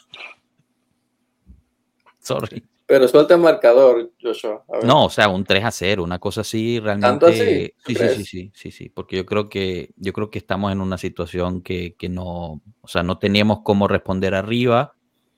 Sorry. 2.19 2.63
Pero 2.85 3.07
suelta 3.07 3.33
el 3.33 3.41
marcador, 3.41 4.11
Joshua. 4.21 4.63
No, 4.83 5.05
o 5.05 5.09
sea, 5.09 5.29
un 5.29 5.43
3 5.43 5.63
a 5.63 5.71
0, 5.71 6.03
una 6.03 6.19
cosa 6.19 6.41
así 6.41 6.79
realmente. 6.79 7.07
¿Tanto 7.07 7.25
así? 7.27 7.73
Sí, 7.85 7.95
sí, 7.95 8.07
sí, 8.09 8.25
sí, 8.25 8.51
sí, 8.53 8.71
sí, 8.71 8.89
porque 8.89 9.15
yo 9.15 9.25
creo 9.25 9.49
que 9.49 9.93
yo 9.95 10.13
creo 10.13 10.29
que 10.29 10.37
estamos 10.39 10.71
en 10.71 10.81
una 10.81 10.97
situación 10.97 11.61
que, 11.61 11.95
que 11.95 12.09
no, 12.09 12.61
o 12.81 12.87
sea, 12.87 13.01
no 13.01 13.17
tenemos 13.17 13.61
cómo 13.63 13.87
responder 13.87 14.35
arriba. 14.35 14.95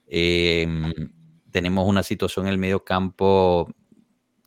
eh, 0.07 0.67
tenemos 1.55 1.87
una 1.87 2.03
situación 2.03 2.47
en 2.47 2.51
el 2.51 2.57
medio 2.57 2.83
campo, 2.83 3.69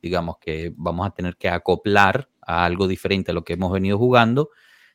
digamos 0.03 0.37
que 0.39 0.75
vamos 0.77 1.07
a 1.07 1.11
tener 1.11 1.39
que 1.39 1.49
acoplar 1.49 2.29
a 2.43 2.67
algo 2.67 2.87
diferente 2.87 3.31
a 3.31 3.35
lo 3.35 3.45
que 3.45 3.55
hemos 3.55 3.73
venido 3.73 3.97
jugando. 3.97 4.51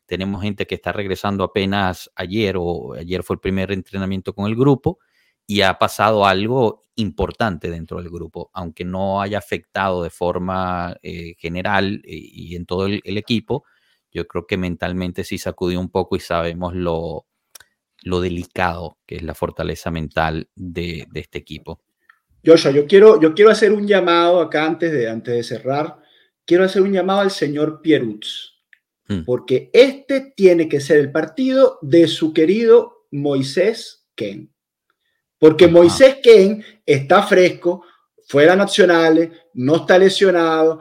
Tenemos 0.06 0.42
gente 0.42 0.68
que 0.68 0.76
está 0.76 0.92
regresando 0.92 1.44
apenas 1.44 2.12
ayer 2.16 2.56
o 2.58 2.94
ayer 2.94 3.24
fue 3.24 3.36
el 3.36 3.40
primer 3.40 3.72
entrenamiento 3.72 4.34
con 4.34 4.48
el 4.48 4.56
grupo 4.56 5.00
y 5.48 5.62
ha 5.62 5.78
pasado 5.78 6.26
algo 6.26 6.88
importante 6.96 7.70
dentro 7.70 7.98
del 7.98 8.10
grupo, 8.10 8.52
aunque 8.54 8.86
no 8.86 9.22
haya 9.22 9.40
afectado 9.40 10.04
de 10.04 10.10
forma 10.10 10.96
eh, 11.02 11.36
general 11.38 12.02
eh, 12.06 12.12
y 12.16 12.56
en 12.56 12.66
todo 12.66 12.86
el, 12.86 13.02
el 13.04 13.18
equipo, 13.18 13.66
yo 14.12 14.28
creo 14.28 14.46
que 14.46 14.58
mentalmente 14.58 15.24
sí 15.24 15.38
sacudió 15.38 15.80
un 15.80 15.90
poco 15.90 16.16
y 16.16 16.20
sabemos 16.20 16.76
lo, 16.76 17.26
lo 18.04 18.22
delicado 18.22 19.00
que 19.06 19.16
es 19.16 19.24
la 19.24 19.34
fortaleza 19.34 19.90
mental 19.90 20.50
de, 20.56 21.08
de 21.12 21.20
este 21.20 21.40
equipo. 21.40 21.82
Joshua, 22.46 22.72
yo 22.72 22.86
quiero, 22.86 23.20
yo 23.22 23.34
quiero 23.34 23.52
hacer 23.52 23.72
un 23.72 23.88
llamado 23.88 24.42
acá 24.42 24.66
antes 24.66 24.92
de, 24.92 25.10
antes 25.10 25.34
de 25.34 25.44
cerrar. 25.44 25.98
Quiero 26.46 26.66
hacer 26.66 26.82
un 26.82 26.92
llamado 26.92 27.22
al 27.22 27.32
señor 27.32 27.82
Pierutz, 27.82 28.53
Mm. 29.08 29.24
porque 29.26 29.70
este 29.74 30.34
tiene 30.36 30.70
que 30.70 30.80
ser 30.80 31.00
el 31.00 31.12
partido 31.12 31.78
de 31.82 32.08
su 32.08 32.34
querido 32.34 33.06
Moisés 33.12 34.06
Ken. 34.16 34.50
Porque 35.38 35.66
Ajá. 35.66 35.74
Moisés 35.74 36.18
Ken 36.24 36.64
está 36.86 37.24
fresco, 37.24 37.84
fuera 38.28 38.56
nacionales, 38.56 39.30
no 39.54 39.78
está 39.78 39.98
lesionado, 39.98 40.80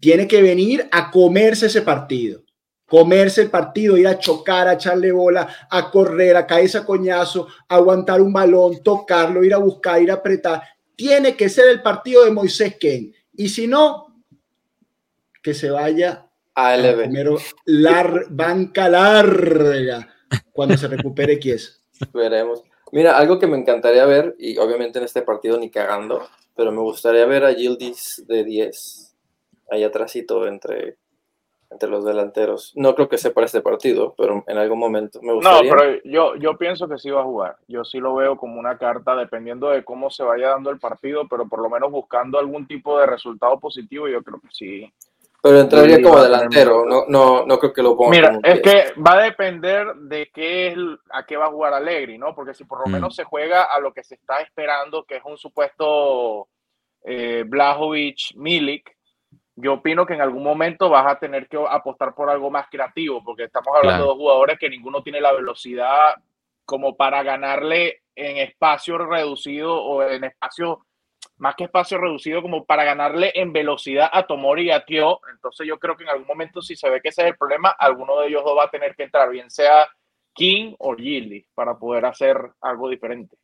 tiene 0.00 0.26
que 0.26 0.42
venir 0.42 0.88
a 0.90 1.10
comerse 1.10 1.66
ese 1.66 1.82
partido. 1.82 2.42
Comerse 2.86 3.42
el 3.42 3.50
partido, 3.50 3.96
ir 3.96 4.08
a 4.08 4.18
chocar, 4.18 4.66
a 4.66 4.72
echarle 4.72 5.12
bola, 5.12 5.48
a 5.70 5.92
correr, 5.92 6.36
a 6.36 6.44
caerse 6.44 6.78
a 6.78 6.84
coñazo, 6.84 7.46
a 7.68 7.76
aguantar 7.76 8.20
un 8.20 8.32
balón, 8.32 8.82
tocarlo, 8.82 9.44
ir 9.44 9.54
a 9.54 9.58
buscar, 9.58 10.02
ir 10.02 10.10
a 10.10 10.14
apretar. 10.14 10.62
Tiene 10.96 11.36
que 11.36 11.48
ser 11.48 11.68
el 11.68 11.82
partido 11.82 12.24
de 12.24 12.32
Moisés 12.32 12.76
Ken. 12.80 13.14
Y 13.32 13.48
si 13.48 13.68
no, 13.68 14.22
que 15.40 15.54
se 15.54 15.70
vaya 15.70 16.29
ALB. 16.68 17.04
comer 17.04 17.28
lar- 17.66 18.26
banca 18.30 18.88
larga 18.88 20.08
cuando 20.52 20.76
se 20.76 20.88
recupere 20.88 21.38
Chiesa. 21.38 21.72
Veremos. 22.12 22.62
Mira, 22.92 23.16
algo 23.16 23.38
que 23.38 23.46
me 23.46 23.56
encantaría 23.56 24.04
ver, 24.06 24.34
y 24.38 24.58
obviamente 24.58 24.98
en 24.98 25.04
este 25.04 25.22
partido 25.22 25.58
ni 25.58 25.70
cagando, 25.70 26.26
pero 26.56 26.72
me 26.72 26.80
gustaría 26.80 27.24
ver 27.26 27.44
a 27.44 27.54
Gildis 27.54 28.24
de 28.26 28.42
10, 28.44 29.16
ahí 29.70 29.84
atrásito 29.84 30.46
entre, 30.48 30.96
entre 31.70 31.88
los 31.88 32.04
delanteros. 32.04 32.72
No 32.74 32.96
creo 32.96 33.08
que 33.08 33.16
sea 33.16 33.32
para 33.32 33.46
este 33.46 33.60
partido, 33.60 34.14
pero 34.18 34.42
en 34.48 34.58
algún 34.58 34.78
momento 34.80 35.20
me 35.22 35.28
No, 35.28 35.34
gustaría. 35.36 35.70
pero 35.72 36.00
yo, 36.04 36.34
yo 36.34 36.58
pienso 36.58 36.88
que 36.88 36.98
sí 36.98 37.10
va 37.10 37.20
a 37.20 37.24
jugar. 37.24 37.56
Yo 37.68 37.84
sí 37.84 37.98
lo 38.00 38.14
veo 38.16 38.36
como 38.36 38.58
una 38.58 38.76
carta, 38.76 39.14
dependiendo 39.14 39.70
de 39.70 39.84
cómo 39.84 40.10
se 40.10 40.24
vaya 40.24 40.48
dando 40.48 40.70
el 40.70 40.80
partido, 40.80 41.28
pero 41.28 41.48
por 41.48 41.60
lo 41.62 41.70
menos 41.70 41.92
buscando 41.92 42.40
algún 42.40 42.66
tipo 42.66 42.98
de 42.98 43.06
resultado 43.06 43.60
positivo, 43.60 44.08
yo 44.08 44.20
creo 44.24 44.40
que 44.40 44.48
sí. 44.50 44.92
Pero 45.42 45.58
entraría 45.60 46.02
como 46.02 46.22
delantero, 46.22 46.84
no, 46.84 47.04
no, 47.08 47.46
no 47.46 47.58
creo 47.58 47.72
que 47.72 47.82
lo 47.82 47.96
ponga 47.96 48.10
Mira, 48.10 48.38
es 48.42 48.60
que 48.60 48.92
va 49.00 49.14
a 49.14 49.22
depender 49.22 49.94
de 49.94 50.30
qué 50.34 50.68
es, 50.68 50.76
a 51.10 51.24
qué 51.24 51.36
va 51.36 51.46
a 51.46 51.50
jugar 51.50 51.72
Allegri, 51.72 52.18
¿no? 52.18 52.34
Porque 52.34 52.52
si 52.54 52.64
por 52.64 52.80
lo 52.80 52.86
Mm. 52.88 52.92
menos 52.92 53.16
se 53.16 53.24
juega 53.24 53.64
a 53.64 53.80
lo 53.80 53.92
que 53.92 54.04
se 54.04 54.16
está 54.16 54.40
esperando, 54.42 55.04
que 55.04 55.16
es 55.16 55.22
un 55.24 55.38
supuesto 55.38 56.48
eh, 57.04 57.44
Blajovic 57.46 58.34
Milik, 58.36 58.94
yo 59.56 59.74
opino 59.74 60.04
que 60.04 60.12
en 60.14 60.20
algún 60.20 60.42
momento 60.42 60.88
vas 60.90 61.06
a 61.06 61.18
tener 61.18 61.48
que 61.48 61.58
apostar 61.68 62.14
por 62.14 62.28
algo 62.28 62.50
más 62.50 62.66
creativo, 62.70 63.22
porque 63.24 63.44
estamos 63.44 63.68
hablando 63.68 63.88
Claro. 63.90 64.02
de 64.02 64.08
dos 64.08 64.16
jugadores 64.18 64.58
que 64.58 64.68
ninguno 64.70 65.02
tiene 65.02 65.20
la 65.20 65.32
velocidad 65.32 66.14
como 66.66 66.96
para 66.96 67.22
ganarle 67.22 68.02
en 68.14 68.36
espacio 68.36 68.98
reducido 68.98 69.74
o 69.82 70.02
en 70.02 70.24
espacio 70.24 70.80
más 71.40 71.54
que 71.56 71.64
espacio 71.64 71.98
reducido 71.98 72.42
como 72.42 72.64
para 72.64 72.84
ganarle 72.84 73.32
en 73.34 73.52
velocidad 73.52 74.08
a 74.12 74.26
Tomori 74.26 74.66
y 74.66 74.70
a 74.70 74.84
Tio. 74.84 75.20
Entonces 75.32 75.66
yo 75.66 75.78
creo 75.78 75.96
que 75.96 76.04
en 76.04 76.10
algún 76.10 76.26
momento 76.26 76.62
si 76.62 76.76
se 76.76 76.88
ve 76.88 77.00
que 77.02 77.08
ese 77.08 77.22
es 77.22 77.28
el 77.28 77.36
problema, 77.36 77.70
alguno 77.70 78.20
de 78.20 78.28
ellos 78.28 78.44
dos 78.44 78.56
va 78.56 78.64
a 78.64 78.70
tener 78.70 78.94
que 78.94 79.02
entrar, 79.04 79.28
bien 79.30 79.50
sea 79.50 79.88
King 80.34 80.74
o 80.78 80.94
Gilly, 80.94 81.44
para 81.54 81.76
poder 81.78 82.04
hacer 82.06 82.36
algo 82.60 82.88
diferente. 82.88 83.36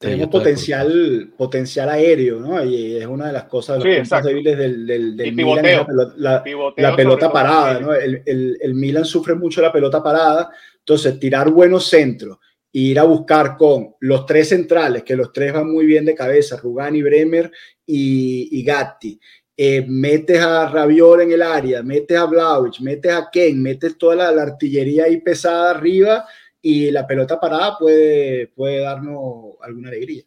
Sí, 0.00 0.06
Tenemos 0.06 0.28
potencial, 0.28 1.32
potencial 1.36 1.88
aéreo, 1.88 2.38
¿no? 2.38 2.62
Y 2.64 2.96
es 2.96 3.06
una 3.06 3.26
de 3.28 3.32
las 3.32 3.44
cosas, 3.44 3.78
de 3.78 3.82
Sí, 3.82 3.88
los 3.88 3.96
puntos 3.96 4.06
exacto. 4.08 4.28
débiles 4.28 4.58
del, 4.58 4.86
del, 4.86 5.16
del 5.16 5.32
Milan, 5.32 5.64
la, 5.64 6.12
la- 6.16 6.42
Pivoteo 6.44 6.82
la 6.82 6.90
sobre 6.90 7.02
pelota 7.04 7.32
parada. 7.32 7.80
¿no? 7.80 7.92
El, 7.94 8.22
el, 8.26 8.58
el 8.60 8.74
Milan 8.74 9.04
sufre 9.04 9.34
mucho 9.34 9.60
la 9.60 9.72
pelota 9.72 10.00
parada, 10.02 10.50
entonces 10.78 11.18
tirar 11.18 11.50
buenos 11.50 11.86
centros 11.86 12.38
e 12.72 12.78
ir 12.80 12.98
a 12.98 13.04
buscar 13.04 13.56
con 13.56 13.94
los 14.00 14.26
tres 14.26 14.50
centrales, 14.50 15.02
que 15.02 15.16
los 15.16 15.32
tres 15.32 15.52
van 15.52 15.70
muy 15.70 15.86
bien 15.86 16.04
de 16.04 16.14
cabeza, 16.14 16.56
Rugani, 16.56 17.02
Bremer 17.02 17.50
y, 17.86 18.48
y 18.58 18.62
Gatti. 18.62 19.18
Eh, 19.56 19.84
metes 19.88 20.40
a 20.40 20.68
Rabiol 20.68 21.22
en 21.22 21.32
el 21.32 21.42
área, 21.42 21.82
metes 21.82 22.16
a 22.16 22.26
Vlaovic, 22.26 22.80
metes 22.80 23.12
a 23.12 23.28
Ken, 23.32 23.60
metes 23.60 23.98
toda 23.98 24.14
la, 24.14 24.30
la 24.30 24.42
artillería 24.42 25.04
ahí 25.04 25.20
pesada 25.20 25.70
arriba 25.70 26.24
y 26.62 26.90
la 26.90 27.06
pelota 27.06 27.40
parada 27.40 27.76
puede, 27.76 28.48
puede 28.48 28.80
darnos 28.80 29.54
alguna 29.60 29.88
alegría. 29.88 30.22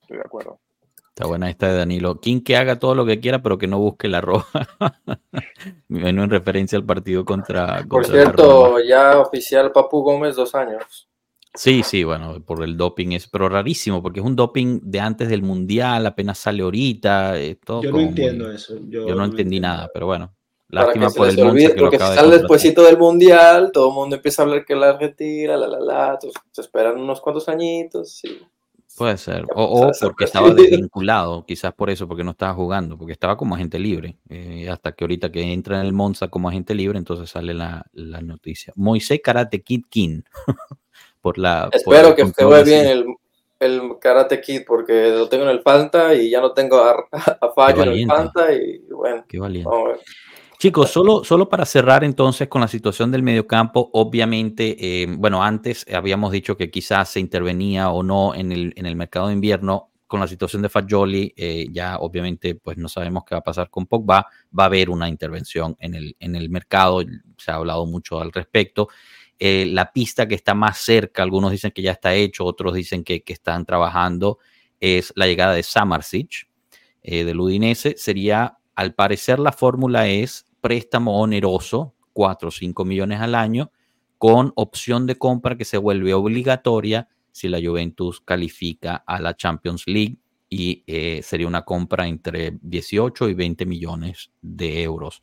Estoy 0.00 0.16
de 0.16 0.22
acuerdo. 0.24 0.60
Está 1.14 1.26
buena 1.26 1.50
esta 1.50 1.68
de 1.68 1.76
Danilo. 1.76 2.20
King 2.20 2.40
que 2.40 2.56
haga 2.56 2.78
todo 2.78 2.94
lo 2.94 3.04
que 3.04 3.20
quiera, 3.20 3.42
pero 3.42 3.58
que 3.58 3.66
no 3.66 3.78
busque 3.78 4.08
la 4.08 4.22
roja. 4.22 4.66
Bueno, 5.86 6.22
en 6.24 6.30
referencia 6.30 6.78
al 6.78 6.86
partido 6.86 7.24
contra, 7.24 7.84
Por 7.86 8.02
contra 8.02 8.16
la 8.16 8.22
cierto, 8.22 8.66
Roma. 8.68 8.80
ya 8.84 9.20
oficial 9.20 9.72
Papu 9.72 10.00
Gómez, 10.00 10.36
dos 10.36 10.54
años. 10.54 11.08
Sí, 11.54 11.82
sí, 11.82 12.02
bueno, 12.02 12.42
por 12.44 12.62
el 12.64 12.76
doping 12.76 13.12
es, 13.12 13.28
pero 13.28 13.48
rarísimo, 13.48 14.02
porque 14.02 14.20
es 14.20 14.26
un 14.26 14.34
doping 14.36 14.80
de 14.82 15.00
antes 15.00 15.28
del 15.28 15.42
mundial, 15.42 16.06
apenas 16.06 16.38
sale 16.38 16.62
ahorita. 16.62 17.38
eh, 17.38 17.56
todo 17.56 17.82
Yo 17.82 17.92
no 17.92 18.00
entiendo 18.00 18.46
muy- 18.46 18.54
eso. 18.54 18.74
Yo 18.88 19.14
no 19.14 19.24
entendí 19.24 19.56
entiendo. 19.56 19.68
nada, 19.68 19.90
pero 19.92 20.06
bueno. 20.06 20.34
Lástima 20.68 21.10
por 21.10 21.28
el 21.28 21.38
olvide, 21.42 21.74
que 21.74 21.80
porque 21.80 21.98
si 21.98 22.02
de 22.04 22.14
sale 22.14 22.38
despuesito 22.38 22.82
del 22.82 22.96
mundial, 22.96 23.70
todo 23.72 23.88
el 23.88 23.94
mundo 23.94 24.16
empieza 24.16 24.40
a 24.40 24.46
hablar 24.46 24.64
que 24.64 24.74
la 24.74 24.88
Argentina, 24.90 25.54
la 25.58 25.68
la 25.68 25.78
la, 25.80 26.04
entonces 26.14 26.32
se 26.50 26.60
esperan 26.62 26.98
unos 26.98 27.20
cuantos 27.20 27.46
añitos, 27.50 28.10
sí. 28.12 28.40
Puede 28.96 29.18
ser. 29.18 29.44
O, 29.54 29.92
ser 29.92 30.08
porque 30.08 30.24
estaba 30.24 30.48
desvinculado, 30.54 31.44
quizás 31.44 31.74
por 31.74 31.90
eso, 31.90 32.08
porque 32.08 32.24
no 32.24 32.30
estaba 32.30 32.54
jugando, 32.54 32.96
porque 32.96 33.12
estaba 33.12 33.36
como 33.36 33.54
agente 33.54 33.78
libre. 33.78 34.16
eh, 34.30 34.70
hasta 34.70 34.92
que 34.92 35.04
ahorita 35.04 35.30
que 35.30 35.52
entra 35.52 35.78
en 35.80 35.86
el 35.86 35.92
Monza 35.92 36.28
como 36.28 36.48
agente 36.48 36.74
libre, 36.74 36.96
entonces 36.98 37.28
sale 37.28 37.52
la, 37.52 37.84
la 37.92 38.22
noticia. 38.22 38.72
Moisés 38.76 39.20
Karate 39.22 39.62
Kid 39.62 39.82
King. 39.90 40.22
por 41.22 41.38
la, 41.38 41.70
por 41.70 41.94
Espero 41.94 42.08
el 42.08 42.14
que 42.14 42.22
así. 42.22 42.70
bien 42.70 42.86
el, 42.86 43.06
el 43.60 43.80
Karate 44.00 44.40
Kid 44.40 44.62
porque 44.66 45.10
lo 45.10 45.28
tengo 45.28 45.44
en 45.44 45.50
el 45.50 45.62
Fanta 45.62 46.14
y 46.14 46.28
ya 46.28 46.40
no 46.40 46.52
tengo 46.52 46.76
a, 46.78 47.06
Fallo 47.54 47.84
en 47.84 47.88
el 47.92 48.06
Fanta 48.06 48.52
y 48.52 48.78
bueno. 48.90 49.24
Qué 49.26 49.38
valiente. 49.38 49.70
Chicos, 50.58 50.92
solo, 50.92 51.24
solo 51.24 51.48
para 51.48 51.64
cerrar 51.64 52.04
entonces 52.04 52.46
con 52.46 52.60
la 52.60 52.68
situación 52.68 53.10
del 53.10 53.24
mediocampo, 53.24 53.90
obviamente, 53.94 54.76
eh, 55.02 55.08
bueno, 55.08 55.42
antes 55.42 55.84
habíamos 55.92 56.30
dicho 56.30 56.56
que 56.56 56.70
quizás 56.70 57.08
se 57.08 57.18
intervenía 57.18 57.90
o 57.90 58.04
no 58.04 58.32
en 58.32 58.52
el, 58.52 58.72
en 58.76 58.86
el 58.86 58.94
mercado 58.94 59.26
de 59.26 59.32
invierno. 59.32 59.88
Con 60.06 60.20
la 60.20 60.28
situación 60.28 60.62
de 60.62 60.68
Fagioli, 60.68 61.32
eh, 61.36 61.66
ya 61.72 61.96
obviamente 61.96 62.54
pues 62.54 62.76
no 62.76 62.86
sabemos 62.86 63.24
qué 63.26 63.34
va 63.34 63.38
a 63.38 63.42
pasar 63.42 63.70
con 63.70 63.86
Pogba, 63.86 64.26
va 64.56 64.62
a 64.62 64.66
haber 64.66 64.90
una 64.90 65.08
intervención 65.08 65.74
en 65.80 65.94
el, 65.94 66.14
en 66.20 66.36
el 66.36 66.50
mercado, 66.50 67.02
se 67.38 67.50
ha 67.50 67.54
hablado 67.54 67.84
mucho 67.86 68.20
al 68.20 68.30
respecto. 68.30 68.88
Eh, 69.44 69.66
la 69.66 69.92
pista 69.92 70.28
que 70.28 70.36
está 70.36 70.54
más 70.54 70.78
cerca, 70.78 71.22
algunos 71.24 71.50
dicen 71.50 71.72
que 71.72 71.82
ya 71.82 71.92
está 71.92 72.14
hecho, 72.14 72.44
otros 72.44 72.74
dicen 72.74 73.02
que, 73.02 73.24
están 73.26 73.66
trabajando, 73.66 74.38
es 74.78 75.12
la 75.16 75.26
llegada 75.26 75.54
de 75.54 75.64
Samarsic, 75.64 76.48
del 77.02 77.40
Udinese. 77.40 77.96
Sería, 77.96 78.58
al 78.76 78.94
parecer, 78.94 79.40
la 79.40 79.50
fórmula 79.50 80.06
es 80.06 80.46
préstamo 80.60 81.20
oneroso, 81.20 81.94
4 82.12 82.48
o 82.48 82.50
5 82.52 82.84
millones 82.84 83.20
al 83.20 83.34
año, 83.34 83.72
con 84.16 84.52
opción 84.54 85.06
de 85.06 85.16
compra 85.16 85.56
que 85.56 85.64
se 85.64 85.78
vuelve 85.78 86.14
obligatoria 86.14 87.08
si 87.32 87.48
la 87.48 87.58
Juventus 87.60 88.20
califica 88.20 89.02
a 89.06 89.20
la 89.20 89.34
Champions 89.34 89.84
League 89.86 90.18
y 90.48 90.84
eh, 90.86 91.22
sería 91.24 91.48
una 91.48 91.62
compra 91.62 92.06
entre 92.06 92.58
18 92.60 93.30
y 93.30 93.34
20 93.34 93.66
millones 93.66 94.30
de 94.42 94.82
euros. 94.82 95.22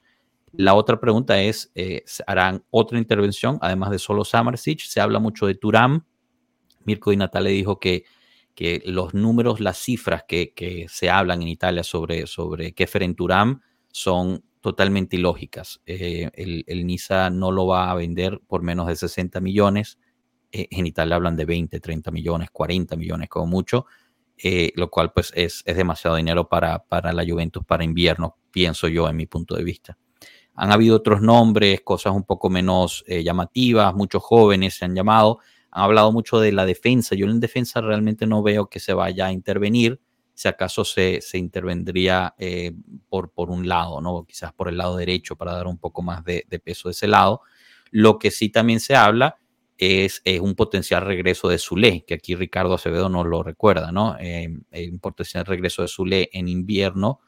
La 0.53 0.73
otra 0.73 0.99
pregunta 0.99 1.41
es, 1.41 1.71
eh, 1.75 2.03
¿harán 2.27 2.63
otra 2.69 2.97
intervención 2.97 3.57
además 3.61 3.91
de 3.91 3.99
solo 3.99 4.25
Samarsic? 4.25 4.81
Se 4.81 4.99
habla 4.99 5.19
mucho 5.19 5.45
de 5.45 5.55
Turam. 5.55 6.05
Mirko 6.85 7.11
Di 7.11 7.17
Natale 7.17 7.51
dijo 7.51 7.79
que, 7.79 8.05
los 8.85 9.13
números, 9.13 9.61
las 9.61 9.77
cifras 9.77 10.25
que, 10.27 10.85
se 10.89 11.09
hablan 11.09 11.41
en 11.41 11.47
Italia 11.47 11.83
sobre, 11.83 12.27
sobre 12.27 12.73
Kefer 12.73 13.13
Turam 13.15 13.61
son 13.91 14.43
totalmente 14.59 15.15
ilógicas. 15.15 15.81
Eh, 15.85 16.29
el, 16.33 16.65
el, 16.67 16.85
NISA 16.85 17.29
no 17.29 17.51
lo 17.51 17.67
va 17.67 17.89
a 17.89 17.95
vender 17.95 18.41
por 18.47 18.61
menos 18.61 18.87
de 18.87 18.97
60 18.97 19.39
millones. 19.39 19.97
Eh, 20.51 20.67
en 20.71 20.85
Italia 20.85 21.15
hablan 21.15 21.37
de 21.37 21.45
20, 21.45 21.79
30 21.79 22.11
millones, 22.11 22.49
40 22.51 22.97
millones 22.97 23.29
como 23.29 23.45
mucho, 23.47 23.85
lo 24.75 24.89
cual 24.89 25.13
pues 25.13 25.31
es, 25.35 25.63
es 25.65 25.77
demasiado 25.77 26.17
dinero 26.17 26.49
para, 26.49 26.79
para, 26.79 27.13
la 27.13 27.25
Juventus 27.25 27.63
para 27.65 27.83
invierno, 27.83 28.37
pienso 28.51 28.87
yo 28.87 29.07
en 29.07 29.15
mi 29.15 29.25
punto 29.25 29.55
de 29.55 29.63
vista. 29.63 29.97
Han 30.61 30.71
habido 30.71 30.97
otros 30.97 31.21
nombres, 31.21 31.81
cosas 31.81 32.13
un 32.13 32.23
poco 32.23 32.49
menos 32.49 33.05
llamativas, 33.07 33.93
muchos 33.93 34.21
jóvenes 34.21 34.75
se 34.75 34.85
han 34.85 34.95
llamado, 34.95 35.39
han 35.71 35.83
hablado 35.83 36.11
mucho 36.11 36.39
de 36.39 36.51
la 36.51 36.65
defensa. 36.65 37.15
Yo 37.15 37.27
en 37.27 37.39
defensa 37.39 37.81
realmente 37.81 38.27
no 38.27 38.43
veo 38.43 38.67
que 38.67 38.79
se 38.79 38.93
vaya 38.93 39.27
a 39.27 39.31
intervenir 39.31 40.01
si 40.39 40.47
acaso 40.47 40.85
se, 40.85 41.19
se 41.19 41.37
intervendría 41.37 42.33
eh, 42.37 42.71
por, 43.09 43.29
por 43.33 43.49
un 43.49 43.67
lado, 43.67 43.99
¿no? 43.99 44.23
quizás 44.23 44.53
por 44.53 44.69
el 44.69 44.77
lado 44.77 44.95
derecho 44.95 45.35
para 45.35 45.51
dar 45.51 45.67
un 45.67 45.77
poco 45.77 46.01
más 46.01 46.23
de, 46.23 46.45
de 46.47 46.59
peso 46.59 46.87
de 46.87 46.93
ese 46.93 47.09
lado. 47.09 47.41
Lo 47.91 48.17
que 48.19 48.31
sí 48.31 48.47
también 48.47 48.79
se 48.79 48.95
habla 48.95 49.35
es, 49.77 50.21
es 50.23 50.39
un 50.39 50.55
potencial 50.55 51.05
regreso 51.05 51.49
de 51.49 51.57
Zule, 51.57 52.05
que 52.07 52.13
aquí 52.13 52.35
Ricardo 52.35 52.75
Acevedo 52.75 53.09
nos 53.09 53.25
lo 53.25 53.43
recuerda, 53.43 53.91
¿no? 53.91 54.15
Eh, 54.17 54.47
un 54.89 54.99
potencial 54.99 55.45
regreso 55.45 55.81
de 55.81 55.89
Zule 55.89 56.29
en 56.31 56.47
invierno 56.47 57.19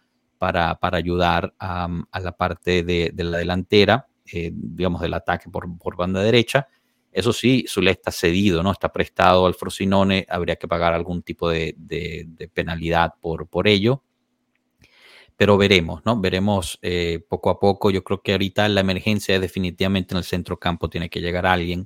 para, 0.42 0.74
para 0.80 0.98
ayudar 0.98 1.54
a, 1.60 1.88
a, 2.10 2.20
la 2.20 2.32
parte 2.32 2.82
de, 2.82 3.12
de 3.14 3.24
la 3.24 3.38
delantera, 3.38 4.08
eh, 4.34 4.50
digamos, 4.52 5.02
del 5.02 5.14
ataque 5.14 5.52
por, 5.52 5.78
por 5.78 5.96
banda 5.96 6.24
derecha 6.24 6.68
eso 7.12 7.34
sí, 7.34 7.66
Zule 7.68 7.92
está 7.92 8.12
cedido, 8.12 8.64
¿no? 8.64 8.72
Está 8.72 8.92
prestado 8.92 9.46
al 9.46 9.54
Frosinone, 9.54 10.26
habría 10.30 10.56
que 10.56 10.68
pagar 10.68 10.94
algún 10.94 11.24
tipo 11.24 11.50
de, 11.50 11.76
de, 11.78 12.26
de 12.26 12.48
penalidad 12.48 13.16
por, 13.20 13.48
por 13.48 13.68
ello. 13.68 14.04
Pero 15.36 15.58
veremos, 15.58 16.02
¿no? 16.06 16.20
Veremos 16.22 16.80
eh, 16.82 17.20
poco 17.28 17.50
a 17.50 17.60
poco. 17.60 17.92
Yo 17.92 18.04
creo 18.04 18.22
que 18.22 18.32
ahorita 18.32 18.70
la 18.70 18.82
emergencia 18.82 19.36
es 19.36 19.42
definitivamente 19.42 20.14
en 20.14 20.20
el 20.20 20.24
centro 20.24 20.58
campo, 20.58 20.90
tiene 20.90 21.10
que 21.10 21.20
llegar 21.20 21.46
alguien 21.46 21.86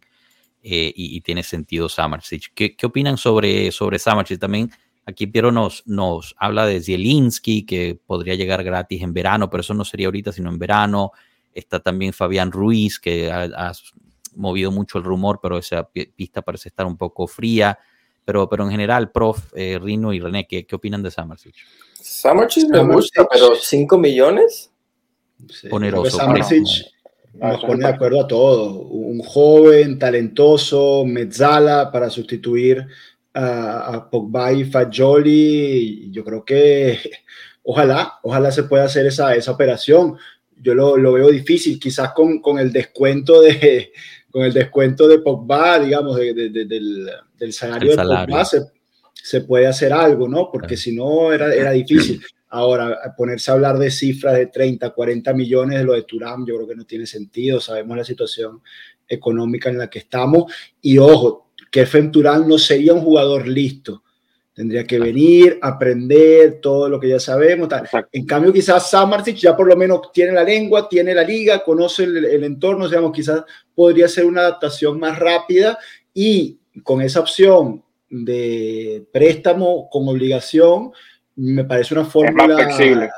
eh, 0.61 0.93
y, 0.95 1.17
y, 1.17 1.21
tiene 1.21 1.41
sentido 1.41 1.89
Samarsic. 1.89 2.51
¿Qué, 2.53 2.75
¿Qué, 2.75 2.85
opinan 2.85 3.17
sobre, 3.17 3.71
sobre 3.71 3.97
Samarsic? 3.97 4.39
También 4.39 4.71
aquí 5.05 5.27
Piero 5.27 5.51
nos, 5.51 5.83
nos 5.85 6.35
habla 6.37 6.65
de 6.65 6.81
Zielinski, 6.81 7.65
que 7.65 7.99
podría 8.05 8.35
llegar 8.35 8.63
gratis 8.63 9.01
en 9.01 9.13
verano, 9.13 9.49
pero 9.49 9.61
eso 9.61 9.73
no 9.73 9.85
sería 9.85 10.07
ahorita, 10.07 10.31
sino 10.31 10.49
en 10.49 10.59
verano. 10.59 11.11
Está 11.53 11.79
también 11.79 12.13
Fabián 12.13 12.51
Ruiz, 12.51 12.99
que 12.99 13.31
ha, 13.31 13.43
ha 13.43 13.71
movido 14.35 14.71
mucho 14.71 14.97
el 14.97 15.03
rumor, 15.03 15.39
pero 15.41 15.57
esa 15.57 15.87
pista 15.89 16.41
parece 16.41 16.69
estar 16.69 16.85
un 16.85 16.97
poco 16.97 17.27
fría. 17.27 17.77
Pero, 18.25 18.49
pero 18.49 18.63
en 18.63 18.71
general, 18.71 19.11
prof, 19.11 19.53
eh, 19.55 19.79
Rino 19.79 20.11
y 20.11 20.19
René, 20.19 20.47
¿qué, 20.47 20.65
qué 20.65 20.75
opinan 20.75 21.03
de 21.03 21.11
Summersic? 21.11 21.55
Summersic 21.93 22.69
me 22.69 22.83
gusta, 22.83 23.27
pero 23.31 23.51
¿5 23.53 23.99
millones? 23.99 24.71
Sí, 25.49 25.67
Oneroso. 25.69 26.17
nos 26.27 27.63
pone 27.63 27.85
de 27.85 27.87
acuerdo 27.87 28.21
a 28.21 28.27
todo. 28.27 28.79
Un 28.79 29.19
joven, 29.19 29.99
talentoso, 29.99 31.05
Mezzala 31.05 31.91
para 31.91 32.09
sustituir 32.09 32.87
a, 33.35 33.95
a 33.95 34.09
Pogba 34.09 34.53
y 34.53 34.63
Fagioli. 34.63 36.09
Yo 36.11 36.23
creo 36.23 36.43
que 36.43 36.97
ojalá, 37.63 38.13
ojalá 38.23 38.51
se 38.51 38.63
pueda 38.63 38.85
hacer 38.85 39.05
esa, 39.05 39.35
esa 39.35 39.51
operación. 39.51 40.17
Yo 40.61 40.73
lo, 40.73 40.97
lo 40.97 41.13
veo 41.13 41.29
difícil, 41.29 41.79
quizás 41.79 42.13
con, 42.13 42.39
con 42.39 42.57
el 42.57 42.71
descuento 42.71 43.41
de, 43.41 43.91
con 44.31 44.43
el 44.43 44.53
descuento 44.53 45.07
de 45.07 45.19
Pogba, 45.19 45.79
digamos, 45.79 46.15
de, 46.15 46.33
de, 46.33 46.49
de, 46.49 46.65
del, 46.65 47.09
del, 47.37 47.53
salario 47.53 47.91
de 47.91 47.97
Pogba, 47.97 48.45
se, 48.45 48.61
se, 49.13 49.41
puede 49.41 49.67
hacer 49.67 49.91
algo, 49.91 50.27
¿no? 50.27 50.49
Porque 50.51 50.77
si 50.77 50.95
no, 50.95 51.33
era, 51.33 51.53
era 51.53 51.71
difícil. 51.71 52.21
Ahora, 52.47 53.13
ponerse 53.17 53.51
a 53.51 53.55
hablar 53.55 53.77
de 53.77 53.91
cifras 53.91 54.35
de 54.35 54.45
30, 54.45 54.91
40 54.91 55.33
millones 55.33 55.77
de 55.77 55.83
lo 55.83 55.91
de 55.91 56.03
Turam, 56.03 56.45
yo 56.45 56.55
creo 56.55 56.67
que 56.69 56.75
no 56.75 56.85
tiene 56.85 57.05
sentido. 57.05 57.59
Sabemos 57.59 57.97
la 57.97 58.05
situación 58.05 58.61
económica 59.09 59.69
en 59.69 59.77
la 59.77 59.89
que 59.89 59.99
estamos. 59.99 60.53
Y 60.81 60.97
ojo, 60.97 61.44
que 61.75 61.85
Turam 61.85 62.47
no 62.47 62.57
sería 62.57 62.93
un 62.93 63.01
jugador 63.01 63.45
listo. 63.45 64.01
Tendría 64.53 64.85
que 64.85 64.97
venir, 64.97 65.59
aprender 65.61 66.61
todo 66.61 66.87
lo 66.87 66.97
que 66.97 67.09
ya 67.09 67.19
sabemos. 67.19 67.67
Tal. 67.67 67.89
En 68.13 68.25
cambio, 68.25 68.53
quizás 68.53 68.89
Samartic 68.89 69.35
ya 69.35 69.57
por 69.57 69.67
lo 69.67 69.75
menos 69.75 70.09
tiene 70.13 70.31
la 70.31 70.45
lengua, 70.45 70.87
tiene 70.87 71.13
la 71.13 71.23
liga, 71.23 71.61
conoce 71.65 72.05
el, 72.05 72.23
el, 72.23 72.45
entorno, 72.45 72.87
digamos, 72.87 73.11
quizás 73.11 73.43
podría 73.75 74.07
ser 74.07 74.25
una 74.25 74.41
adaptación 74.41 74.97
más 74.97 75.19
rápida 75.19 75.77
y 76.13 76.57
con 76.81 77.01
esa 77.01 77.19
opción 77.19 77.83
de 78.09 79.05
préstamo 79.11 79.89
con 79.91 80.07
obligación, 80.07 80.93
me 81.35 81.65
parece 81.65 81.93
una 81.93 82.05
fórmula 82.05 82.55
flexible. 82.55 83.09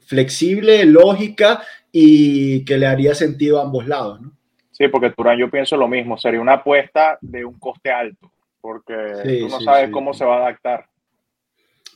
flexible, 0.00 0.84
lógica 0.84 1.62
y 1.90 2.62
que 2.66 2.76
le 2.76 2.86
haría 2.86 3.14
sentido 3.14 3.58
a 3.58 3.62
ambos 3.62 3.86
lados. 3.86 4.20
¿no? 4.20 4.35
Sí, 4.76 4.88
porque 4.88 5.10
Turán 5.10 5.38
yo 5.38 5.50
pienso 5.50 5.76
lo 5.76 5.88
mismo, 5.88 6.18
sería 6.18 6.40
una 6.40 6.54
apuesta 6.54 7.18
de 7.20 7.44
un 7.44 7.58
coste 7.58 7.90
alto 7.90 8.30
porque 8.66 8.94
sí, 9.22 9.40
tú 9.42 9.48
no 9.48 9.58
sí, 9.60 9.64
sabes 9.64 9.86
sí. 9.86 9.92
cómo 9.92 10.12
se 10.12 10.24
va 10.24 10.38
a 10.38 10.40
adaptar. 10.48 10.86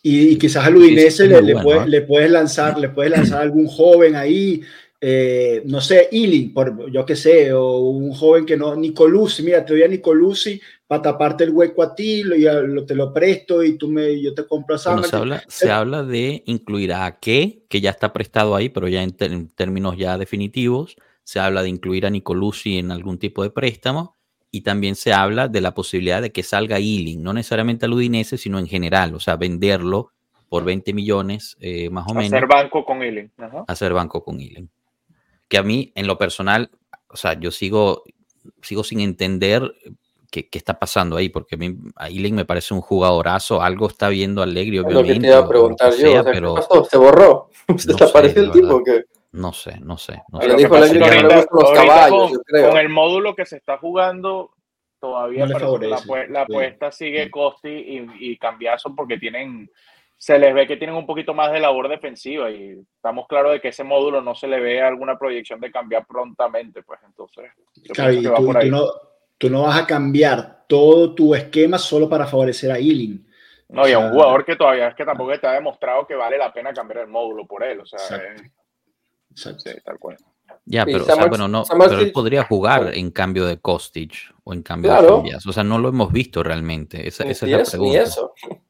Y, 0.04 0.28
y 0.28 0.38
quizás 0.38 0.64
al 0.64 0.76
Udinese 0.76 1.26
le, 1.26 1.42
le, 1.42 1.60
puedes, 1.60 1.86
le, 1.88 2.02
puedes, 2.02 2.30
lanzar, 2.30 2.78
le 2.78 2.90
puedes 2.90 3.10
lanzar 3.10 3.42
algún 3.42 3.66
joven 3.66 4.14
ahí, 4.14 4.62
eh, 5.00 5.62
no 5.66 5.80
sé, 5.80 6.08
Ealing, 6.12 6.54
por, 6.54 6.88
yo 6.92 7.04
qué 7.04 7.16
sé, 7.16 7.52
o 7.52 7.78
un 7.80 8.12
joven 8.12 8.46
que 8.46 8.56
no, 8.56 8.76
Nicolucci, 8.76 9.42
mira, 9.42 9.64
te 9.64 9.72
doy 9.72 9.82
a 9.82 9.88
Nicolucci 9.88 10.60
para 10.86 11.02
taparte 11.02 11.42
el 11.42 11.50
hueco 11.50 11.82
a 11.82 11.92
ti, 11.92 12.22
lo, 12.22 12.36
ya, 12.36 12.54
lo, 12.60 12.86
te 12.86 12.94
lo 12.94 13.12
presto 13.12 13.64
y 13.64 13.76
tú 13.76 13.88
me, 13.88 14.22
yo 14.22 14.32
te 14.32 14.46
compro 14.46 14.76
a 14.76 14.92
bueno, 14.92 15.02
se, 15.02 15.16
habla, 15.16 15.42
se 15.48 15.70
habla 15.72 16.04
de 16.04 16.44
incluir 16.46 16.92
a 16.92 17.18
qué, 17.20 17.64
que 17.68 17.80
ya 17.80 17.90
está 17.90 18.12
prestado 18.12 18.54
ahí, 18.54 18.68
pero 18.68 18.86
ya 18.86 19.02
en, 19.02 19.10
ter, 19.10 19.32
en 19.32 19.48
términos 19.48 19.96
ya 19.98 20.16
definitivos, 20.16 20.94
se 21.24 21.40
habla 21.40 21.62
de 21.62 21.68
incluir 21.68 22.06
a 22.06 22.10
Nicolucci 22.10 22.78
en 22.78 22.90
algún 22.90 23.18
tipo 23.18 23.42
de 23.42 23.50
préstamo, 23.50 24.16
y 24.50 24.62
también 24.62 24.96
se 24.96 25.12
habla 25.12 25.48
de 25.48 25.60
la 25.60 25.74
posibilidad 25.74 26.20
de 26.20 26.32
que 26.32 26.42
salga 26.42 26.78
Ealing, 26.78 27.22
no 27.22 27.32
necesariamente 27.32 27.86
al 27.86 27.92
Udinese, 27.92 28.36
sino 28.36 28.58
en 28.58 28.66
general, 28.66 29.14
o 29.14 29.20
sea, 29.20 29.36
venderlo 29.36 30.12
por 30.48 30.64
20 30.64 30.92
millones 30.92 31.56
eh, 31.60 31.88
más 31.90 32.06
o 32.08 32.14
menos. 32.14 32.32
Hacer 32.32 32.48
banco 32.48 32.84
con 32.84 33.02
Ealing. 33.02 33.30
Ajá. 33.38 33.64
Hacer 33.68 33.92
banco 33.92 34.24
con 34.24 34.40
Ealing. 34.40 34.68
Que 35.48 35.58
a 35.58 35.62
mí, 35.62 35.92
en 35.94 36.06
lo 36.08 36.18
personal, 36.18 36.70
o 37.08 37.16
sea, 37.16 37.38
yo 37.38 37.52
sigo, 37.52 38.02
sigo 38.60 38.82
sin 38.82 39.00
entender 39.00 39.72
qué, 40.32 40.48
qué 40.48 40.58
está 40.58 40.80
pasando 40.80 41.16
ahí, 41.16 41.28
porque 41.28 41.54
a 41.54 41.58
mí 41.58 41.76
a 41.94 42.08
Ealing 42.08 42.34
me 42.34 42.44
parece 42.44 42.74
un 42.74 42.80
jugadorazo, 42.80 43.62
algo 43.62 43.86
está 43.86 44.08
viendo 44.08 44.42
Alegre, 44.42 44.80
obviamente. 44.80 45.00
Es 45.00 45.08
lo 45.08 45.14
que 45.14 45.20
te 45.20 45.26
iba 45.28 45.38
a 45.38 45.48
preguntar 45.48 45.92
yo, 45.92 45.96
sea, 45.98 46.20
o 46.20 46.24
sea, 46.24 46.32
pero... 46.32 46.54
¿qué 46.56 46.60
pasó? 46.62 46.84
¿Se 46.84 46.96
borró? 46.96 47.48
¿Se 47.78 47.86
no 47.86 47.92
desapareció 47.94 48.42
el 48.42 48.50
tipo? 48.50 48.82
que 48.82 49.04
no 49.32 49.52
sé, 49.52 49.78
no 49.80 49.96
sé. 49.96 50.22
No 50.30 50.40
sé. 50.40 50.56
Dijo 50.56 50.76
ahorita, 50.76 51.04
ahorita 51.04 51.46
los 51.50 51.72
caballos, 51.72 52.32
con, 52.50 52.62
con, 52.62 52.76
el 52.78 52.88
módulo 52.88 53.34
que 53.34 53.46
se 53.46 53.56
está 53.56 53.78
jugando, 53.78 54.50
todavía 54.98 55.46
no 55.46 55.58
favorece, 55.58 56.08
la, 56.08 56.26
la, 56.28 56.42
apuesta 56.42 56.90
sí. 56.90 57.06
sigue 57.06 57.30
Costi 57.30 57.68
y, 57.68 58.32
y 58.32 58.38
Cambiazo 58.38 58.94
porque 58.94 59.18
tienen, 59.18 59.70
se 60.18 60.38
les 60.38 60.52
ve 60.52 60.66
que 60.66 60.76
tienen 60.76 60.96
un 60.96 61.06
poquito 61.06 61.32
más 61.32 61.52
de 61.52 61.60
labor 61.60 61.88
defensiva 61.88 62.50
y 62.50 62.78
estamos 62.96 63.26
claros 63.28 63.52
de 63.52 63.60
que 63.60 63.68
ese 63.68 63.84
módulo 63.84 64.20
no 64.20 64.34
se 64.34 64.48
le 64.48 64.60
ve 64.60 64.82
alguna 64.82 65.18
proyección 65.18 65.60
de 65.60 65.70
cambiar 65.70 66.06
prontamente, 66.06 66.82
pues 66.82 67.00
entonces. 67.06 67.50
Claro, 67.92 68.12
y 68.12 68.22
tú, 68.22 68.34
tú, 68.34 68.52
no, 68.64 68.86
tú, 69.38 69.48
no, 69.48 69.62
vas 69.62 69.80
a 69.80 69.86
cambiar 69.86 70.64
todo 70.66 71.14
tu 71.14 71.34
esquema 71.34 71.78
solo 71.78 72.08
para 72.08 72.26
favorecer 72.26 72.70
a 72.70 72.78
Ealing. 72.78 73.26
No, 73.68 73.88
y 73.88 73.92
a 73.92 74.00
un 74.00 74.10
jugador 74.10 74.44
que 74.44 74.56
todavía 74.56 74.88
es 74.88 74.96
que 74.96 75.04
tampoco 75.04 75.38
te 75.38 75.46
ha 75.46 75.52
demostrado 75.52 76.04
que 76.04 76.16
vale 76.16 76.36
la 76.36 76.52
pena 76.52 76.72
cambiar 76.72 77.04
el 77.04 77.06
módulo 77.06 77.46
por 77.46 77.62
él. 77.62 77.80
O 77.80 77.86
sea, 77.86 77.98
Exacto. 79.48 79.60
Sí, 79.70 79.76
tal 79.84 79.98
cual. 79.98 80.16
Ya, 80.66 80.84
pero, 80.84 80.98
o 80.98 81.04
sea, 81.04 81.14
Samuel- 81.16 81.30
bueno, 81.30 81.48
no, 81.48 81.64
pero 81.68 81.98
él 82.00 82.12
podría 82.12 82.44
jugar 82.44 82.92
en 82.94 83.10
cambio 83.10 83.46
de 83.46 83.58
Kostic 83.58 84.12
o 84.44 84.52
en 84.52 84.62
cambio 84.62 84.90
Claro. 84.90 85.06
de 85.06 85.16
Fabias. 85.22 85.46
O 85.46 85.52
sea, 85.52 85.64
no 85.64 85.78
lo 85.78 85.88
hemos 85.88 86.12
visto 86.12 86.42
realmente. 86.42 87.08
Esa, 87.08 87.24
Ni, 87.24 87.30
esa 87.30 87.46
es 87.46 87.50
ni 87.50 87.56
la 87.56 87.62
eso, 87.62 87.76
ni 87.78 87.90
pregunta. 87.90 88.02
eso. 88.02 88.34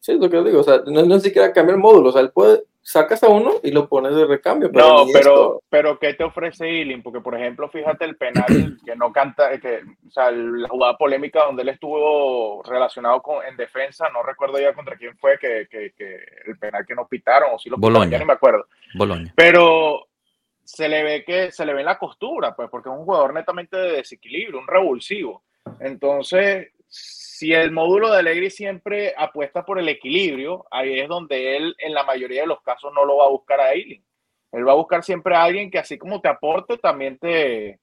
Sí, 0.00 0.12
es 0.12 0.20
lo 0.20 0.30
que 0.30 0.42
digo. 0.42 0.60
O 0.60 0.64
sea, 0.64 0.80
no, 0.86 1.02
no 1.04 1.16
es 1.16 1.22
siquiera 1.22 1.52
cambiar 1.52 1.74
el 1.76 1.82
módulo. 1.82 2.08
O 2.08 2.12
sea, 2.12 2.22
él 2.22 2.30
puede, 2.30 2.62
sacas 2.80 3.22
a 3.24 3.28
uno 3.28 3.54
y 3.62 3.72
lo 3.72 3.88
pones 3.90 4.14
de 4.14 4.24
recambio. 4.24 4.70
Pero 4.72 4.88
No, 4.88 5.04
ni 5.04 5.12
pero, 5.12 5.62
pero 5.68 5.98
¿qué 5.98 6.14
te 6.14 6.24
ofrece 6.24 6.64
Ealing? 6.66 7.02
Porque, 7.02 7.20
por 7.20 7.34
ejemplo, 7.34 7.68
fíjate 7.68 8.06
el 8.06 8.16
penal 8.16 8.46
que 8.86 8.96
no 8.96 9.12
canta, 9.12 9.58
que, 9.60 9.80
o 10.06 10.10
sea, 10.10 10.30
la 10.30 10.66
jugada 10.68 10.96
polémica 10.96 11.44
donde 11.44 11.60
él 11.62 11.68
estuvo 11.68 12.62
relacionado 12.62 13.20
con, 13.20 13.44
en 13.44 13.56
defensa, 13.58 14.08
no 14.10 14.22
recuerdo 14.22 14.58
ya 14.58 14.72
contra 14.72 14.96
quién 14.96 15.14
fue, 15.18 15.38
que, 15.38 15.66
que, 15.70 15.92
que 15.94 16.20
el 16.46 16.58
penal 16.58 16.86
que 16.86 16.94
no 16.94 17.06
pitaron, 17.06 17.50
o 17.54 17.58
si 17.58 17.68
lo 17.68 17.76
pitaron, 17.76 17.92
Boloña. 17.94 18.12
ya 18.12 18.18
ni 18.20 18.24
me 18.24 18.32
acuerdo. 18.32 18.64
Boloña. 18.94 19.32
Pero 19.36 20.06
se 20.64 20.88
le 20.88 21.02
ve 21.02 21.24
que 21.24 21.50
se 21.52 21.64
le 21.64 21.72
ve 21.74 21.80
en 21.80 21.86
la 21.86 21.98
costura, 21.98 22.54
pues, 22.54 22.68
porque 22.70 22.88
es 22.88 22.94
un 22.94 23.04
jugador 23.04 23.32
netamente 23.34 23.76
de 23.76 23.92
desequilibrio, 23.92 24.58
un 24.60 24.66
revulsivo. 24.68 25.44
Entonces, 25.80 26.72
si 26.86 27.52
el 27.52 27.70
módulo 27.70 28.10
de 28.10 28.18
Allegri 28.18 28.50
siempre 28.50 29.14
apuesta 29.16 29.64
por 29.64 29.78
el 29.78 29.88
equilibrio, 29.88 30.66
ahí 30.70 31.00
es 31.00 31.08
donde 31.08 31.56
él, 31.56 31.74
en 31.78 31.94
la 31.94 32.02
mayoría 32.02 32.42
de 32.42 32.46
los 32.48 32.60
casos, 32.62 32.92
no 32.94 33.04
lo 33.04 33.18
va 33.18 33.24
a 33.26 33.30
buscar 33.30 33.60
a 33.60 33.72
Eiling. 33.72 34.04
Él 34.52 34.66
va 34.66 34.72
a 34.72 34.76
buscar 34.76 35.04
siempre 35.04 35.34
a 35.36 35.42
alguien 35.44 35.70
que, 35.70 35.78
así 35.78 35.98
como 35.98 36.20
te 36.20 36.28
aporte, 36.28 36.78
también 36.78 37.18
te, 37.18 37.78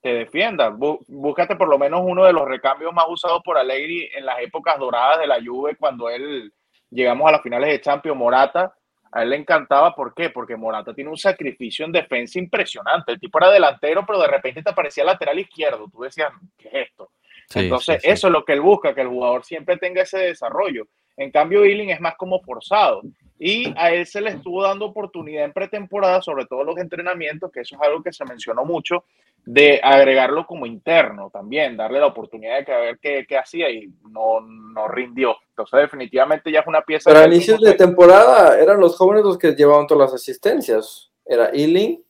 te 0.00 0.12
defienda. 0.12 0.70
Bú- 0.70 1.04
Búscate 1.06 1.54
por 1.56 1.68
lo 1.68 1.78
menos 1.78 2.02
uno 2.04 2.24
de 2.24 2.32
los 2.32 2.46
recambios 2.46 2.92
más 2.92 3.06
usados 3.08 3.40
por 3.44 3.56
Allegri 3.56 4.10
en 4.14 4.26
las 4.26 4.40
épocas 4.40 4.78
doradas 4.78 5.20
de 5.20 5.26
la 5.28 5.38
Juve, 5.44 5.76
cuando 5.76 6.08
él 6.10 6.52
llegamos 6.90 7.28
a 7.28 7.32
las 7.32 7.42
finales 7.42 7.70
de 7.70 7.80
Champions, 7.80 8.18
Morata. 8.18 8.74
A 9.12 9.22
él 9.22 9.30
le 9.30 9.36
encantaba, 9.36 9.94
¿por 9.94 10.14
qué? 10.14 10.30
Porque 10.30 10.56
Morata 10.56 10.94
tiene 10.94 11.10
un 11.10 11.16
sacrificio 11.16 11.84
en 11.84 11.92
defensa 11.92 12.38
impresionante. 12.38 13.12
El 13.12 13.20
tipo 13.20 13.38
era 13.38 13.50
delantero, 13.50 14.04
pero 14.06 14.20
de 14.20 14.28
repente 14.28 14.62
te 14.62 14.70
aparecía 14.70 15.04
lateral 15.04 15.38
izquierdo. 15.38 15.88
Tú 15.90 16.02
decías, 16.02 16.30
¿qué 16.56 16.68
es 16.68 16.88
esto? 16.88 17.10
Sí, 17.48 17.60
Entonces, 17.60 17.96
sí, 17.96 18.00
sí. 18.02 18.10
eso 18.10 18.26
es 18.26 18.32
lo 18.32 18.44
que 18.44 18.52
él 18.52 18.60
busca, 18.60 18.94
que 18.94 19.00
el 19.00 19.08
jugador 19.08 19.44
siempre 19.44 19.78
tenga 19.78 20.02
ese 20.02 20.18
desarrollo. 20.18 20.86
En 21.16 21.30
cambio, 21.30 21.64
Ealing 21.64 21.90
es 21.90 22.00
más 22.00 22.16
como 22.16 22.40
forzado. 22.40 23.02
Y 23.38 23.72
a 23.76 23.92
él 23.92 24.06
se 24.06 24.20
le 24.20 24.30
estuvo 24.30 24.62
dando 24.62 24.86
oportunidad 24.86 25.44
en 25.44 25.52
pretemporada, 25.52 26.20
sobre 26.20 26.46
todo 26.46 26.64
los 26.64 26.78
entrenamientos, 26.78 27.50
que 27.52 27.60
eso 27.60 27.76
es 27.76 27.82
algo 27.82 28.02
que 28.02 28.12
se 28.12 28.24
mencionó 28.24 28.64
mucho, 28.64 29.04
de 29.44 29.80
agregarlo 29.82 30.46
como 30.46 30.66
interno 30.66 31.30
también, 31.30 31.76
darle 31.76 32.00
la 32.00 32.06
oportunidad 32.06 32.58
de 32.58 32.64
que 32.64 32.72
a 32.72 32.78
ver 32.78 32.98
qué, 33.00 33.24
qué 33.26 33.38
hacía 33.38 33.70
y 33.70 33.90
no, 34.10 34.40
no 34.40 34.88
rindió. 34.88 35.36
Entonces, 35.50 35.80
definitivamente 35.80 36.52
ya 36.52 36.60
es 36.60 36.66
una 36.66 36.82
pieza. 36.82 37.10
Pero 37.10 37.24
a 37.24 37.26
inicios 37.26 37.60
de 37.60 37.74
temporada 37.74 38.60
eran 38.60 38.78
los 38.78 38.96
jóvenes 38.96 39.24
los 39.24 39.38
que 39.38 39.52
llevaban 39.52 39.86
todas 39.86 40.10
las 40.10 40.20
asistencias. 40.20 41.10
Era 41.24 41.50
Ealing, 41.52 42.04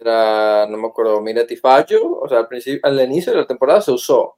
era, 0.00 0.66
no 0.68 0.76
me 0.76 0.88
acuerdo, 0.88 1.20
Miretti 1.20 1.56
Faggio. 1.56 2.18
O 2.18 2.28
sea, 2.28 2.38
al, 2.38 2.48
principio, 2.48 2.80
al 2.82 3.00
inicio 3.00 3.32
de 3.32 3.38
la 3.38 3.46
temporada 3.46 3.80
se 3.80 3.90
usó 3.90 4.36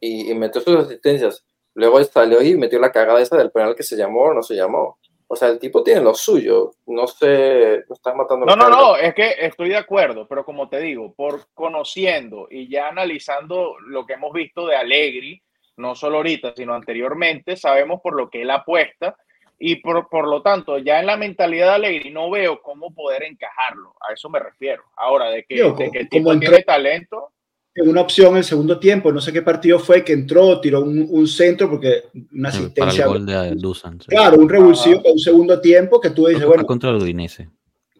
y, 0.00 0.30
y 0.30 0.34
metió 0.34 0.60
sus 0.60 0.76
asistencias. 0.76 1.44
Luego 1.74 2.02
salió 2.04 2.40
y 2.40 2.56
metió 2.56 2.78
la 2.78 2.92
cagada 2.92 3.20
esa 3.20 3.36
del 3.36 3.50
penal 3.50 3.74
que 3.74 3.82
se 3.82 3.96
llamó 3.96 4.22
o 4.22 4.34
no 4.34 4.42
se 4.42 4.54
llamó. 4.54 4.98
O 5.34 5.36
sea, 5.36 5.48
el 5.48 5.58
tipo 5.58 5.82
tiene 5.82 6.00
lo 6.00 6.14
suyo. 6.14 6.70
No 6.86 7.08
sé, 7.08 7.84
no 7.88 7.94
está 7.96 8.14
matando. 8.14 8.46
No, 8.46 8.54
no, 8.54 8.70
no, 8.70 8.96
es 8.96 9.12
que 9.14 9.34
estoy 9.40 9.70
de 9.70 9.76
acuerdo, 9.76 10.28
pero 10.28 10.44
como 10.44 10.68
te 10.68 10.78
digo, 10.78 11.12
por 11.12 11.48
conociendo 11.54 12.46
y 12.48 12.68
ya 12.68 12.88
analizando 12.88 13.74
lo 13.80 14.06
que 14.06 14.12
hemos 14.12 14.32
visto 14.32 14.64
de 14.64 14.76
Allegri, 14.76 15.42
no 15.76 15.96
solo 15.96 16.18
ahorita, 16.18 16.54
sino 16.56 16.72
anteriormente, 16.72 17.56
sabemos 17.56 18.00
por 18.00 18.14
lo 18.14 18.30
que 18.30 18.42
él 18.42 18.50
apuesta 18.50 19.16
y 19.58 19.76
por, 19.76 20.08
por 20.08 20.28
lo 20.28 20.40
tanto, 20.40 20.78
ya 20.78 21.00
en 21.00 21.06
la 21.06 21.16
mentalidad 21.16 21.70
de 21.70 21.74
Allegri 21.74 22.10
no 22.10 22.30
veo 22.30 22.62
cómo 22.62 22.94
poder 22.94 23.24
encajarlo, 23.24 23.96
a 24.08 24.12
eso 24.12 24.30
me 24.30 24.38
refiero. 24.38 24.84
Ahora, 24.96 25.30
de 25.30 25.42
que, 25.42 25.56
Digo, 25.56 25.72
de 25.72 25.90
que 25.90 25.98
el 25.98 26.08
tipo 26.08 26.38
tiene 26.38 26.62
talento, 26.62 27.32
En 27.42 27.43
una 27.82 28.00
opción 28.02 28.36
el 28.36 28.44
segundo 28.44 28.78
tiempo, 28.78 29.10
no 29.10 29.20
sé 29.20 29.32
qué 29.32 29.42
partido 29.42 29.78
fue, 29.78 30.04
que 30.04 30.12
entró, 30.12 30.60
tiró 30.60 30.82
un, 30.82 31.06
un 31.10 31.26
centro, 31.26 31.68
porque 31.68 32.04
una 32.32 32.48
Para 32.50 32.58
el 32.58 32.64
asistencia. 32.64 33.06
gol 33.06 33.26
de 33.26 33.50
Dusan. 33.56 34.00
sí. 34.00 34.06
Claro, 34.08 34.36
un 34.38 34.48
revulsivo 34.48 35.02
para 35.02 35.12
un 35.12 35.18
segundo 35.18 35.60
tiempo 35.60 36.00
que 36.00 36.10
tú 36.10 36.26
dices, 36.26 36.46
bueno, 36.46 36.64
contra 36.64 36.90
el 36.90 36.96
Udinese. 36.96 37.48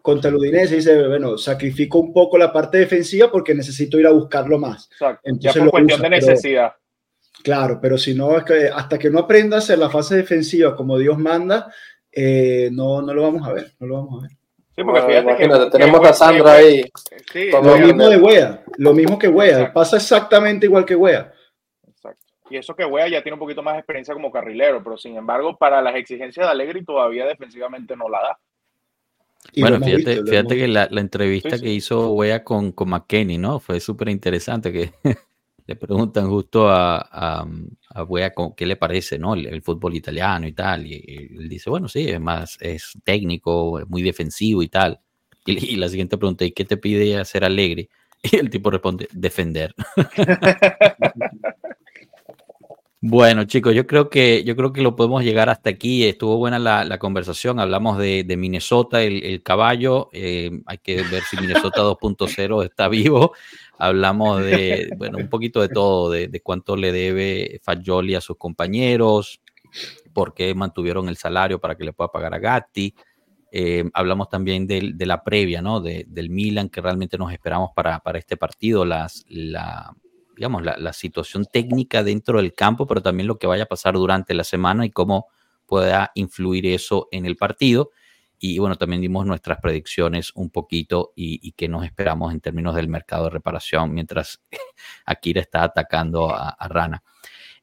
contra 0.01 0.31
el 0.31 0.37
Udinese 0.37 0.77
dice, 0.77 1.09
bueno, 1.09 1.37
sacrifico 1.39 1.99
un 1.99 2.13
poco 2.13 2.39
la 2.39 2.53
parte 2.53 2.79
defensiva 2.79 3.31
porque 3.33 3.55
necesito 3.55 3.99
ir 3.99 4.07
a 4.07 4.13
buscarlo 4.13 4.59
más. 4.59 4.89
exacto, 4.93 5.21
ya 5.25 5.31
Entonces 5.31 5.53
por 5.61 5.65
lo 5.65 5.71
cuestión 5.73 6.01
usa, 6.01 6.09
de 6.09 6.17
pero- 6.21 6.27
necesidad. 6.33 6.73
Claro, 7.43 7.79
pero 7.83 7.99
si 7.99 8.15
no, 8.15 8.39
es 8.39 8.45
que 8.45 8.69
hasta 8.69 8.99
que 8.99 9.11
no 9.11 9.19
aprenda 9.19 9.57
a 9.57 9.59
hacer 9.59 9.79
la 9.79 9.91
fase 9.91 10.17
defensiva 10.17 10.75
como 10.77 10.97
Dios 10.99 11.19
manda, 11.19 11.71
eh, 12.13 12.71
no, 12.73 13.03
no 13.03 13.13
lo 13.13 13.23
vamos 13.23 13.47
a 13.47 13.53
ver, 13.53 13.73
no 13.81 13.87
lo 13.89 13.97
vamos 13.97 14.23
a 14.25 14.29
ver. 14.29 14.37
Sí, 14.77 14.83
porque 14.83 15.01
Bueno, 15.03 15.07
fíjate 15.07 15.37
que- 15.37 15.49
que- 15.65 15.71
tenemos 15.71 16.01
que- 16.01 16.09
a 16.09 16.13
Sandra 16.13 16.53
ahí. 16.55 16.83
Sí, 17.33 17.51
Lo 17.51 17.63
mismo 17.79 18.09
de 18.09 18.17
Wea, 18.17 18.65
lo 18.79 18.93
mismo 18.93 19.19
que 19.19 19.29
Wea, 19.29 19.51
Exacto. 19.51 19.73
pasa 19.75 19.97
exactamente 19.97 20.67
igual 20.67 20.85
que 20.85 20.97
Wea. 20.97 21.33
Exacto. 21.89 22.21
Y 22.51 22.57
eso 22.57 22.75
que 22.75 22.85
Wea 22.85 23.07
ya 23.09 23.23
tiene 23.23 23.35
un 23.35 23.39
poquito 23.41 23.63
más 23.63 23.75
de 23.75 23.81
experiencia 23.81 24.13
como 24.15 24.33
carrilero, 24.33 24.83
pero 24.83 24.97
sin 24.97 25.17
embargo, 25.17 25.57
para 25.57 25.81
las 25.81 25.95
exigencias 25.95 26.47
de 26.47 26.51
Allegri 26.51 26.85
todavía 26.85 27.25
defensivamente 27.27 27.97
no 27.97 28.09
la 28.09 28.19
da. 28.21 28.39
Y 29.53 29.61
bueno, 29.61 29.79
fíjate, 29.79 30.17
visto, 30.17 30.27
fíjate 30.27 30.57
que 30.57 30.67
la, 30.69 30.89
la 30.91 31.01
entrevista 31.01 31.51
Sí, 31.51 31.59
sí. 31.59 31.63
que 31.65 31.71
hizo 31.71 32.13
Wea 32.13 32.43
con, 32.43 32.73
con 32.73 32.89
McKenny, 32.89 33.39
¿no? 33.39 33.61
Fue 33.61 33.79
súper 33.79 34.09
interesante 34.09 34.73
que 34.73 34.91
le 35.67 35.77
preguntan 35.77 36.29
justo 36.29 36.69
a, 36.69 36.99
a, 36.99 37.47
a 37.95 38.07
qué 38.57 38.67
le 38.67 38.77
parece, 38.77 39.19
¿no? 39.19 39.35
El, 39.35 39.63
fútbol 39.63 39.95
italiano 39.95 40.47
y 40.47 40.53
tal. 40.53 40.87
Y, 40.87 41.31
él 41.39 41.49
dice, 41.49 41.71
bueno, 41.71 41.89
sí, 41.89 42.09
es 42.09 42.21
más, 42.21 42.59
es 42.61 42.93
técnico, 43.03 43.81
es 43.81 43.89
muy 43.89 44.03
defensivo 44.03 44.63
y 44.63 44.69
tal. 44.69 45.01
Y 45.47 45.77
la 45.77 45.89
siguiente 45.89 46.17
pregunta, 46.19 46.45
¿y 46.45 46.53
qué 46.53 46.65
te 46.65 46.77
pide 46.77 47.19
hacer 47.19 47.45
alegre? 47.45 47.89
Y 48.27 48.37
el 48.37 48.49
tipo 48.49 48.71
responde, 48.71 49.07
defender. 49.13 49.75
Bueno, 53.07 53.45
chicos, 53.45 53.75
yo 53.75 53.87
creo 53.87 54.09
que 54.09 54.45
yo 54.45 54.57
creo 54.57 54.73
que 54.73 54.81
lo 54.81 54.97
podemos 54.97 55.23
llegar 55.23 55.51
hasta 55.51 55.69
aquí. 55.69 56.05
Estuvo 56.05 56.39
buena 56.39 56.59
la, 56.59 56.85
la 56.87 56.99
conversación. 56.99 57.61
Hablamos 57.61 57.99
de, 57.99 58.25
de 58.25 58.37
Minnesota, 58.39 59.03
el, 59.03 59.23
el 59.25 59.43
caballo. 59.43 60.09
Eh, 60.15 60.51
hay 60.65 60.79
que 60.79 61.03
ver 61.03 61.23
si 61.25 61.37
Minnesota 61.37 61.83
2.0 61.83 62.65
está 62.65 62.89
vivo. 62.89 63.35
Hablamos 63.77 64.43
de, 64.43 64.89
bueno, 64.97 65.19
un 65.19 65.29
poquito 65.29 65.61
de 65.61 65.69
todo, 65.69 66.11
de, 66.11 66.29
de 66.29 66.41
cuánto 66.41 66.77
le 66.77 66.93
debe 66.93 67.61
Fagioli 67.63 68.15
a 68.15 68.23
sus 68.23 68.39
compañeros, 68.39 69.43
por 70.15 70.33
qué 70.33 70.55
mantuvieron 70.55 71.11
el 71.11 71.19
salario 71.19 71.61
para 71.61 71.77
que 71.77 71.85
le 71.85 71.93
pueda 71.93 72.09
pagar 72.11 72.33
a 72.33 72.39
Gatti. 72.39 72.95
Eh, 73.53 73.85
hablamos 73.93 74.31
también 74.31 74.67
del- 74.67 74.97
de 74.97 75.05
la 75.05 75.23
previa, 75.23 75.61
¿no? 75.61 75.83
De- 75.83 76.07
del 76.09 76.31
Milan, 76.31 76.71
que 76.71 76.81
realmente 76.81 77.19
nos 77.19 77.31
esperamos 77.35 77.69
para, 77.77 78.01
para 78.01 78.19
este 78.19 78.39
partido, 78.39 78.87
las, 78.87 79.27
la, 79.29 79.95
digamos, 80.35 80.63
la, 80.63 80.93
situación 80.93 81.47
técnica 81.51 82.03
dentro 82.03 82.39
del 82.39 82.55
campo, 82.55 82.87
pero 82.87 83.03
también 83.03 83.27
lo 83.27 83.39
que 83.39 83.47
vaya 83.47 83.65
a 83.65 83.67
pasar 83.67 83.95
durante 83.95 84.35
la 84.35 84.45
semana 84.45 84.85
y 84.85 84.91
cómo 84.91 85.29
pueda 85.67 86.11
influir 86.15 86.67
eso 86.67 87.09
en 87.11 87.27
el 87.27 87.37
partido. 87.37 87.91
Y 88.39 88.59
bueno, 88.59 88.77
también 88.77 89.01
dimos 89.01 89.25
nuestras 89.25 89.59
predicciones 89.61 90.33
un 90.35 90.51
poquito 90.51 91.13
y, 91.17 91.53
qué 91.53 91.69
nos 91.69 91.85
esperamos 91.85 92.33
en 92.33 92.41
términos 92.41 92.75
del 92.75 92.89
mercado 92.89 93.25
de 93.25 93.31
reparación 93.31 93.95
mientras 93.95 94.43
Akira 95.07 95.41
está 95.41 95.63
atacando 95.63 96.31
a, 96.31 96.57
Rana. 96.69 97.03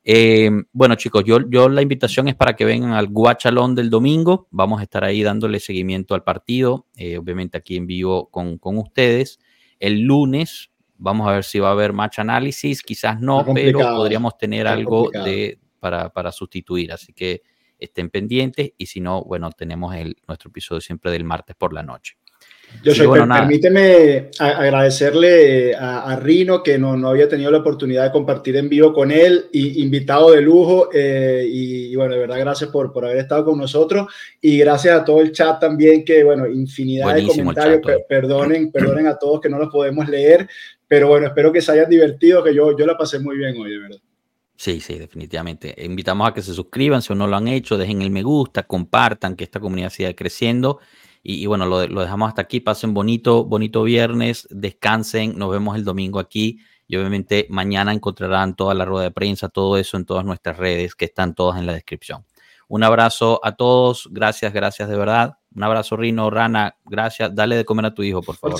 Eh, 0.03 0.49
bueno, 0.71 0.95
chicos, 0.95 1.23
yo, 1.23 1.47
yo 1.47 1.69
la 1.69 1.83
invitación 1.83 2.27
es 2.27 2.35
para 2.35 2.55
que 2.55 2.65
vengan 2.65 2.93
al 2.93 3.09
Guachalón 3.09 3.75
del 3.75 3.91
domingo. 3.91 4.47
Vamos 4.49 4.79
a 4.79 4.83
estar 4.83 5.03
ahí 5.03 5.21
dándole 5.21 5.59
seguimiento 5.59 6.15
al 6.15 6.23
partido, 6.23 6.87
eh, 6.95 7.17
obviamente 7.17 7.57
aquí 7.57 7.75
en 7.75 7.85
vivo 7.85 8.29
con, 8.31 8.57
con 8.57 8.79
ustedes. 8.79 9.39
El 9.77 10.01
lunes 10.01 10.70
vamos 11.01 11.27
a 11.27 11.31
ver 11.31 11.43
si 11.43 11.59
va 11.59 11.69
a 11.69 11.71
haber 11.71 11.93
match 11.93 12.19
análisis, 12.19 12.83
quizás 12.83 13.19
no, 13.19 13.43
pero 13.53 13.79
podríamos 13.79 14.37
tener 14.37 14.67
algo 14.67 15.09
de, 15.11 15.59
para, 15.79 16.13
para 16.13 16.31
sustituir. 16.31 16.93
Así 16.93 17.11
que 17.11 17.41
estén 17.79 18.11
pendientes 18.11 18.73
y 18.77 18.85
si 18.85 19.01
no, 19.01 19.23
bueno, 19.23 19.49
tenemos 19.51 19.95
el, 19.95 20.15
nuestro 20.27 20.49
episodio 20.49 20.79
siempre 20.79 21.11
del 21.11 21.23
martes 21.23 21.55
por 21.55 21.73
la 21.73 21.81
noche. 21.81 22.17
Yo 22.83 22.95
soy, 22.95 23.05
bueno, 23.05 23.33
permíteme 23.33 24.29
a- 24.39 24.57
agradecerle 24.57 25.75
a, 25.75 26.11
a 26.11 26.15
Rino 26.15 26.63
que 26.63 26.77
no, 26.79 26.97
no 26.97 27.09
había 27.09 27.29
tenido 27.29 27.51
la 27.51 27.59
oportunidad 27.59 28.05
de 28.05 28.11
compartir 28.11 28.55
en 28.57 28.69
vivo 28.69 28.91
con 28.91 29.11
él, 29.11 29.45
y 29.51 29.81
invitado 29.83 30.31
de 30.31 30.41
lujo, 30.41 30.89
eh, 30.93 31.45
y, 31.47 31.85
y 31.91 31.95
bueno, 31.95 32.13
de 32.15 32.21
verdad, 32.21 32.39
gracias 32.39 32.69
por, 32.71 32.91
por 32.91 33.05
haber 33.05 33.17
estado 33.19 33.45
con 33.45 33.59
nosotros, 33.59 34.07
y 34.41 34.57
gracias 34.57 34.99
a 34.99 35.05
todo 35.05 35.21
el 35.21 35.31
chat 35.31 35.59
también, 35.59 36.03
que 36.03 36.23
bueno, 36.23 36.47
infinidad 36.47 37.05
Buenísimo 37.05 37.51
de 37.51 37.55
comentarios, 37.55 37.81
chat 37.85 38.07
perdonen, 38.07 38.71
perdonen 38.71 39.07
a 39.07 39.17
todos 39.17 39.41
que 39.41 39.49
no 39.49 39.59
los 39.59 39.69
podemos 39.69 40.07
leer, 40.09 40.47
pero 40.87 41.07
bueno, 41.07 41.27
espero 41.27 41.51
que 41.51 41.61
se 41.61 41.71
hayan 41.71 41.89
divertido, 41.89 42.43
que 42.43 42.53
yo, 42.53 42.75
yo 42.77 42.85
la 42.85 42.97
pasé 42.97 43.19
muy 43.19 43.37
bien 43.37 43.55
hoy, 43.57 43.71
de 43.71 43.77
verdad. 43.77 43.99
Sí, 44.55 44.79
sí, 44.79 44.99
definitivamente. 44.99 45.73
Invitamos 45.83 46.29
a 46.29 46.33
que 46.35 46.43
se 46.43 46.53
suscriban 46.53 47.01
si 47.01 47.15
no 47.15 47.25
lo 47.25 47.35
han 47.35 47.47
hecho, 47.47 47.79
dejen 47.79 48.03
el 48.03 48.11
me 48.11 48.21
gusta, 48.21 48.61
compartan, 48.61 49.35
que 49.35 49.43
esta 49.43 49.59
comunidad 49.59 49.89
siga 49.89 50.13
creciendo. 50.13 50.79
Y, 51.23 51.43
y 51.43 51.45
bueno, 51.45 51.65
lo, 51.65 51.85
lo 51.87 52.01
dejamos 52.01 52.29
hasta 52.29 52.41
aquí. 52.41 52.59
Pasen 52.59 52.93
bonito, 52.93 53.45
bonito 53.45 53.83
viernes, 53.83 54.47
descansen. 54.51 55.37
Nos 55.37 55.51
vemos 55.51 55.75
el 55.75 55.83
domingo 55.83 56.19
aquí. 56.19 56.59
Y 56.87 56.97
obviamente 56.97 57.47
mañana 57.49 57.93
encontrarán 57.93 58.55
toda 58.55 58.73
la 58.73 58.83
rueda 58.83 59.03
de 59.03 59.11
prensa, 59.11 59.47
todo 59.47 59.77
eso 59.77 59.95
en 59.95 60.05
todas 60.05 60.25
nuestras 60.25 60.57
redes 60.57 60.93
que 60.93 61.05
están 61.05 61.33
todas 61.35 61.57
en 61.57 61.65
la 61.65 61.73
descripción. 61.73 62.25
Un 62.67 62.83
abrazo 62.83 63.39
a 63.43 63.55
todos. 63.55 64.09
Gracias, 64.11 64.53
gracias 64.53 64.89
de 64.89 64.97
verdad. 64.97 65.37
Un 65.53 65.63
abrazo, 65.63 65.97
Rino, 65.97 66.29
Rana. 66.29 66.77
Gracias. 66.85 67.33
Dale 67.35 67.55
de 67.57 67.65
comer 67.65 67.85
a 67.85 67.93
tu 67.93 68.03
hijo, 68.03 68.21
por 68.21 68.35
favor. 68.37 68.57